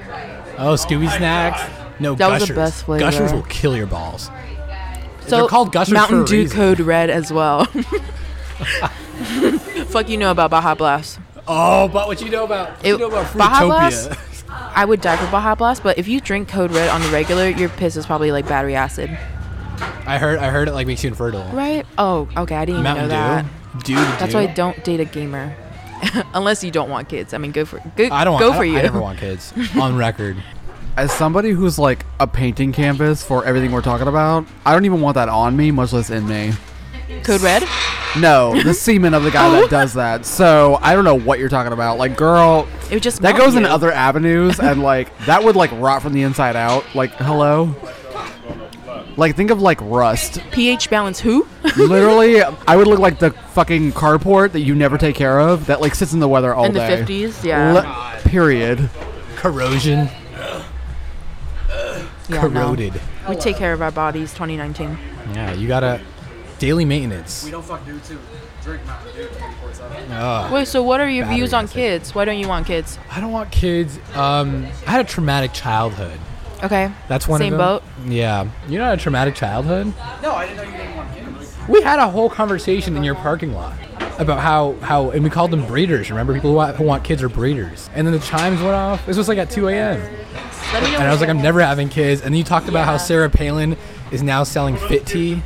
oh 0.58 0.74
Scooby 0.74 1.14
snacks. 1.16 1.60
No, 1.98 2.14
That 2.14 2.28
was 2.28 2.42
the 2.42 2.54
Gushers. 2.54 2.56
best 2.56 2.84
flavor. 2.84 3.00
Gushers 3.00 3.32
will 3.32 3.42
kill 3.44 3.74
your 3.76 3.86
balls. 3.86 4.30
So 5.26 5.38
They're 5.38 5.48
called 5.48 5.72
Gushers 5.72 5.94
Mountain 5.94 6.24
Dew. 6.26 6.48
Code 6.48 6.78
Red 6.80 7.08
as 7.10 7.32
well. 7.32 7.66
Fuck 9.96 10.10
you 10.10 10.18
know 10.18 10.30
about 10.30 10.50
Baja 10.50 10.74
Blast. 10.74 11.18
Oh, 11.48 11.88
but 11.88 12.06
what 12.06 12.20
you 12.20 12.28
know 12.28 12.44
about? 12.44 12.76
What 12.76 12.84
you 12.86 12.98
know 12.98 13.06
about 13.08 13.34
Baja 13.34 13.64
Blast? 13.64 14.10
I 14.50 14.84
would 14.84 15.00
die 15.00 15.16
for 15.16 15.24
Baja 15.32 15.54
Blast, 15.54 15.82
but 15.82 15.96
if 15.96 16.06
you 16.06 16.20
drink 16.20 16.48
Code 16.48 16.70
Red 16.70 16.90
on 16.90 17.00
the 17.00 17.08
regular, 17.08 17.48
your 17.48 17.70
piss 17.70 17.96
is 17.96 18.04
probably 18.04 18.30
like 18.30 18.46
battery 18.46 18.74
acid. 18.74 19.08
I 20.06 20.18
heard. 20.18 20.38
I 20.38 20.50
heard 20.50 20.68
it 20.68 20.72
like 20.74 20.86
makes 20.86 21.02
you 21.02 21.08
infertile. 21.08 21.50
Right? 21.50 21.86
Oh, 21.96 22.28
okay. 22.36 22.56
I 22.56 22.66
didn't 22.66 22.80
even 22.80 22.82
Mountain 22.82 23.08
know 23.08 23.14
that. 23.14 23.44
Dew. 23.84 23.94
Dew 23.94 23.94
That's 23.94 24.32
Dew. 24.32 24.36
why 24.38 24.42
I 24.42 24.46
don't 24.52 24.84
date 24.84 25.00
a 25.00 25.06
gamer. 25.06 25.56
Unless 26.34 26.62
you 26.62 26.70
don't 26.70 26.90
want 26.90 27.08
kids. 27.08 27.32
I 27.32 27.38
mean, 27.38 27.52
go 27.52 27.64
for 27.64 27.80
go, 27.96 28.10
I 28.10 28.24
don't 28.24 28.34
want. 28.34 28.42
go 28.42 28.52
I 28.52 28.56
for 28.58 28.64
don't- 28.64 28.72
you. 28.74 28.78
I 28.78 28.82
never 28.82 29.00
want 29.00 29.18
kids. 29.18 29.54
On 29.80 29.96
record. 29.96 30.36
As 30.98 31.10
somebody 31.10 31.52
who's 31.52 31.78
like 31.78 32.04
a 32.20 32.26
painting 32.26 32.74
canvas 32.74 33.22
for 33.24 33.46
everything 33.46 33.72
we're 33.72 33.80
talking 33.80 34.08
about, 34.08 34.44
I 34.66 34.74
don't 34.74 34.84
even 34.84 35.00
want 35.00 35.14
that 35.14 35.30
on 35.30 35.56
me, 35.56 35.70
much 35.70 35.94
less 35.94 36.10
in 36.10 36.28
me. 36.28 36.52
Code 37.22 37.40
Red? 37.40 37.64
No, 38.18 38.60
the 38.62 38.72
semen 38.74 39.14
of 39.14 39.22
the 39.22 39.30
guy 39.30 39.48
that 39.60 39.70
does 39.70 39.94
that. 39.94 40.24
So 40.24 40.78
I 40.80 40.94
don't 40.94 41.04
know 41.04 41.18
what 41.18 41.38
you're 41.38 41.48
talking 41.48 41.72
about. 41.72 41.98
Like, 41.98 42.16
girl, 42.16 42.66
It 42.90 42.94
would 42.94 43.02
just 43.02 43.20
that 43.22 43.34
melt 43.34 43.44
goes 43.46 43.54
in 43.56 43.62
you. 43.64 43.68
other 43.68 43.92
avenues, 43.92 44.58
and 44.58 44.82
like 44.92 45.16
that 45.26 45.44
would 45.44 45.54
like 45.56 45.70
rot 45.72 46.02
from 46.02 46.12
the 46.14 46.22
inside 46.22 46.56
out. 46.56 46.84
Like, 46.94 47.12
hello. 47.16 47.74
Like, 49.18 49.34
think 49.36 49.50
of 49.50 49.62
like 49.62 49.78
rust. 49.80 50.40
pH 50.50 50.90
balance. 50.90 51.20
Who? 51.20 51.46
Literally, 51.76 52.42
I 52.42 52.76
would 52.76 52.86
look 52.86 52.98
like 52.98 53.18
the 53.18 53.30
fucking 53.30 53.92
carport 53.92 54.52
that 54.52 54.60
you 54.60 54.74
never 54.74 54.98
take 54.98 55.14
care 55.16 55.38
of 55.40 55.66
that 55.66 55.80
like 55.80 55.94
sits 55.94 56.12
in 56.12 56.20
the 56.20 56.28
weather 56.28 56.54
all 56.54 56.64
day. 56.64 56.68
in 56.68 56.74
the 56.74 56.80
day. 56.80 56.96
fifties? 56.98 57.44
Yeah. 57.44 57.72
Le- 57.72 58.20
period. 58.28 58.90
Corrosion. 59.36 60.08
yeah 61.68 61.94
no. 62.28 62.40
Corroded. 62.40 63.00
We 63.28 63.36
take 63.36 63.56
care 63.56 63.72
of 63.72 63.82
our 63.82 63.90
bodies. 63.90 64.32
2019. 64.32 64.98
Yeah, 65.34 65.52
you 65.54 65.68
gotta 65.68 66.00
daily 66.58 66.84
maintenance. 66.84 67.44
We 67.44 67.50
don't 67.50 67.64
fuck 67.64 67.84
dude 67.86 68.02
too. 68.04 68.18
Drink 68.62 68.84
Mountain 68.86 69.14
Dew 69.14 69.28
24 69.28 69.74
7. 69.74 70.12
Ugh. 70.12 70.52
Wait. 70.52 70.68
So 70.68 70.82
what 70.82 71.00
are 71.00 71.08
your 71.08 71.24
Battery 71.24 71.36
views 71.36 71.54
on 71.54 71.64
acid. 71.64 71.74
kids? 71.74 72.14
Why 72.14 72.24
don't 72.24 72.38
you 72.38 72.48
want 72.48 72.66
kids? 72.66 72.98
I 73.10 73.20
don't 73.20 73.32
want 73.32 73.52
kids. 73.52 73.98
Um, 74.14 74.66
I 74.86 74.90
had 74.90 75.00
a 75.04 75.08
traumatic 75.08 75.52
childhood. 75.52 76.18
Okay. 76.64 76.90
That's 77.08 77.28
one 77.28 77.38
Same 77.38 77.52
of 77.52 77.58
them. 77.58 77.66
boat? 77.68 77.82
Yeah. 78.12 78.48
You 78.68 78.78
know, 78.78 78.92
a 78.92 78.96
traumatic 78.96 79.34
childhood. 79.34 79.92
No, 80.22 80.32
I 80.32 80.46
didn't 80.46 80.56
know 80.56 80.62
you 80.64 80.76
didn't 80.78 80.96
want 80.96 81.14
kids. 81.14 81.54
We 81.68 81.82
had 81.82 81.98
a 81.98 82.08
whole 82.08 82.30
conversation 82.30 82.96
in 82.96 83.04
your 83.04 83.14
parking 83.16 83.52
lot 83.52 83.76
about 84.18 84.40
how 84.40 84.72
how 84.80 85.10
and 85.10 85.22
we 85.22 85.30
called 85.30 85.50
them 85.50 85.66
breeders. 85.66 86.10
Remember, 86.10 86.32
people 86.32 86.50
who 86.50 86.56
want, 86.56 86.76
who 86.76 86.84
want 86.84 87.04
kids 87.04 87.22
are 87.22 87.28
breeders. 87.28 87.90
And 87.94 88.06
then 88.06 88.14
the 88.14 88.20
chimes 88.20 88.60
went 88.60 88.74
off. 88.74 89.04
This 89.04 89.16
was 89.16 89.28
like 89.28 89.38
at 89.38 89.50
2 89.50 89.68
a.m. 89.68 90.00
Let 90.72 90.82
me 90.82 90.90
know. 90.92 90.98
And 90.98 91.04
I 91.08 91.10
was 91.12 91.20
like, 91.20 91.28
I'm 91.28 91.42
never 91.42 91.60
having 91.60 91.88
kids. 91.88 92.22
And 92.22 92.32
then 92.32 92.38
you 92.38 92.44
talked 92.44 92.68
about 92.68 92.86
how 92.86 92.96
Sarah 92.96 93.30
Palin 93.30 93.76
is 94.10 94.22
now 94.22 94.42
selling 94.42 94.76
fit 94.76 95.06
tea. 95.06 95.42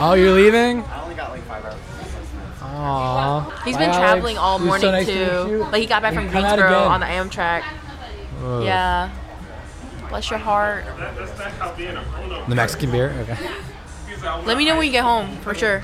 Oh, 0.00 0.14
you're 0.14 0.32
leaving? 0.32 0.82
I 0.84 1.02
only 1.02 1.14
got 1.14 1.30
like 1.30 1.42
five 1.42 1.64
hours. 1.64 1.74
Aww. 2.60 3.62
He's 3.64 3.74
Bye, 3.74 3.80
been 3.80 3.90
Alex. 3.90 3.98
traveling 3.98 4.38
all 4.38 4.56
It 4.56 4.60
was 4.60 4.66
morning 4.66 4.82
so 4.86 4.90
nice 4.92 5.06
to 5.06 5.12
too. 5.12 5.44
meet 5.44 5.50
you. 5.52 5.58
Like 5.64 5.80
he 5.80 5.86
got 5.86 6.02
back 6.02 6.14
from 6.14 6.28
come 6.28 6.44
out 6.44 6.58
Greensboro 6.58 6.68
again. 6.68 6.92
on 6.92 7.00
the 7.00 7.06
Amtrak. 7.06 7.64
Ugh. 8.44 8.62
Yeah. 8.64 9.10
Bless 10.08 10.30
your 10.30 10.38
heart. 10.38 10.84
The 12.48 12.54
Mexican 12.54 12.90
beer? 12.90 13.10
Okay. 13.20 13.36
Let 14.46 14.56
me 14.58 14.64
know 14.64 14.76
when 14.76 14.86
you 14.86 14.92
get 14.92 15.04
home 15.04 15.36
for 15.38 15.54
sure. 15.54 15.82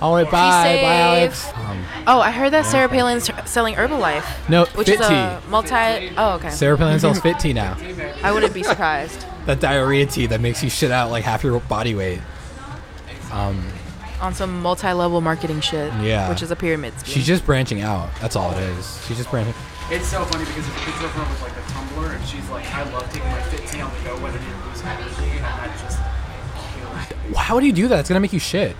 All 0.00 0.14
right, 0.14 0.24
bye. 0.26 0.30
Bye, 0.30 0.64
safe. 0.64 0.84
Alex. 0.84 1.52
Um, 1.54 1.84
Oh, 2.06 2.20
I 2.20 2.30
heard 2.30 2.52
that 2.52 2.66
Sarah 2.66 2.88
Palin's 2.88 3.30
selling 3.46 3.74
Herbalife, 3.74 4.48
no, 4.50 4.66
which 4.74 4.88
fit 4.88 5.00
is 5.00 5.08
tea. 5.08 5.14
a 5.14 5.40
multi. 5.48 6.12
Oh, 6.18 6.34
okay. 6.34 6.50
Sarah 6.50 6.76
Palin 6.76 7.00
sells 7.00 7.18
fit 7.20 7.38
tea 7.38 7.54
now. 7.54 7.76
I 8.22 8.30
wouldn't 8.32 8.52
be 8.52 8.62
surprised 8.62 9.24
That 9.46 9.60
diarrhea 9.60 10.04
tea 10.06 10.26
that 10.26 10.40
makes 10.42 10.62
you 10.62 10.68
shit 10.68 10.90
out 10.90 11.10
like 11.10 11.24
half 11.24 11.42
your 11.42 11.58
body 11.60 11.94
weight. 11.94 12.20
Um, 13.34 13.66
on 14.20 14.32
some 14.32 14.62
multi-level 14.62 15.20
marketing 15.20 15.60
shit. 15.60 15.92
Yeah. 15.94 16.28
Which 16.28 16.40
is 16.40 16.50
a 16.50 16.56
pyramid 16.56 16.98
scheme. 17.00 17.14
she's 17.14 17.26
just 17.26 17.44
branching 17.44 17.80
out. 17.80 18.08
That's 18.20 18.36
all 18.36 18.52
it 18.52 18.62
is. 18.62 19.04
She's 19.06 19.16
just 19.16 19.30
branching. 19.30 19.54
It's 19.90 20.06
so 20.06 20.24
funny 20.24 20.44
because 20.44 20.66
it's 20.66 20.76
a 20.76 20.80
picture 20.80 21.04
of 21.04 21.10
her 21.12 21.30
with 21.30 21.42
like 21.42 21.52
a 21.52 21.70
tumbler, 21.72 22.12
and 22.12 22.24
she's 22.26 22.48
like, 22.48 22.64
I 22.72 22.90
love 22.92 23.12
taking 23.12 23.28
my 23.28 23.42
fit 23.42 23.66
tea 23.68 23.80
on 23.80 23.92
the 23.92 24.00
go 24.08 24.14
when 24.22 24.30
I 24.32 24.38
need 24.38 24.62
to 24.62 24.68
lose 24.68 24.82
energy, 24.82 25.30
and 25.36 25.44
that 25.44 25.78
just 25.80 25.98
kills. 27.28 27.36
How 27.36 27.60
do 27.60 27.66
you 27.66 27.72
do 27.72 27.88
that? 27.88 27.98
It's 28.00 28.08
gonna 28.08 28.20
make 28.20 28.32
you 28.32 28.38
shit. 28.38 28.76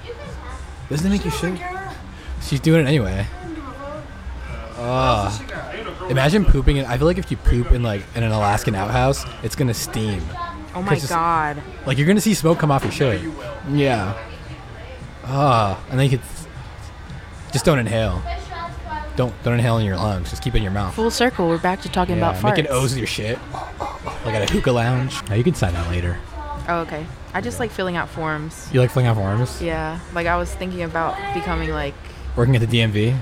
Doesn't 0.89 1.07
it 1.07 1.11
make 1.11 1.25
you 1.25 1.31
shit? 1.31 1.61
She's 2.43 2.61
doing 2.61 2.85
it 2.87 2.89
anyway. 2.89 3.27
Ugh. 4.77 6.11
Imagine 6.11 6.45
pooping 6.45 6.77
in. 6.77 6.85
I 6.87 6.97
feel 6.97 7.07
like 7.07 7.19
if 7.19 7.31
you 7.31 7.37
poop 7.39 7.73
in 7.73 7.83
like 7.83 8.03
in 8.15 8.23
an 8.23 8.33
Alaskan 8.33 8.75
outhouse, 8.75 9.25
it's 9.43 9.57
gonna 9.57 9.75
steam. 9.75 10.23
oh 10.75 10.83
my 10.83 10.99
god. 11.09 11.63
Like 11.87 11.99
you're 11.99 12.07
gonna 12.07 12.21
see 12.21 12.35
smoke 12.35 12.59
come 12.59 12.71
off 12.71 12.83
your 12.83 12.93
shit. 12.93 13.23
Yeah. 13.71 14.17
Ah, 15.27 15.83
and 15.91 15.99
then 15.99 16.11
you 16.11 16.19
could 16.19 16.27
just 17.53 17.65
don't 17.65 17.79
inhale. 17.79 18.23
Don't 19.17 19.33
don't 19.45 19.55
inhale 19.55 19.79
in 19.79 19.87
your 19.87 19.97
lungs. 19.97 20.31
Just 20.31 20.43
keep 20.43 20.55
it 20.55 20.59
in 20.59 20.63
your 20.65 20.73
mouth. 20.73 20.95
Full 20.95 21.11
circle. 21.11 21.49
We're 21.49 21.59
back 21.59 21.81
to 21.83 21.89
talking 21.89 22.17
Yeah, 22.17 22.31
about 22.31 22.43
farts. 22.43 22.57
making 22.57 22.71
O's 22.71 22.91
with 22.91 22.99
your 22.99 23.07
shit. 23.07 23.39
Like 24.25 24.35
at 24.35 24.51
a 24.51 24.53
hookah 24.53 24.73
lounge. 24.73 25.23
Now 25.29 25.37
you 25.37 25.45
can 25.45 25.55
sign 25.55 25.73
that 25.75 25.89
later. 25.89 26.19
Oh, 26.69 26.79
okay. 26.81 27.07
I 27.33 27.41
just 27.41 27.61
like 27.61 27.71
filling 27.71 27.97
out 27.97 28.09
forms. 28.09 28.69
You 28.73 28.81
like 28.81 28.91
filling 28.91 29.07
out 29.07 29.17
forms? 29.17 29.61
Yeah. 29.63 30.01
Like 30.15 30.27
I 30.27 30.37
was 30.37 30.53
thinking 30.55 30.83
about 30.83 31.17
becoming 31.35 31.71
like 31.71 31.95
Working 32.37 32.57
at 32.57 32.69
the 32.69 32.81
DMV? 32.81 33.17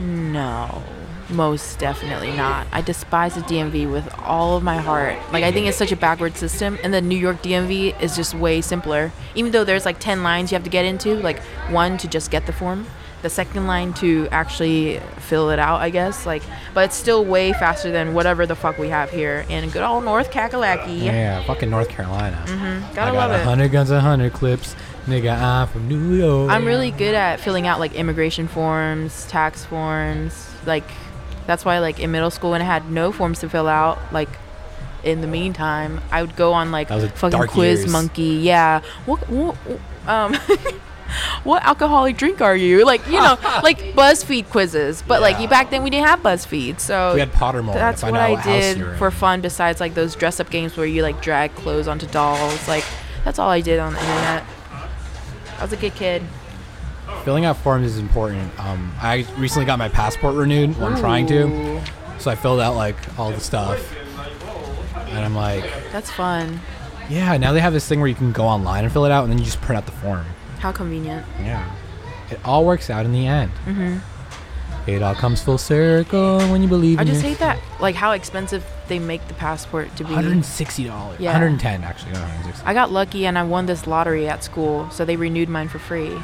No, 0.00 0.82
most 1.30 1.78
definitely 1.78 2.32
not. 2.32 2.66
I 2.72 2.80
despise 2.80 3.34
the 3.34 3.40
DMV 3.42 3.90
with 3.90 4.12
all 4.18 4.56
of 4.56 4.62
my 4.62 4.76
heart. 4.78 5.16
Like, 5.32 5.44
I 5.44 5.52
think 5.52 5.66
it's 5.66 5.76
such 5.78 5.92
a 5.92 5.96
backward 5.96 6.36
system, 6.36 6.78
and 6.82 6.92
the 6.92 7.00
New 7.00 7.16
York 7.18 7.42
DMV 7.42 8.00
is 8.00 8.16
just 8.16 8.34
way 8.34 8.60
simpler. 8.60 9.12
Even 9.34 9.52
though 9.52 9.64
there's 9.64 9.84
like 9.84 9.98
10 9.98 10.22
lines 10.22 10.50
you 10.50 10.56
have 10.56 10.64
to 10.64 10.70
get 10.70 10.84
into, 10.84 11.14
like 11.16 11.40
one 11.70 11.96
to 11.98 12.08
just 12.08 12.30
get 12.30 12.46
the 12.46 12.52
form, 12.52 12.86
the 13.22 13.30
second 13.30 13.66
line 13.66 13.94
to 13.94 14.28
actually 14.30 15.00
fill 15.16 15.48
it 15.50 15.58
out, 15.58 15.80
I 15.80 15.88
guess. 15.90 16.26
Like, 16.26 16.42
but 16.74 16.84
it's 16.84 16.96
still 16.96 17.24
way 17.24 17.52
faster 17.54 17.90
than 17.90 18.12
whatever 18.12 18.44
the 18.44 18.54
fuck 18.54 18.78
we 18.78 18.88
have 18.90 19.10
here 19.10 19.46
in 19.48 19.68
good 19.70 19.82
old 19.82 20.04
North 20.04 20.30
Kakalaki. 20.30 21.02
Yeah, 21.02 21.42
fucking 21.44 21.70
North 21.70 21.88
Carolina. 21.88 22.42
Mm-hmm. 22.46 22.94
Gotta 22.94 23.10
I 23.10 23.12
got 23.12 23.14
love 23.14 23.30
a 23.30 23.40
it. 23.40 23.44
hundred 23.44 23.68
guns, 23.72 23.90
a 23.90 24.00
hundred 24.00 24.34
clips. 24.34 24.76
Nigga, 25.06 25.38
I'm 25.38 25.68
from 25.68 25.88
New 25.88 26.14
York. 26.14 26.50
I'm 26.50 26.64
really 26.64 26.90
good 26.90 27.14
at 27.14 27.40
filling 27.40 27.66
out 27.66 27.78
like 27.80 27.94
immigration 27.94 28.46
forms, 28.48 29.26
tax 29.26 29.64
forms. 29.64 30.48
Like 30.66 30.84
that's 31.46 31.64
why 31.64 31.78
like 31.78 32.00
in 32.00 32.10
middle 32.10 32.30
school 32.30 32.50
when 32.52 32.60
I 32.62 32.64
had 32.64 32.90
no 32.90 33.12
forms 33.12 33.40
to 33.40 33.48
fill 33.48 33.68
out, 33.68 33.98
like 34.12 34.28
in 35.02 35.20
the 35.20 35.26
meantime, 35.26 36.00
I 36.10 36.22
would 36.22 36.34
go 36.36 36.52
on 36.52 36.70
like 36.72 36.88
That 36.88 36.94
was 36.96 37.04
a 37.04 37.08
fucking 37.10 37.46
quiz 37.48 37.80
years. 37.80 37.92
monkey. 37.92 38.22
Yeah. 38.42 38.80
What, 39.06 39.28
what 39.28 39.56
um 40.06 40.34
what 41.44 41.62
alcoholic 41.64 42.16
drink 42.16 42.40
are 42.40 42.56
you? 42.56 42.84
Like, 42.86 43.06
you 43.06 43.12
know, 43.20 43.36
like 43.62 43.78
BuzzFeed 43.94 44.48
quizzes. 44.48 45.02
But 45.06 45.20
like 45.20 45.38
you 45.40 45.46
back 45.48 45.70
then 45.70 45.82
we 45.82 45.90
didn't 45.90 46.06
have 46.06 46.20
BuzzFeed. 46.20 46.80
So 46.80 47.14
We 47.14 47.20
had 47.20 47.32
Pottermore. 47.32 47.74
that's 47.74 48.02
what 48.02 48.14
I 48.14 48.42
did 48.42 48.78
you 48.78 48.84
were 48.84 48.92
in. 48.92 48.98
for 48.98 49.10
fun 49.10 49.40
besides 49.42 49.80
like 49.80 49.94
those 49.94 50.14
dress 50.16 50.40
up 50.40 50.50
games 50.50 50.76
where 50.76 50.86
you 50.86 51.02
like 51.02 51.20
drag 51.20 51.54
clothes 51.54 51.86
onto 51.88 52.06
dolls. 52.06 52.66
Like 52.66 52.84
that's 53.24 53.38
all 53.38 53.50
I 53.50 53.60
did 53.60 53.78
on 53.78 53.92
the 53.92 54.00
internet. 54.00 54.44
I 55.58 55.62
was 55.62 55.72
a 55.72 55.76
good 55.76 55.94
kid. 55.94 56.22
Filling 57.24 57.44
out 57.44 57.56
forms 57.56 57.86
is 57.86 57.98
important. 57.98 58.50
Um, 58.60 58.92
I 59.00 59.26
recently 59.38 59.66
got 59.66 59.78
my 59.78 59.88
passport 59.88 60.34
renewed. 60.34 60.76
Well, 60.78 60.88
I'm 60.92 60.98
trying 60.98 61.26
to, 61.28 61.82
so 62.18 62.30
I 62.30 62.34
filled 62.34 62.60
out 62.60 62.74
like 62.76 62.96
all 63.18 63.30
the 63.30 63.40
stuff, 63.40 63.78
and 65.08 65.24
I'm 65.24 65.34
like, 65.34 65.64
That's 65.92 66.10
fun. 66.10 66.60
yeah. 67.08 67.36
Now 67.36 67.52
they 67.52 67.60
have 67.60 67.72
this 67.72 67.86
thing 67.88 68.00
where 68.00 68.08
you 68.08 68.14
can 68.14 68.32
go 68.32 68.44
online 68.44 68.84
and 68.84 68.92
fill 68.92 69.04
it 69.04 69.12
out, 69.12 69.24
and 69.24 69.32
then 69.32 69.38
you 69.38 69.44
just 69.44 69.60
print 69.60 69.76
out 69.78 69.86
the 69.86 69.92
form. 69.92 70.24
How 70.58 70.72
convenient. 70.72 71.24
Yeah, 71.40 71.70
it 72.30 72.38
all 72.44 72.64
works 72.64 72.88
out 72.90 73.04
in 73.04 73.12
the 73.12 73.26
end. 73.26 73.50
hmm 73.64 73.98
It 74.90 75.02
all 75.02 75.14
comes 75.14 75.42
full 75.42 75.58
circle 75.58 76.38
when 76.50 76.62
you 76.62 76.68
believe. 76.68 76.98
I 76.98 77.02
in 77.02 77.08
just 77.08 77.22
hate 77.22 77.38
that, 77.38 77.58
like 77.80 77.94
how 77.94 78.12
expensive 78.12 78.64
they 78.88 78.98
make 78.98 79.26
the 79.28 79.34
passport 79.34 79.94
to 79.96 80.04
be. 80.04 80.10
160 80.12 80.84
dollars. 80.84 81.20
Yeah. 81.20 81.32
110 81.32 81.84
actually. 81.84 82.12
Not 82.12 82.20
160. 82.22 82.66
I 82.66 82.74
got 82.74 82.90
lucky 82.92 83.26
and 83.26 83.38
I 83.38 83.42
won 83.44 83.66
this 83.66 83.86
lottery 83.86 84.28
at 84.28 84.42
school, 84.44 84.88
so 84.90 85.04
they 85.04 85.16
renewed 85.16 85.48
mine 85.48 85.68
for 85.68 85.78
free. 85.78 86.16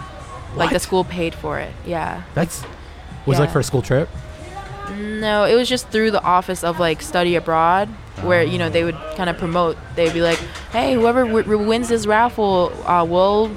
Like 0.56 0.70
the 0.70 0.78
school 0.80 1.04
paid 1.04 1.34
for 1.34 1.58
it. 1.58 1.72
Yeah. 1.86 2.22
That's 2.34 2.62
was 3.26 3.38
it 3.38 3.42
like 3.42 3.50
for 3.52 3.60
a 3.60 3.64
school 3.64 3.82
trip. 3.82 4.08
No, 4.96 5.44
it 5.44 5.54
was 5.54 5.68
just 5.68 5.88
through 5.88 6.10
the 6.10 6.22
office 6.22 6.64
of 6.64 6.80
like 6.80 7.00
study 7.02 7.36
abroad, 7.36 7.88
where 8.22 8.42
you 8.42 8.58
know 8.58 8.68
they 8.68 8.82
would 8.82 8.96
kind 9.16 9.30
of 9.30 9.38
promote. 9.38 9.76
They'd 9.94 10.12
be 10.12 10.20
like, 10.20 10.38
"Hey, 10.72 10.94
whoever 10.94 11.24
w- 11.24 11.44
w- 11.44 11.68
wins 11.68 11.88
this 11.88 12.06
raffle, 12.06 12.72
uh, 12.86 13.04
will 13.04 13.50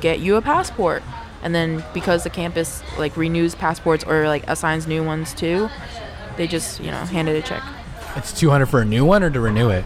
get 0.00 0.20
you 0.20 0.36
a 0.36 0.42
passport." 0.42 1.02
And 1.42 1.54
then 1.54 1.82
because 1.94 2.22
the 2.24 2.30
campus 2.30 2.82
like 2.98 3.16
renews 3.16 3.54
passports 3.54 4.04
or 4.04 4.28
like 4.28 4.44
assigns 4.48 4.86
new 4.86 5.02
ones 5.02 5.32
too, 5.32 5.70
they 6.36 6.46
just 6.46 6.80
you 6.80 6.90
know 6.90 6.98
handed 7.06 7.36
a 7.36 7.42
check. 7.42 7.62
It's 8.16 8.32
200 8.38 8.66
for 8.66 8.80
a 8.80 8.84
new 8.84 9.04
one 9.06 9.22
or 9.22 9.30
to 9.30 9.40
renew 9.40 9.70
it. 9.70 9.84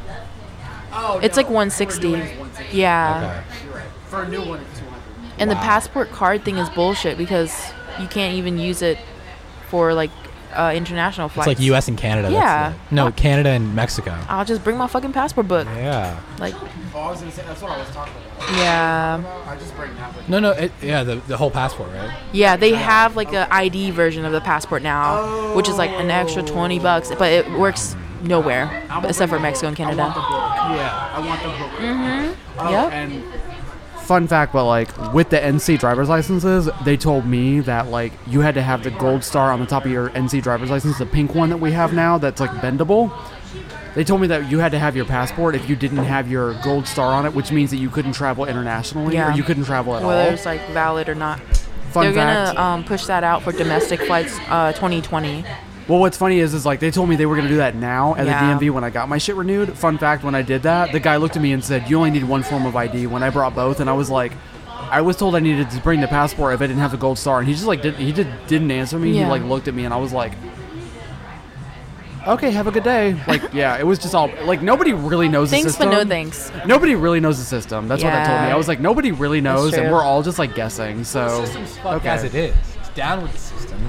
Oh, 0.93 1.21
It's 1.23 1.37
no. 1.37 1.43
like 1.43 1.51
160. 1.51 2.01
For 2.01 2.17
a 2.17 2.19
new 2.19 2.19
one, 2.41 2.49
it's 2.49 2.59
160. 2.59 2.77
Yeah. 2.77 3.43
Okay. 3.71 3.83
For 4.09 4.23
a 4.23 4.29
new 4.29 4.43
one, 4.43 4.61
it's 5.39 5.43
200. 5.43 5.43
And 5.43 5.51
the 5.51 5.57
passport 5.57 6.11
card 6.11 6.45
thing 6.45 6.57
is 6.57 6.69
bullshit 6.71 7.17
because 7.19 7.53
you 8.01 8.07
can't 8.09 8.35
even 8.37 8.59
use 8.59 8.83
it 8.83 8.99
for 9.69 9.93
like 9.95 10.11
uh, 10.55 10.73
international 10.75 11.27
It's 11.27 11.35
flights. 11.35 11.47
like 11.49 11.61
U.S. 11.61 11.89
and 11.89 11.99
Canada. 11.99 12.31
Yeah. 12.33 12.71
That's 12.71 12.91
it. 12.91 12.95
No, 12.95 13.07
Uh, 13.09 13.11
Canada 13.13 13.51
and 13.51 13.75
Mexico. 13.75 14.17
I'll 14.29 14.45
just 14.47 14.65
bring 14.65 14.77
my 14.79 14.87
fucking 14.87 15.13
passport 15.13 15.47
book. 15.47 15.67
Yeah. 15.67 16.19
Like, 16.39 16.55
Oh, 16.95 17.01
I 17.01 17.11
was 17.11 17.21
gonna 17.21 17.31
say 17.31 17.43
that's 17.47 17.61
what 17.63 17.71
I 17.71 17.79
was 17.79 17.89
talking 17.91 18.15
about. 18.39 18.57
yeah, 18.57 19.43
I 19.47 19.57
just 19.57 19.77
bring 19.77 19.95
that 19.97 20.17
with 20.17 20.29
No, 20.29 20.41
no. 20.41 20.51
It, 20.53 20.73
yeah, 20.83 21.05
the, 21.05 21.17
the 21.29 21.37
whole 21.37 21.51
passport, 21.51 21.91
right? 21.93 22.11
yeah. 22.33 22.57
They 22.57 22.73
have 22.73 23.15
like 23.15 23.33
a 23.35 23.53
ID 23.55 23.91
version 23.91 24.25
of 24.25 24.33
the 24.33 24.41
passport 24.41 24.83
now, 24.83 25.55
which 25.55 25.69
is 25.69 25.77
like 25.77 25.91
an 25.91 26.11
extra 26.11 26.43
twenty 26.43 26.79
bucks, 26.79 27.11
but 27.19 27.31
it 27.31 27.49
works 27.53 27.95
nowhere 28.23 28.83
except 29.05 29.29
for 29.31 29.39
Mexico 29.39 29.69
and 29.69 29.79
I 29.79 29.85
want 29.85 29.97
the 29.97 30.03
Canada. 30.03 30.15
book. 30.15 30.79
Yeah. 30.79 31.13
I 31.15 31.27
want 31.27 31.43
the 31.43 31.49
book. 31.51 31.71
Mm-hmm. 31.79 32.61
Oh, 32.61 32.71
Yep. 32.71 32.93
And 32.93 33.23
Fun 34.09 34.27
fact, 34.27 34.55
but 34.55 34.65
like 34.65 35.13
with 35.13 35.29
the 35.29 35.37
NC 35.39 35.79
driver's 35.79 36.09
licenses, 36.09 36.71
they 36.83 36.97
told 36.97 37.27
me 37.27 37.61
that 37.61 37.89
like 37.89 38.11
you 38.27 38.41
had 38.41 38.55
to 38.55 38.63
have 38.63 38.83
the 38.83 38.91
gold 38.91 39.23
star 39.23 39.53
on 39.53 39.61
the 39.61 39.67
top 39.67 39.85
of 39.85 39.91
your 39.91 40.09
NC 40.09 40.43
driver's 40.43 40.71
license, 40.71 40.97
the 40.97 41.05
pink 41.05 41.35
one 41.35 41.51
that 41.51 41.59
we 41.59 41.73
have 41.73 41.93
now 41.93 42.17
that's 42.17 42.41
like 42.41 42.51
bendable. 42.53 43.13
They 43.95 44.05
told 44.05 44.23
me 44.23 44.27
that 44.29 44.51
you 44.51 44.61
had 44.61 44.73
to 44.73 44.79
have 44.79 44.97
your 44.97 45.05
passport 45.05 45.55
if 45.55 45.69
you 45.69 45.77
didn't 45.77 45.99
have 45.99 46.31
your 46.31 46.55
gold 46.63 46.87
star 46.87 47.13
on 47.13 47.27
it, 47.27 47.35
which 47.35 47.53
means 47.53 47.71
that 47.71 47.77
you 47.77 47.91
couldn't 47.91 48.13
travel 48.13 48.47
internationally 48.47 49.13
Yeah. 49.13 49.31
or 49.31 49.37
you 49.37 49.43
couldn't 49.43 49.65
travel 49.65 49.95
at 49.95 50.03
Whether 50.03 50.15
all. 50.15 50.19
Whether 50.25 50.35
it's 50.37 50.47
like 50.47 50.67
valid 50.71 51.11
or 51.11 51.15
not. 51.15 51.39
Fun 51.91 52.05
They're 52.05 52.15
fact. 52.15 52.57
gonna 52.57 52.67
um, 52.67 52.85
push 52.85 53.05
that 53.05 53.25
out 53.25 53.43
for 53.43 53.53
domestic 53.53 54.01
flights, 54.01 54.39
uh, 54.49 54.73
2020. 54.73 55.45
Well, 55.89 56.01
what's 56.01 56.19
funny 56.19 56.39
is, 56.41 56.53
is 56.53 56.67
like 56.67 56.81
they 56.81 56.91
told 56.91 57.09
me 57.09 57.17
they 57.17 57.25
were 57.27 57.35
gonna 57.37 57.49
do 57.49 57.57
that 57.57 57.75
now 57.75 58.15
at 58.15 58.27
Yeah. 58.27 58.57
the 58.59 58.67
DMV 58.67 58.71
when 58.75 58.85
I 58.85 58.91
got 58.91 59.09
my 59.09 59.17
shit 59.19 59.37
renewed. 59.37 59.77
Fun 59.77 59.97
fact: 59.99 60.23
when 60.23 60.35
I 60.35 60.43
did 60.43 60.63
that, 60.65 60.93
the 60.93 61.01
guy 61.01 61.17
looked 61.17 61.37
at 61.37 61.43
me 61.43 61.53
and 61.53 61.65
said, 61.65 61.89
"You 61.89 61.97
only 61.97 62.11
need 62.11 62.25
one 62.25 62.43
form 62.43 62.67
of 62.67 62.77
ID." 62.77 63.07
When 63.07 63.23
I 63.23 63.31
brought 63.31 63.55
both, 63.55 63.81
and 63.81 63.89
I 63.89 63.95
was 63.95 64.11
like, 64.11 64.33
I 64.91 65.01
was 65.01 65.17
told 65.17 65.35
I 65.35 65.41
needed 65.41 65.71
to 65.71 65.81
bring 65.81 66.01
the 66.01 66.09
passport 66.09 66.55
if 66.55 66.61
I 66.61 66.67
didn't 66.67 66.81
have 66.81 66.91
the 66.91 66.99
gold 66.99 67.19
star, 67.19 67.39
and 67.39 67.49
he 67.49 67.55
just 67.55 67.67
like 67.67 67.81
did 67.83 67.95
he 67.97 68.13
did 68.13 68.29
didn't 68.49 68.71
answer 68.71 68.99
me. 68.99 69.13
Yeah. 69.13 69.25
He 69.25 69.31
like 69.31 69.43
looked 69.45 69.67
at 69.67 69.75
me, 69.75 69.85
and 69.85 69.95
I 69.95 69.97
was 69.97 70.13
like. 70.13 70.33
Okay, 72.27 72.51
have 72.51 72.67
a 72.67 72.71
good 72.71 72.83
day. 72.85 73.17
Like, 73.27 73.55
yeah, 73.55 73.79
it 73.79 73.87
was 73.87 73.99
just 73.99 74.15
all 74.15 74.31
like 74.45 74.61
nobody 74.61 74.93
really 74.93 75.29
knows 75.31 75.49
the 75.51 75.57
Thanks, 75.57 75.77
but 75.77 75.85
system. 75.85 75.91
no 75.91 76.05
thanks. 76.05 76.53
Nobody 76.67 76.95
really 76.95 77.21
knows 77.21 77.39
the 77.39 77.45
system. 77.45 77.89
That's 77.89 78.03
what 78.05 78.11
they 78.11 78.27
told 78.27 78.43
me. 78.43 78.49
I 78.49 78.57
was 78.57 78.69
like, 78.69 78.81
nobody 78.81 79.13
really 79.13 79.41
knows, 79.41 79.73
and 79.73 79.91
we're 79.91 80.03
all 80.03 80.23
just 80.23 80.39
like 80.39 80.55
guessing. 80.55 81.05
So, 81.05 81.43
System's 81.47 81.79
fucked 81.79 82.05
okay. 82.05 82.09
as 82.11 82.25
it 82.25 82.35
is. 82.35 82.55
It's 82.81 82.91
down 82.91 83.23
with 83.23 83.33
the 83.33 83.39
system. 83.39 83.88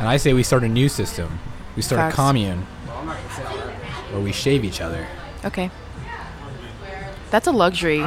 And 0.00 0.08
I 0.08 0.16
say 0.16 0.32
we 0.32 0.42
start 0.42 0.64
a 0.64 0.68
new 0.68 0.88
system. 0.88 1.38
We 1.76 1.82
start 1.82 2.00
Facts. 2.00 2.14
a 2.14 2.16
commune 2.16 2.62
where 4.10 4.20
we 4.22 4.32
shave 4.32 4.64
each 4.64 4.80
other. 4.80 5.06
Okay. 5.44 5.70
That's 7.30 7.46
a 7.46 7.52
luxury. 7.52 8.04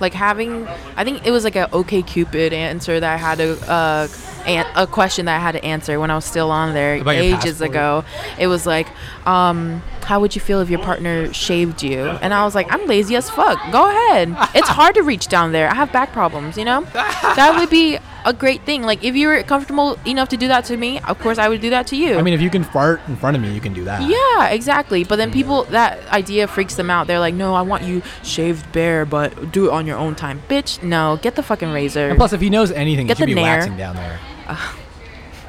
Like 0.00 0.12
having, 0.14 0.68
I 0.96 1.02
think 1.04 1.26
it 1.26 1.30
was 1.32 1.42
like 1.44 1.56
an 1.56 1.68
OK 1.72 2.02
Cupid 2.02 2.52
answer 2.52 3.00
that 3.00 3.14
I 3.14 3.16
had 3.16 3.38
to, 3.38 3.58
uh, 3.70 4.06
an- 4.46 4.66
a 4.76 4.86
question 4.86 5.24
that 5.26 5.36
I 5.36 5.40
had 5.40 5.52
to 5.52 5.64
answer 5.64 5.98
when 5.98 6.10
I 6.10 6.14
was 6.14 6.24
still 6.26 6.50
on 6.52 6.72
there 6.74 6.96
About 7.00 7.14
ages 7.16 7.60
ago. 7.62 8.04
It 8.38 8.46
was 8.46 8.66
like, 8.66 8.86
um, 9.26 9.82
how 10.04 10.20
would 10.20 10.34
you 10.34 10.40
feel 10.40 10.60
if 10.60 10.70
your 10.70 10.78
partner 10.78 11.32
shaved 11.32 11.82
you? 11.82 12.06
And 12.06 12.32
I 12.32 12.44
was 12.44 12.54
like, 12.54 12.72
I'm 12.72 12.86
lazy 12.86 13.16
as 13.16 13.28
fuck. 13.28 13.58
Go 13.72 13.88
ahead. 13.90 14.36
it's 14.54 14.68
hard 14.68 14.94
to 14.94 15.02
reach 15.02 15.26
down 15.28 15.52
there. 15.52 15.68
I 15.70 15.74
have 15.74 15.90
back 15.90 16.12
problems, 16.12 16.56
you 16.56 16.64
know? 16.64 16.82
that 16.92 17.56
would 17.58 17.70
be 17.70 17.98
a 18.24 18.32
great 18.32 18.62
thing. 18.62 18.82
Like 18.82 19.02
if 19.04 19.14
you 19.16 19.28
were 19.28 19.42
comfortable 19.42 19.98
enough 20.06 20.28
to 20.30 20.36
do 20.36 20.48
that 20.48 20.64
to 20.66 20.76
me, 20.76 21.00
of 21.00 21.18
course 21.18 21.38
I 21.38 21.48
would 21.48 21.60
do 21.60 21.70
that 21.70 21.86
to 21.88 21.96
you. 21.96 22.16
I 22.18 22.22
mean, 22.22 22.34
if 22.34 22.40
you 22.40 22.50
can 22.50 22.64
fart 22.64 23.00
in 23.08 23.16
front 23.16 23.36
of 23.36 23.42
me, 23.42 23.52
you 23.54 23.60
can 23.60 23.72
do 23.72 23.84
that. 23.84 24.02
Yeah, 24.08 24.48
exactly. 24.48 25.04
But 25.04 25.16
then 25.16 25.30
people, 25.30 25.64
that 25.64 26.06
idea 26.08 26.46
freaks 26.48 26.74
them 26.74 26.90
out. 26.90 27.06
They're 27.06 27.20
like, 27.20 27.34
no, 27.34 27.54
I 27.54 27.62
want 27.62 27.84
you 27.84 28.02
shaved 28.22 28.70
bare, 28.72 29.04
but 29.06 29.52
do 29.52 29.66
it 29.66 29.72
on 29.72 29.86
your 29.86 29.96
own 29.98 30.14
time. 30.14 30.42
Bitch, 30.48 30.82
no, 30.82 31.18
get 31.22 31.36
the 31.36 31.42
fucking 31.42 31.70
razor. 31.72 32.08
And 32.08 32.18
plus, 32.18 32.32
if 32.32 32.40
he 32.40 32.50
knows 32.50 32.70
anything, 32.72 33.06
Get 33.06 33.16
he 33.18 33.22
should 33.22 33.28
the 33.30 33.34
be 33.34 33.42
nair. 33.42 33.58
waxing 33.58 33.76
down 33.76 33.96
there. 33.96 34.18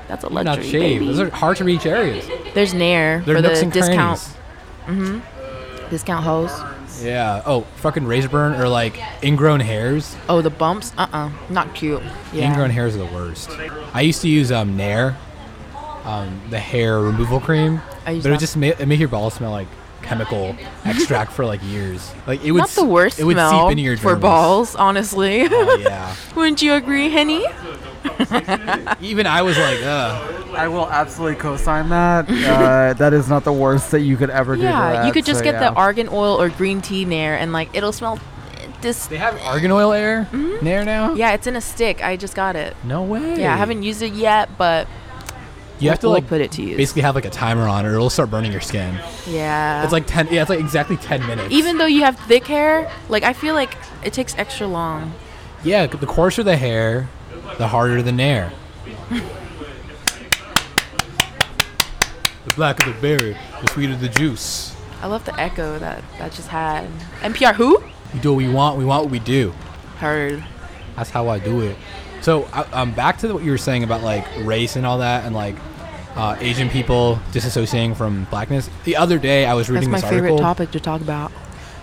That's 0.07 0.23
a 0.23 0.29
Not 0.29 0.45
luxury. 0.45 0.69
shave. 0.69 0.99
baby. 1.01 1.05
Those 1.05 1.19
are 1.19 1.29
hard 1.29 1.57
to 1.57 1.63
reach 1.63 1.85
areas. 1.85 2.27
There's 2.55 2.73
Nair 2.73 3.21
They're 3.25 3.35
for 3.35 3.41
the 3.43 3.49
discount 3.65 4.19
crannies. 4.19 4.35
Mm-hmm. 4.87 5.89
discount 5.91 6.23
hose. 6.23 6.51
Yeah. 7.01 7.41
Oh, 7.45 7.61
fucking 7.77 8.05
razor 8.05 8.29
burn 8.29 8.59
or 8.59 8.67
like 8.67 8.99
ingrown 9.23 9.59
hairs. 9.59 10.15
Oh, 10.27 10.41
the 10.41 10.49
bumps? 10.49 10.93
Uh 10.97 11.07
uh 11.11 11.29
Not 11.49 11.73
cute. 11.75 12.01
Yeah. 12.33 12.49
Ingrown 12.49 12.69
hairs 12.69 12.95
are 12.95 12.99
the 12.99 13.05
worst. 13.05 13.49
I 13.93 14.01
used 14.01 14.21
to 14.21 14.29
use 14.29 14.51
um 14.51 14.75
Nair, 14.77 15.17
um, 16.03 16.41
the 16.49 16.59
hair 16.59 16.99
removal 16.99 17.39
cream, 17.39 17.81
I 18.05 18.17
but 18.17 18.25
it 18.27 18.31
would 18.31 18.39
just 18.39 18.57
make, 18.57 18.79
it 18.79 18.85
make 18.87 18.99
your 18.99 19.09
balls 19.09 19.35
smell 19.35 19.51
like 19.51 19.67
chemical 20.09 20.55
extract 20.85 21.31
for 21.31 21.45
like 21.45 21.61
years. 21.63 22.11
Like 22.25 22.43
it 22.43 22.51
would. 22.51 22.59
Not 22.59 22.69
the 22.69 22.83
worst 22.85 23.19
It 23.19 23.23
would 23.25 23.35
smell 23.35 23.67
seep 23.67 23.71
into 23.71 23.83
your 23.83 23.95
for 23.97 24.15
dermis. 24.15 24.21
balls, 24.21 24.75
honestly. 24.75 25.47
Oh 25.49 25.77
yeah. 25.77 26.15
Wouldn't 26.35 26.61
you 26.61 26.73
agree, 26.73 27.09
Henny? 27.09 27.45
Even 29.01 29.27
I 29.27 29.41
was 29.41 29.57
like, 29.57 29.79
ugh. 29.83 30.35
I 30.55 30.67
will 30.67 30.89
absolutely 30.89 31.39
co-sign 31.39 31.89
that. 31.89 32.27
Uh, 32.29 32.93
that 32.93 33.13
is 33.13 33.29
not 33.29 33.43
the 33.43 33.53
worst 33.53 33.91
that 33.91 34.01
you 34.01 34.17
could 34.17 34.29
ever 34.31 34.55
do. 34.55 34.61
to 34.63 34.67
Yeah, 34.67 35.05
you 35.05 35.13
could 35.13 35.25
just 35.25 35.39
so 35.39 35.43
get 35.43 35.53
yeah. 35.55 35.69
the 35.69 35.75
argan 35.75 36.09
oil 36.11 36.41
or 36.41 36.49
green 36.49 36.81
tea 36.81 37.05
Nair, 37.05 37.37
and 37.37 37.53
like 37.53 37.69
it'll 37.73 37.93
smell. 37.93 38.19
This. 38.81 39.07
They 39.07 39.17
have 39.17 39.37
argan 39.41 39.71
oil 39.71 39.91
air 39.91 40.25
Nair 40.61 40.85
now. 40.85 41.13
Yeah, 41.13 41.33
it's 41.33 41.47
in 41.47 41.57
a 41.57 41.61
stick. 41.61 42.01
I 42.01 42.15
just 42.15 42.33
got 42.33 42.55
it. 42.55 42.75
No 42.85 43.03
way. 43.03 43.37
Yeah, 43.41 43.53
I 43.53 43.57
haven't 43.57 43.83
used 43.83 44.01
it 44.01 44.13
yet, 44.13 44.57
but 44.57 44.87
You 45.79 45.89
have 45.89 45.99
to 45.99 46.07
we'll 46.07 46.13
like 46.15 46.27
put 46.27 46.41
it 46.41 46.51
to 46.53 46.61
use. 46.61 46.77
basically 46.77 47.03
have 47.03 47.15
like 47.15 47.25
a 47.25 47.29
timer 47.29 47.67
on 47.67 47.85
it, 47.85 47.89
or 47.89 47.93
it'll 47.93 48.09
start 48.09 48.29
burning 48.29 48.51
your 48.51 48.61
skin. 48.61 48.99
Yeah. 49.27 49.83
It's 49.83 49.93
like 49.93 50.05
ten. 50.07 50.27
Yeah, 50.31 50.41
it's 50.41 50.49
like 50.49 50.59
exactly 50.59 50.97
ten 50.97 51.25
minutes. 51.25 51.51
even 51.53 51.77
though 51.77 51.85
you 51.85 52.01
have 52.03 52.19
thick 52.19 52.45
hair, 52.47 52.91
like 53.07 53.23
I 53.23 53.33
feel 53.33 53.53
like 53.55 53.75
it 54.03 54.13
takes 54.13 54.35
extra 54.37 54.67
long. 54.67 55.13
yeah, 55.63 55.87
the 55.87 56.05
coarser 56.05 56.43
the 56.43 56.57
hair, 56.57 57.07
the 57.57 57.67
harder 57.67 58.01
the 58.01 58.11
nair. 58.11 58.51
the 62.45 62.53
blacker 62.55 62.91
the 62.91 62.99
berry, 62.99 63.37
the 63.61 63.67
sweeter 63.71 63.95
the 63.95 64.09
juice. 64.09 64.75
I 65.01 65.07
love 65.07 65.23
the 65.25 65.39
echo 65.39 65.79
that 65.79 66.03
that 66.17 66.31
just 66.33 66.49
had. 66.49 66.89
NPR 67.21 67.55
who? 67.55 67.81
We 68.13 68.19
do 68.19 68.33
what 68.33 68.37
we 68.37 68.49
want. 68.51 68.77
We 68.77 68.85
want 68.85 69.03
what 69.03 69.11
we 69.11 69.19
do. 69.19 69.53
Heard. 69.97 70.43
That's 70.95 71.09
how 71.09 71.29
I 71.29 71.39
do 71.39 71.61
it. 71.61 71.77
So, 72.21 72.45
I, 72.53 72.61
um, 72.73 72.91
back 72.91 73.17
to 73.19 73.33
what 73.33 73.43
you 73.43 73.51
were 73.51 73.57
saying 73.57 73.83
about 73.83 74.01
like 74.01 74.25
race 74.43 74.75
and 74.75 74.85
all 74.85 74.99
that, 74.99 75.25
and 75.25 75.33
like 75.35 75.55
uh, 76.15 76.35
Asian 76.39 76.69
people 76.69 77.19
disassociating 77.31 77.95
from 77.95 78.25
blackness. 78.25 78.69
The 78.83 78.95
other 78.97 79.17
day, 79.19 79.45
I 79.45 79.53
was 79.53 79.69
reading 79.69 79.89
That's 79.91 80.03
reading 80.03 80.09
my 80.09 80.09
this 80.09 80.09
favorite 80.09 80.31
article. 80.31 80.37
topic 80.39 80.71
to 80.71 80.79
talk 80.79 81.01
about. 81.01 81.31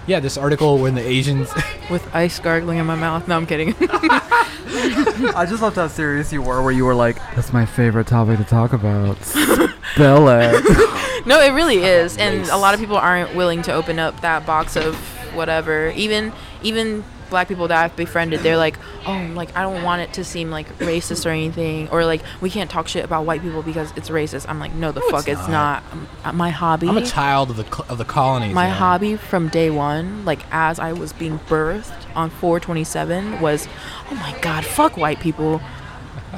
Yeah, 0.07 0.20
this 0.20 0.37
article 0.37 0.78
when 0.78 0.95
the 0.95 1.05
Asians. 1.05 1.51
With 1.91 2.14
ice 2.14 2.39
gargling 2.39 2.78
in 2.78 2.87
my 2.87 2.95
mouth. 2.95 3.26
No, 3.26 3.37
I'm 3.37 3.47
kidding. 3.47 3.74
I 3.80 5.47
just 5.49 5.62
loved 5.62 5.76
how 5.76 5.89
serious 5.89 6.32
you 6.32 6.43
were, 6.43 6.62
where 6.62 6.72
you 6.72 6.84
were 6.84 6.95
like, 6.95 7.16
"That's 7.34 7.53
my 7.53 7.66
favorite 7.66 8.07
topic 8.07 8.39
to 8.39 8.45
talk 8.45 8.72
about." 8.72 9.16
Spell 9.24 10.28
it. 10.28 11.26
no, 11.26 11.41
it 11.41 11.51
really 11.51 11.78
is, 11.78 12.16
and 12.18 12.47
a 12.49 12.57
lot 12.57 12.74
of 12.74 12.80
people 12.80 12.97
aren't 12.97 13.34
willing 13.34 13.62
to 13.62 13.72
open 13.72 13.99
up 13.99 14.20
that 14.20 14.45
box 14.47 14.76
of 14.76 14.95
whatever. 15.34 15.91
Even 15.91 16.32
even 16.62 17.03
black 17.31 17.49
people 17.49 17.68
that 17.68 17.83
I've 17.83 17.97
befriended, 17.97 18.41
they're 18.41 18.57
like, 18.57 18.79
oh, 19.07 19.31
like 19.35 19.57
I 19.57 19.62
don't 19.62 19.83
want 19.83 20.03
it 20.03 20.12
to 20.14 20.24
seem 20.24 20.51
like 20.51 20.68
racist 20.79 21.24
or 21.27 21.31
anything, 21.31 21.89
or 21.91 22.05
like 22.05 22.22
we 22.41 22.51
can't 22.51 22.70
talk 22.70 22.89
shit 22.89 23.05
about 23.05 23.27
white 23.27 23.43
people 23.43 23.62
because 23.62 23.93
it's 23.97 24.11
racist. 24.11 24.47
I'm 24.49 24.59
like, 24.59 24.74
no, 24.74 24.93
the 24.93 25.01
fuck, 25.03 25.29
it's 25.29 25.37
it's 25.39 25.49
not. 25.49 25.83
Um, 26.24 26.37
my 26.37 26.51
hobby. 26.51 26.89
I'm 26.89 26.97
a 26.97 27.07
child 27.07 27.51
of 27.51 27.57
the 27.57 27.85
of 27.89 27.99
the 27.99 28.05
colonies. 28.05 28.55
my 28.55 28.66
man. 28.66 28.77
hobby 28.77 29.16
from 29.16 29.49
day 29.49 29.70
one, 29.70 30.24
like 30.24 30.41
as 30.51 30.79
I 30.79 30.93
was 30.93 31.12
being 31.12 31.39
birthed 31.41 31.93
on 32.14 32.31
427, 32.31 33.41
was, 33.41 33.68
oh 34.11 34.14
my 34.14 34.37
god, 34.41 34.64
fuck 34.64 34.97
white 34.97 35.20
people. 35.20 35.61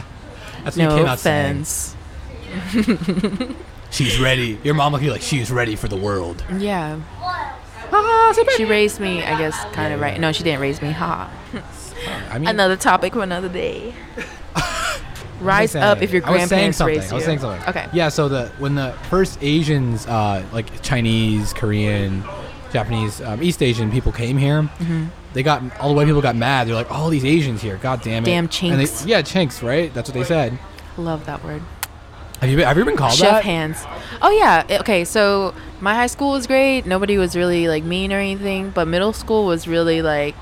That's 0.64 0.76
what 0.76 0.82
you 0.82 0.88
no 0.88 1.12
offense. 1.12 1.96
She's 3.90 4.20
ready. 4.20 4.58
Your 4.64 4.74
mom 4.74 4.94
at 4.94 5.02
you 5.02 5.10
like 5.10 5.22
she's 5.22 5.50
ready 5.50 5.74
for 5.74 5.88
the 5.88 5.96
world. 5.96 6.44
Yeah. 6.58 7.00
She 8.56 8.64
raised 8.64 9.00
me, 9.00 9.22
I 9.22 9.38
guess, 9.38 9.56
kind 9.72 9.92
of 9.94 10.00
right. 10.00 10.18
No, 10.20 10.32
she 10.32 10.42
didn't 10.44 10.60
raise 10.60 10.80
me. 10.82 10.92
Ha. 10.92 11.30
I 12.30 12.38
mean, 12.38 12.48
Another 12.48 12.76
topic 12.76 13.12
for 13.14 13.22
another 13.22 13.48
day. 13.48 13.94
Rise 15.40 15.70
saying- 15.72 15.84
up 15.84 16.02
if 16.02 16.10
your 16.12 16.24
I 16.26 16.30
was 16.30 16.38
grandparents 16.38 16.78
something. 16.78 16.96
raised 16.98 17.12
I 17.12 17.14
was 17.14 17.24
saying 17.24 17.38
something. 17.38 17.68
Okay. 17.68 17.86
Yeah. 17.92 18.08
So 18.08 18.28
the 18.28 18.48
when 18.58 18.74
the 18.74 18.92
first 19.08 19.38
Asians, 19.40 20.06
uh, 20.06 20.44
like 20.52 20.82
Chinese, 20.82 21.52
Korean, 21.52 22.24
Japanese, 22.72 23.20
um, 23.20 23.40
East 23.42 23.62
Asian 23.62 23.90
people 23.92 24.10
came 24.12 24.36
here, 24.36 24.62
Mm-hmm. 24.62 25.06
they 25.34 25.42
got 25.44 25.62
all 25.78 25.90
the 25.90 25.94
white 25.94 26.06
people 26.06 26.20
got 26.20 26.34
mad. 26.36 26.66
They're 26.66 26.74
like, 26.74 26.90
all 26.90 27.08
these 27.08 27.24
Asians 27.24 27.62
here. 27.62 27.76
God 27.76 28.02
damn 28.02 28.24
it. 28.24 28.26
Damn 28.26 28.44
And 28.44 28.52
they- 28.52 28.84
chinks. 28.86 29.06
yeah, 29.06 29.22
chinks. 29.22 29.62
Right. 29.62 29.94
That's 29.94 30.08
what 30.08 30.14
they 30.14 30.24
said. 30.24 30.58
Love 30.96 31.24
that 31.26 31.44
word. 31.44 31.62
Have 32.40 32.50
you 32.50 32.56
been, 32.56 32.66
have 32.66 32.78
you 32.78 32.84
been 32.84 32.96
called 32.96 33.14
Chef 33.14 33.32
that? 33.32 33.44
hands. 33.44 33.84
Oh 34.22 34.30
yeah. 34.30 34.78
Okay, 34.80 35.04
so 35.04 35.54
my 35.80 35.94
high 35.94 36.06
school 36.06 36.30
was 36.30 36.46
great. 36.46 36.86
Nobody 36.86 37.18
was 37.18 37.34
really 37.36 37.68
like 37.68 37.84
mean 37.84 38.12
or 38.12 38.18
anything, 38.18 38.70
but 38.70 38.86
middle 38.86 39.12
school 39.12 39.44
was 39.46 39.66
really 39.66 40.02
like 40.02 40.36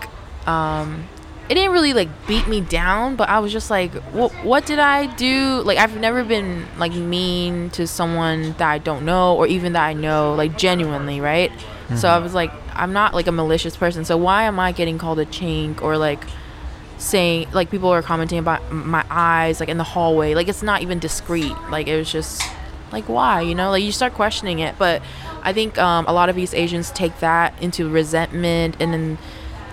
um 0.46 1.04
it 1.48 1.54
didn't 1.54 1.70
really 1.70 1.92
like 1.92 2.08
beat 2.26 2.48
me 2.48 2.60
down, 2.60 3.14
but 3.16 3.28
I 3.28 3.38
was 3.38 3.52
just 3.52 3.70
like, 3.70 3.92
what 4.12 4.32
what 4.44 4.66
did 4.66 4.78
I 4.78 5.06
do? 5.14 5.62
Like 5.64 5.78
I've 5.78 5.96
never 5.96 6.22
been 6.24 6.66
like 6.76 6.92
mean 6.92 7.70
to 7.70 7.86
someone 7.86 8.52
that 8.58 8.68
I 8.68 8.78
don't 8.78 9.04
know 9.04 9.34
or 9.36 9.46
even 9.46 9.72
that 9.74 9.84
I 9.84 9.92
know 9.92 10.34
like 10.34 10.58
genuinely, 10.58 11.20
right? 11.20 11.52
So 11.94 12.08
I 12.08 12.18
was 12.18 12.34
like 12.34 12.50
I'm 12.74 12.92
not 12.92 13.14
like 13.14 13.26
a 13.28 13.32
malicious 13.32 13.76
person. 13.76 14.04
So 14.04 14.16
why 14.16 14.42
am 14.42 14.58
I 14.58 14.72
getting 14.72 14.98
called 14.98 15.18
a 15.20 15.24
chink 15.24 15.80
or 15.82 15.96
like 15.96 16.24
saying 16.98 17.48
like 17.52 17.70
people 17.70 17.90
are 17.90 18.02
commenting 18.02 18.38
about 18.38 18.72
my 18.72 19.04
eyes 19.10 19.60
like 19.60 19.68
in 19.68 19.78
the 19.78 19.84
hallway. 19.84 20.34
Like 20.34 20.48
it's 20.48 20.62
not 20.62 20.82
even 20.82 20.98
discreet. 20.98 21.54
Like 21.70 21.86
it 21.86 21.96
was 21.96 22.10
just 22.10 22.42
like 22.92 23.08
why 23.08 23.40
you 23.42 23.54
know? 23.54 23.70
Like 23.70 23.82
you 23.82 23.92
start 23.92 24.14
questioning 24.14 24.58
it. 24.60 24.76
But 24.78 25.02
i 25.46 25.52
think 25.52 25.78
um, 25.78 26.04
a 26.08 26.12
lot 26.12 26.28
of 26.28 26.36
east 26.36 26.54
asians 26.54 26.90
take 26.90 27.20
that 27.20 27.54
into 27.62 27.88
resentment 27.88 28.76
and 28.80 28.92
then 28.92 29.16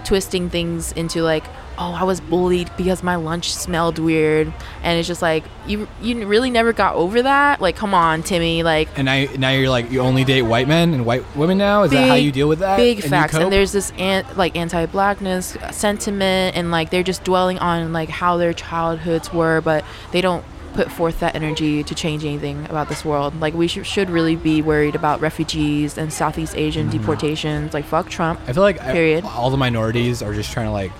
twisting 0.05 0.49
things 0.49 0.91
into 0.91 1.23
like 1.23 1.43
oh 1.77 1.91
i 1.93 2.03
was 2.03 2.19
bullied 2.21 2.69
because 2.77 3.01
my 3.03 3.15
lunch 3.15 3.53
smelled 3.53 3.97
weird 3.99 4.51
and 4.83 4.99
it's 4.99 5.07
just 5.07 5.21
like 5.21 5.43
you 5.67 5.87
you 6.01 6.25
really 6.27 6.49
never 6.51 6.71
got 6.73 6.95
over 6.95 7.21
that 7.21 7.59
like 7.61 7.75
come 7.75 7.93
on 7.93 8.21
timmy 8.21 8.63
like 8.63 8.87
And 8.97 9.05
now, 9.05 9.25
now 9.37 9.49
you're 9.51 9.69
like 9.69 9.89
you 9.91 9.99
only 10.01 10.23
date 10.23 10.43
white 10.43 10.67
men 10.67 10.93
and 10.93 11.05
white 11.05 11.23
women 11.35 11.57
now. 11.57 11.83
Is 11.83 11.91
that 11.91 12.07
how 12.07 12.15
you 12.15 12.31
deal 12.31 12.47
with 12.49 12.59
that? 12.59 12.77
Big 12.77 12.99
And 13.01 13.09
facts, 13.09 13.33
and 13.35 13.51
there's 13.51 13.71
this 13.71 13.91
an, 13.97 14.25
like 14.35 14.55
anti-blackness 14.55 15.57
sentiment, 15.71 16.55
and 16.55 16.71
like 16.71 16.89
they're 16.89 17.03
just 17.03 17.23
dwelling 17.23 17.59
on 17.59 17.91
like 17.93 18.09
how 18.09 18.37
their 18.37 18.53
childhoods 18.53 19.31
were, 19.33 19.61
but 19.61 19.83
they 20.11 20.21
don't 20.21 20.43
put 20.73 20.91
forth 20.91 21.19
that 21.19 21.35
energy 21.35 21.83
to 21.83 21.93
change 21.93 22.25
anything 22.25 22.65
about 22.65 22.89
this 22.89 23.05
world. 23.05 23.39
Like 23.39 23.53
we 23.53 23.67
sh- 23.67 23.85
should 23.85 24.09
really 24.09 24.35
be 24.35 24.61
worried 24.61 24.95
about 24.95 25.21
refugees 25.21 25.97
and 25.97 26.11
Southeast 26.11 26.55
Asian 26.57 26.87
Mm-hmm. 26.89 26.97
deportations. 26.97 27.73
Like 27.73 27.85
fuck 27.85 28.09
Trump. 28.09 28.39
I 28.47 28.53
feel 28.53 28.63
like 28.63 28.81
I- 28.81 28.91
Period. 28.91 29.23
all 29.23 29.49
the 29.49 29.57
minorities 29.57 30.21
are 30.23 30.33
just 30.33 30.51
trying 30.51 30.65
to 30.67 30.71
like 30.71 30.91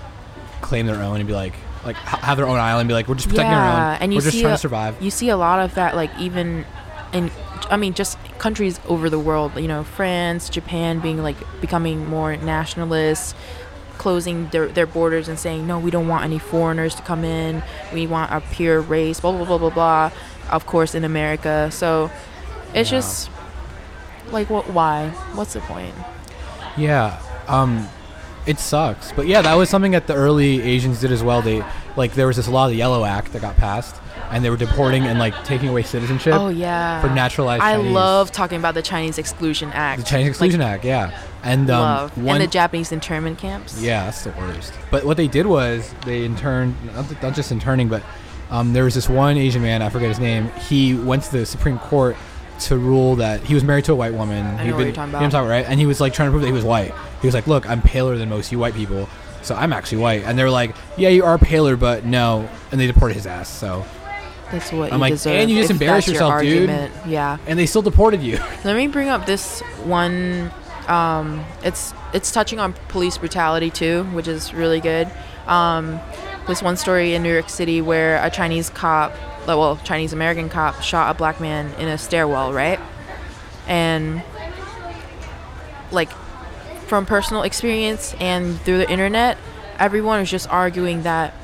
claim 0.64 0.86
their 0.86 1.02
own 1.02 1.16
and 1.18 1.26
be 1.26 1.34
like 1.34 1.54
like 1.84 1.96
ha- 1.96 2.18
have 2.22 2.36
their 2.38 2.46
own 2.46 2.58
island. 2.58 2.82
And 2.82 2.88
be 2.88 2.94
like 2.94 3.08
we're 3.08 3.14
just 3.14 3.28
protecting 3.28 3.52
our 3.54 3.62
Yeah, 3.64 3.90
own. 3.92 3.96
and 4.00 4.12
you 4.12 4.18
we're 4.18 4.22
just 4.22 4.36
see 4.36 4.40
trying 4.42 4.54
a- 4.54 4.56
to 4.56 4.60
survive. 4.60 5.02
You 5.02 5.10
see 5.10 5.28
a 5.28 5.36
lot 5.36 5.58
of 5.60 5.74
that, 5.74 5.94
like 5.94 6.10
even 6.18 6.64
in, 7.12 7.30
I 7.70 7.76
mean, 7.76 7.94
just 7.94 8.18
countries 8.38 8.80
over 8.88 9.08
the 9.10 9.18
world. 9.18 9.52
You 9.56 9.68
know, 9.68 9.84
France, 9.84 10.48
Japan, 10.48 11.00
being 11.00 11.22
like 11.22 11.36
becoming 11.60 12.08
more 12.08 12.36
nationalist, 12.36 13.36
closing 13.98 14.48
their 14.48 14.66
their 14.68 14.86
borders 14.86 15.28
and 15.28 15.38
saying, 15.38 15.66
no, 15.66 15.78
we 15.78 15.90
don't 15.90 16.08
want 16.08 16.24
any 16.24 16.38
foreigners 16.38 16.94
to 16.96 17.02
come 17.02 17.24
in. 17.24 17.62
We 17.92 18.06
want 18.06 18.32
a 18.32 18.40
pure 18.40 18.80
race. 18.80 19.20
Blah 19.20 19.32
blah 19.32 19.44
blah 19.44 19.58
blah 19.58 19.70
blah. 19.70 20.10
Of 20.50 20.66
course, 20.66 20.94
in 20.94 21.04
America, 21.04 21.70
so 21.70 22.10
it's 22.74 22.90
Yeah. 22.90 22.98
just 22.98 23.30
like 24.30 24.48
what? 24.50 24.68
Why? 24.70 25.08
What's 25.34 25.52
the 25.54 25.60
point? 25.60 25.94
Yeah. 26.76 27.18
Um, 27.48 27.88
it 28.46 28.58
sucks, 28.58 29.12
but 29.12 29.26
yeah, 29.26 29.42
that 29.42 29.54
was 29.54 29.70
something 29.70 29.92
that 29.92 30.06
the 30.06 30.14
early 30.14 30.60
Asians 30.62 31.00
did 31.00 31.10
as 31.12 31.22
well. 31.22 31.40
They 31.42 31.64
like 31.96 32.14
there 32.14 32.26
was 32.26 32.36
this 32.36 32.48
law, 32.48 32.64
of 32.66 32.70
the 32.70 32.76
Yellow 32.76 33.04
Act, 33.04 33.32
that 33.32 33.42
got 33.42 33.56
passed, 33.56 33.94
and 34.30 34.44
they 34.44 34.50
were 34.50 34.56
deporting 34.56 35.04
and 35.04 35.18
like 35.18 35.44
taking 35.44 35.68
away 35.68 35.82
citizenship 35.82 36.34
Oh 36.34 36.48
yeah. 36.48 37.00
for 37.00 37.08
naturalized. 37.08 37.62
I 37.62 37.74
Chinese. 37.76 37.92
love 37.92 38.32
talking 38.32 38.58
about 38.58 38.74
the 38.74 38.82
Chinese 38.82 39.18
Exclusion 39.18 39.70
Act. 39.72 40.00
the 40.02 40.06
Chinese 40.06 40.24
Like, 40.26 40.30
Exclusion 40.30 40.60
Act. 40.60 40.84
Yeah, 40.84 41.18
and 41.42 41.70
um, 41.70 42.10
one 42.10 42.36
and 42.36 42.42
the 42.44 42.46
Japanese 42.52 42.92
internment 42.92 43.38
camps. 43.38 43.80
Yeah, 43.80 44.04
that's 44.04 44.24
the 44.24 44.30
worst. 44.32 44.72
But 44.90 45.04
what 45.04 45.16
they 45.16 45.28
did 45.28 45.46
was 45.46 45.94
they 46.04 46.24
interned, 46.24 46.74
not, 46.94 47.22
not 47.22 47.34
just 47.34 47.50
interning, 47.52 47.88
but 47.88 48.02
um, 48.50 48.72
there 48.72 48.84
was 48.84 48.94
this 48.94 49.08
one 49.08 49.36
Asian 49.38 49.62
man, 49.62 49.80
I 49.82 49.88
forget 49.88 50.08
his 50.08 50.20
name. 50.20 50.48
He 50.68 50.94
went 50.94 51.22
to 51.24 51.32
the 51.32 51.46
Supreme 51.46 51.78
Court 51.78 52.14
to 52.60 52.78
rule 52.78 53.16
that 53.16 53.40
he 53.42 53.54
was 53.54 53.64
married 53.64 53.84
to 53.86 53.92
a 53.92 53.94
white 53.96 54.14
woman. 54.14 54.44
I 54.46 54.66
know 54.66 54.76
what 54.76 54.84
you're 54.84 54.92
talking 54.92 54.92
you 54.92 54.94
know 54.94 54.94
what 54.94 55.04
I'm 55.04 55.14
about. 55.24 55.30
talking 55.32 55.48
right? 55.50 55.66
And 55.66 55.80
he 55.80 55.86
was 55.86 56.00
like 56.00 56.12
trying 56.14 56.28
to 56.28 56.30
prove 56.30 56.42
that 56.42 56.48
he 56.48 56.52
was 56.52 56.64
white. 56.64 56.92
He 57.20 57.26
was 57.26 57.34
like, 57.34 57.46
"Look, 57.46 57.68
I'm 57.68 57.82
paler 57.82 58.16
than 58.16 58.28
most 58.28 58.52
you 58.52 58.58
white 58.58 58.74
people, 58.74 59.08
so 59.42 59.54
I'm 59.54 59.72
actually 59.72 59.98
white." 59.98 60.22
And 60.24 60.38
they 60.38 60.44
were 60.44 60.50
like, 60.50 60.74
"Yeah, 60.96 61.08
you 61.08 61.24
are 61.24 61.38
paler, 61.38 61.76
but 61.76 62.04
no." 62.04 62.48
And 62.70 62.80
they 62.80 62.86
deported 62.86 63.14
his 63.14 63.26
ass. 63.26 63.48
So, 63.48 63.84
That's 64.52 64.70
what 64.72 64.92
I'm 64.92 64.98
you 64.98 65.00
like, 65.00 65.12
deserve. 65.14 65.32
and 65.34 65.50
you 65.50 65.56
just 65.58 65.70
if 65.70 65.74
embarrass 65.80 66.06
your 66.06 66.14
yourself, 66.14 66.42
dude. 66.42 66.70
Yeah. 67.06 67.38
and 67.46 67.58
they 67.58 67.66
still 67.66 67.82
deported 67.82 68.22
you. 68.22 68.36
Let 68.64 68.76
me 68.76 68.86
bring 68.88 69.08
up 69.08 69.26
this 69.26 69.60
one. 69.84 70.50
Um, 70.88 71.42
it's 71.62 71.94
it's 72.12 72.30
touching 72.30 72.60
on 72.60 72.74
police 72.88 73.16
brutality 73.18 73.70
too, 73.70 74.04
which 74.12 74.28
is 74.28 74.52
really 74.52 74.80
good. 74.80 75.10
Um, 75.46 75.98
this 76.46 76.62
one 76.62 76.76
story 76.76 77.14
in 77.14 77.22
New 77.22 77.32
York 77.32 77.48
City 77.48 77.80
where 77.80 78.22
a 78.22 78.30
Chinese 78.30 78.68
cop, 78.68 79.12
well, 79.46 79.76
Chinese 79.84 80.12
American 80.12 80.48
cop, 80.48 80.82
shot 80.82 81.14
a 81.14 81.18
black 81.18 81.40
man 81.40 81.72
in 81.74 81.88
a 81.88 81.98
stairwell, 81.98 82.52
right? 82.52 82.80
And 83.66 84.22
like 85.90 86.10
from 86.86 87.06
personal 87.06 87.42
experience 87.42 88.14
and 88.20 88.60
through 88.60 88.78
the 88.78 88.90
internet, 88.90 89.38
everyone 89.78 90.20
was 90.20 90.30
just 90.30 90.48
arguing 90.48 91.02
that 91.02 91.34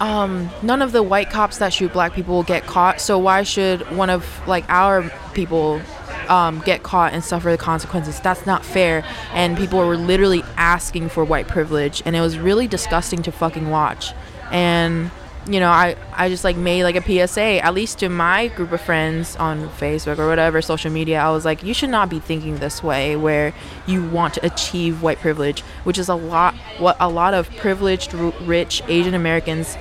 um, 0.00 0.48
none 0.62 0.80
of 0.82 0.92
the 0.92 1.02
white 1.02 1.30
cops 1.30 1.58
that 1.58 1.72
shoot 1.72 1.92
black 1.92 2.14
people 2.14 2.34
will 2.34 2.42
get 2.42 2.66
caught. 2.66 3.00
So 3.00 3.18
why 3.18 3.42
should 3.42 3.82
one 3.94 4.10
of 4.10 4.26
like 4.46 4.64
our 4.68 5.10
people 5.34 5.80
um, 6.28 6.60
get 6.60 6.82
caught 6.82 7.12
and 7.12 7.22
suffer 7.22 7.50
the 7.50 7.58
consequences? 7.58 8.18
That's 8.20 8.46
not 8.46 8.64
fair. 8.64 9.04
And 9.32 9.58
people 9.58 9.78
were 9.78 9.96
literally 9.96 10.42
asking 10.56 11.10
for 11.10 11.22
white 11.22 11.48
privilege, 11.48 12.02
and 12.06 12.16
it 12.16 12.20
was 12.20 12.38
really 12.38 12.66
disgusting 12.66 13.22
to 13.22 13.32
fucking 13.32 13.68
watch. 13.68 14.12
And 14.50 15.10
you 15.50 15.58
know, 15.58 15.68
I 15.68 15.96
I 16.12 16.28
just 16.28 16.44
like 16.44 16.56
made 16.56 16.84
like 16.84 16.94
a 16.94 17.02
PSA, 17.02 17.64
at 17.64 17.74
least 17.74 17.98
to 17.98 18.08
my 18.08 18.46
group 18.48 18.70
of 18.72 18.80
friends 18.80 19.34
on 19.36 19.68
Facebook 19.70 20.18
or 20.18 20.28
whatever 20.28 20.62
social 20.62 20.92
media. 20.92 21.18
I 21.20 21.30
was 21.30 21.44
like, 21.44 21.64
you 21.64 21.74
should 21.74 21.90
not 21.90 22.08
be 22.08 22.20
thinking 22.20 22.56
this 22.58 22.82
way, 22.84 23.16
where 23.16 23.52
you 23.84 24.04
want 24.06 24.34
to 24.34 24.46
achieve 24.46 25.02
white 25.02 25.18
privilege, 25.18 25.62
which 25.82 25.98
is 25.98 26.08
a 26.08 26.14
lot 26.14 26.54
what 26.78 26.96
a 27.00 27.08
lot 27.08 27.34
of 27.34 27.50
privileged, 27.56 28.14
rich 28.14 28.80
Asian 28.86 29.14
Americans 29.14 29.76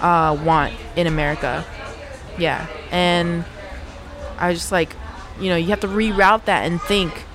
uh, 0.00 0.36
want 0.42 0.72
in 0.96 1.06
America. 1.06 1.64
Yeah, 2.38 2.66
and 2.90 3.44
I 4.38 4.54
just 4.54 4.72
like, 4.72 4.96
you 5.38 5.50
know, 5.50 5.56
you 5.56 5.66
have 5.68 5.80
to 5.80 5.88
reroute 5.88 6.46
that 6.46 6.64
and 6.64 6.80
think. 6.80 7.26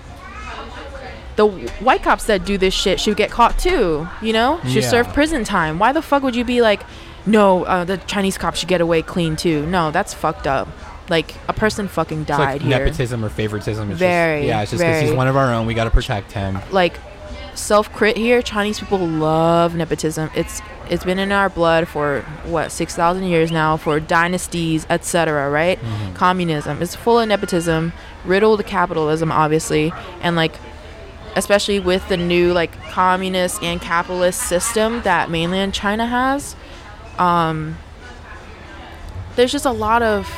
The 1.35 1.45
white 1.45 2.01
cops 2.01 2.25
that 2.25 2.45
do 2.45 2.57
this 2.57 2.73
shit 2.73 2.99
should 2.99 3.15
get 3.15 3.29
caught 3.29 3.59
too. 3.59 4.07
You 4.23 4.33
know, 4.33 4.59
should 4.63 4.81
Yeah. 4.81 4.89
serve 4.89 5.13
prison 5.13 5.43
time. 5.43 5.77
Why 5.77 5.91
the 5.91 6.01
fuck 6.01 6.23
would 6.23 6.35
you 6.35 6.43
be 6.43 6.63
like, 6.63 6.81
no, 7.27 7.65
uh, 7.65 7.83
the 7.83 7.97
Chinese 7.97 8.37
cops 8.37 8.59
should 8.59 8.69
get 8.69 8.81
away 8.81 9.01
clean 9.03 9.35
too? 9.35 9.65
No, 9.67 9.91
that's 9.91 10.13
fucked 10.13 10.47
up. 10.47 10.67
Like 11.09 11.35
a 11.47 11.53
person 11.53 11.87
fucking 11.87 12.21
It's 12.21 12.27
died 12.27 12.39
like 12.39 12.61
here. 12.61 12.79
nepotism 12.79 13.23
or 13.23 13.29
favoritism. 13.29 13.91
It's 13.91 13.99
Very, 13.99 14.39
just, 14.41 14.47
yeah, 14.47 14.61
it's 14.61 14.71
just 14.71 14.81
because 14.83 15.01
he's 15.03 15.13
one 15.13 15.27
of 15.27 15.37
our 15.37 15.53
own. 15.53 15.65
We 15.67 15.73
got 15.73 15.85
to 15.85 15.91
protect 15.91 16.31
him. 16.31 16.57
like 16.71 16.97
self 17.53 17.91
crit 17.91 18.15
here 18.15 18.39
chinese 18.43 18.79
people 18.79 18.99
love 18.99 19.73
nepotism 19.73 20.29
it's 20.35 20.61
it's 20.91 21.03
been 21.03 21.17
in 21.17 21.31
our 21.31 21.49
blood 21.49 21.87
for 21.87 22.21
what 22.45 22.71
6000 22.71 23.23
years 23.23 23.51
now 23.51 23.75
for 23.75 23.99
dynasties 23.99 24.85
etc 24.91 25.49
right 25.49 25.79
communism 26.13 26.79
is 26.83 26.93
full 26.95 27.19
of 27.19 27.27
nepotism 27.27 27.91
riddled 28.25 28.63
capitalism 28.67 29.31
obviously 29.31 29.91
and 30.21 30.35
like 30.35 30.53
especially 31.35 31.79
with 31.79 32.07
the 32.09 32.17
new 32.17 32.53
like 32.53 32.71
communist 32.91 33.63
and 33.63 33.81
capitalist 33.81 34.39
system 34.39 35.01
that 35.01 35.31
mainland 35.31 35.73
china 35.73 36.05
has 36.05 36.55
um 37.19 37.77
there's 39.35 39.51
just 39.51 39.65
a 39.65 39.71
lot 39.71 40.01
of 40.01 40.29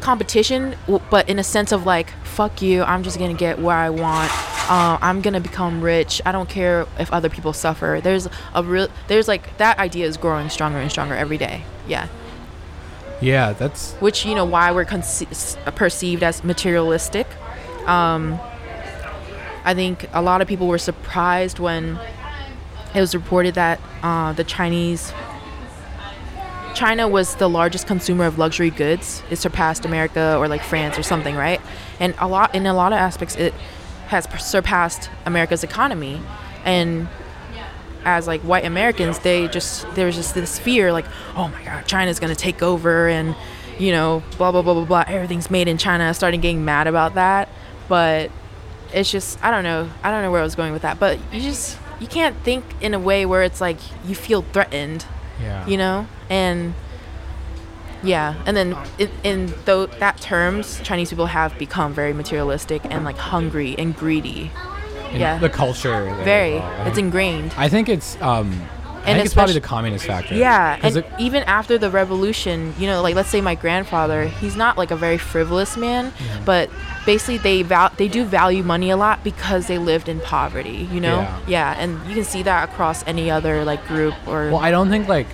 competition 0.00 0.76
but 1.10 1.28
in 1.28 1.38
a 1.38 1.44
sense 1.44 1.72
of 1.72 1.86
like 1.86 2.10
fuck 2.24 2.60
you 2.60 2.82
i'm 2.82 3.02
just 3.02 3.18
gonna 3.18 3.32
get 3.34 3.58
where 3.58 3.76
i 3.76 3.88
want. 3.88 4.30
Uh, 4.68 4.96
i'm 5.02 5.20
gonna 5.20 5.40
become 5.40 5.82
rich. 5.82 6.22
I 6.24 6.32
don't 6.32 6.48
care 6.48 6.86
if 6.98 7.12
other 7.12 7.28
people 7.28 7.52
suffer. 7.52 8.00
There's 8.02 8.28
a 8.54 8.62
real 8.62 8.88
there's 9.08 9.28
like 9.28 9.56
that 9.58 9.78
idea 9.78 10.06
is 10.06 10.16
growing 10.16 10.48
stronger 10.48 10.78
and 10.78 10.90
stronger 10.90 11.14
every 11.14 11.36
day. 11.36 11.64
Yeah. 11.86 12.08
Yeah, 13.20 13.52
that's 13.52 13.92
which 13.94 14.24
you 14.24 14.34
know 14.34 14.46
why 14.46 14.72
we're 14.72 14.86
conce- 14.86 15.74
perceived 15.74 16.22
as 16.22 16.42
materialistic. 16.42 17.26
Um, 17.86 18.40
i 19.64 19.74
think 19.74 20.06
a 20.12 20.20
lot 20.22 20.42
of 20.42 20.48
people 20.48 20.66
were 20.66 20.78
surprised 20.78 21.58
when 21.58 21.98
it 22.94 23.00
was 23.00 23.14
reported 23.14 23.54
that 23.54 23.80
uh, 24.02 24.32
the 24.34 24.44
chinese 24.44 25.10
China 26.74 27.06
was 27.08 27.36
the 27.36 27.48
largest 27.48 27.86
consumer 27.86 28.24
of 28.24 28.38
luxury 28.38 28.70
goods. 28.70 29.22
It 29.30 29.36
surpassed 29.36 29.84
America 29.84 30.36
or 30.38 30.48
like 30.48 30.62
France 30.62 30.98
or 30.98 31.02
something, 31.02 31.34
right? 31.36 31.60
And 32.00 32.14
a 32.18 32.26
lot 32.28 32.54
in 32.54 32.66
a 32.66 32.74
lot 32.74 32.92
of 32.92 32.98
aspects, 32.98 33.36
it 33.36 33.54
has 34.08 34.26
surpassed 34.44 35.10
America's 35.24 35.64
economy. 35.64 36.20
And 36.64 37.08
as 38.04 38.26
like 38.26 38.40
white 38.42 38.64
Americans, 38.64 39.18
they 39.20 39.48
just 39.48 39.86
there 39.94 40.06
was 40.06 40.14
just 40.16 40.34
this 40.34 40.58
fear, 40.58 40.92
like, 40.92 41.06
oh 41.36 41.48
my 41.48 41.64
God, 41.64 41.86
China's 41.86 42.18
gonna 42.20 42.34
take 42.34 42.62
over, 42.62 43.08
and 43.08 43.34
you 43.78 43.92
know, 43.92 44.22
blah 44.36 44.52
blah 44.52 44.62
blah 44.62 44.74
blah 44.74 44.84
blah. 44.84 45.04
Everything's 45.06 45.50
made 45.50 45.68
in 45.68 45.78
China. 45.78 46.08
I 46.08 46.12
started 46.12 46.42
getting 46.42 46.64
mad 46.64 46.86
about 46.86 47.14
that, 47.14 47.48
but 47.88 48.30
it's 48.92 49.10
just 49.10 49.42
I 49.42 49.50
don't 49.50 49.64
know. 49.64 49.88
I 50.02 50.10
don't 50.10 50.22
know 50.22 50.30
where 50.30 50.40
I 50.40 50.44
was 50.44 50.54
going 50.54 50.72
with 50.72 50.82
that, 50.82 50.98
but 51.00 51.18
you 51.32 51.40
just 51.40 51.78
you 52.00 52.06
can't 52.06 52.36
think 52.42 52.64
in 52.80 52.92
a 52.94 52.98
way 52.98 53.24
where 53.24 53.42
it's 53.42 53.60
like 53.60 53.78
you 54.06 54.14
feel 54.14 54.42
threatened 54.42 55.06
Yeah. 55.40 55.66
you 55.66 55.76
know 55.76 56.06
and 56.30 56.74
yeah 58.02 58.34
and 58.46 58.56
then 58.56 58.76
in, 58.98 59.10
in 59.22 59.46
tho- 59.64 59.86
that 59.86 60.20
terms 60.20 60.80
chinese 60.82 61.10
people 61.10 61.26
have 61.26 61.56
become 61.58 61.92
very 61.94 62.12
materialistic 62.12 62.82
and 62.90 63.04
like 63.04 63.16
hungry 63.16 63.74
and 63.78 63.96
greedy 63.96 64.50
And 65.10 65.20
yeah. 65.20 65.38
The 65.38 65.48
culture. 65.48 66.12
very 66.24 66.54
well, 66.58 66.86
it's 66.88 66.98
ingrained 66.98 67.54
I 67.56 67.68
think 67.68 67.88
it's 67.88 68.16
um. 68.20 68.50
I 69.04 69.08
And 69.10 69.16
think 69.16 69.26
it's 69.26 69.34
probably 69.34 69.52
the 69.54 69.60
communist 69.60 70.06
factor. 70.06 70.34
yeah 70.34 70.78
and 70.82 70.96
it- 70.96 71.06
even 71.18 71.42
after 71.44 71.78
the 71.78 71.88
revolution 71.90 72.74
you 72.78 72.86
know 72.88 73.00
like 73.00 73.14
let's 73.14 73.28
say 73.30 73.40
my 73.40 73.54
grandfather 73.54 74.26
he's 74.26 74.56
not 74.56 74.76
like 74.76 74.90
a 74.90 74.96
very 74.96 75.18
frivolous 75.18 75.76
man 75.76 76.12
but 76.44 76.68
basically 77.06 77.38
they 77.38 77.62
val- 77.62 77.92
they 77.96 78.08
do 78.08 78.24
value 78.24 78.62
money 78.64 78.90
a 78.90 78.96
lot 78.96 79.22
because 79.22 79.66
they 79.68 79.78
lived 79.78 80.08
in 80.08 80.20
poverty 80.20 80.88
you 80.90 81.00
know 81.00 81.20
Yeah. 81.46 81.76
and 81.78 81.90
you 82.08 82.14
can 82.14 82.24
see 82.24 82.42
that 82.42 82.68
across 82.68 82.98
any 83.06 83.30
other 83.30 83.64
like 83.64 83.86
group 83.86 84.14
or 84.26 84.50
Well, 84.50 84.58
I 84.68 84.70
don't 84.70 84.88
think 84.90 85.06
like 85.06 85.28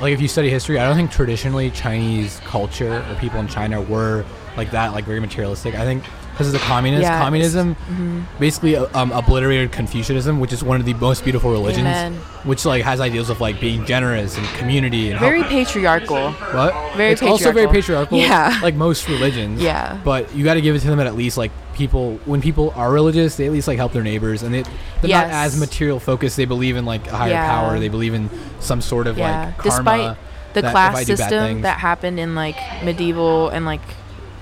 like 0.00 0.12
if 0.12 0.20
you 0.20 0.28
study 0.28 0.50
history, 0.50 0.78
I 0.78 0.86
don't 0.86 0.96
think 0.96 1.10
traditionally 1.10 1.70
Chinese 1.70 2.40
culture 2.40 3.04
or 3.08 3.14
people 3.16 3.40
in 3.40 3.48
China 3.48 3.80
were 3.80 4.24
like 4.56 4.70
that, 4.72 4.92
like 4.92 5.04
very 5.04 5.20
materialistic. 5.20 5.74
I 5.74 5.84
think 5.84 6.04
because 6.36 6.48
of 6.48 6.52
the 6.52 6.58
communists, 6.58 7.02
Yeah, 7.04 7.18
communism 7.18 8.26
basically 8.38 8.76
uh, 8.76 8.86
um, 8.92 9.10
obliterated 9.10 9.72
Confucianism, 9.72 10.38
which 10.38 10.52
is 10.52 10.62
one 10.62 10.78
of 10.78 10.84
the 10.84 10.92
most 10.92 11.24
beautiful 11.24 11.50
religions, 11.50 11.86
Amen. 11.86 12.12
which 12.44 12.66
like 12.66 12.82
has 12.84 13.00
ideals 13.00 13.30
of 13.30 13.40
like 13.40 13.58
being 13.58 13.86
generous 13.86 14.36
and 14.36 14.46
community 14.48 15.10
and 15.10 15.18
very 15.18 15.38
help- 15.38 15.50
patriarchal 15.50 16.32
what 16.32 16.74
very 16.94 17.12
it's 17.12 17.22
also 17.22 17.52
very 17.52 17.66
patriarchal. 17.68 18.18
patriarchal, 18.18 18.18
Yeah. 18.18 18.60
like 18.62 18.74
most 18.74 19.08
religions. 19.08 19.62
Yeah. 19.62 19.98
but 20.04 20.34
you 20.34 20.44
got 20.44 20.54
to 20.54 20.60
give 20.60 20.76
it 20.76 20.80
to 20.80 20.88
them 20.88 21.00
at 21.00 21.06
at 21.06 21.14
least 21.16 21.38
like 21.38 21.52
people 21.72 22.18
when 22.26 22.42
people 22.42 22.70
are 22.76 22.92
religious, 22.92 23.36
they 23.36 23.46
at 23.46 23.52
least 23.52 23.66
like 23.66 23.78
help 23.78 23.92
their 23.92 24.02
neighbors 24.02 24.42
and 24.42 24.52
they 24.54 24.62
they're 25.00 25.10
not 25.10 25.28
as 25.30 25.58
material 25.58 25.98
focused. 25.98 26.36
They 26.36 26.44
believe 26.44 26.76
in 26.76 26.84
like 26.84 27.06
a 27.06 27.16
higher 27.16 27.30
Yeah. 27.30 27.48
power. 27.48 27.78
They 27.78 27.88
believe 27.88 28.12
in 28.12 28.28
some 28.60 28.82
sort 28.82 29.06
of 29.06 29.16
yeah 29.16 29.46
like 29.46 29.58
karma. 29.58 29.70
despite 29.70 30.16
the 30.52 30.60
class 30.62 30.96
I 30.96 31.04
do 31.04 31.12
bad 31.16 31.18
system 31.18 31.44
things- 31.46 31.62
that 31.62 31.78
happened 31.78 32.20
in 32.20 32.34
like 32.34 32.56
medieval 32.84 33.48
and 33.48 33.64
like 33.64 33.80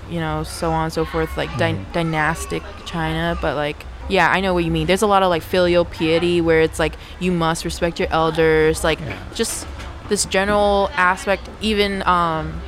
you 0.09 0.19
know 0.19 0.43
so 0.43 0.71
on 0.71 0.85
and 0.85 0.93
so 0.93 1.05
forth 1.05 1.35
like 1.37 1.49
dy- 1.57 1.73
Mhm. 1.73 1.91
dynastic 1.93 2.63
china 2.85 3.37
but 3.41 3.55
like 3.55 3.85
yeah 4.09 4.29
i 4.31 4.39
know 4.39 4.53
what 4.53 4.63
you 4.63 4.71
mean 4.71 4.85
there's 4.87 5.01
a 5.01 5.07
lot 5.07 5.23
of 5.23 5.29
like 5.29 5.41
filial 5.41 5.83
piety 5.85 6.41
where 6.41 6.61
it's 6.61 6.79
like 6.79 6.93
you 7.19 7.31
must 7.31 7.65
respect 7.65 7.99
your 7.99 8.09
elders 8.11 8.83
like 8.83 8.99
Yeah. 8.99 9.17
just 9.33 9.65
this 10.09 10.25
general 10.25 10.89
aspect 10.95 11.49
even 11.61 12.03
um 12.07 12.61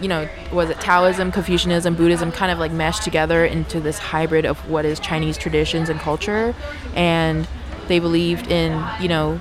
you 0.00 0.08
know 0.08 0.28
was 0.52 0.68
it 0.70 0.78
taoism 0.80 1.32
confucianism 1.32 1.94
buddhism 1.94 2.30
kind 2.32 2.52
of 2.52 2.58
like 2.58 2.72
meshed 2.72 3.02
together 3.02 3.44
into 3.46 3.80
this 3.80 3.98
hybrid 3.98 4.44
of 4.44 4.58
what 4.68 4.84
is 4.84 5.00
chinese 5.00 5.38
traditions 5.38 5.88
and 5.88 5.98
culture 6.00 6.54
and 6.94 7.48
they 7.88 7.98
believed 7.98 8.50
in 8.50 8.84
you 9.00 9.08
know 9.08 9.40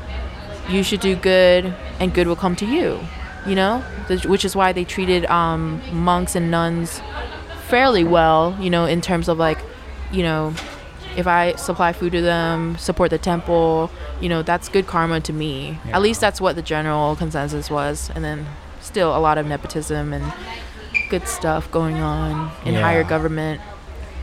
you 0.70 0.82
should 0.84 1.02
do 1.02 1.16
good 1.16 1.74
and 2.00 2.14
good 2.14 2.28
will 2.28 2.36
come 2.38 2.56
to 2.56 2.66
you 2.66 3.00
you 3.48 3.56
know 3.56 3.80
which 4.26 4.46
is 4.46 4.56
why 4.56 4.72
they 4.72 4.84
treated 4.86 5.26
um, 5.26 5.82
monks 5.92 6.36
and 6.36 6.50
nuns 6.52 7.02
fairly 7.68 8.04
well 8.04 8.56
you 8.60 8.70
know 8.70 8.86
in 8.86 9.02
terms 9.02 9.28
of 9.28 9.38
like 9.38 9.58
you 10.12 10.22
know 10.24 10.54
if 11.18 11.28
i 11.28 11.54
supply 11.56 11.92
food 11.94 12.12
to 12.12 12.22
them 12.22 12.78
support 12.78 13.10
the 13.10 13.18
temple 13.18 13.90
you 14.22 14.30
know 14.30 14.42
that's 14.42 14.70
good 14.70 14.86
karma 14.88 15.20
to 15.20 15.34
me 15.34 15.80
Yeah. 15.86 15.96
at 15.98 16.02
least 16.02 16.22
that's 16.22 16.40
what 16.42 16.56
the 16.56 16.62
general 16.62 17.16
consensus 17.16 17.70
was 17.70 18.10
and 18.16 18.24
then 18.24 18.46
still 18.82 19.16
a 19.16 19.20
lot 19.20 19.38
of 19.38 19.46
nepotism 19.46 20.14
and 20.14 20.34
good 21.10 21.28
stuff 21.28 21.70
going 21.72 21.98
on 21.98 22.52
in 22.66 22.76
higher 22.76 23.04
government 23.04 23.62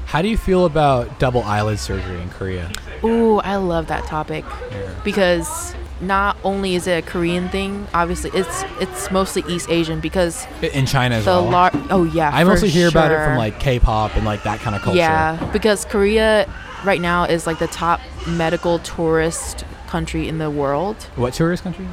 How 0.06 0.22
do 0.22 0.28
you 0.28 0.36
feel 0.36 0.64
about 0.64 1.18
double 1.20 1.42
eyelid 1.44 1.78
surgery 1.78 2.20
in 2.20 2.30
Korea? 2.30 2.70
Ooh, 3.04 3.38
I 3.38 3.56
love 3.56 3.86
that 3.86 4.04
topic 4.06 4.44
Yeah. 4.72 4.90
because 5.04 5.74
not 6.00 6.36
only 6.44 6.74
is 6.74 6.86
it 6.86 7.04
a 7.04 7.06
Korean 7.06 7.48
thing, 7.48 7.86
obviously 7.92 8.30
it's 8.34 8.64
it's 8.80 9.10
mostly 9.10 9.42
East 9.48 9.68
Asian 9.70 10.00
because 10.00 10.46
In 10.62 10.86
China 10.86 11.16
as 11.16 11.24
the 11.24 11.30
well. 11.32 11.44
lar- 11.50 11.70
oh 11.90 12.04
yeah, 12.04 12.30
I 12.32 12.44
mostly 12.44 12.70
hear 12.70 12.88
about 12.88 13.10
it 13.10 13.22
from 13.24 13.36
like 13.36 13.60
K-pop 13.60 14.16
and 14.16 14.24
like 14.24 14.42
that 14.44 14.60
kind 14.60 14.74
of 14.76 14.82
culture. 14.82 14.98
Yeah, 14.98 15.50
because 15.52 15.84
Korea 15.84 16.48
right 16.84 17.00
now 17.00 17.24
is 17.24 17.46
like 17.46 17.58
the 17.58 17.66
top 17.66 18.00
medical 18.26 18.78
tourist 18.80 19.64
country 19.88 20.28
in 20.28 20.38
the 20.38 20.48
world. 20.50 20.96
What 21.16 21.34
tourist 21.34 21.64
country? 21.64 21.86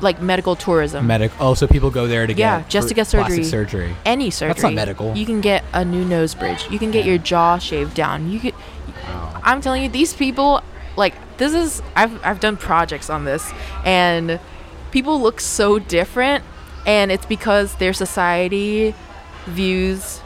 Like 0.00 0.22
medical 0.22 0.56
tourism. 0.56 1.06
Medical. 1.06 1.46
Oh, 1.48 1.54
so 1.54 1.66
people 1.66 1.90
go 1.90 2.06
there 2.06 2.26
to 2.26 2.32
Yeah, 2.32 2.60
get 2.60 2.68
just 2.70 2.88
to 2.88 2.94
get 2.94 3.06
plastic 3.08 3.44
surgery. 3.44 3.44
surgery. 3.88 3.96
Any 4.06 4.30
surgery. 4.30 4.48
That's 4.54 4.62
not 4.62 4.74
medical. 4.74 5.14
You 5.14 5.26
can 5.26 5.40
get 5.40 5.62
a 5.72 5.84
new 5.84 6.04
nose 6.04 6.34
bridge. 6.34 6.66
You 6.70 6.78
can 6.78 6.90
get 6.90 7.04
your 7.04 7.18
jaw 7.18 7.58
shaved 7.58 7.94
down. 7.94 8.30
You 8.30 8.40
could 8.40 8.54
I'm 9.44 9.60
telling 9.60 9.82
you, 9.82 9.88
these 9.88 10.14
people, 10.14 10.62
like, 10.96 11.14
this 11.38 11.54
is, 11.54 11.82
I've, 11.94 12.24
I've 12.24 12.40
done 12.40 12.56
projects 12.56 13.10
on 13.10 13.24
this, 13.24 13.52
and 13.84 14.38
people 14.90 15.20
look 15.20 15.40
so 15.40 15.78
different, 15.78 16.44
and 16.86 17.10
it's 17.12 17.26
because 17.26 17.76
their 17.76 17.92
society 17.92 18.94
views 19.46 20.20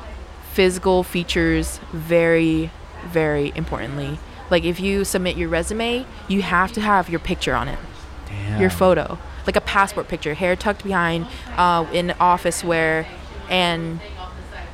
physical 0.53 1.03
features 1.03 1.81
very, 1.93 2.71
very 3.07 3.53
importantly. 3.55 4.19
Like, 4.51 4.65
if 4.65 4.81
you 4.81 5.05
submit 5.05 5.37
your 5.37 5.49
resume, 5.49 6.07
you 6.29 6.43
have 6.43 6.73
to 6.73 6.81
have 6.81 7.09
your 7.09 7.21
picture 7.21 7.55
on 7.55 7.69
it, 7.69 7.79
Damn. 8.27 8.61
your 8.61 8.71
photo, 8.71 9.19
like 9.47 9.57
a 9.57 9.61
passport 9.61 10.09
picture, 10.09 10.35
hair 10.35 10.57
tucked 10.57 10.85
behind, 10.85 11.27
uh, 11.57 11.87
in 11.93 12.13
office 12.21 12.65
wear, 12.65 13.07
and 13.51 14.01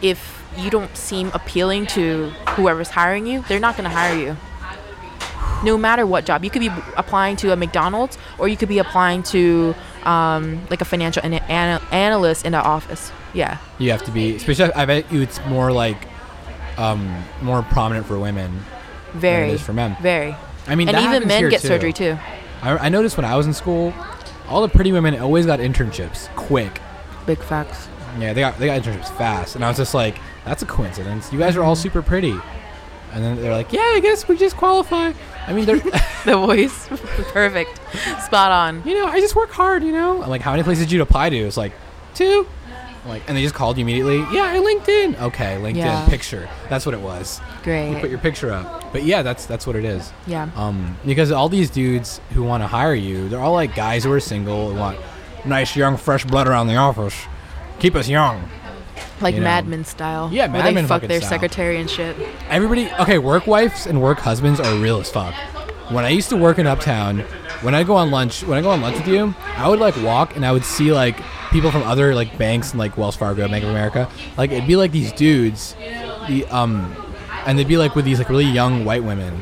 if 0.00 0.42
you 0.56 0.70
don't 0.70 0.96
seem 0.96 1.30
appealing 1.32 1.86
to 1.86 2.30
whoever's 2.50 2.90
hiring 2.90 3.26
you, 3.26 3.42
they're 3.48 3.60
not 3.60 3.76
going 3.76 3.88
to 3.88 3.96
hire 3.96 4.18
you. 4.18 4.36
No 5.62 5.78
matter 5.78 6.04
what 6.06 6.24
job, 6.24 6.42
you 6.44 6.50
could 6.50 6.60
be 6.60 6.70
applying 6.96 7.36
to 7.36 7.52
a 7.52 7.56
McDonald's 7.56 8.18
or 8.38 8.48
you 8.48 8.56
could 8.56 8.68
be 8.68 8.78
applying 8.78 9.22
to 9.24 9.74
um, 10.04 10.66
like 10.70 10.80
a 10.80 10.84
financial 10.84 11.22
ana- 11.24 11.42
ana- 11.48 11.80
analyst 11.92 12.44
in 12.44 12.52
the 12.52 12.58
office. 12.62 13.12
Yeah, 13.34 13.58
You 13.78 13.90
have 13.92 14.02
to 14.04 14.10
be. 14.10 14.36
Especially, 14.36 14.72
I 14.74 14.84
bet 14.84 15.10
you 15.12 15.22
it's 15.22 15.44
more 15.46 15.72
like, 15.72 15.96
um, 16.76 17.24
more 17.40 17.62
prominent 17.62 18.06
for 18.06 18.18
women 18.18 18.52
than 19.12 19.20
very, 19.20 19.48
it 19.50 19.54
is 19.54 19.62
for 19.62 19.72
men. 19.72 19.96
very. 20.00 20.34
I 20.66 20.74
mean, 20.74 20.88
and 20.88 20.98
even 20.98 21.26
men 21.28 21.48
get 21.48 21.60
too. 21.62 21.68
surgery 21.68 21.92
too. 21.92 22.18
I, 22.62 22.76
I 22.76 22.88
noticed 22.88 23.16
when 23.16 23.24
I 23.24 23.36
was 23.36 23.46
in 23.46 23.52
school, 23.54 23.92
all 24.48 24.62
the 24.62 24.68
pretty 24.68 24.92
women 24.92 25.18
always 25.18 25.46
got 25.46 25.60
internships 25.60 26.28
quick. 26.36 26.80
Big 27.26 27.38
facts. 27.38 27.88
Yeah, 28.18 28.32
they 28.32 28.40
got 28.40 28.58
they 28.58 28.66
got 28.66 28.82
internships 28.82 29.16
fast, 29.16 29.54
and 29.56 29.64
I 29.64 29.68
was 29.68 29.76
just 29.78 29.94
like, 29.94 30.18
that's 30.44 30.62
a 30.62 30.66
coincidence. 30.66 31.32
You 31.32 31.38
guys 31.38 31.56
are 31.56 31.62
all 31.62 31.74
super 31.76 32.02
pretty, 32.02 32.34
and 33.12 33.22
then 33.22 33.36
they're 33.40 33.52
like, 33.52 33.72
yeah, 33.72 33.80
I 33.94 34.00
guess 34.02 34.26
we 34.28 34.36
just 34.36 34.56
qualify. 34.56 35.12
I 35.46 35.52
mean, 35.52 35.64
they're, 35.66 35.76
The 36.24 36.36
voice, 36.36 36.86
perfect, 37.32 37.80
spot 38.24 38.52
on. 38.52 38.82
you 38.86 38.94
know, 38.94 39.06
I 39.06 39.20
just 39.20 39.34
work 39.34 39.50
hard. 39.50 39.82
You 39.82 39.92
know, 39.92 40.22
I'm 40.22 40.30
like, 40.30 40.40
how 40.40 40.52
many 40.52 40.62
places 40.62 40.84
did 40.86 40.92
you 40.92 41.02
apply 41.02 41.30
to? 41.30 41.36
It's 41.36 41.56
like 41.56 41.72
two. 42.14 42.46
I'm 43.02 43.08
like, 43.08 43.22
and 43.26 43.36
they 43.36 43.42
just 43.42 43.54
called 43.56 43.76
you 43.76 43.82
immediately. 43.82 44.18
Yeah, 44.18 44.44
I 44.44 44.58
LinkedIn. 44.58 45.20
Okay, 45.20 45.56
LinkedIn 45.60 45.74
Yeah. 45.74 46.06
picture. 46.08 46.48
That's 46.68 46.86
what 46.86 46.94
it 46.94 47.00
was. 47.00 47.40
Great. 47.64 47.90
You 47.90 47.98
put 47.98 48.10
your 48.10 48.20
picture 48.20 48.52
up. 48.52 48.92
But 48.92 49.02
yeah, 49.02 49.22
that's 49.22 49.44
that's 49.46 49.66
what 49.66 49.74
it 49.74 49.84
is. 49.84 50.12
Yeah. 50.28 50.48
Um, 50.54 50.96
because 51.04 51.32
all 51.32 51.48
these 51.48 51.68
dudes 51.70 52.20
who 52.34 52.44
want 52.44 52.62
to 52.62 52.68
hire 52.68 52.94
you, 52.94 53.28
they're 53.28 53.40
all 53.40 53.54
like 53.54 53.74
guys 53.74 54.04
who 54.04 54.12
are 54.12 54.20
single 54.20 54.70
and 54.70 54.78
want 54.78 54.98
nice, 55.44 55.74
young, 55.74 55.96
fresh 55.96 56.24
blood 56.24 56.46
around 56.46 56.68
the 56.68 56.76
office. 56.76 57.16
Keep 57.80 57.96
us 57.96 58.08
young. 58.08 58.48
Like 59.20 59.34
you 59.34 59.40
know. 59.40 59.44
Mad 59.44 59.66
Men 59.66 59.84
style. 59.84 60.28
Yeah, 60.32 60.46
where 60.46 60.62
Mad 60.62 60.66
they 60.66 60.74
Men 60.74 60.86
fuck 60.86 61.02
their 61.02 61.20
style. 61.20 61.30
secretary 61.30 61.80
and 61.80 61.88
shit. 61.88 62.16
Everybody, 62.48 62.90
okay, 63.00 63.18
work 63.18 63.46
wives 63.46 63.86
and 63.86 64.02
work 64.02 64.18
husbands 64.18 64.60
are 64.60 64.74
real 64.76 64.98
as 64.98 65.10
fuck. 65.10 65.34
When 65.90 66.04
I 66.04 66.08
used 66.10 66.28
to 66.30 66.36
work 66.36 66.58
in 66.58 66.66
Uptown, 66.66 67.20
when 67.60 67.74
I 67.74 67.82
go 67.84 67.96
on 67.96 68.10
lunch, 68.10 68.42
when 68.44 68.58
I 68.58 68.62
go 68.62 68.70
on 68.70 68.80
lunch 68.80 68.96
with 68.96 69.08
you, 69.08 69.34
I 69.56 69.68
would 69.68 69.78
like 69.78 69.96
walk 70.02 70.36
and 70.36 70.44
I 70.46 70.52
would 70.52 70.64
see 70.64 70.92
like 70.92 71.16
people 71.50 71.70
from 71.70 71.82
other 71.82 72.14
like 72.14 72.36
banks 72.38 72.70
and 72.70 72.78
like 72.78 72.96
Wells 72.96 73.14
Fargo, 73.16 73.46
Bank 73.48 73.62
of 73.64 73.70
America. 73.70 74.08
Like 74.36 74.50
it'd 74.50 74.66
be 74.66 74.76
like 74.76 74.90
these 74.92 75.12
dudes, 75.12 75.74
the 76.28 76.46
um, 76.50 76.94
and 77.46 77.58
they'd 77.58 77.68
be 77.68 77.76
like 77.76 77.94
with 77.94 78.04
these 78.04 78.18
like 78.18 78.28
really 78.28 78.44
young 78.44 78.84
white 78.84 79.04
women, 79.04 79.40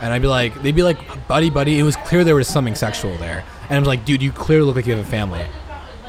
and 0.00 0.12
I'd 0.12 0.22
be 0.22 0.28
like, 0.28 0.60
they'd 0.62 0.74
be 0.74 0.82
like 0.82 0.98
buddy 1.28 1.50
buddy. 1.50 1.78
It 1.78 1.82
was 1.82 1.96
clear 1.96 2.24
there 2.24 2.34
was 2.34 2.48
something 2.48 2.74
sexual 2.74 3.16
there, 3.16 3.44
and 3.64 3.72
I 3.76 3.78
was 3.78 3.88
like, 3.88 4.04
dude, 4.04 4.22
you 4.22 4.32
clearly 4.32 4.66
look 4.66 4.76
like 4.76 4.86
you 4.86 4.94
have 4.94 5.06
a 5.06 5.10
family. 5.10 5.44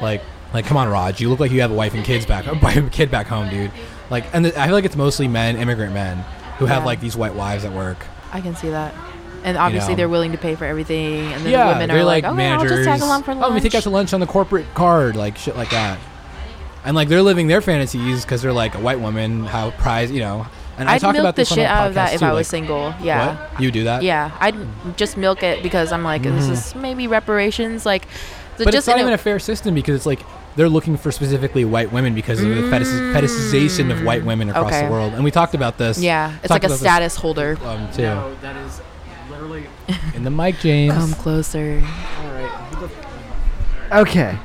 Like, 0.02 0.22
like 0.54 0.66
come 0.66 0.76
on, 0.76 0.88
Raj, 0.88 1.20
you 1.20 1.28
look 1.28 1.40
like 1.40 1.50
you 1.50 1.60
have 1.62 1.70
a 1.70 1.74
wife 1.74 1.94
and 1.94 2.04
kids 2.04 2.26
back, 2.26 2.46
a 2.62 2.90
kid 2.90 3.10
back 3.10 3.26
home, 3.26 3.48
dude. 3.48 3.70
Like, 4.10 4.24
and 4.34 4.46
I 4.46 4.66
feel 4.66 4.74
like 4.74 4.84
it's 4.84 4.96
mostly 4.96 5.28
men, 5.28 5.56
immigrant 5.56 5.94
men, 5.94 6.18
who 6.58 6.66
have 6.66 6.82
Yeah. 6.82 6.86
like 6.86 7.00
these 7.00 7.16
white 7.16 7.34
wives 7.34 7.64
at 7.64 7.72
work. 7.72 8.04
I 8.32 8.40
can 8.40 8.54
see 8.54 8.68
that. 8.70 8.94
And 9.44 9.56
obviously 9.56 9.94
know. 9.94 9.96
they're 9.96 10.08
willing 10.08 10.32
to 10.32 10.38
pay 10.38 10.54
for 10.54 10.64
everything, 10.64 11.32
and 11.32 11.44
then 11.44 11.52
the 11.52 11.72
women 11.72 11.90
are 11.90 12.04
like, 12.04 12.22
like, 12.24 12.32
"Oh. 12.32 12.40
I'll 12.40 12.62
just 12.68 12.84
tag 12.84 13.00
along 13.00 13.24
for 13.24 13.34
lunch." 13.34 13.44
Oh, 13.44 13.48
let 13.48 13.54
me 13.54 13.60
take 13.60 13.74
out 13.74 13.82
to 13.84 13.90
lunch 13.90 14.12
on 14.12 14.20
the 14.20 14.26
corporate 14.26 14.66
card, 14.74 15.16
like 15.16 15.36
shit 15.36 15.56
like 15.56 15.70
that. 15.70 15.98
And 16.84 16.94
like 16.94 17.08
they're 17.08 17.22
living 17.22 17.46
their 17.48 17.60
fantasies 17.60 18.24
because 18.24 18.42
they're 18.42 18.52
like 18.52 18.74
a 18.76 18.80
white 18.80 19.00
woman, 19.00 19.44
how 19.44 19.70
prize, 19.72 20.10
you 20.12 20.20
know. 20.20 20.46
And 20.78 20.88
I 20.88 20.94
I'd 20.94 21.00
talk 21.00 21.12
milk 21.14 21.22
about 21.22 21.36
the 21.36 21.42
this 21.42 21.52
on 21.52 21.58
shit 21.58 21.66
out 21.66 21.88
of 21.88 21.94
that 21.94 22.10
podcast 22.10 22.14
if 22.14 22.20
too, 22.20 22.26
I 22.26 22.32
was 22.32 22.36
like, 22.38 22.46
single. 22.46 22.94
Yeah. 23.02 23.48
What? 23.52 23.60
You 23.60 23.70
do 23.70 23.84
that? 23.84 24.02
Yeah, 24.02 24.30
I'd 24.40 24.56
just 24.96 25.16
milk 25.16 25.42
it 25.42 25.62
because 25.62 25.92
I'm 25.92 26.02
like, 26.04 26.22
this 26.22 26.46
Mhm. 26.46 26.50
is 26.52 26.74
maybe 26.74 27.06
reparations. 27.08 27.84
Like, 27.84 28.06
But 28.58 28.66
just 28.66 28.76
it's 28.78 28.86
not 28.86 28.96
in 28.96 29.02
even 29.02 29.12
a 29.12 29.18
fair 29.18 29.38
system 29.38 29.74
because 29.74 29.96
it's 29.96 30.06
like 30.06 30.20
they're 30.56 30.68
looking 30.68 30.96
for 30.96 31.10
specifically 31.12 31.64
white 31.64 31.92
women 31.92 32.14
because 32.14 32.40
of 32.42 32.48
the 32.48 32.68
fetish- 32.70 32.88
fetishization 32.88 33.90
of 33.90 34.02
white 34.04 34.24
women 34.24 34.50
across 34.50 34.64
Mm. 34.72 34.76
Okay. 34.76 34.86
the 34.86 34.92
world. 34.92 35.12
And 35.14 35.24
we 35.24 35.30
talked 35.30 35.54
about 35.54 35.78
this. 35.78 35.98
yeah, 35.98 36.30
it's 36.42 36.48
talked 36.48 36.50
like 36.50 36.62
a 36.64 36.66
about 36.66 36.74
this, 36.74 36.80
status 36.80 37.16
holder. 37.16 37.58
Um, 37.64 37.88
too. 37.92 38.02
No, 38.02 38.34
that 38.42 38.56
is 38.56 38.80
literally. 39.30 39.66
In 40.14 40.24
the 40.24 40.30
mic, 40.30 40.58
James. 40.60 40.92
Come 40.94 41.12
closer. 41.14 41.82
All 42.20 42.32
right. 42.32 42.90
Okay. 43.92 44.38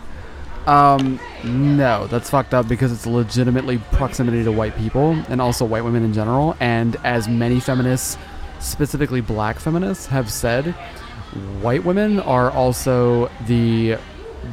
Um, 0.66 1.18
no, 1.46 2.08
that's 2.08 2.30
fucked 2.30 2.54
up 2.54 2.68
because 2.68 2.92
it's 2.92 3.06
legitimately 3.06 3.78
proximity 3.94 4.44
to 4.44 4.52
white 4.52 4.76
people 4.78 5.12
and 5.30 5.40
also 5.42 5.64
white 5.64 5.84
women 5.86 6.04
in 6.04 6.12
general. 6.14 6.58
And 6.60 6.98
as 7.06 7.30
many 7.30 7.62
feminists, 7.62 8.18
specifically 8.60 9.22
black 9.22 9.60
feminists, 9.60 10.08
have 10.08 10.30
said, 10.30 10.74
white 11.62 11.86
women 11.86 12.20
are 12.20 12.52
also 12.52 13.30
the 13.46 13.98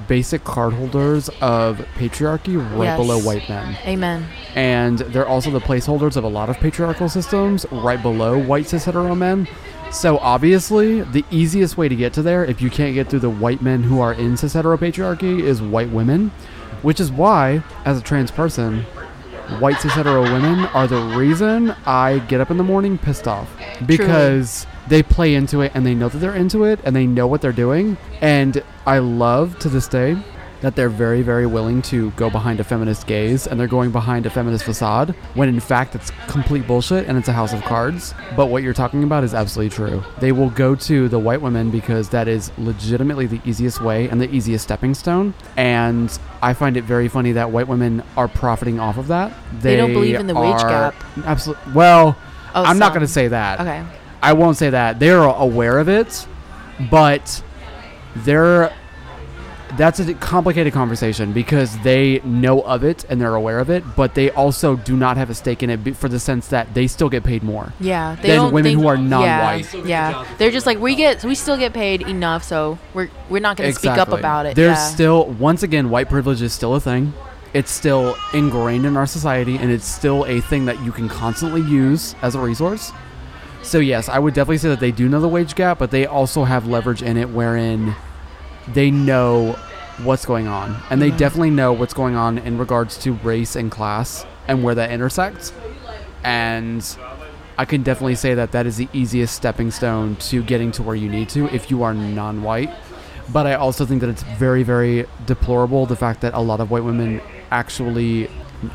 basic 0.08 0.44
cardholders 0.44 1.28
of 1.40 1.78
patriarchy 1.96 2.56
right 2.76 2.84
Yes. 2.84 2.98
below 2.98 3.18
white 3.18 3.48
men. 3.48 3.76
Amen. 3.86 4.26
And 4.54 4.98
they're 4.98 5.26
also 5.26 5.50
the 5.50 5.60
placeholders 5.60 6.16
of 6.16 6.24
a 6.24 6.28
lot 6.28 6.48
of 6.48 6.58
patriarchal 6.58 7.08
systems 7.08 7.66
right 7.70 8.00
below 8.02 8.38
white 8.38 8.68
cis 8.68 8.84
hetero 8.84 9.14
men. 9.14 9.48
So 9.90 10.18
obviously, 10.18 11.02
the 11.02 11.24
easiest 11.30 11.76
way 11.76 11.88
to 11.88 11.94
get 11.94 12.12
to 12.14 12.22
there, 12.22 12.44
if 12.44 12.60
you 12.60 12.68
can't 12.70 12.94
get 12.94 13.08
through 13.08 13.20
the 13.20 13.30
white 13.30 13.62
men 13.62 13.82
who 13.84 14.00
are 14.00 14.12
in 14.12 14.36
cis 14.36 14.52
hetero 14.54 14.76
patriarchy, 14.76 15.40
is 15.42 15.62
white 15.62 15.90
women. 15.90 16.30
Which 16.82 17.00
is 17.00 17.10
why, 17.10 17.62
as 17.86 17.98
a 17.98 18.02
trans 18.02 18.30
person, 18.30 18.84
white 19.58 19.80
cis 19.80 19.92
hetero 19.92 20.22
women 20.22 20.66
are 20.74 20.86
the 20.86 21.00
reason 21.16 21.74
I 21.86 22.18
get 22.28 22.40
up 22.40 22.50
in 22.50 22.56
the 22.56 22.64
morning 22.64 22.98
pissed 22.98 23.26
off 23.28 23.48
because 23.86 24.66
they 24.88 25.02
play 25.02 25.34
into 25.34 25.60
it 25.62 25.72
and 25.74 25.86
they 25.86 25.94
know 25.94 26.08
that 26.08 26.18
they're 26.18 26.34
into 26.34 26.64
it 26.64 26.80
and 26.84 26.94
they 26.94 27.06
know 27.06 27.26
what 27.26 27.40
they're 27.40 27.52
doing. 27.52 27.96
And 28.20 28.62
I 28.86 28.98
love 28.98 29.58
to 29.60 29.68
this 29.68 29.88
day 29.88 30.16
that 30.60 30.76
they're 30.76 30.88
very, 30.88 31.20
very 31.20 31.44
willing 31.46 31.82
to 31.82 32.10
go 32.12 32.30
behind 32.30 32.58
a 32.58 32.64
feminist 32.64 33.06
gaze 33.06 33.46
and 33.46 33.60
they're 33.60 33.66
going 33.66 33.90
behind 33.90 34.24
a 34.24 34.30
feminist 34.30 34.64
facade 34.64 35.10
when 35.34 35.46
in 35.46 35.60
fact 35.60 35.94
it's 35.94 36.10
complete 36.26 36.66
bullshit 36.66 37.06
and 37.06 37.18
it's 37.18 37.28
a 37.28 37.32
house 37.34 37.52
of 37.52 37.60
cards. 37.64 38.14
But 38.34 38.46
what 38.46 38.62
you're 38.62 38.72
talking 38.72 39.04
about 39.04 39.24
is 39.24 39.34
absolutely 39.34 39.74
true. 39.76 40.02
They 40.20 40.32
will 40.32 40.48
go 40.48 40.74
to 40.74 41.08
the 41.08 41.18
white 41.18 41.42
women 41.42 41.70
because 41.70 42.08
that 42.10 42.28
is 42.28 42.50
legitimately 42.56 43.26
the 43.26 43.42
easiest 43.44 43.82
way 43.82 44.08
and 44.08 44.18
the 44.20 44.30
easiest 44.34 44.64
stepping 44.64 44.94
stone. 44.94 45.34
And 45.58 46.16
I 46.40 46.54
find 46.54 46.78
it 46.78 46.84
very 46.84 47.08
funny 47.08 47.32
that 47.32 47.50
white 47.50 47.68
women 47.68 48.02
are 48.16 48.28
profiting 48.28 48.80
off 48.80 48.96
of 48.96 49.08
that. 49.08 49.34
They 49.60 49.76
don't 49.76 49.92
believe 49.92 50.18
in 50.18 50.26
the 50.26 50.34
wage 50.34 50.60
gap. 50.62 50.94
Absolutely. 51.24 51.72
Well, 51.74 52.16
Oh, 52.54 52.62
I'm 52.62 52.78
not 52.78 52.92
going 52.92 53.04
to 53.04 53.12
say 53.12 53.28
that. 53.28 53.60
Okay. 53.60 53.84
I 54.22 54.32
won't 54.32 54.56
say 54.56 54.70
that. 54.70 54.98
They're 55.00 55.24
aware 55.24 55.78
of 55.78 55.88
it, 55.88 56.26
but 56.90 57.42
they're 58.16 58.72
that's 59.76 59.98
a 59.98 60.14
complicated 60.14 60.72
conversation 60.72 61.32
because 61.32 61.76
they 61.80 62.20
know 62.20 62.60
of 62.62 62.84
it 62.84 63.04
and 63.08 63.20
they're 63.20 63.34
aware 63.34 63.58
of 63.58 63.70
it, 63.70 63.82
but 63.96 64.14
they 64.14 64.30
also 64.30 64.76
do 64.76 64.96
not 64.96 65.16
have 65.16 65.30
a 65.30 65.34
stake 65.34 65.62
in 65.62 65.70
it 65.70 65.96
for 65.96 66.08
the 66.08 66.20
sense 66.20 66.48
that 66.48 66.72
they 66.74 66.86
still 66.86 67.08
get 67.08 67.24
paid 67.24 67.42
more. 67.42 67.72
Yeah, 67.80 68.16
they 68.16 68.28
than 68.28 68.36
don't 68.36 68.52
women 68.52 68.72
think- 68.72 68.82
who 68.82 68.88
are 68.88 68.96
non-white. 68.96 69.72
Yeah, 69.74 69.84
yeah. 69.84 70.26
they're 70.38 70.50
just 70.50 70.66
like 70.66 70.78
we 70.78 70.94
get, 70.94 71.24
we 71.24 71.34
still 71.34 71.56
get 71.56 71.72
paid 71.72 72.02
enough, 72.02 72.44
so 72.44 72.78
we're 72.92 73.10
we're 73.28 73.40
not 73.40 73.56
going 73.56 73.72
to 73.72 73.78
speak 73.78 73.92
up 73.92 74.08
about 74.08 74.46
it. 74.46 74.56
There's 74.56 74.76
yeah. 74.76 74.88
still 74.88 75.26
once 75.26 75.62
again 75.62 75.90
white 75.90 76.08
privilege 76.08 76.42
is 76.42 76.52
still 76.52 76.74
a 76.74 76.80
thing. 76.80 77.12
It's 77.52 77.70
still 77.70 78.16
ingrained 78.32 78.84
in 78.84 78.96
our 78.96 79.06
society 79.06 79.56
and 79.56 79.70
it's 79.70 79.86
still 79.86 80.24
a 80.24 80.40
thing 80.40 80.64
that 80.64 80.82
you 80.82 80.90
can 80.90 81.08
constantly 81.08 81.60
use 81.60 82.16
as 82.20 82.34
a 82.34 82.40
resource. 82.40 82.90
So 83.64 83.78
yes, 83.78 84.08
I 84.08 84.18
would 84.18 84.34
definitely 84.34 84.58
say 84.58 84.68
that 84.68 84.80
they 84.80 84.92
do 84.92 85.08
know 85.08 85.20
the 85.20 85.28
wage 85.28 85.54
gap, 85.54 85.78
but 85.78 85.90
they 85.90 86.06
also 86.06 86.44
have 86.44 86.66
leverage 86.66 87.02
in 87.02 87.16
it 87.16 87.30
wherein 87.30 87.96
they 88.72 88.90
know 88.90 89.56
what's 90.02 90.26
going 90.26 90.46
on. 90.46 90.76
And 90.90 91.00
they 91.00 91.10
Mhm. 91.10 91.16
definitely 91.16 91.50
know 91.50 91.72
what's 91.72 91.94
going 91.94 92.14
on 92.14 92.38
in 92.38 92.58
regards 92.58 92.98
to 92.98 93.12
race 93.24 93.56
and 93.56 93.70
class 93.70 94.26
and 94.46 94.62
where 94.62 94.74
that 94.74 94.90
intersects. 94.90 95.52
And 96.22 96.84
I 97.56 97.64
can 97.64 97.82
definitely 97.82 98.16
say 98.16 98.34
that 98.34 98.52
that 98.52 98.66
is 98.66 98.76
the 98.76 98.88
easiest 98.92 99.34
stepping 99.34 99.70
stone 99.70 100.16
to 100.28 100.42
getting 100.42 100.70
to 100.72 100.82
where 100.82 100.96
you 100.96 101.08
need 101.08 101.28
to 101.30 101.46
if 101.54 101.70
you 101.70 101.82
are 101.82 101.94
non-white. 101.94 102.70
But 103.32 103.46
I 103.46 103.54
also 103.54 103.86
think 103.86 104.02
that 104.02 104.10
it's 104.10 104.22
very, 104.22 104.62
very 104.62 105.06
deplorable 105.24 105.86
the 105.86 105.96
fact 105.96 106.20
that 106.20 106.34
a 106.34 106.40
lot 106.40 106.60
of 106.60 106.70
white 106.70 106.84
women 106.84 107.22
actually, 107.50 108.28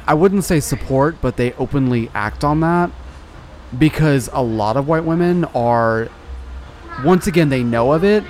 I 0.08 0.16
wouldn't 0.16 0.46
say 0.46 0.60
support, 0.60 1.18
but 1.22 1.38
they 1.38 1.54
openly 1.54 2.10
act 2.16 2.44
on 2.44 2.62
that 2.62 2.90
because 3.78 4.30
a 4.34 4.42
lot 4.42 4.78
of 4.78 4.88
white 4.88 5.04
women 5.04 5.46
are, 5.46 6.10
once 7.04 7.28
again, 7.28 7.50
they 7.50 7.64
know 7.64 7.94
of 7.94 8.04
it, 8.04 8.24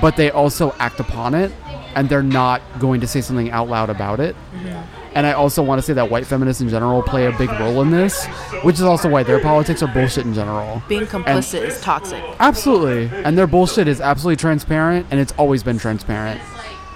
but 0.00 0.16
they 0.16 0.30
also 0.30 0.74
act 0.78 1.00
upon 1.00 1.34
it 1.34 1.52
and 1.94 2.08
they're 2.08 2.22
not 2.22 2.60
going 2.78 3.00
to 3.00 3.06
say 3.06 3.20
something 3.20 3.50
out 3.50 3.68
loud 3.68 3.88
about 3.90 4.20
it. 4.20 4.34
Mm-hmm. 4.52 4.82
And 5.14 5.26
I 5.28 5.32
also 5.32 5.62
want 5.62 5.78
to 5.78 5.82
say 5.82 5.92
that 5.92 6.10
white 6.10 6.26
feminists 6.26 6.60
in 6.60 6.68
general 6.68 7.00
play 7.00 7.26
a 7.26 7.38
big 7.38 7.48
role 7.50 7.80
in 7.82 7.92
this, 7.92 8.26
which 8.62 8.76
is 8.76 8.82
also 8.82 9.08
why 9.08 9.22
their 9.22 9.38
politics 9.38 9.80
are 9.80 9.86
bullshit 9.86 10.26
in 10.26 10.34
general. 10.34 10.82
Being 10.88 11.06
complicit 11.06 11.62
is 11.62 11.80
toxic. 11.80 12.20
Absolutely. 12.40 13.16
And 13.22 13.38
their 13.38 13.46
bullshit 13.46 13.86
is 13.86 14.00
absolutely 14.00 14.36
transparent, 14.36 15.06
and 15.12 15.20
it's 15.20 15.32
always 15.32 15.62
been 15.62 15.78
transparent. 15.78 16.40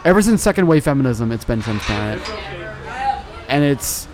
Ever 0.05 0.21
since 0.21 0.43
second 0.43 0.67
wave 0.67 0.83
feminism, 0.83 1.31
it's 1.31 1.45
been 1.45 1.63
transparent. 1.63 2.29
And 3.49 3.63
it's 3.63 4.09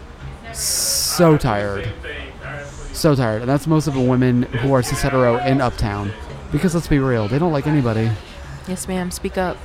so 0.53 1.39
tired. 1.39 1.91
So 2.95 3.15
tired. 3.15 3.43
And 3.43 3.51
that's 3.51 3.66
most 3.66 3.87
of 3.89 3.95
the 3.95 4.01
women 4.01 4.45
who 4.45 4.73
are 4.73 4.83
cis 4.83 5.03
hetero 5.03 5.39
in 5.39 5.61
Uptown. 5.61 6.12
Because 6.53 6.75
let's 6.75 6.87
be 6.87 7.01
real, 7.01 7.27
they 7.27 7.39
don't 7.39 7.53
like 7.53 7.66
anybody. 7.66 8.11
Yes, 8.69 8.87
ma'am. 8.87 9.11
Speak 9.11 9.37
up. 9.37 9.57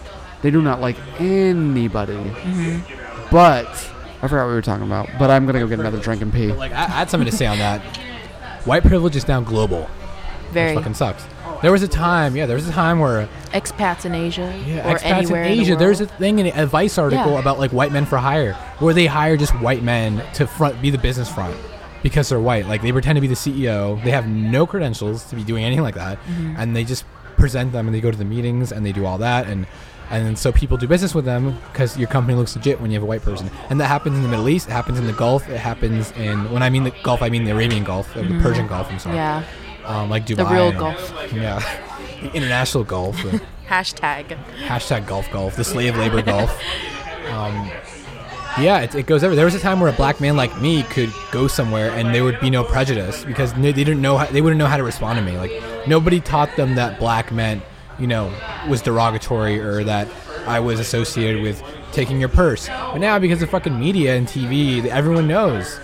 They 0.42 0.50
do 0.50 0.62
not 0.62 0.82
like 0.82 0.98
anybody. 1.20 2.16
Mm-hmm. 2.16 3.30
But, 3.32 3.68
I 3.68 4.28
forgot 4.28 4.44
what 4.44 4.48
we 4.48 4.54
were 4.54 4.62
talking 4.62 4.86
about, 4.86 5.08
but 5.20 5.30
I'm 5.30 5.46
gonna 5.46 5.60
go 5.60 5.68
get 5.68 5.80
another 5.80 6.00
drink 6.00 6.22
and 6.22 6.34
pee. 6.34 6.52
Like 6.52 6.72
I, 6.72 6.86
I 6.86 6.88
had 6.88 7.10
something 7.10 7.30
to 7.30 7.36
say 7.36 7.46
on 7.46 7.60
that. 7.60 7.82
White 8.66 8.84
privilege 8.84 9.16
is 9.16 9.28
now 9.28 9.42
global. 9.42 9.88
Very 10.52 10.72
Which 10.72 10.80
fucking 10.80 10.96
sucks. 10.96 11.26
There 11.62 11.72
was 11.72 11.84
a 11.84 11.88
time, 11.88 12.36
yeah, 12.36 12.48
there 12.48 12.56
was 12.56 12.68
a 12.68 12.72
time 12.72 13.00
where 13.00 13.30
expats 13.52 14.06
in 14.06 14.16
Asia 14.16 14.52
yeah, 14.66 14.92
or 14.92 14.98
expats 14.98 15.04
anywhere 15.04 15.44
in 15.44 15.52
in 15.52 15.58
the 15.58 15.64
Asia. 15.64 15.76
There's 15.76 16.02
a 16.02 16.08
thing 16.08 16.40
in 16.40 16.58
a 16.58 16.66
Vice 16.66 16.98
article 16.98 17.34
Yeah. 17.34 17.40
about 17.40 17.60
like 17.60 17.72
white 17.72 17.92
men 17.92 18.06
for 18.06 18.18
hire, 18.18 18.54
where 18.80 18.94
they 18.94 19.06
hire 19.06 19.38
just 19.38 19.54
white 19.60 19.84
men 19.84 20.24
to 20.34 20.48
front 20.48 20.82
be 20.82 20.90
the 20.90 20.98
business 20.98 21.30
front 21.30 21.56
because 22.04 22.30
they're 22.30 22.40
white. 22.40 22.66
Like 22.68 22.82
they 22.82 22.92
pretend 22.92 23.16
to 23.18 23.22
be 23.22 23.28
the 23.28 23.36
CEO. 23.36 24.02
They 24.04 24.12
have 24.12 24.28
no 24.28 24.66
credentials 24.66 25.24
to 25.30 25.36
be 25.36 25.44
doing 25.44 25.64
anything 25.64 25.84
like 25.84 25.96
that, 25.96 26.18
Mm-hmm. 26.24 26.56
and 26.58 26.76
they 26.76 26.84
just 26.84 27.06
present 27.38 27.72
them 27.72 27.88
and 27.88 27.96
they 27.96 28.02
go 28.02 28.12
to 28.12 28.18
the 28.18 28.26
meetings 28.26 28.72
and 28.72 28.86
they 28.86 28.92
do 28.92 29.06
all 29.06 29.18
that 29.20 29.48
and. 29.48 29.66
And 30.12 30.40
so 30.40 30.52
people 30.52 30.76
do 30.76 30.88
business 30.88 31.14
with 31.14 31.26
them 31.26 31.56
because 31.72 31.96
your 31.96 32.08
company 32.08 32.36
looks 32.36 32.56
legit 32.56 32.82
when 32.82 32.90
you 32.90 32.96
have 32.96 33.04
a 33.04 33.06
white 33.06 33.22
person, 33.22 33.48
and 33.70 33.80
that 33.80 33.86
happens 33.90 34.18
in 34.18 34.24
the 34.24 34.28
Middle 34.28 34.50
East. 34.50 34.68
It 34.68 34.72
happens 34.72 34.98
in 34.98 35.06
the 35.06 35.14
Gulf. 35.14 35.48
It 35.48 35.58
happens 35.60 36.12
in 36.14 36.50
when 36.52 36.64
I 36.64 36.72
mean 36.72 36.84
the 36.84 36.92
Gulf, 37.04 37.22
I 37.22 37.30
mean 37.30 37.44
the 37.44 37.52
Arabian 37.52 37.84
Gulf, 37.84 38.16
or 38.16 38.24
the 38.24 38.40
Persian 38.40 38.66
Gulf. 38.66 38.88
I'm 38.90 38.98
sorry. 38.98 39.18
yeah, 39.18 39.44
um, 39.86 40.10
like 40.10 40.26
Dubai. 40.26 40.38
the 40.38 40.46
real 40.48 40.70
and- 40.70 40.80
Gulf. 40.80 41.14
Yeah, 41.32 41.60
the 42.24 42.34
international 42.34 42.86
Gulf. 42.86 43.18
Hashtag. 43.68 44.36
hashtag 44.66 45.06
Gulf 45.06 45.30
Gulf, 45.32 45.56
the 45.56 45.64
slave 45.64 45.96
labor 45.96 46.24
Gulf. 46.24 46.60
Um, 47.30 47.70
yeah, 48.58 48.80
it, 48.80 48.96
it 48.96 49.06
goes 49.06 49.24
everywhere. 49.24 49.36
There 49.38 49.46
was 49.46 49.56
a 49.56 49.60
time 49.60 49.80
where 49.80 49.90
a 49.90 49.96
black 49.96 50.20
man 50.20 50.36
like 50.36 50.60
me 50.62 50.84
could 50.84 51.12
go 51.32 51.48
somewhere 51.48 51.92
and 51.92 52.14
there 52.14 52.24
would 52.24 52.40
be 52.40 52.50
no 52.50 52.64
prejudice 52.64 53.24
because 53.24 53.54
they 53.54 53.72
didn't 53.72 54.02
know 54.02 54.18
how, 54.18 54.26
they 54.26 54.42
wouldn't 54.42 54.60
know 54.60 54.66
how 54.66 54.78
to 54.78 54.84
respond 54.84 55.20
to 55.20 55.26
me. 55.26 55.38
Like 55.38 55.52
nobody 55.88 56.20
taught 56.20 56.56
them 56.56 56.76
that 56.76 57.00
black 57.00 57.32
meant 57.32 57.64
you 58.00 58.08
know 58.08 58.34
was 58.68 58.82
derogatory 58.82 59.60
or 59.60 59.84
that 59.84 60.08
I 60.48 60.60
was 60.60 60.80
associated 60.80 61.42
with 61.42 61.62
taking 61.92 62.20
your 62.20 62.30
purse. 62.30 62.68
But 62.68 62.98
now 62.98 63.20
because 63.20 63.42
of 63.42 63.50
fucking 63.50 63.78
media 63.80 64.16
and 64.16 64.28
TV, 64.28 64.86
everyone 64.86 65.28
knows. 65.28 65.80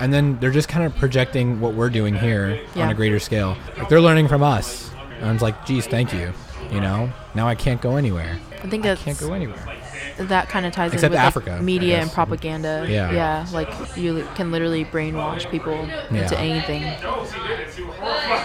And 0.00 0.12
then 0.12 0.38
they're 0.40 0.50
just 0.50 0.68
kind 0.68 0.84
of 0.84 0.94
projecting 0.96 1.60
what 1.60 1.74
we're 1.74 1.90
doing 1.90 2.14
here 2.14 2.60
on 2.76 2.90
a 2.90 2.94
greater 2.94 3.18
scale. 3.20 3.56
Like 3.78 3.88
they're 3.88 4.00
learning 4.00 4.28
from 4.28 4.42
us. 4.42 4.90
And 5.20 5.32
it's 5.32 5.42
like, 5.42 5.64
geez, 5.64 5.86
thank 5.86 6.12
you. 6.12 6.32
You 6.70 6.80
know, 6.80 7.12
now 7.34 7.46
I 7.46 7.54
can't 7.54 7.80
go 7.80 7.96
anywhere. 7.96 8.38
I 8.64 8.68
think 8.68 8.86
I 8.86 8.96
can't 8.96 9.18
go 9.20 9.34
anywhere. 9.34 9.58
that 10.18 10.48
kind 10.48 10.64
of 10.64 10.72
ties 10.72 10.92
Except 10.94 11.12
in 11.12 11.18
with 11.18 11.26
Africa, 11.26 11.52
I 11.52 11.60
media 11.60 12.00
and 12.00 12.10
propaganda. 12.10 12.86
Yeah. 12.88 13.12
yeah, 13.12 13.46
like 13.52 13.68
you 13.96 14.26
can 14.36 14.50
literally 14.50 14.84
brainwash 14.86 15.48
people 15.50 15.74
Yeah. 16.10 16.22
into 16.22 16.38
anything. 16.38 16.82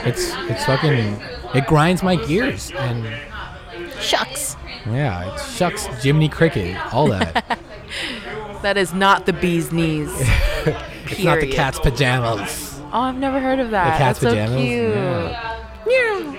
It's 0.05 0.31
it's 0.49 0.65
fucking 0.65 1.21
it 1.55 1.65
grinds 1.67 2.03
my 2.03 2.15
gears 2.17 2.71
and 2.71 3.07
Shucks, 4.01 4.55
yeah, 4.85 5.33
it 5.33 5.39
shucks 5.51 5.85
Jiminy 6.03 6.29
Cricket, 6.29 6.77
all 6.93 7.07
that. 7.07 7.59
that 8.61 8.77
is 8.77 8.93
not 8.93 9.25
the 9.25 9.33
bee's 9.33 9.71
knees. 9.73 10.09
it's 11.05 11.23
not 11.23 11.39
the 11.41 11.47
cat's 11.51 11.79
pajamas. 11.79 12.79
Oh, 12.93 13.01
I've 13.01 13.17
never 13.17 13.39
heard 13.41 13.59
of 13.59 13.71
that. 13.71 13.93
The 13.93 13.97
cat's 13.97 14.19
That's 14.19 14.33
pajamas? 14.33 14.55
so 14.55 14.61
cute. 14.61 14.95
Yeah. 14.95 15.65
Meow. 15.85 16.35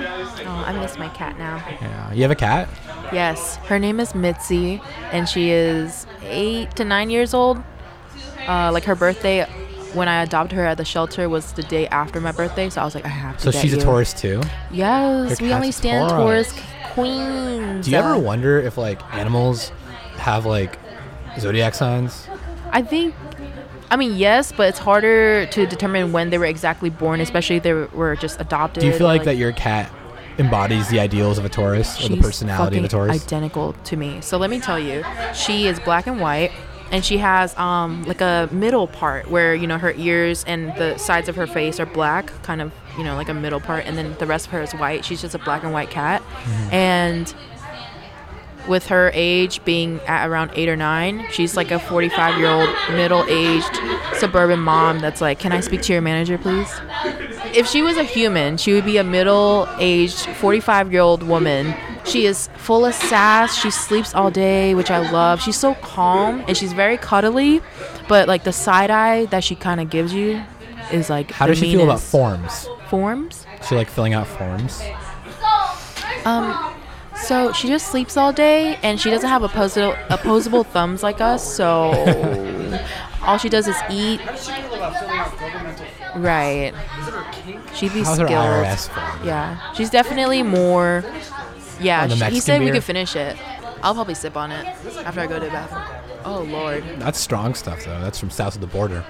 Oh, 0.00 0.64
I 0.66 0.72
miss 0.78 0.98
my 0.98 1.08
cat 1.10 1.38
now. 1.38 1.56
Yeah. 1.80 2.12
You 2.12 2.22
have 2.22 2.30
a 2.30 2.36
cat? 2.36 2.68
Yes, 3.12 3.56
her 3.56 3.78
name 3.78 4.00
is 4.00 4.14
Mitzi, 4.14 4.80
and 5.10 5.28
she 5.28 5.50
is 5.50 6.06
eight 6.22 6.74
to 6.76 6.84
nine 6.84 7.10
years 7.10 7.34
old. 7.34 7.62
Uh, 8.48 8.70
like 8.72 8.84
her 8.84 8.94
birthday, 8.94 9.44
when 9.92 10.08
I 10.08 10.22
adopted 10.22 10.56
her 10.56 10.64
at 10.64 10.78
the 10.78 10.84
shelter, 10.84 11.28
was 11.28 11.52
the 11.52 11.62
day 11.62 11.86
after 11.88 12.20
my 12.20 12.32
birthday, 12.32 12.70
so 12.70 12.80
I 12.80 12.84
was 12.84 12.94
like, 12.94 13.04
I 13.04 13.08
have 13.08 13.36
to. 13.38 13.42
So 13.44 13.50
she's 13.50 13.74
a 13.74 13.76
you. 13.76 13.82
Taurus 13.82 14.12
too. 14.12 14.40
Yes, 14.70 15.40
Your 15.40 15.48
we 15.48 15.54
only 15.54 15.72
stand 15.72 16.08
Taurus. 16.08 16.52
Queens. 16.92 17.84
Do 17.86 17.90
you 17.90 17.96
ever 17.96 18.18
wonder 18.18 18.60
if 18.60 18.76
like 18.76 19.00
animals 19.14 19.70
have 20.16 20.44
like 20.46 20.78
zodiac 21.38 21.74
signs? 21.74 22.26
I 22.70 22.82
think, 22.82 23.14
I 23.92 23.96
mean, 23.96 24.16
yes, 24.16 24.52
but 24.52 24.68
it's 24.70 24.78
harder 24.78 25.44
to 25.46 25.66
determine 25.66 26.12
when 26.12 26.30
they 26.30 26.38
were 26.38 26.46
exactly 26.46 26.88
born, 26.88 27.20
especially 27.20 27.56
if 27.56 27.62
they 27.62 27.74
were 27.74 28.16
just 28.16 28.40
adopted. 28.40 28.80
Do 28.80 28.86
you 28.86 28.94
feel 28.94 29.06
or, 29.06 29.10
like, 29.10 29.24
that 29.24 29.36
your 29.36 29.52
cat 29.52 29.92
embodies 30.38 30.88
the 30.88 30.98
ideals 30.98 31.36
of 31.36 31.44
a 31.44 31.50
Taurus 31.50 32.02
or 32.02 32.08
the 32.08 32.16
personality 32.16 32.78
of 32.78 32.84
a 32.84 32.88
Taurus? 32.88 33.22
Identical 33.22 33.74
to 33.74 33.96
me. 33.98 34.22
So 34.22 34.38
let 34.38 34.48
me 34.48 34.60
tell 34.60 34.78
you, 34.78 35.04
she 35.34 35.66
is 35.66 35.78
black 35.78 36.06
and 36.06 36.18
white, 36.22 36.52
and 36.90 37.04
she 37.04 37.18
has 37.18 37.54
um 37.58 38.02
like 38.04 38.22
a 38.22 38.48
middle 38.50 38.86
part 38.86 39.30
where 39.30 39.54
you 39.54 39.66
know 39.66 39.76
her 39.76 39.92
ears 39.98 40.42
and 40.46 40.74
the 40.76 40.96
sides 40.96 41.28
of 41.28 41.36
her 41.36 41.46
face 41.46 41.78
are 41.78 41.84
black, 41.86 42.32
kind 42.42 42.62
of 42.62 42.72
you 42.96 43.04
know 43.04 43.14
like 43.14 43.28
a 43.28 43.34
middle 43.34 43.60
part, 43.60 43.84
and 43.84 43.98
then 43.98 44.16
the 44.18 44.26
rest 44.26 44.46
of 44.46 44.52
her 44.52 44.62
is 44.62 44.72
white. 44.72 45.04
She's 45.04 45.20
just 45.20 45.34
a 45.34 45.38
black 45.38 45.64
and 45.64 45.72
white 45.74 45.90
cat, 45.90 46.22
Mm-hmm. 46.22 46.74
and 46.74 47.34
with 48.68 48.86
her 48.86 49.10
age 49.14 49.64
being 49.64 50.00
at 50.02 50.28
around 50.28 50.50
eight 50.54 50.68
or 50.68 50.76
nine, 50.76 51.26
she's 51.30 51.56
like 51.56 51.70
a 51.70 51.78
45 51.78 52.38
year 52.38 52.48
old 52.48 52.68
middle 52.90 53.24
aged 53.28 53.78
suburban 54.16 54.60
mom 54.60 55.00
that's 55.00 55.20
like, 55.20 55.38
Can 55.38 55.52
I 55.52 55.60
speak 55.60 55.82
to 55.82 55.92
your 55.92 56.02
manager, 56.02 56.38
please? 56.38 56.70
If 57.54 57.66
she 57.66 57.82
was 57.82 57.96
a 57.96 58.04
human, 58.04 58.56
she 58.56 58.72
would 58.72 58.84
be 58.84 58.96
a 58.96 59.04
middle 59.04 59.68
aged 59.78 60.26
45 60.36 60.92
year 60.92 61.02
old 61.02 61.22
woman. 61.22 61.74
She 62.04 62.26
is 62.26 62.48
full 62.56 62.84
of 62.84 62.94
sass. 62.94 63.56
She 63.56 63.70
sleeps 63.70 64.14
all 64.14 64.30
day, 64.30 64.74
which 64.74 64.90
I 64.90 65.10
love. 65.10 65.40
She's 65.40 65.56
so 65.56 65.74
calm 65.76 66.44
and 66.48 66.56
she's 66.56 66.72
very 66.72 66.96
cuddly, 66.96 67.60
but 68.08 68.28
like 68.28 68.44
the 68.44 68.52
side 68.52 68.90
eye 68.90 69.26
that 69.26 69.44
she 69.44 69.54
kind 69.54 69.80
of 69.80 69.90
gives 69.90 70.12
you 70.12 70.42
is 70.92 71.10
like. 71.10 71.30
How 71.30 71.46
the 71.46 71.52
does 71.52 71.58
she 71.58 71.72
feel 71.72 71.84
about 71.84 72.00
forms? 72.00 72.68
Forms? 72.88 73.46
She 73.68 73.74
like 73.74 73.88
filling 73.88 74.14
out 74.14 74.26
forms. 74.26 74.82
Um, 76.24 76.74
so 77.22 77.52
she 77.52 77.68
just 77.68 77.88
sleeps 77.90 78.16
all 78.16 78.32
day, 78.32 78.76
and 78.82 79.00
she 79.00 79.10
doesn't 79.10 79.28
have 79.28 79.42
opposable 79.42 79.96
opposable 80.10 80.64
thumbs 80.64 81.02
like 81.02 81.20
us. 81.20 81.42
So 81.56 81.92
all 83.22 83.38
she 83.38 83.48
does 83.48 83.68
is 83.68 83.76
eat. 83.90 84.20
Right. 86.14 86.72
She'd 87.74 87.92
be 87.94 88.02
How's 88.02 88.18
her 88.18 88.26
skilled. 88.26 88.44
IRS 88.44 88.88
form? 88.88 89.26
Yeah, 89.26 89.72
she's 89.72 89.90
definitely 89.90 90.42
more. 90.42 91.04
Yeah, 91.80 92.04
oh, 92.04 92.08
she- 92.08 92.14
he 92.14 92.20
Mexican 92.20 92.40
said 92.42 92.60
we 92.62 92.70
could 92.70 92.84
finish 92.84 93.16
it. 93.16 93.36
I'll 93.82 93.94
probably 93.94 94.14
sip 94.14 94.36
on 94.36 94.52
it 94.52 94.64
after 95.04 95.20
I 95.20 95.26
go 95.26 95.38
to 95.40 95.44
the 95.46 95.50
bathroom. 95.50 95.82
Oh 96.24 96.42
lord, 96.42 96.84
That's 96.98 97.18
strong 97.18 97.54
stuff 97.54 97.84
though. 97.84 98.00
That's 98.00 98.18
from 98.18 98.30
south 98.30 98.54
of 98.54 98.60
the 98.60 98.66
border. 98.68 99.04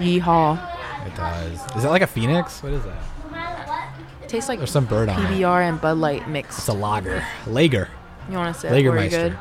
yeehaw! 0.00 1.06
It 1.06 1.14
does. 1.14 1.52
Is 1.76 1.82
that 1.84 1.90
like 1.90 2.02
a 2.02 2.08
phoenix? 2.08 2.60
What 2.62 2.72
is 2.72 2.82
that? 2.84 2.96
Tastes 4.36 4.48
like 4.50 4.58
There's 4.58 4.70
some 4.70 4.84
bird 4.86 5.08
on 5.08 5.18
it. 5.24 5.28
PBR 5.28 5.68
and 5.68 5.80
Bud 5.80 5.96
Light 5.98 6.28
mixed. 6.28 6.58
It's 6.58 6.68
a 6.68 6.72
lager. 6.74 7.24
Lager. 7.46 7.88
You 8.30 8.36
want 8.36 8.54
to 8.54 8.60
say 8.60 8.68
Lagermeister. 8.68 9.10
good? 9.10 9.38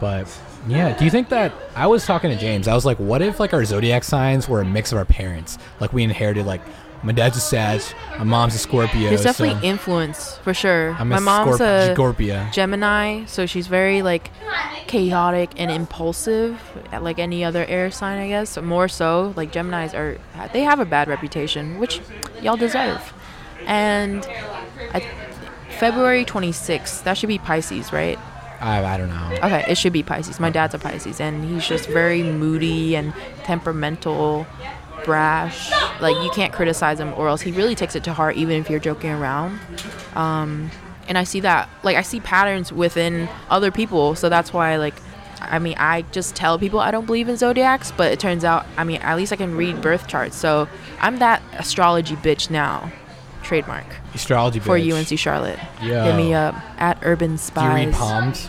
But 0.00 0.40
yeah, 0.68 0.96
do 0.96 1.04
you 1.04 1.10
think 1.10 1.30
that 1.30 1.52
I 1.74 1.86
was 1.88 2.06
talking 2.06 2.30
to 2.30 2.36
James? 2.36 2.68
I 2.68 2.74
was 2.74 2.84
like, 2.86 2.98
what 2.98 3.22
if 3.22 3.40
like 3.40 3.52
our 3.52 3.64
zodiac 3.64 4.04
signs 4.04 4.48
were 4.48 4.60
a 4.60 4.64
mix 4.64 4.92
of 4.92 4.98
our 4.98 5.04
parents? 5.04 5.58
Like 5.80 5.92
we 5.92 6.02
inherited 6.04 6.46
like 6.46 6.60
my 7.02 7.12
dad's 7.12 7.36
a 7.38 7.40
Sag, 7.40 7.80
my 8.18 8.24
mom's 8.24 8.54
a 8.54 8.58
Scorpio. 8.58 9.08
There's 9.08 9.22
definitely 9.22 9.60
so 9.60 9.66
influence 9.66 10.36
for 10.38 10.52
sure. 10.54 10.92
I'm 10.98 11.08
My 11.08 11.16
a 11.16 11.20
mom's 11.20 11.58
Scorp- 11.58 11.90
a 11.90 11.94
Scorpio. 11.94 12.46
Gemini, 12.52 13.24
so 13.24 13.46
she's 13.46 13.66
very 13.66 14.02
like 14.02 14.30
chaotic 14.86 15.50
and 15.58 15.70
impulsive, 15.70 16.60
like 17.00 17.18
any 17.18 17.42
other 17.44 17.64
air 17.66 17.90
sign, 17.90 18.18
I 18.18 18.28
guess. 18.28 18.56
More 18.58 18.86
so, 18.88 19.32
like 19.36 19.50
Gemini's 19.52 19.94
are 19.94 20.18
they 20.52 20.60
have 20.62 20.78
a 20.78 20.84
bad 20.84 21.08
reputation, 21.08 21.78
which 21.78 22.00
y'all 22.42 22.56
deserve. 22.58 23.12
And 23.66 24.26
I, 24.92 25.06
February 25.78 26.24
26th, 26.24 27.04
that 27.04 27.16
should 27.16 27.28
be 27.28 27.38
Pisces, 27.38 27.92
right? 27.92 28.18
I, 28.60 28.84
I 28.84 28.96
don't 28.98 29.08
know. 29.08 29.30
Okay, 29.42 29.64
it 29.68 29.78
should 29.78 29.92
be 29.92 30.02
Pisces. 30.02 30.38
My 30.38 30.50
dad's 30.50 30.74
a 30.74 30.78
Pisces, 30.78 31.20
and 31.20 31.44
he's 31.44 31.66
just 31.66 31.88
very 31.88 32.22
moody 32.22 32.94
and 32.94 33.14
temperamental, 33.44 34.46
brash. 35.04 35.70
Like 36.00 36.22
you 36.22 36.30
can't 36.30 36.52
criticize 36.52 37.00
him, 37.00 37.14
or 37.16 37.28
else 37.28 37.40
he 37.40 37.52
really 37.52 37.74
takes 37.74 37.96
it 37.96 38.04
to 38.04 38.12
heart, 38.12 38.36
even 38.36 38.60
if 38.60 38.68
you're 38.68 38.80
joking 38.80 39.10
around. 39.10 39.58
Um, 40.14 40.70
and 41.08 41.16
I 41.16 41.24
see 41.24 41.40
that, 41.40 41.68
like 41.82 41.96
I 41.96 42.02
see 42.02 42.20
patterns 42.20 42.72
within 42.72 43.28
other 43.48 43.70
people, 43.70 44.14
so 44.14 44.28
that's 44.28 44.52
why, 44.52 44.76
like, 44.76 44.94
I 45.40 45.58
mean, 45.58 45.74
I 45.78 46.02
just 46.12 46.36
tell 46.36 46.58
people 46.58 46.80
I 46.80 46.90
don't 46.90 47.06
believe 47.06 47.28
in 47.28 47.36
zodiacs, 47.38 47.92
but 47.92 48.12
it 48.12 48.20
turns 48.20 48.44
out, 48.44 48.66
I 48.76 48.84
mean, 48.84 49.00
at 49.00 49.16
least 49.16 49.32
I 49.32 49.36
can 49.36 49.56
read 49.56 49.80
birth 49.80 50.06
charts, 50.06 50.36
so 50.36 50.68
I'm 51.00 51.18
that 51.18 51.42
astrology 51.54 52.16
bitch 52.16 52.50
now. 52.50 52.92
Trademark 53.50 53.84
Astrology 54.14 54.60
for 54.60 54.78
bitch. 54.78 55.10
UNC 55.10 55.18
Charlotte. 55.18 55.58
Yo. 55.82 56.04
Hit 56.04 56.14
me 56.14 56.32
up 56.34 56.54
at 56.80 56.98
Urban 57.02 57.30
Do 57.30 57.32
you 57.32 57.38
Spies. 57.38 57.86
read 57.86 57.92
palms? 57.94 58.48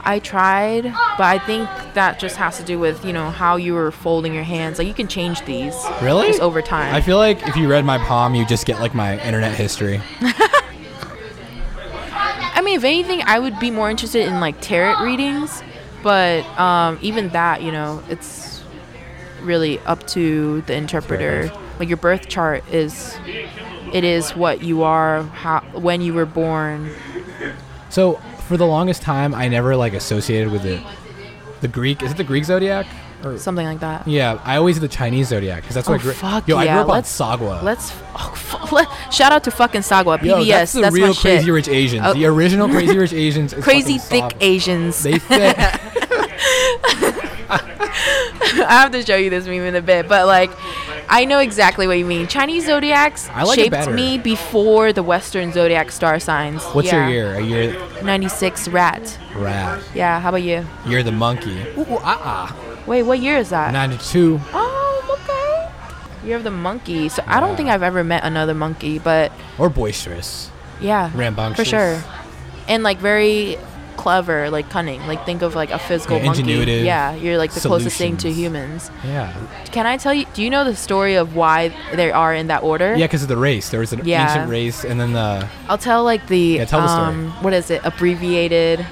I 0.00 0.18
tried, 0.18 0.82
but 0.82 1.20
I 1.20 1.38
think 1.38 1.68
that 1.94 2.18
just 2.18 2.34
has 2.38 2.56
to 2.56 2.64
do 2.64 2.76
with 2.76 3.04
you 3.04 3.12
know 3.12 3.30
how 3.30 3.54
you 3.54 3.72
were 3.74 3.92
folding 3.92 4.34
your 4.34 4.42
hands. 4.42 4.78
Like 4.78 4.88
you 4.88 4.94
can 4.94 5.06
change 5.06 5.44
these 5.44 5.76
Really? 6.02 6.26
just 6.26 6.40
over 6.40 6.60
time. 6.60 6.92
I 6.92 7.00
feel 7.00 7.18
like 7.18 7.46
if 7.46 7.54
you 7.54 7.70
read 7.70 7.84
my 7.84 7.98
palm, 7.98 8.34
you 8.34 8.44
just 8.44 8.66
get 8.66 8.80
like 8.80 8.96
my 8.96 9.16
internet 9.24 9.54
history. 9.54 10.00
I 12.54 12.62
mean, 12.64 12.76
if 12.76 12.82
anything, 12.82 13.22
I 13.24 13.38
would 13.38 13.60
be 13.60 13.70
more 13.70 13.90
interested 13.90 14.26
in 14.26 14.40
like 14.40 14.60
tarot 14.60 15.04
readings, 15.04 15.62
but 16.02 16.44
um, 16.58 16.98
even 17.00 17.28
that, 17.28 17.62
you 17.62 17.70
know, 17.70 18.02
it's 18.08 18.60
really 19.40 19.78
up 19.80 20.04
to 20.08 20.62
the 20.62 20.74
interpreter. 20.74 21.52
Like 21.78 21.88
your 21.88 21.96
birth 21.96 22.28
chart 22.28 22.64
is, 22.72 23.16
it 23.92 24.04
is 24.04 24.30
what 24.34 24.62
you 24.62 24.82
are, 24.82 25.22
how 25.22 25.60
when 25.72 26.00
you 26.00 26.14
were 26.14 26.26
born. 26.26 26.90
So 27.90 28.14
for 28.48 28.56
the 28.56 28.66
longest 28.66 29.02
time, 29.02 29.34
I 29.34 29.48
never 29.48 29.76
like 29.76 29.92
associated 29.92 30.50
with 30.52 30.64
it. 30.64 30.82
The 31.60 31.68
Greek 31.68 32.02
is 32.02 32.10
it 32.12 32.16
the 32.16 32.24
Greek 32.24 32.44
zodiac? 32.44 32.86
Or, 33.24 33.38
Something 33.38 33.66
like 33.66 33.78
that. 33.78 34.08
yeah, 34.08 34.40
I 34.42 34.56
always 34.56 34.74
did 34.74 34.80
the 34.82 34.88
Chinese 34.92 35.28
zodiac 35.28 35.62
because 35.62 35.76
that's 35.76 35.86
what 35.88 35.94
Oh, 35.94 36.00
I 36.00 36.02
grew. 36.02 36.12
fuck 36.12 36.48
Yo, 36.48 36.56
I 36.56 36.64
yeah, 36.64 36.72
grew 36.74 36.82
up 36.82 36.88
let's- 36.88 37.20
on 37.20 37.38
Sagwa. 37.38 37.62
Let's 37.62 37.92
oh, 38.16 38.30
f- 38.32 38.72
let, 38.72 38.88
shout 39.14 39.30
out 39.30 39.44
to 39.44 39.52
fucking 39.52 39.82
Sagwa 39.82 40.18
PBS. 40.18 40.24
Yo, 40.24 40.44
that's 40.44 40.72
the 40.72 40.80
that's 40.80 40.92
real 40.96 41.14
Crazy 41.14 41.44
shit. 41.44 41.52
Rich 41.54 41.68
Asians. 41.68 42.02
Oh. 42.04 42.14
The 42.14 42.24
original 42.26 42.68
Crazy 42.68 42.98
Rich 42.98 43.12
Asians. 43.26 43.52
Is 43.52 43.62
Crazy 43.62 43.98
thick 43.98 44.24
Sagwa. 44.24 44.36
Asians. 44.40 45.02
They 45.04 45.20
fit. 45.20 45.56
I 47.48 48.66
have 48.80 48.90
to 48.92 49.04
show 49.04 49.16
you 49.16 49.30
this 49.30 49.46
meme 49.46 49.62
in 49.62 49.74
a 49.76 49.82
bit, 49.82 50.08
but 50.08 50.26
like, 50.26 50.50
I 51.14 51.26
know 51.26 51.40
exactly 51.40 51.86
what 51.86 51.98
you 51.98 52.06
mean. 52.06 52.26
Chinese 52.26 52.64
zodiacs 52.64 53.28
I 53.34 53.42
like 53.42 53.58
it 53.58 53.62
shaped 53.64 53.72
better. 53.72 53.90
me 53.92 54.16
before 54.16 54.94
the 54.94 55.02
Western 55.02 55.52
zodiac 55.52 55.92
star 55.92 56.18
signs. 56.18 56.64
What's 56.72 56.88
Yeah. 56.88 57.06
your 57.08 57.10
year? 57.10 57.34
A 57.34 57.40
year 57.42 57.76
96 58.02 58.66
rat. 58.68 59.18
rat. 59.36 59.78
Yeah, 59.94 60.20
how 60.20 60.30
about 60.30 60.42
you? 60.42 60.64
You're 60.86 61.02
the 61.02 61.12
monkey. 61.12 61.66
Ooh, 61.76 61.82
ooh, 61.82 61.98
ah, 62.02 62.56
Wait, 62.86 63.02
what 63.02 63.18
year 63.20 63.36
is 63.36 63.52
ah. 63.52 63.66
that? 63.66 63.72
92. 63.74 64.40
Oh, 64.54 65.18
okay. 65.20 66.26
Year 66.26 66.36
of 66.38 66.44
the 66.44 66.50
monkey. 66.50 67.10
So 67.10 67.22
I 67.26 67.40
don't 67.40 67.56
think 67.56 67.68
I've 67.68 67.82
ever 67.82 68.02
met 68.02 68.24
another 68.24 68.54
monkey, 68.54 68.98
but 68.98 69.30
Or 69.58 69.68
boisterous. 69.68 70.50
yeah, 70.80 71.10
Rambunctious. 71.14 71.56
for 71.58 71.64
sure. 71.68 72.02
And 72.68 72.82
like 72.82 72.98
very 72.98 73.58
clever, 73.96 74.50
like 74.50 74.68
cunning. 74.70 75.06
Like 75.06 75.24
think 75.26 75.42
of 75.42 75.54
like 75.54 75.70
a 75.70 75.78
physical 75.78 76.18
Yeah, 76.18 76.24
monkey. 76.26 76.42
Yeah, 76.84 77.14
you're 77.14 77.38
like 77.38 77.52
the 77.52 77.60
closest 77.60 77.96
thing 77.98 78.16
to 78.18 78.30
humans. 78.32 78.90
Yeah. 79.04 79.32
Can 79.66 79.86
I 79.86 79.96
tell 79.96 80.12
you? 80.14 80.26
Do 80.34 80.42
you 80.42 80.50
know 80.50 80.64
the 80.64 80.76
story 80.76 81.14
of 81.14 81.34
why 81.36 81.74
they 81.94 82.10
are 82.10 82.34
in 82.34 82.46
that 82.48 82.62
order? 82.62 82.94
Yeah, 82.96 83.06
because 83.06 83.22
of 83.22 83.28
the 83.28 83.36
race. 83.36 83.70
There 83.70 83.80
was 83.80 83.92
an 83.92 84.02
Yeah. 84.04 84.28
ancient 84.28 84.50
race, 84.50 84.84
and 84.84 85.00
then 85.00 85.12
the. 85.12 85.48
I'll 85.68 85.78
tell 85.78 86.04
like 86.04 86.26
the, 86.28 86.38
Yeah, 86.38 86.64
tell 86.64 86.80
the 86.82 86.88
story. 86.88 87.08
um, 87.08 87.30
what 87.42 87.52
is 87.52 87.70
it? 87.70 87.80
Abbreviated, 87.84 88.86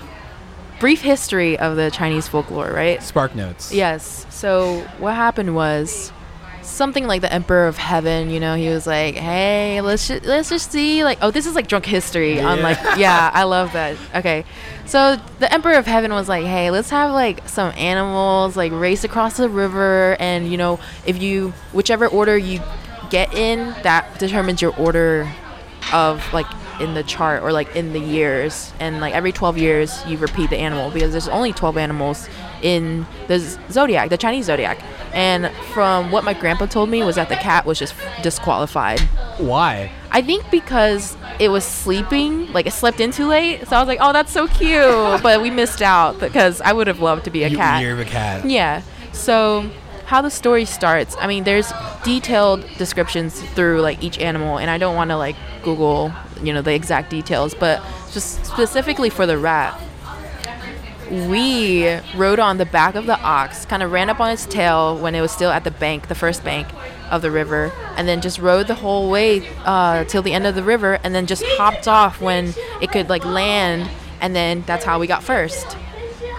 brief 0.78 1.02
history 1.02 1.58
of 1.58 1.76
the 1.76 1.90
Chinese 1.90 2.28
folklore, 2.28 2.70
right? 2.72 3.02
Spark 3.02 3.34
notes. 3.34 3.72
Yes. 3.72 4.26
So 4.30 4.80
what 4.98 5.14
happened 5.14 5.54
was 5.54 6.12
something 6.62 7.06
like 7.06 7.20
the 7.20 7.32
Emperor 7.32 7.66
of 7.66 7.76
Heaven. 7.78 8.30
You 8.30 8.40
know, 8.40 8.54
he 8.54 8.68
was 8.68 8.86
like, 8.86 9.14
"Hey, 9.16 9.80
let's 9.80 10.08
ju- 10.08 10.20
let's 10.24 10.48
just 10.50 10.70
see." 10.70 11.04
Like, 11.04 11.18
oh, 11.22 11.30
this 11.30 11.46
is 11.46 11.54
like 11.54 11.66
drunk 11.68 11.86
history. 11.86 12.40
On 12.40 12.58
Yeah. 12.58 12.62
like, 12.64 12.78
yeah, 12.98 13.30
I 13.32 13.44
love 13.44 13.72
that. 13.72 13.96
Okay, 14.14 14.44
so 14.86 15.16
the 15.38 15.52
Emperor 15.52 15.74
of 15.74 15.86
Heaven 15.86 16.12
was 16.12 16.28
like, 16.28 16.44
"Hey, 16.44 16.70
let's 16.70 16.90
have 16.90 17.10
like 17.12 17.48
some 17.48 17.72
animals 17.76 18.56
like 18.56 18.72
race 18.72 19.04
across 19.04 19.36
the 19.36 19.48
river, 19.48 20.16
and 20.20 20.50
you 20.50 20.56
know, 20.56 20.78
if 21.06 21.20
you 21.20 21.52
whichever 21.72 22.06
order 22.06 22.36
you 22.36 22.60
get 23.10 23.34
in, 23.34 23.74
that 23.82 24.18
determines 24.18 24.62
your 24.62 24.74
order 24.76 25.28
of 25.92 26.22
like 26.32 26.46
in 26.80 26.94
the 26.94 27.02
chart 27.02 27.42
or 27.42 27.52
like 27.52 27.74
in 27.76 27.92
the 27.92 28.00
years, 28.00 28.72
and 28.80 29.00
like 29.00 29.14
every 29.14 29.32
12 29.32 29.58
years 29.58 30.04
you 30.06 30.16
repeat 30.18 30.50
the 30.50 30.56
animal 30.56 30.90
because 30.90 31.12
there's 31.12 31.28
only 31.28 31.52
12 31.52 31.76
animals 31.76 32.28
in 32.62 33.06
the 33.28 33.38
zodiac, 33.70 34.10
the 34.10 34.18
Chinese 34.18 34.46
zodiac. 34.46 34.82
And 35.12 35.50
from 35.72 36.10
what 36.10 36.24
my 36.24 36.34
grandpa 36.34 36.66
told 36.66 36.88
me 36.88 37.02
was 37.02 37.16
that 37.16 37.28
the 37.28 37.36
cat 37.36 37.66
was 37.66 37.78
just 37.78 37.94
disqualified. 38.22 39.00
Why? 39.38 39.90
I 40.10 40.22
think 40.22 40.50
because 40.50 41.16
it 41.38 41.48
was 41.48 41.64
sleeping, 41.64 42.52
like 42.52 42.66
it 42.66 42.72
slept 42.72 43.00
in 43.00 43.10
too 43.10 43.26
late. 43.26 43.66
So 43.66 43.76
I 43.76 43.80
was 43.80 43.88
like, 43.88 43.98
oh, 44.00 44.12
that's 44.12 44.32
so 44.32 44.46
cute. 44.46 45.22
but 45.22 45.40
we 45.40 45.50
missed 45.50 45.82
out 45.82 46.18
because 46.20 46.60
I 46.60 46.72
would 46.72 46.86
have 46.86 47.00
loved 47.00 47.24
to 47.24 47.30
be 47.30 47.44
a 47.44 47.48
you 47.48 47.56
cat. 47.56 47.84
Of 47.84 47.98
a 47.98 48.04
cat. 48.04 48.44
Yeah. 48.48 48.82
So 49.12 49.68
how 50.10 50.20
the 50.20 50.28
story 50.28 50.64
starts, 50.64 51.16
I 51.20 51.28
mean, 51.28 51.44
there's 51.44 51.72
detailed 52.02 52.66
descriptions 52.78 53.40
through 53.40 53.80
like 53.80 54.02
each 54.02 54.18
animal, 54.18 54.58
and 54.58 54.68
I 54.68 54.76
don't 54.76 54.96
want 54.96 55.10
to 55.10 55.16
like 55.16 55.36
Google, 55.62 56.12
you 56.42 56.52
know, 56.52 56.62
the 56.62 56.74
exact 56.74 57.10
details, 57.10 57.54
but 57.54 57.80
just 58.10 58.44
specifically 58.44 59.08
for 59.08 59.24
the 59.24 59.38
rat, 59.38 59.80
we 61.28 61.96
rode 62.16 62.40
on 62.40 62.58
the 62.58 62.66
back 62.66 62.96
of 62.96 63.06
the 63.06 63.20
ox, 63.20 63.64
kind 63.66 63.84
of 63.84 63.92
ran 63.92 64.10
up 64.10 64.18
on 64.18 64.32
its 64.32 64.46
tail 64.46 64.98
when 64.98 65.14
it 65.14 65.20
was 65.20 65.30
still 65.30 65.52
at 65.52 65.62
the 65.62 65.70
bank, 65.70 66.08
the 66.08 66.16
first 66.16 66.42
bank 66.42 66.66
of 67.12 67.22
the 67.22 67.30
river, 67.30 67.70
and 67.96 68.08
then 68.08 68.20
just 68.20 68.40
rode 68.40 68.66
the 68.66 68.74
whole 68.74 69.12
way 69.12 69.48
uh, 69.64 70.02
till 70.06 70.22
the 70.22 70.32
end 70.32 70.44
of 70.44 70.56
the 70.56 70.64
river, 70.64 70.98
and 71.04 71.14
then 71.14 71.24
just 71.24 71.44
hopped 71.50 71.86
off 71.86 72.20
when 72.20 72.52
it 72.82 72.90
could 72.90 73.08
like 73.08 73.24
land, 73.24 73.88
and 74.20 74.34
then 74.34 74.64
that's 74.66 74.84
how 74.84 74.98
we 74.98 75.06
got 75.06 75.22
first. 75.22 75.76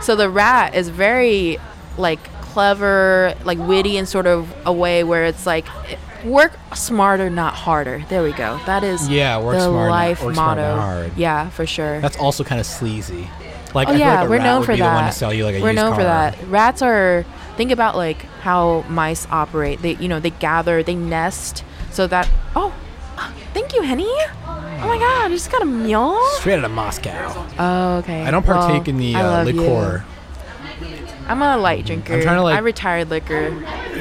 So 0.02 0.18
the 0.18 0.30
rat 0.30 0.76
is 0.76 0.89
very 0.89 1.57
like 1.98 2.19
clever, 2.51 3.33
like 3.43 3.57
witty 3.57 3.97
in 3.97 4.05
sort 4.05 4.27
of 4.27 4.53
a 4.65 4.73
way 4.73 5.03
where 5.03 5.25
it's 5.25 5.45
like 5.45 5.65
work 6.25 6.53
smarter, 6.75 7.29
not 7.29 7.53
harder. 7.53 8.03
There 8.09 8.23
we 8.23 8.31
go. 8.33 8.59
That 8.65 8.83
is 8.83 9.07
Yeah, 9.09 9.39
work 9.39 9.55
the 9.57 9.65
smart, 9.65 9.89
life 9.89 10.23
work 10.23 10.35
motto. 10.35 11.11
Yeah, 11.15 11.49
for 11.49 11.65
sure. 11.65 11.99
That's 12.01 12.17
also 12.17 12.43
kind 12.43 12.59
of 12.59 12.65
sleazy. 12.65 13.29
Like 13.73 13.87
oh 13.87 13.93
I 13.93 13.95
yeah, 13.95 14.21
like 14.21 14.29
we're 14.29 14.43
known 14.43 14.63
for 14.63 14.75
that. 14.75 14.89
the 14.89 14.93
one 14.95 15.05
to 15.05 15.11
sell 15.11 15.33
you 15.33 15.45
like 15.45 15.55
a 15.55 15.61
we're 15.61 15.69
used 15.71 15.77
known 15.81 15.95
for 15.95 16.03
that. 16.03 16.37
Rats 16.47 16.81
are. 16.81 17.25
Think 17.57 17.71
about 17.71 17.95
like 17.95 18.23
how 18.41 18.83
mice 18.89 19.27
operate. 19.29 19.81
They, 19.81 19.95
you 19.95 20.07
know, 20.07 20.19
they 20.19 20.29
gather, 20.31 20.83
they 20.83 20.95
nest, 20.95 21.63
so 21.91 22.07
that. 22.07 22.27
Oh, 22.55 22.73
thank 23.53 23.73
you, 23.75 23.81
Henny. 23.81 24.09
Oh 24.47 24.87
my 24.87 24.97
God, 24.97 25.29
you 25.29 25.35
just 25.37 25.51
got 25.51 25.61
a 25.61 25.65
meal. 25.65 26.17
Straight 26.39 26.57
out 26.57 26.65
of 26.65 26.71
Moscow. 26.71 27.47
Oh, 27.59 27.97
okay. 27.97 28.23
I 28.23 28.31
don't 28.31 28.45
partake 28.45 28.87
Well, 28.87 28.89
in 28.89 28.97
the 28.97 29.15
I 29.15 29.21
uh, 29.21 29.43
liqueur. 29.43 30.03
I'm 31.31 31.41
a 31.41 31.57
light 31.57 31.85
drinker. 31.85 32.13
I'm 32.15 32.21
trying 32.21 32.35
to, 32.37 32.43
like- 32.43 32.55
I 32.55 32.59
retired 32.59 33.09
liquor. 33.09 33.49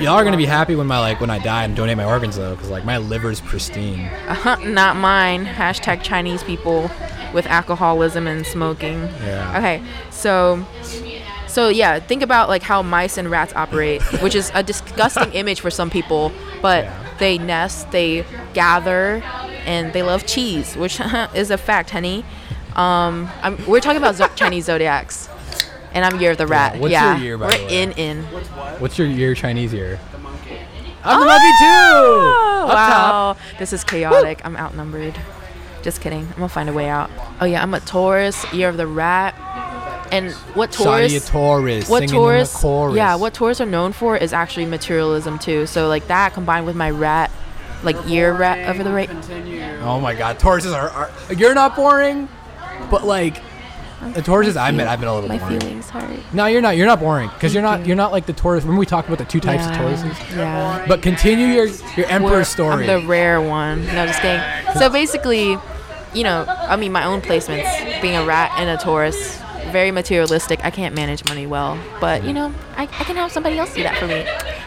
Y'all 0.00 0.14
are 0.14 0.24
gonna 0.24 0.36
be 0.36 0.46
happy 0.46 0.74
when 0.74 0.86
my 0.86 0.98
like 0.98 1.20
when 1.20 1.30
I 1.30 1.38
die 1.38 1.64
and 1.64 1.76
donate 1.76 1.96
my 1.96 2.04
organs 2.04 2.36
though, 2.36 2.54
because 2.54 2.70
like 2.70 2.84
my 2.84 2.98
liver's 2.98 3.40
pristine. 3.40 4.06
Uh-huh, 4.28 4.56
not 4.64 4.96
mine. 4.96 5.44
Hashtag 5.46 6.02
Chinese 6.02 6.42
people 6.42 6.90
with 7.32 7.46
alcoholism 7.46 8.26
and 8.26 8.44
smoking. 8.46 9.02
Yeah. 9.22 9.56
Okay, 9.58 9.82
so 10.10 10.64
so 11.46 11.68
yeah, 11.68 11.98
think 12.00 12.22
about 12.22 12.48
like 12.48 12.62
how 12.62 12.82
mice 12.82 13.16
and 13.18 13.30
rats 13.30 13.52
operate, 13.54 14.02
which 14.22 14.34
is 14.34 14.50
a 14.54 14.62
disgusting 14.62 15.32
image 15.32 15.60
for 15.60 15.70
some 15.70 15.90
people, 15.90 16.32
but 16.62 16.84
Yeah. 16.84 17.06
they 17.18 17.38
nest, 17.38 17.90
they 17.92 18.24
gather, 18.54 19.22
and 19.66 19.92
they 19.92 20.02
love 20.02 20.26
cheese, 20.26 20.76
which 20.76 21.00
is 21.34 21.50
a 21.50 21.58
fact, 21.58 21.90
honey. 21.90 22.24
Um, 22.76 23.28
I'm, 23.42 23.64
we're 23.66 23.80
talking 23.80 23.98
about 23.98 24.14
zo- 24.14 24.28
Chinese 24.36 24.64
zodiacs, 24.70 25.28
and 25.92 26.04
I'm 26.04 26.20
year 26.20 26.32
of 26.32 26.38
the 26.38 26.46
rat. 26.46 26.78
what's 26.78 26.92
yeah, 26.92 27.14
your 27.16 27.24
year, 27.24 27.38
by 27.38 27.46
we're 27.46 27.58
the 27.58 27.64
way? 27.64 27.82
in 27.82 27.92
in. 27.92 28.22
What's 28.78 28.98
your 28.98 29.06
year 29.08 29.34
Chinese 29.34 29.72
year? 29.72 29.98
The 30.12 30.18
monkey. 30.18 30.58
I'm 31.02 31.20
the 31.20 31.26
monkey 31.26 31.46
too. 31.46 31.64
Oh, 31.64 32.66
Up 32.68 32.76
top. 32.76 33.36
wow. 33.36 33.42
This 33.58 33.72
is 33.72 33.84
chaotic. 33.84 34.40
I'm 34.44 34.56
outnumbered. 34.56 35.18
Just 35.82 36.00
kidding. 36.02 36.26
I'm 36.26 36.34
gonna 36.34 36.48
find 36.48 36.68
a 36.68 36.72
way 36.72 36.88
out. 36.88 37.10
Oh 37.40 37.46
yeah, 37.46 37.62
I'm 37.62 37.72
a 37.74 37.80
Taurus, 37.80 38.50
year 38.52 38.68
of 38.68 38.76
the 38.76 38.86
rat. 38.86 39.34
And 40.12 40.32
what 40.54 40.72
Taurus? 40.72 41.12
Sadia 41.12 41.26
Taurus. 41.30 41.88
what 41.88 42.08
Taurus? 42.08 42.52
In 42.52 42.56
the 42.56 42.60
chorus. 42.60 42.96
Yeah, 42.96 43.14
what 43.14 43.32
Taurus 43.32 43.60
are 43.60 43.66
known 43.66 43.92
for 43.92 44.16
is 44.16 44.32
actually 44.32 44.66
materialism 44.66 45.38
too. 45.38 45.66
So 45.66 45.88
like 45.88 46.06
that 46.08 46.34
combined 46.34 46.66
with 46.66 46.76
my 46.76 46.90
rat, 46.90 47.30
like 47.82 47.96
year 48.08 48.32
rat 48.32 48.68
over 48.68 48.82
the 48.84 48.90
rate. 48.92 49.08
Continue. 49.08 49.62
Oh 49.82 50.00
my 50.00 50.14
God, 50.14 50.38
Tauruses 50.38 50.74
are, 50.74 50.90
are. 50.90 51.10
You're 51.32 51.54
not 51.54 51.76
boring, 51.76 52.28
but 52.90 53.04
like 53.04 53.40
the 54.00 54.22
Tauruses 54.22 54.56
I 54.56 54.70
met, 54.70 54.88
I've 54.88 54.98
been 55.00 55.08
a 55.08 55.14
little 55.14 55.28
My 55.28 55.38
boring. 55.38 55.60
feelings 55.60 55.90
hurt. 55.90 56.18
No, 56.32 56.46
you're 56.46 56.62
not. 56.62 56.76
You're 56.76 56.86
not 56.86 57.00
boring 57.00 57.28
because 57.34 57.52
you're 57.52 57.62
not. 57.62 57.80
you. 57.80 57.86
You're 57.86 57.96
not 57.96 58.12
like 58.12 58.26
the 58.26 58.32
Taurus. 58.32 58.64
Remember 58.64 58.80
we 58.80 58.86
talked 58.86 59.08
about 59.08 59.18
the 59.18 59.24
two 59.24 59.40
types 59.40 59.64
of 59.66 59.72
Tauruses. 59.72 60.36
Yeah. 60.36 60.84
But 60.88 61.02
continue 61.02 61.46
your 61.48 61.66
your 61.96 62.06
emperor 62.06 62.30
We're- 62.30 62.44
story. 62.44 62.88
I'm 62.90 63.02
the 63.02 63.06
rare 63.06 63.40
one. 63.40 63.84
No, 63.86 64.06
just 64.06 64.20
kidding. 64.20 64.42
So 64.78 64.88
basically, 64.88 65.56
you 66.14 66.24
know, 66.24 66.44
I 66.48 66.76
mean, 66.76 66.92
my 66.92 67.04
own 67.04 67.20
placements, 67.20 68.00
being 68.00 68.16
a 68.16 68.24
rat 68.24 68.52
and 68.56 68.70
a 68.70 68.76
Taurus, 68.82 69.38
very 69.70 69.90
materialistic. 69.90 70.64
I 70.64 70.70
can't 70.70 70.94
manage 70.94 71.24
money 71.26 71.46
well, 71.46 71.78
but 72.00 72.24
you 72.24 72.32
know, 72.32 72.52
I, 72.76 72.82
I 72.82 73.04
can 73.04 73.16
have 73.16 73.32
somebody 73.32 73.58
else 73.58 73.74
do 73.74 73.82
that 73.82 73.96
for 73.98 74.06
me. 74.06 74.26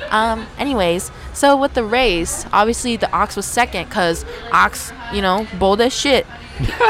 Um, 0.10 0.46
anyways, 0.58 1.12
so 1.34 1.58
with 1.58 1.74
the 1.74 1.84
race, 1.84 2.46
obviously 2.54 2.98
the 2.98 3.12
ox 3.12 3.36
was 3.36 3.46
second 3.46 3.86
because 3.86 4.26
ox, 4.52 4.92
you 5.12 5.22
know, 5.22 5.48
bold 5.60 5.82
as 5.82 5.94
shit. 5.94 6.26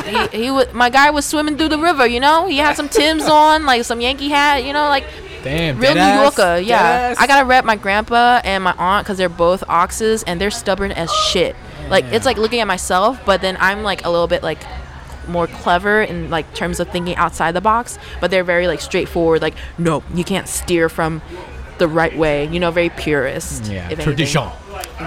he, 0.03 0.27
he 0.27 0.52
wa 0.52 0.65
my 0.73 0.90
guy 0.90 1.10
was 1.10 1.26
swimming 1.26 1.57
through 1.57 1.69
the 1.69 1.77
river, 1.77 2.06
you 2.06 2.19
know. 2.19 2.48
He 2.48 2.57
had 2.57 2.76
some 2.76 2.90
Timbs 2.90 3.23
on, 3.26 3.65
like 3.65 3.84
some 3.85 4.02
Yankee 4.02 4.30
hat, 4.30 4.65
you 4.65 4.73
know, 4.73 4.90
like 4.90 5.06
Damn. 5.44 5.80
real 5.80 5.94
New 5.94 6.22
Yorker. 6.22 6.57
Yeah, 6.57 7.14
deadass. 7.14 7.19
I 7.19 7.27
gotta 7.27 7.45
rep 7.45 7.64
my 7.65 7.76
grandpa 7.76 8.41
and 8.44 8.64
my 8.64 8.73
aunt 8.77 9.06
because 9.06 9.18
they're 9.18 9.30
both 9.30 9.64
oxes 9.69 10.23
and 10.23 10.40
they're 10.40 10.52
stubborn 10.52 10.91
as 10.91 11.11
shit. 11.11 11.56
Like 11.90 12.06
it's 12.06 12.26
like 12.26 12.38
looking 12.38 12.60
at 12.60 12.68
myself, 12.68 13.19
but 13.26 13.41
then 13.41 13.57
I'm 13.60 13.84
like 13.84 14.06
a 14.06 14.10
little 14.10 14.27
bit 14.27 14.44
like 14.44 14.61
more 15.27 15.47
clever 15.47 16.01
in 16.01 16.29
like 16.29 16.53
terms 16.53 16.79
of 16.79 16.89
thinking 16.89 17.15
outside 17.15 17.53
the 17.53 17.61
box. 17.61 17.97
But 18.21 18.31
they're 18.31 18.43
very 18.43 18.67
like 18.67 18.81
straightforward. 18.81 19.41
Like 19.41 19.55
no, 19.77 20.03
you 20.13 20.23
can't 20.23 20.47
steer 20.47 20.89
from 20.89 21.21
the 21.77 21.87
right 21.87 22.15
way. 22.17 22.47
You 22.47 22.59
know, 22.59 22.71
very 22.71 22.89
purist. 22.89 23.65
Yeah. 23.65 23.89
Tradition. 23.95 24.49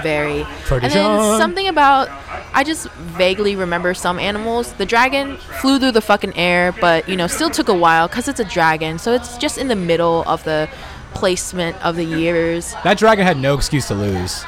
Very. 0.03 0.41
And 0.41 0.49
Tradition. 0.65 1.03
then 1.03 1.39
something 1.39 1.69
about 1.69 2.09
I 2.53 2.65
just 2.65 2.91
vaguely 2.93 3.55
remember 3.55 3.95
some 3.95 4.19
animals. 4.19 4.73
The 4.75 4.87
dragon 4.87 5.37
flew 5.61 5.79
through 5.79 5.93
the 5.93 6.01
fucking 6.01 6.37
air, 6.37 6.73
but 6.73 7.09
you 7.09 7.17
know, 7.17 7.27
still 7.27 7.51
took 7.51 7.69
a 7.69 7.75
while 7.75 8.09
because 8.09 8.29
it's 8.29 8.41
a 8.41 8.45
dragon. 8.45 8.99
So 8.99 9.13
it's 9.13 9.37
just 9.37 9.59
in 9.59 9.69
the 9.69 9.77
middle 9.77 10.25
of 10.27 10.43
the 10.45 10.69
placement 11.15 11.83
of 11.85 11.97
the 11.97 12.05
years. 12.05 12.75
That 12.85 12.99
dragon 12.99 13.27
had 13.27 13.39
no 13.39 13.55
excuse 13.55 13.89
to 13.89 13.95
lose. 13.95 14.45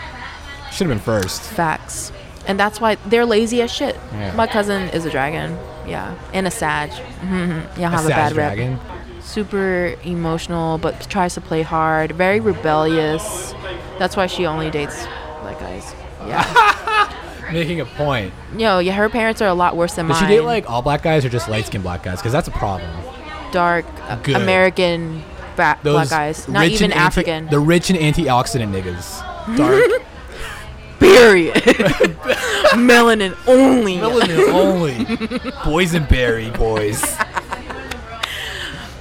Should 0.71 0.87
have 0.87 0.89
been 0.89 0.99
first. 0.99 1.43
Facts. 1.43 2.13
And 2.49 2.59
that's 2.59 2.81
why 2.81 2.97
they're 3.07 3.27
lazy 3.27 3.61
as 3.63 3.71
shit. 3.71 3.95
Yeah. 4.13 4.35
My 4.35 4.47
cousin 4.47 4.89
is 4.91 5.05
a 5.05 5.11
dragon. 5.11 5.57
Yeah. 5.87 6.19
And 6.33 6.47
a 6.47 6.51
Sag. 6.51 6.91
Mm-hmm. 6.91 7.81
Y'all 7.81 7.91
have 7.91 8.05
a, 8.05 8.09
Sag 8.09 8.35
bad 8.35 8.59
rep. 8.59 8.81
Super 9.23 9.95
emotional, 10.03 10.79
but 10.79 11.09
tries 11.11 11.35
to 11.35 11.41
play 11.43 11.63
hard. 11.63 12.13
Very 12.13 12.41
rebellious. 12.41 13.55
That's 13.99 14.17
why 14.17 14.27
she 14.27 14.47
only 14.47 14.71
dates 14.71 15.07
black 15.43 15.61
guys. 15.61 15.95
Yeah. 16.27 17.15
Making 17.53 17.81
a 17.81 17.87
point. 17.87 18.33
Yo, 18.57 18.79
yeah, 18.79 18.93
her 18.93 19.09
parents 19.09 19.41
are 19.41 19.49
a 19.49 19.55
lot 19.55 19.77
worse 19.77 19.95
than 19.95 20.07
Did 20.07 20.13
mine. 20.15 20.23
she 20.23 20.29
date 20.29 20.41
like 20.41 20.69
all 20.69 20.83
black 20.83 21.03
guys 21.03 21.25
or 21.25 21.29
just 21.31 21.49
light 21.49 21.67
skinned 21.67 21.85
black 21.85 22.03
guys? 22.03 22.19
Because 22.19 22.33
that's 22.33 22.49
a 22.49 22.53
problem. 22.53 22.91
dark 23.53 23.87
uh, 24.03 24.17
Good. 24.17 24.37
American 24.37 25.23
ba- 25.57 25.79
black 25.83 26.11
guys, 26.11 26.47
not 26.49 26.67
even 26.67 26.93
anti- 26.93 26.99
African. 26.99 27.47
the 27.49 27.59
rich 27.59 27.89
and 27.91 27.99
antioxidant 27.99 28.71
niggas. 28.73 29.57
Dark. 29.57 30.03
Period. 30.99 31.55
Melanin 32.75 33.37
only. 33.47 33.97
Melanin 33.97 34.53
only. 34.53 34.95
Boysenberry 35.65 36.57
boys. 36.57 37.03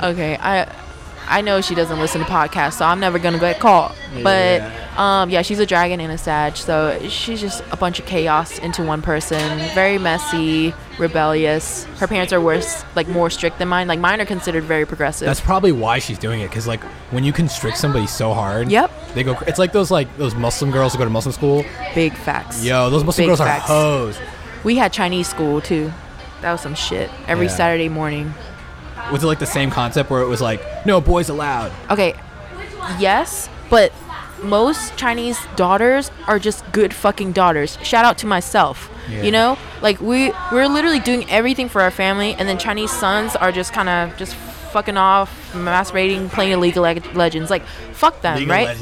Okay, 0.04 0.38
I 0.40 0.66
I 1.30 1.42
know 1.42 1.62
she 1.62 1.76
doesn't 1.76 2.00
listen 2.00 2.22
to 2.22 2.28
podcasts, 2.28 2.74
so 2.74 2.86
I'm 2.86 3.00
never 3.00 3.20
gonna 3.20 3.40
get 3.40 3.60
caught. 3.60 3.96
But 4.24 4.62
um, 4.98 5.30
yeah, 5.30 5.42
she's 5.42 5.60
a 5.60 5.66
dragon 5.66 6.00
and 6.00 6.12
a 6.12 6.18
sag, 6.18 6.56
so 6.58 6.98
she's 7.10 7.42
just 7.42 7.64
a 7.72 7.78
bunch 7.78 8.00
of 8.00 8.06
chaos 8.06 8.58
into 8.60 8.84
one 8.84 9.02
person. 9.02 9.40
Very 9.76 9.98
messy, 9.98 10.74
rebellious. 10.98 11.84
Her 12.00 12.08
parents 12.08 12.32
are 12.34 12.42
worse, 12.42 12.84
like 12.96 13.08
more 13.08 13.30
strict 13.30 13.60
than 13.60 13.68
mine. 13.68 13.88
Like 13.88 14.00
mine 14.00 14.22
are 14.22 14.26
considered 14.26 14.64
very 14.64 14.86
progressive. 14.86 15.26
That's 15.26 15.42
probably 15.42 15.72
why 15.72 16.00
she's 16.00 16.18
doing 16.18 16.42
it. 16.42 16.50
Because 16.50 16.68
like 16.68 16.82
when 17.12 17.24
you 17.24 17.34
constrict 17.34 17.78
somebody 17.78 18.08
so 18.08 18.34
hard, 18.34 18.72
Yep. 18.72 18.92
they 19.14 19.24
go. 19.24 19.38
It's 19.48 19.60
like 19.60 19.72
those 19.74 19.92
like 19.92 20.16
those 20.18 20.36
Muslim 20.36 20.72
girls 20.72 20.94
who 20.94 21.00
go 21.00 21.04
to 21.06 21.10
Muslim 21.10 21.34
school. 21.34 21.66
big 21.94 22.14
facts. 22.14 22.64
Yo, 22.64 22.90
those 22.90 23.04
Muslim 23.04 23.24
Big 23.24 23.30
girls 23.30 23.40
facts. 23.40 23.64
are 23.70 23.74
hoes. 23.74 24.20
We 24.64 24.76
had 24.76 24.92
Chinese 24.94 25.28
school 25.28 25.62
too. 25.62 25.92
That 26.42 26.52
was 26.52 26.62
some 26.62 26.76
shit. 26.76 27.10
Every 27.28 27.48
Yeah. 27.48 27.52
Saturday 27.56 27.90
morning. 27.90 28.34
Was 29.12 29.24
it 29.24 29.28
like 29.28 29.40
the 29.40 29.46
same 29.46 29.70
concept 29.70 30.10
where 30.10 30.22
it 30.22 30.28
was 30.28 30.42
like 30.42 30.62
no 30.86 31.00
boys 31.02 31.30
allowed? 31.30 31.72
Okay, 31.90 32.14
yes, 33.00 33.50
but 33.70 33.92
most 34.44 34.96
Chinese 34.98 35.38
daughters 35.56 36.12
are 36.28 36.40
just 36.40 36.70
good 36.72 36.94
fucking 36.94 37.32
daughters. 37.32 37.78
Shout 37.82 38.06
out 38.06 38.18
to 38.20 38.28
myself. 38.28 38.90
Yeah. 39.10 39.24
You 39.24 39.32
know, 39.32 39.58
like 39.82 40.02
we 40.02 40.32
we're 40.52 40.68
literally 40.68 41.00
doing 41.00 41.30
everything 41.30 41.70
for 41.70 41.82
our 41.82 41.92
family, 41.92 42.34
and 42.34 42.48
then 42.48 42.58
Chinese 42.58 42.92
sons 42.92 43.36
are 43.36 43.52
just 43.52 43.74
kind 43.74 43.88
of 43.90 44.16
just 44.18 44.36
fucking 44.36 44.98
off, 44.98 45.54
masturbating, 45.54 46.30
playing 46.30 46.60
League 46.60 46.76
of 46.76 46.84
Leg- 46.84 47.16
Legends. 47.16 47.50
Like, 47.50 47.64
fuck 47.94 48.22
them, 48.22 48.40
League 48.40 48.50
right? 48.50 48.68
Okay, 48.68 48.76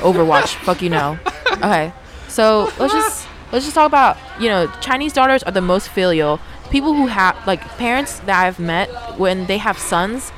Overwatch. 0.00 0.54
fuck 0.64 0.80
you 0.82 0.88
know. 0.90 1.18
Okay, 1.52 1.92
so 2.28 2.72
let's 2.78 2.92
just 2.94 3.28
let's 3.52 3.64
just 3.66 3.74
talk 3.74 3.86
about 3.86 4.16
you 4.40 4.48
know 4.48 4.66
Chinese 4.80 5.12
daughters 5.12 5.42
are 5.42 5.52
the 5.52 5.60
most 5.60 5.88
filial. 5.90 6.40
People 6.72 6.94
who 6.94 7.06
have 7.06 7.36
like 7.46 7.60
parents 7.78 8.18
that 8.20 8.44
I've 8.44 8.58
met 8.58 8.88
when 9.18 9.46
they 9.46 9.58
have 9.58 9.78
sons 9.78 10.32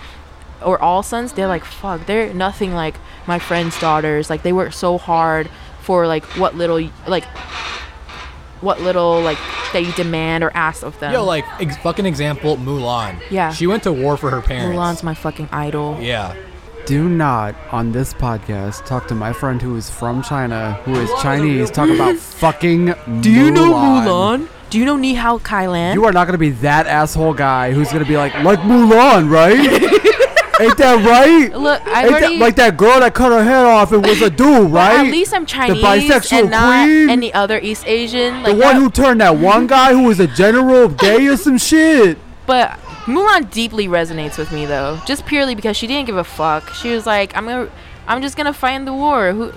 or 0.63 0.81
all 0.83 1.03
sons, 1.03 1.33
they're 1.33 1.47
like 1.47 1.65
fuck, 1.65 2.05
they're 2.07 2.35
nothing 2.35 2.75
like 2.75 2.97
my 3.27 3.39
friends' 3.39 3.79
daughters. 3.81 4.29
Like 4.29 4.43
they 4.43 4.53
work 4.53 4.73
so 4.73 4.99
hard 4.99 5.49
for 5.81 6.07
like 6.07 6.25
what 6.37 6.55
little 6.55 6.81
like 7.07 7.25
what 8.61 8.81
little 8.81 9.21
like 9.21 9.39
that 9.73 9.85
you 9.85 9.93
demand 9.93 10.43
or 10.43 10.51
ask 10.55 10.83
of 10.83 10.99
them. 10.99 11.13
Yo, 11.13 11.25
like 11.25 11.45
ex- 11.61 11.77
fucking 11.79 12.07
example, 12.07 12.57
Mulan. 12.57 13.21
Yeah. 13.31 13.53
She 13.53 13.67
went 13.67 13.83
to 13.85 13.93
war 13.93 14.17
for 14.17 14.31
her 14.31 14.41
parents. 14.41 14.77
Mulan's 14.77 15.03
my 15.03 15.15
fucking 15.15 15.49
idol. 15.53 15.99
Yeah. 16.01 16.35
Do 16.87 17.09
not 17.09 17.55
on 17.71 17.93
this 17.93 18.13
podcast 18.13 18.85
talk 18.85 19.09
to 19.09 19.15
my 19.15 19.33
friend 19.33 19.61
who 19.63 19.77
is 19.77 19.89
from 19.89 20.23
China, 20.23 20.75
who 20.85 20.95
is 20.95 21.09
Mulan 21.09 21.15
is 21.15 21.21
a 21.21 21.23
Chinese, 21.23 21.71
talk 21.71 21.89
about 21.91 22.17
fucking 22.45 22.95
Do 23.21 23.31
you 23.31 23.51
know 23.51 23.73
Mulan? 23.73 24.49
Do 24.75 24.81
you 24.81 24.87
know 24.87 24.97
Ni 24.97 25.15
Hao 25.15 25.39
Kai 25.39 25.69
Lan? 25.69 25.95
You 25.95 26.05
are 26.05 26.13
not 26.13 26.25
gonna 26.25 26.37
be 26.37 26.51
that 26.51 26.89
asshole 26.89 27.35
guy 27.35 27.71
who's 27.71 27.93
gonna 27.93 28.05
be 28.05 28.17
like, 28.17 28.35
like 28.43 28.59
Mulan, 28.59 29.31
right? 29.31 29.53
Ain't 30.61 30.77
that 30.79 31.07
right? 31.07 31.57
Look, 31.57 31.81
I 31.87 32.09
already 32.09 32.39
that, 32.39 32.41
like 32.41 32.57
that 32.57 32.77
girl 32.77 32.99
that 32.99 33.15
cut 33.15 33.31
her 33.31 33.45
head 33.45 33.65
off 33.65 33.93
and 33.93 34.05
was 34.05 34.21
a 34.21 34.31
dude, 34.31 34.73
right? 34.73 35.07
At 35.07 35.13
least 35.13 35.33
I'm 35.33 35.47
Chinese 35.47 35.81
bisexual 35.81 36.41
and 36.41 36.51
not 36.51 36.87
queen? 36.87 37.09
any 37.09 37.33
other 37.33 37.61
East 37.61 37.87
Asian. 37.87 38.43
the 38.43 38.51
one 38.51 38.59
that- 38.59 38.75
who 38.75 38.91
turned 38.91 39.21
that 39.21 39.37
one 39.37 39.69
guy 39.69 39.93
who 39.93 40.03
was 40.03 40.19
a 40.19 40.27
general 40.27 40.89
gay 40.89 41.25
or 41.29 41.37
some 41.37 41.57
shit. 41.57 42.19
But 42.45 42.73
Mulan 43.05 43.53
deeply 43.53 43.87
resonates 43.87 44.37
with 44.39 44.51
me 44.51 44.67
though, 44.67 45.01
just 45.07 45.25
purely 45.25 45.55
because 45.55 45.77
she 45.77 45.87
didn't 45.87 46.07
give 46.07 46.17
a 46.17 46.25
fuck. 46.25 46.71
She 46.75 46.91
was 46.91 47.07
like, 47.07 47.37
I'm 47.37 47.45
gonna, 47.47 47.71
I'm 48.09 48.21
just 48.23 48.37
gonna 48.37 48.53
fight 48.53 48.73
in 48.73 48.87
the 48.87 48.93
war. 48.93 49.31
Who, 49.31 49.53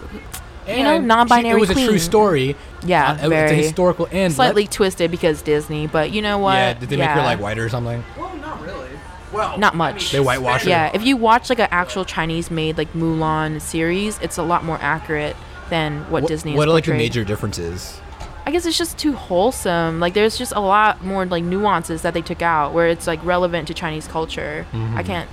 You 0.67 0.83
know, 0.83 0.99
non-binary 0.99 1.57
It 1.57 1.59
was 1.59 1.69
a 1.69 1.73
true 1.73 1.99
story. 1.99 2.55
yeah, 2.83 3.11
Uh, 3.11 3.13
it 3.13 3.15
was 3.15 3.23
a 3.25 3.29
very 3.29 3.55
historical 3.55 4.07
and 4.11 4.33
slightly 4.33 4.67
twisted 4.67 5.11
because 5.11 5.41
Disney. 5.41 5.87
But 5.87 6.11
you 6.11 6.21
know 6.21 6.37
what? 6.37 6.55
Yeah. 6.55 6.73
Did 6.73 6.89
they 6.89 6.97
make 6.97 7.09
her 7.09 7.21
like 7.21 7.39
whiter 7.39 7.65
or 7.65 7.69
something? 7.69 8.03
Well, 8.17 8.35
not 8.37 8.61
really. 8.61 8.89
Well, 9.31 9.57
Not 9.57 9.75
much. 9.75 10.11
They 10.11 10.19
whitewash 10.19 10.63
her. 10.63 10.69
Yeah, 10.69 10.91
if 10.93 11.03
you 11.03 11.17
watch 11.17 11.49
like 11.49 11.59
an 11.59 11.67
actual 11.71 12.05
Chinese 12.05 12.49
made 12.49 12.77
like 12.77 12.91
Mulan 12.93 13.59
series, 13.61 14.19
it's 14.19 14.37
a 14.37 14.43
lot 14.43 14.63
more 14.63 14.77
accurate 14.81 15.35
than 15.69 16.09
what, 16.09 16.27
Disney 16.27 16.51
has 16.51 16.57
What 16.57 16.67
are 16.69 16.71
like 16.71 16.85
the 16.85 16.93
major 16.93 17.25
differences? 17.25 17.99
I 18.45 18.51
guess 18.51 18.65
it's 18.65 18.77
just 18.77 18.97
too 18.97 19.11
wholesome. 19.11 19.99
Like 19.99 20.13
there's 20.13 20.37
just 20.37 20.53
a 20.55 20.61
lot 20.61 21.03
more 21.03 21.25
like 21.25 21.43
nuances 21.43 22.03
that 22.03 22.13
they 22.13 22.21
took 22.21 22.41
out 22.41 22.73
where 22.73 22.87
it's 22.87 23.05
like 23.05 23.23
relevant 23.25 23.67
to 23.67 23.73
Chinese 23.73 24.07
culture. 24.07 24.65
Mm-hmm. 24.71 24.97
I 24.97 25.03
can't 25.03 25.29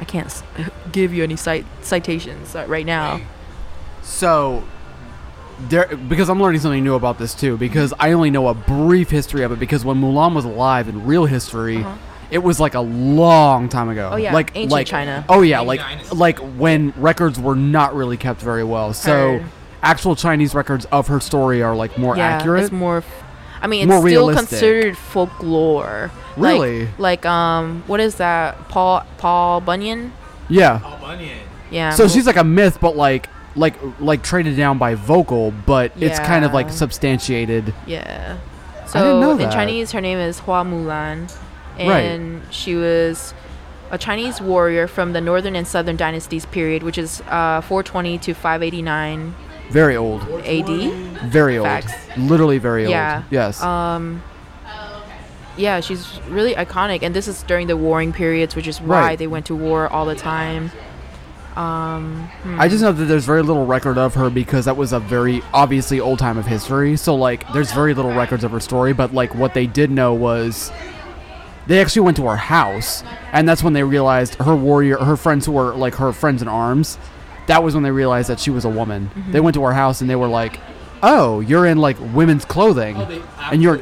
I 0.00 0.04
can't 0.04 0.42
give 0.92 1.14
you 1.14 1.24
any 1.24 1.36
cite 1.36 1.64
citations 1.80 2.54
uh, 2.54 2.66
right 2.68 2.84
now. 2.84 3.20
So, 4.02 4.64
there 5.68 5.86
because 5.96 6.28
I'm 6.30 6.40
learning 6.40 6.60
something 6.60 6.82
new 6.84 6.94
about 6.94 7.18
this 7.18 7.34
too. 7.34 7.56
Because 7.56 7.92
I 7.98 8.12
only 8.12 8.30
know 8.30 8.48
a 8.48 8.54
brief 8.54 9.10
history 9.10 9.42
of 9.42 9.52
it. 9.52 9.58
Because 9.58 9.84
when 9.84 10.00
Mulan 10.00 10.34
was 10.34 10.44
alive 10.44 10.88
in 10.88 11.04
real 11.06 11.26
history, 11.26 11.84
it 12.30 12.38
was 12.38 12.60
like 12.60 12.74
a 12.74 12.80
long 12.80 13.68
time 13.68 13.88
ago. 13.88 14.06
Uh-huh. 14.06 14.14
Oh, 14.14 14.18
yeah, 14.18 14.32
like 14.32 14.52
ancient 14.54 14.72
like, 14.72 14.86
China. 14.86 15.24
Oh 15.28 15.42
yeah, 15.42 15.60
like 15.60 15.80
Dynasty. 15.80 16.16
like 16.16 16.38
when 16.38 16.92
records 16.96 17.40
were 17.40 17.56
not 17.56 17.94
really 17.94 18.16
kept 18.16 18.40
very 18.40 18.64
well. 18.64 18.92
So 18.94 19.38
Heard. 19.38 19.46
actual 19.82 20.14
Chinese 20.16 20.54
records 20.54 20.84
of 20.86 21.08
her 21.08 21.20
story 21.20 21.62
are 21.62 21.74
like 21.74 21.96
more 21.98 22.16
yeah, 22.16 22.26
accurate. 22.28 22.64
it's 22.64 22.72
more. 22.72 22.98
f- 22.98 23.24
I 23.60 23.66
mean, 23.66 23.82
it's 23.82 23.88
More 23.88 23.98
still 23.98 24.28
realistic. 24.28 24.48
considered 24.50 24.96
folklore. 24.96 26.10
Like- 26.36 26.52
Really? 26.60 26.88
Like, 26.98 27.26
um, 27.26 27.82
what 27.88 27.98
is 27.98 28.14
that? 28.16 28.68
Paul 28.68 29.04
Paul 29.18 29.60
Bunyan. 29.60 30.12
yeah. 30.48 30.78
Paul 30.78 30.98
Bunyan. 31.00 31.38
Yeah. 31.70 31.90
So 31.90 32.04
well- 32.04 32.08
she's 32.12 32.26
like 32.26 32.36
a 32.36 32.44
myth, 32.44 32.78
but 32.80 32.96
like 32.96 33.28
like 33.58 33.74
like 34.00 34.22
traded 34.22 34.56
down 34.56 34.78
by 34.78 34.94
vocal, 34.94 35.52
but 35.66 35.92
it's 36.00 36.18
kind 36.20 36.44
of 36.44 36.54
like 36.54 36.66
Yeah. 36.66 36.72
substantiated. 36.72 37.74
Yeah. 37.86 38.36
I 38.82 38.86
So 38.86 38.98
didn't 39.00 39.20
know 39.20 39.32
in 39.32 39.38
that. 39.38 39.52
Chinese, 39.52 39.92
her 39.92 40.00
name 40.00 40.18
is 40.18 40.38
Hua 40.40 40.64
Mulan, 40.64 41.30
Right. 41.78 42.00
and 42.00 42.42
she 42.50 42.74
was 42.74 43.34
a 43.90 43.98
Chinese 43.98 44.40
warrior 44.40 44.86
from 44.86 45.12
the 45.12 45.20
Northern 45.20 45.54
and 45.56 45.66
Southern 45.66 45.96
dynasties 45.96 46.46
period, 46.46 46.82
which 46.82 46.96
is 46.98 47.20
uh, 47.28 47.60
420 47.62 48.18
to 48.18 48.34
589 48.34 49.34
Very 49.70 49.96
old. 49.96 50.22
AD. 50.44 50.92
Very 51.30 51.58
old. 51.58 51.66
Facts. 51.68 51.92
Literally 52.16 52.58
very 52.58 52.84
old. 52.84 52.90
Yeah. 52.92 53.22
Yes. 53.30 53.62
Um, 53.62 54.22
yeah, 55.56 55.80
she's 55.80 56.20
really 56.28 56.54
iconic, 56.54 57.02
and 57.02 57.14
this 57.14 57.26
is 57.28 57.42
during 57.42 57.66
the 57.66 57.76
warring 57.76 58.12
periods, 58.12 58.54
which 58.54 58.66
is 58.68 58.80
why 58.80 59.00
Right. 59.00 59.18
they 59.18 59.26
went 59.26 59.46
to 59.46 59.54
war 59.56 59.88
all 59.88 60.04
the 60.06 60.14
time. 60.14 60.70
Um, 61.58 62.28
hmm. 62.42 62.60
I 62.60 62.68
just 62.68 62.82
know 62.82 62.92
that 62.92 63.04
there's 63.06 63.24
very 63.24 63.42
little 63.42 63.66
record 63.66 63.98
of 63.98 64.14
her 64.14 64.30
because 64.30 64.66
that 64.66 64.76
was 64.76 64.92
a 64.92 65.00
very 65.00 65.42
obviously 65.52 65.98
old 65.98 66.20
time 66.20 66.38
of 66.38 66.46
history. 66.46 66.96
So 66.96 67.16
like 67.16 67.52
there's 67.52 67.72
very 67.72 67.94
little 67.94 68.12
records 68.14 68.44
of 68.44 68.52
her 68.52 68.60
story, 68.60 68.92
but 68.92 69.12
like 69.12 69.34
what 69.34 69.54
they 69.54 69.66
did 69.66 69.90
know 69.90 70.14
was 70.14 70.70
they 71.66 71.80
actually 71.80 72.02
went 72.02 72.16
to 72.18 72.26
her 72.28 72.36
house 72.36 73.02
and 73.32 73.48
that's 73.48 73.64
when 73.64 73.72
they 73.72 73.82
realized 73.82 74.36
her 74.36 74.54
warrior 74.54 74.98
her 74.98 75.16
friends 75.16 75.46
who 75.46 75.52
were 75.52 75.74
like 75.74 75.96
her 75.96 76.12
friends 76.12 76.42
in 76.42 76.48
arms. 76.48 76.96
That 77.48 77.64
was 77.64 77.74
when 77.74 77.82
they 77.82 77.90
realized 77.90 78.28
that 78.28 78.38
she 78.38 78.50
was 78.50 78.64
a 78.64 78.70
woman. 78.70 79.10
Mm-hmm. 79.12 79.32
They 79.32 79.40
went 79.40 79.54
to 79.54 79.64
her 79.64 79.72
house 79.72 80.00
and 80.00 80.08
they 80.08 80.16
were 80.16 80.28
like, 80.28 80.60
"Oh, 81.02 81.40
you're 81.40 81.66
in 81.66 81.78
like 81.78 81.96
women's 82.14 82.44
clothing." 82.44 82.96
and 83.50 83.62
you're 83.62 83.80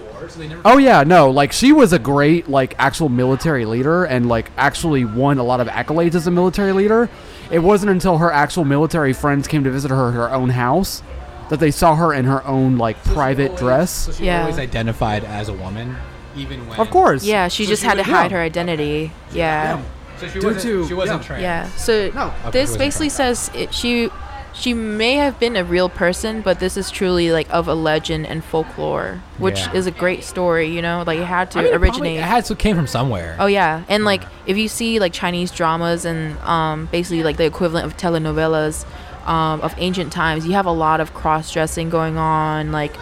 Oh 0.64 0.78
yeah, 0.78 1.02
no, 1.04 1.30
like 1.30 1.52
she 1.52 1.72
was 1.72 1.92
a 1.92 1.98
great 1.98 2.48
like 2.48 2.74
actual 2.78 3.08
military 3.08 3.64
leader 3.64 4.04
and 4.04 4.28
like 4.28 4.50
actually 4.56 5.04
won 5.04 5.38
a 5.38 5.42
lot 5.42 5.60
of 5.60 5.68
accolades 5.68 6.14
as 6.14 6.26
a 6.26 6.30
military 6.30 6.72
leader. 6.72 7.08
It 7.50 7.60
wasn't 7.60 7.90
until 7.90 8.18
her 8.18 8.32
actual 8.32 8.64
military 8.64 9.12
friends 9.12 9.46
came 9.46 9.64
to 9.64 9.70
visit 9.70 9.90
her 9.90 10.08
at 10.08 10.14
her 10.14 10.30
own 10.32 10.50
house 10.50 11.02
that 11.48 11.60
they 11.60 11.70
saw 11.70 11.94
her 11.94 12.12
in 12.12 12.24
her 12.24 12.44
own 12.46 12.76
like 12.76 13.02
private 13.04 13.56
dress. 13.56 13.90
So 13.92 14.12
she 14.12 14.24
Yeah. 14.26 14.40
always 14.42 14.58
identified 14.58 15.22
as 15.24 15.48
a 15.48 15.52
woman, 15.52 15.96
even 16.36 16.66
when. 16.68 16.78
Of 16.80 16.90
course. 16.90 17.24
yeah, 17.24 17.46
she 17.48 17.64
So 17.64 17.70
just 17.70 17.82
she 17.82 17.88
had 17.88 17.98
to 17.98 18.02
hide 18.02 18.30
yeah. 18.32 18.36
her 18.38 18.42
identity. 18.42 19.12
Yeah. 19.32 19.80
So 20.18 20.26
she 20.28 20.40
Due 20.40 20.46
wasn't. 20.46 20.62
to- 20.64 20.88
she 20.88 20.94
wasn't 20.94 21.22
yeah. 21.22 21.26
trans. 21.26 21.42
Yeah. 21.42 21.68
So 21.76 22.10
No. 22.14 22.24
Okay, 22.26 22.50
this 22.52 22.70
wasn't 22.70 22.78
basically 22.78 23.08
says 23.10 23.50
it, 23.54 23.72
she 23.72 24.10
she 24.58 24.72
may 24.72 25.14
have 25.16 25.38
been 25.38 25.54
a 25.54 25.62
real 25.62 25.88
person, 25.90 26.40
but 26.40 26.58
this 26.60 26.76
is 26.78 26.90
truly 26.90 27.30
like 27.30 27.46
of 27.52 27.68
a 27.68 27.74
legend 27.74 28.26
and 28.26 28.42
folklore, 28.42 29.20
which 29.38 29.58
Yeah. 29.60 29.72
is 29.74 29.86
a 29.86 29.90
great 29.90 30.24
story. 30.24 30.68
You 30.68 30.80
know, 30.80 31.04
like 31.06 31.18
it 31.18 31.24
had 31.26 31.50
to 31.52 31.58
I 31.58 31.62
mean, 31.64 31.74
originate. 31.74 32.16
It 32.18 32.22
had 32.22 32.44
to 32.46 32.54
came 32.54 32.74
from 32.76 32.86
somewhere. 32.86 33.36
Oh 33.38 33.46
yeah, 33.46 33.84
and 33.88 34.04
like 34.04 34.22
if 34.46 34.56
you 34.56 34.68
see 34.68 34.98
like 34.98 35.12
Chinese 35.12 35.50
dramas 35.50 36.04
and 36.06 36.38
um, 36.40 36.86
basically 36.90 37.22
like 37.22 37.36
the 37.36 37.44
equivalent 37.44 37.84
of 37.86 37.96
telenovelas 37.98 38.86
um, 39.28 39.60
of 39.60 39.74
ancient 39.76 40.10
times, 40.12 40.46
you 40.46 40.52
have 40.52 40.66
a 40.66 40.72
lot 40.72 41.00
of 41.00 41.12
cross 41.12 41.52
dressing 41.52 41.90
going 41.90 42.16
on. 42.16 42.72
Like, 42.72 42.94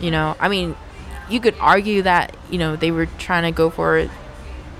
you 0.00 0.10
know, 0.10 0.34
I 0.40 0.48
mean, 0.48 0.74
you 1.30 1.38
could 1.38 1.54
argue 1.60 2.02
that 2.02 2.36
you 2.50 2.58
know 2.58 2.74
they 2.74 2.90
were 2.90 3.06
trying 3.18 3.44
to 3.44 3.52
go 3.52 3.70
for 3.70 3.96
it 3.98 4.10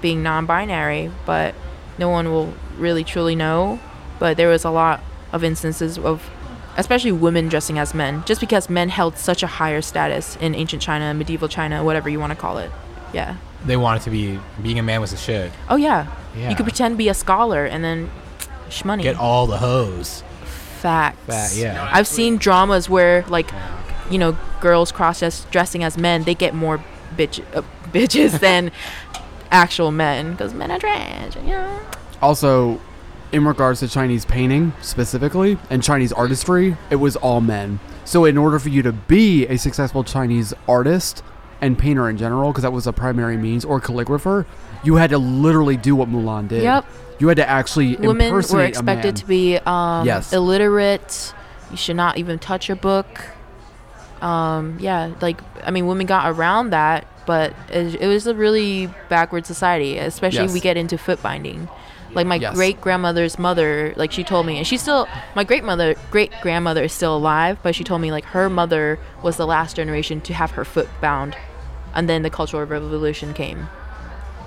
being 0.01 0.23
non-binary, 0.25 1.13
but 1.25 1.55
no 1.99 2.09
one 2.09 2.31
will 2.31 2.53
really 2.77 3.05
truly 3.05 3.37
know. 3.37 3.79
But 4.19 4.37
there 4.37 4.49
was 4.49 4.65
a 4.65 4.71
lot 4.71 5.01
of 5.37 5.45
instances 5.45 5.99
of 5.99 6.29
especially 6.77 7.13
women 7.13 7.49
dressing 7.49 7.79
as 7.79 7.95
men 7.95 8.23
just 8.27 8.41
because 8.41 8.69
men 8.69 8.89
held 8.89 9.17
such 9.17 9.43
a 9.43 9.47
higher 9.47 9.81
status 9.81 10.37
in 10.41 10.55
ancient 10.55 10.83
china 10.83 11.15
medieval 11.15 11.49
china 11.49 11.83
whatever 11.85 12.09
you 12.09 12.19
want 12.21 12.33
to 12.33 12.39
call 12.45 12.59
it 12.59 12.71
yeah 13.13 13.37
They 13.65 13.77
wanted 13.77 14.03
to 14.03 14.11
be 14.11 14.39
being 14.63 14.79
a 14.79 14.83
man 14.83 15.01
was 15.01 15.13
a 15.13 15.17
shit. 15.17 15.51
Oh 15.69 15.77
yeah. 15.77 16.07
Yeah. 16.37 16.51
You 16.51 16.57
could 16.57 16.67
pretend 16.71 16.93
to 16.95 16.99
be 16.99 17.09
a 17.09 17.15
scholar 17.15 17.65
and 17.73 17.83
then 17.83 18.11
shmoney. 18.69 19.03
Get 19.03 19.17
all 19.17 19.47
the 19.47 19.57
hoes. 19.59 20.23
facts. 20.83 21.19
Fact, 21.27 21.57
yeah. 21.57 21.89
I've 21.97 22.07
seen 22.07 22.37
dramas 22.37 22.89
where 22.89 23.25
like, 23.29 23.49
you 24.11 24.19
know, 24.19 24.37
girls 24.61 24.93
cross 24.93 25.19
dressing 25.51 25.83
as 25.83 25.97
men, 25.97 26.25
they 26.25 26.35
get 26.35 26.53
more 26.55 26.79
bitch 27.17 27.41
uh, 27.57 27.63
bitches 27.95 28.39
than 28.39 28.71
actual 29.51 29.91
men 29.91 30.33
because 30.33 30.53
men 30.55 30.71
are 30.71 30.79
trash. 30.79 31.35
You 31.37 31.57
know. 31.57 31.81
Also, 32.21 32.81
in 33.33 33.45
regards 33.45 33.81
to 33.81 33.89
Chinese 33.89 34.25
painting 34.25 34.73
specifically 34.81 35.59
and 35.71 35.83
Chinese 35.83 36.13
artistry, 36.13 36.77
it 36.91 36.97
was 36.97 37.17
all 37.17 37.41
men. 37.41 37.81
So, 38.05 38.25
in 38.25 38.39
order 38.39 38.59
for 38.59 38.69
you 38.69 38.83
to 38.83 38.93
be 38.93 39.47
a 39.49 39.57
successful 39.59 40.05
Chinese 40.05 40.55
artist 40.69 41.23
and 41.61 41.77
painter 41.79 42.09
in 42.09 42.17
general, 42.19 42.53
because 42.53 42.63
that 42.63 42.73
was 42.73 42.87
a 42.87 42.93
primary 42.93 43.37
means, 43.37 43.65
or 43.65 43.81
calligrapher, 43.81 44.47
you 44.85 44.97
had 44.97 45.11
to 45.11 45.19
literally 45.19 45.77
do 45.77 45.97
what 45.97 46.09
Mulan 46.09 46.49
did. 46.49 46.63
Yep. 46.63 46.85
You 47.19 47.29
had 47.29 47.39
to 47.39 47.49
actually 47.49 47.97
Women 47.97 48.33
were 48.33 48.63
expected 48.63 49.17
to 49.17 49.27
be 49.27 49.57
um, 49.59 50.07
Yes. 50.07 50.33
illiterate. 50.33 51.33
You 51.71 51.77
should 51.77 51.97
not 51.97 52.19
even 52.19 52.39
touch 52.39 52.71
a 52.71 52.77
book. 52.77 53.07
Um, 54.21 54.79
yeah, 54.81 55.13
like 55.21 55.41
I 55.65 55.71
mean, 55.71 55.87
women 55.87 56.07
got 56.07 56.31
around 56.31 56.71
that, 56.71 57.07
but 57.27 57.55
it, 57.71 57.97
it 57.97 58.07
was 58.07 58.27
a 58.27 58.35
really 58.35 58.89
backward 59.09 59.47
society. 59.47 59.99
Especially 59.99 60.45
Yes. 60.45 60.53
we 60.53 60.61
get 60.61 60.77
into 60.77 60.97
foot 60.97 61.23
binding. 61.23 61.69
Like 62.17 62.27
my 62.27 62.37
Yes. 62.37 62.55
great 62.57 62.81
grandmother's 62.81 63.39
mother, 63.39 63.93
like 63.97 64.11
she 64.11 64.25
told 64.25 64.47
me, 64.47 64.57
and 64.57 64.67
she's 64.67 64.81
still 64.83 65.07
my 65.35 65.45
great 65.45 65.63
mother, 65.63 65.95
great 66.11 66.33
grandmother 66.43 66.83
is 66.85 66.93
still 66.93 67.15
alive, 67.17 67.59
but 67.63 67.75
she 67.75 67.85
told 67.85 68.01
me 68.01 68.11
like 68.11 68.25
her 68.27 68.49
mother 68.49 68.99
was 69.23 69.37
the 69.37 69.47
last 69.47 69.77
generation 69.77 70.21
to 70.23 70.33
have 70.35 70.53
her 70.53 70.65
foot 70.65 70.89
bound, 71.03 71.37
and 71.95 72.09
then 72.09 72.23
the 72.23 72.31
Cultural 72.31 72.65
Revolution 72.65 73.35
came. 73.35 73.69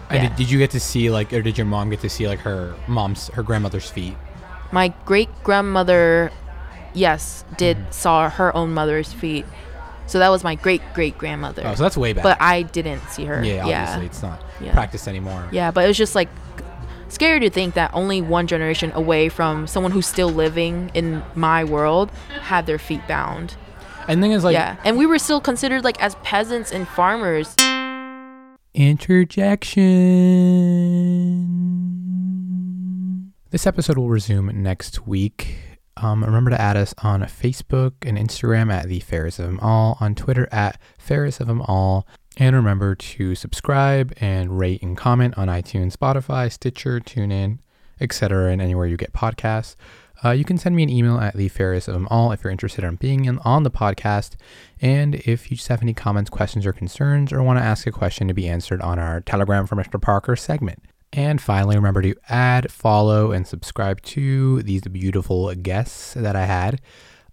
And 0.10 0.24
Yeah. 0.24 0.30
did, 0.30 0.36
did 0.38 0.52
you 0.52 0.58
get 0.58 0.72
to 0.72 0.80
see 0.80 1.12
like, 1.12 1.32
or 1.32 1.44
did 1.44 1.58
your 1.60 1.68
mom 1.68 1.92
get 1.92 2.02
to 2.02 2.10
see 2.10 2.28
like 2.28 2.40
her 2.40 2.74
mom's, 2.88 3.28
her 3.30 3.44
grandmother's 3.44 3.88
feet? 3.90 4.18
My 4.72 4.92
great 5.06 5.30
grandmother, 5.44 6.32
yes, 6.96 7.46
did 7.58 7.78
mm-hmm. 7.78 7.92
saw 7.92 8.30
her 8.32 8.56
own 8.58 8.74
mother's 8.74 9.14
feet, 9.14 9.46
So 10.08 10.18
that 10.18 10.30
was 10.30 10.44
my 10.44 10.56
great 10.56 10.82
great 10.96 11.20
grandmother. 11.20 11.62
Oh, 11.66 11.76
so 11.76 11.84
that's 11.84 11.96
way 11.98 12.14
back. 12.14 12.24
but 12.24 12.42
I 12.42 12.64
didn't 12.64 13.02
see 13.10 13.26
her. 13.26 13.44
yeah, 13.44 13.68
Yeah. 13.68 13.82
obviously 13.84 14.06
it's 14.08 14.24
not 14.24 14.42
Yeah. 14.60 14.74
practiced 14.74 15.08
anymore. 15.08 15.44
Yeah, 15.52 15.70
but 15.70 15.84
it 15.86 15.88
was 15.88 15.98
just 15.98 16.16
like 16.16 16.30
scary 17.10 17.40
to 17.42 17.50
think 17.50 17.74
that 17.76 17.92
only 17.94 18.22
one 18.22 18.48
generation 18.48 18.92
away 18.94 19.30
from 19.30 19.68
someone 19.68 19.92
who's 19.92 20.08
still 20.08 20.30
living 20.30 20.92
in 20.94 21.24
my 21.36 21.64
world 21.64 22.12
had 22.42 22.66
their 22.66 22.80
feet 22.80 23.02
bound. 23.08 23.56
And 24.08 24.22
thing 24.22 24.32
is, 24.32 24.44
like, 24.44 24.54
yeah, 24.54 24.78
and 24.84 24.98
we 24.98 25.06
were 25.06 25.20
still 25.20 25.42
considered 25.42 25.84
like 25.84 26.02
as 26.02 26.16
peasants 26.24 26.72
and 26.72 26.88
farmers. 26.88 27.56
Interjection. 28.74 29.84
This 33.52 33.68
episode 33.68 33.98
will 33.98 34.10
resume 34.10 34.62
next 34.62 35.08
week. 35.08 35.58
Um, 35.98 36.24
remember 36.24 36.52
to 36.52 36.62
add 36.62 36.78
us 36.78 36.94
on 37.04 37.22
Facebook 37.24 37.94
and 38.04 38.18
Instagram 38.18 38.72
at 38.72 38.88
the 38.88 39.02
Fairest 39.02 39.40
of 39.40 39.48
Them 39.48 39.60
All, 39.60 39.98
on 40.00 40.16
Twitter 40.16 40.48
at 40.52 40.80
Fairest 40.98 41.42
of 41.42 41.48
Them 41.48 41.62
All, 41.64 42.08
and 42.38 42.56
remember 42.56 42.96
to 42.96 43.36
subscribe 43.36 44.14
and 44.22 44.58
rate 44.58 44.82
and 44.82 44.98
comment 44.98 45.38
on 45.38 45.48
iTunes, 45.48 45.96
Spotify, 45.96 46.52
Stitcher, 46.52 47.00
TuneIn, 47.00 47.60
etc., 48.00 48.52
and 48.52 48.62
anywhere 48.62 48.88
you 48.88 48.98
get 48.98 49.14
podcasts. 49.14 49.76
Uh, 50.24 50.32
you 50.32 50.44
can 50.44 50.58
send 50.58 50.76
me 50.76 50.84
an 50.84 50.90
email 50.90 51.18
at 51.20 51.36
the 51.36 51.48
fairest 51.48 51.88
of 51.88 51.94
them 51.94 52.08
all 52.12 52.32
if 52.32 52.44
you're 52.44 52.52
interested 52.52 52.84
in 52.84 52.96
being 52.96 53.26
in, 53.26 53.40
on 53.40 53.64
the 53.64 53.72
podcast. 53.72 54.36
And 54.82 55.16
if 55.16 55.50
you 55.50 55.56
just 55.56 55.70
have 55.70 55.82
any 55.82 55.94
comments, 55.94 56.30
questions, 56.30 56.66
or 56.66 56.74
concerns, 56.74 57.32
or 57.32 57.42
want 57.42 57.58
to 57.60 57.64
ask 57.64 57.88
a 57.88 57.92
question 57.92 58.28
to 58.28 58.34
be 58.34 58.48
answered 58.48 58.82
on 58.82 59.00
our 59.00 59.22
Telegram 59.22 59.66
for 59.66 59.76
Mr. 59.76 60.02
Parker 60.02 60.36
segment. 60.36 60.84
And 61.14 61.42
finally, 61.42 61.76
remember 61.76 62.02
to 62.02 62.16
add, 62.28 62.72
follow, 62.72 63.32
and 63.32 63.48
subscribe 63.48 64.02
to 64.04 64.62
these 64.64 64.82
beautiful 64.82 65.54
guests 65.56 66.14
that 66.14 66.36
I 66.36 66.46
had. 66.46 66.82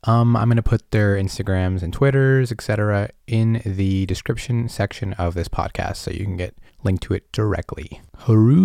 Um, 0.07 0.37
I'm 0.37 0.49
going 0.49 0.57
to 0.57 0.63
put 0.63 0.91
their 0.93 1.17
Instagrams 1.17 1.83
and 1.83 1.93
Twitters, 1.93 2.53
etc., 2.53 3.11
in 3.27 3.61
the 3.65 4.07
description 4.07 4.69
section 4.69 5.13
of 5.15 5.35
this 5.35 5.49
podcast 5.49 5.97
so 5.97 6.13
you 6.13 6.25
can 6.25 6.37
get 6.37 6.55
linked 6.85 7.03
to 7.05 7.15
it 7.15 7.33
directly. 7.33 8.01
Hooroo! 8.19 8.63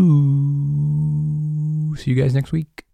See 1.97 2.11
you 2.11 2.21
guys 2.21 2.35
next 2.35 2.51
week. 2.51 2.85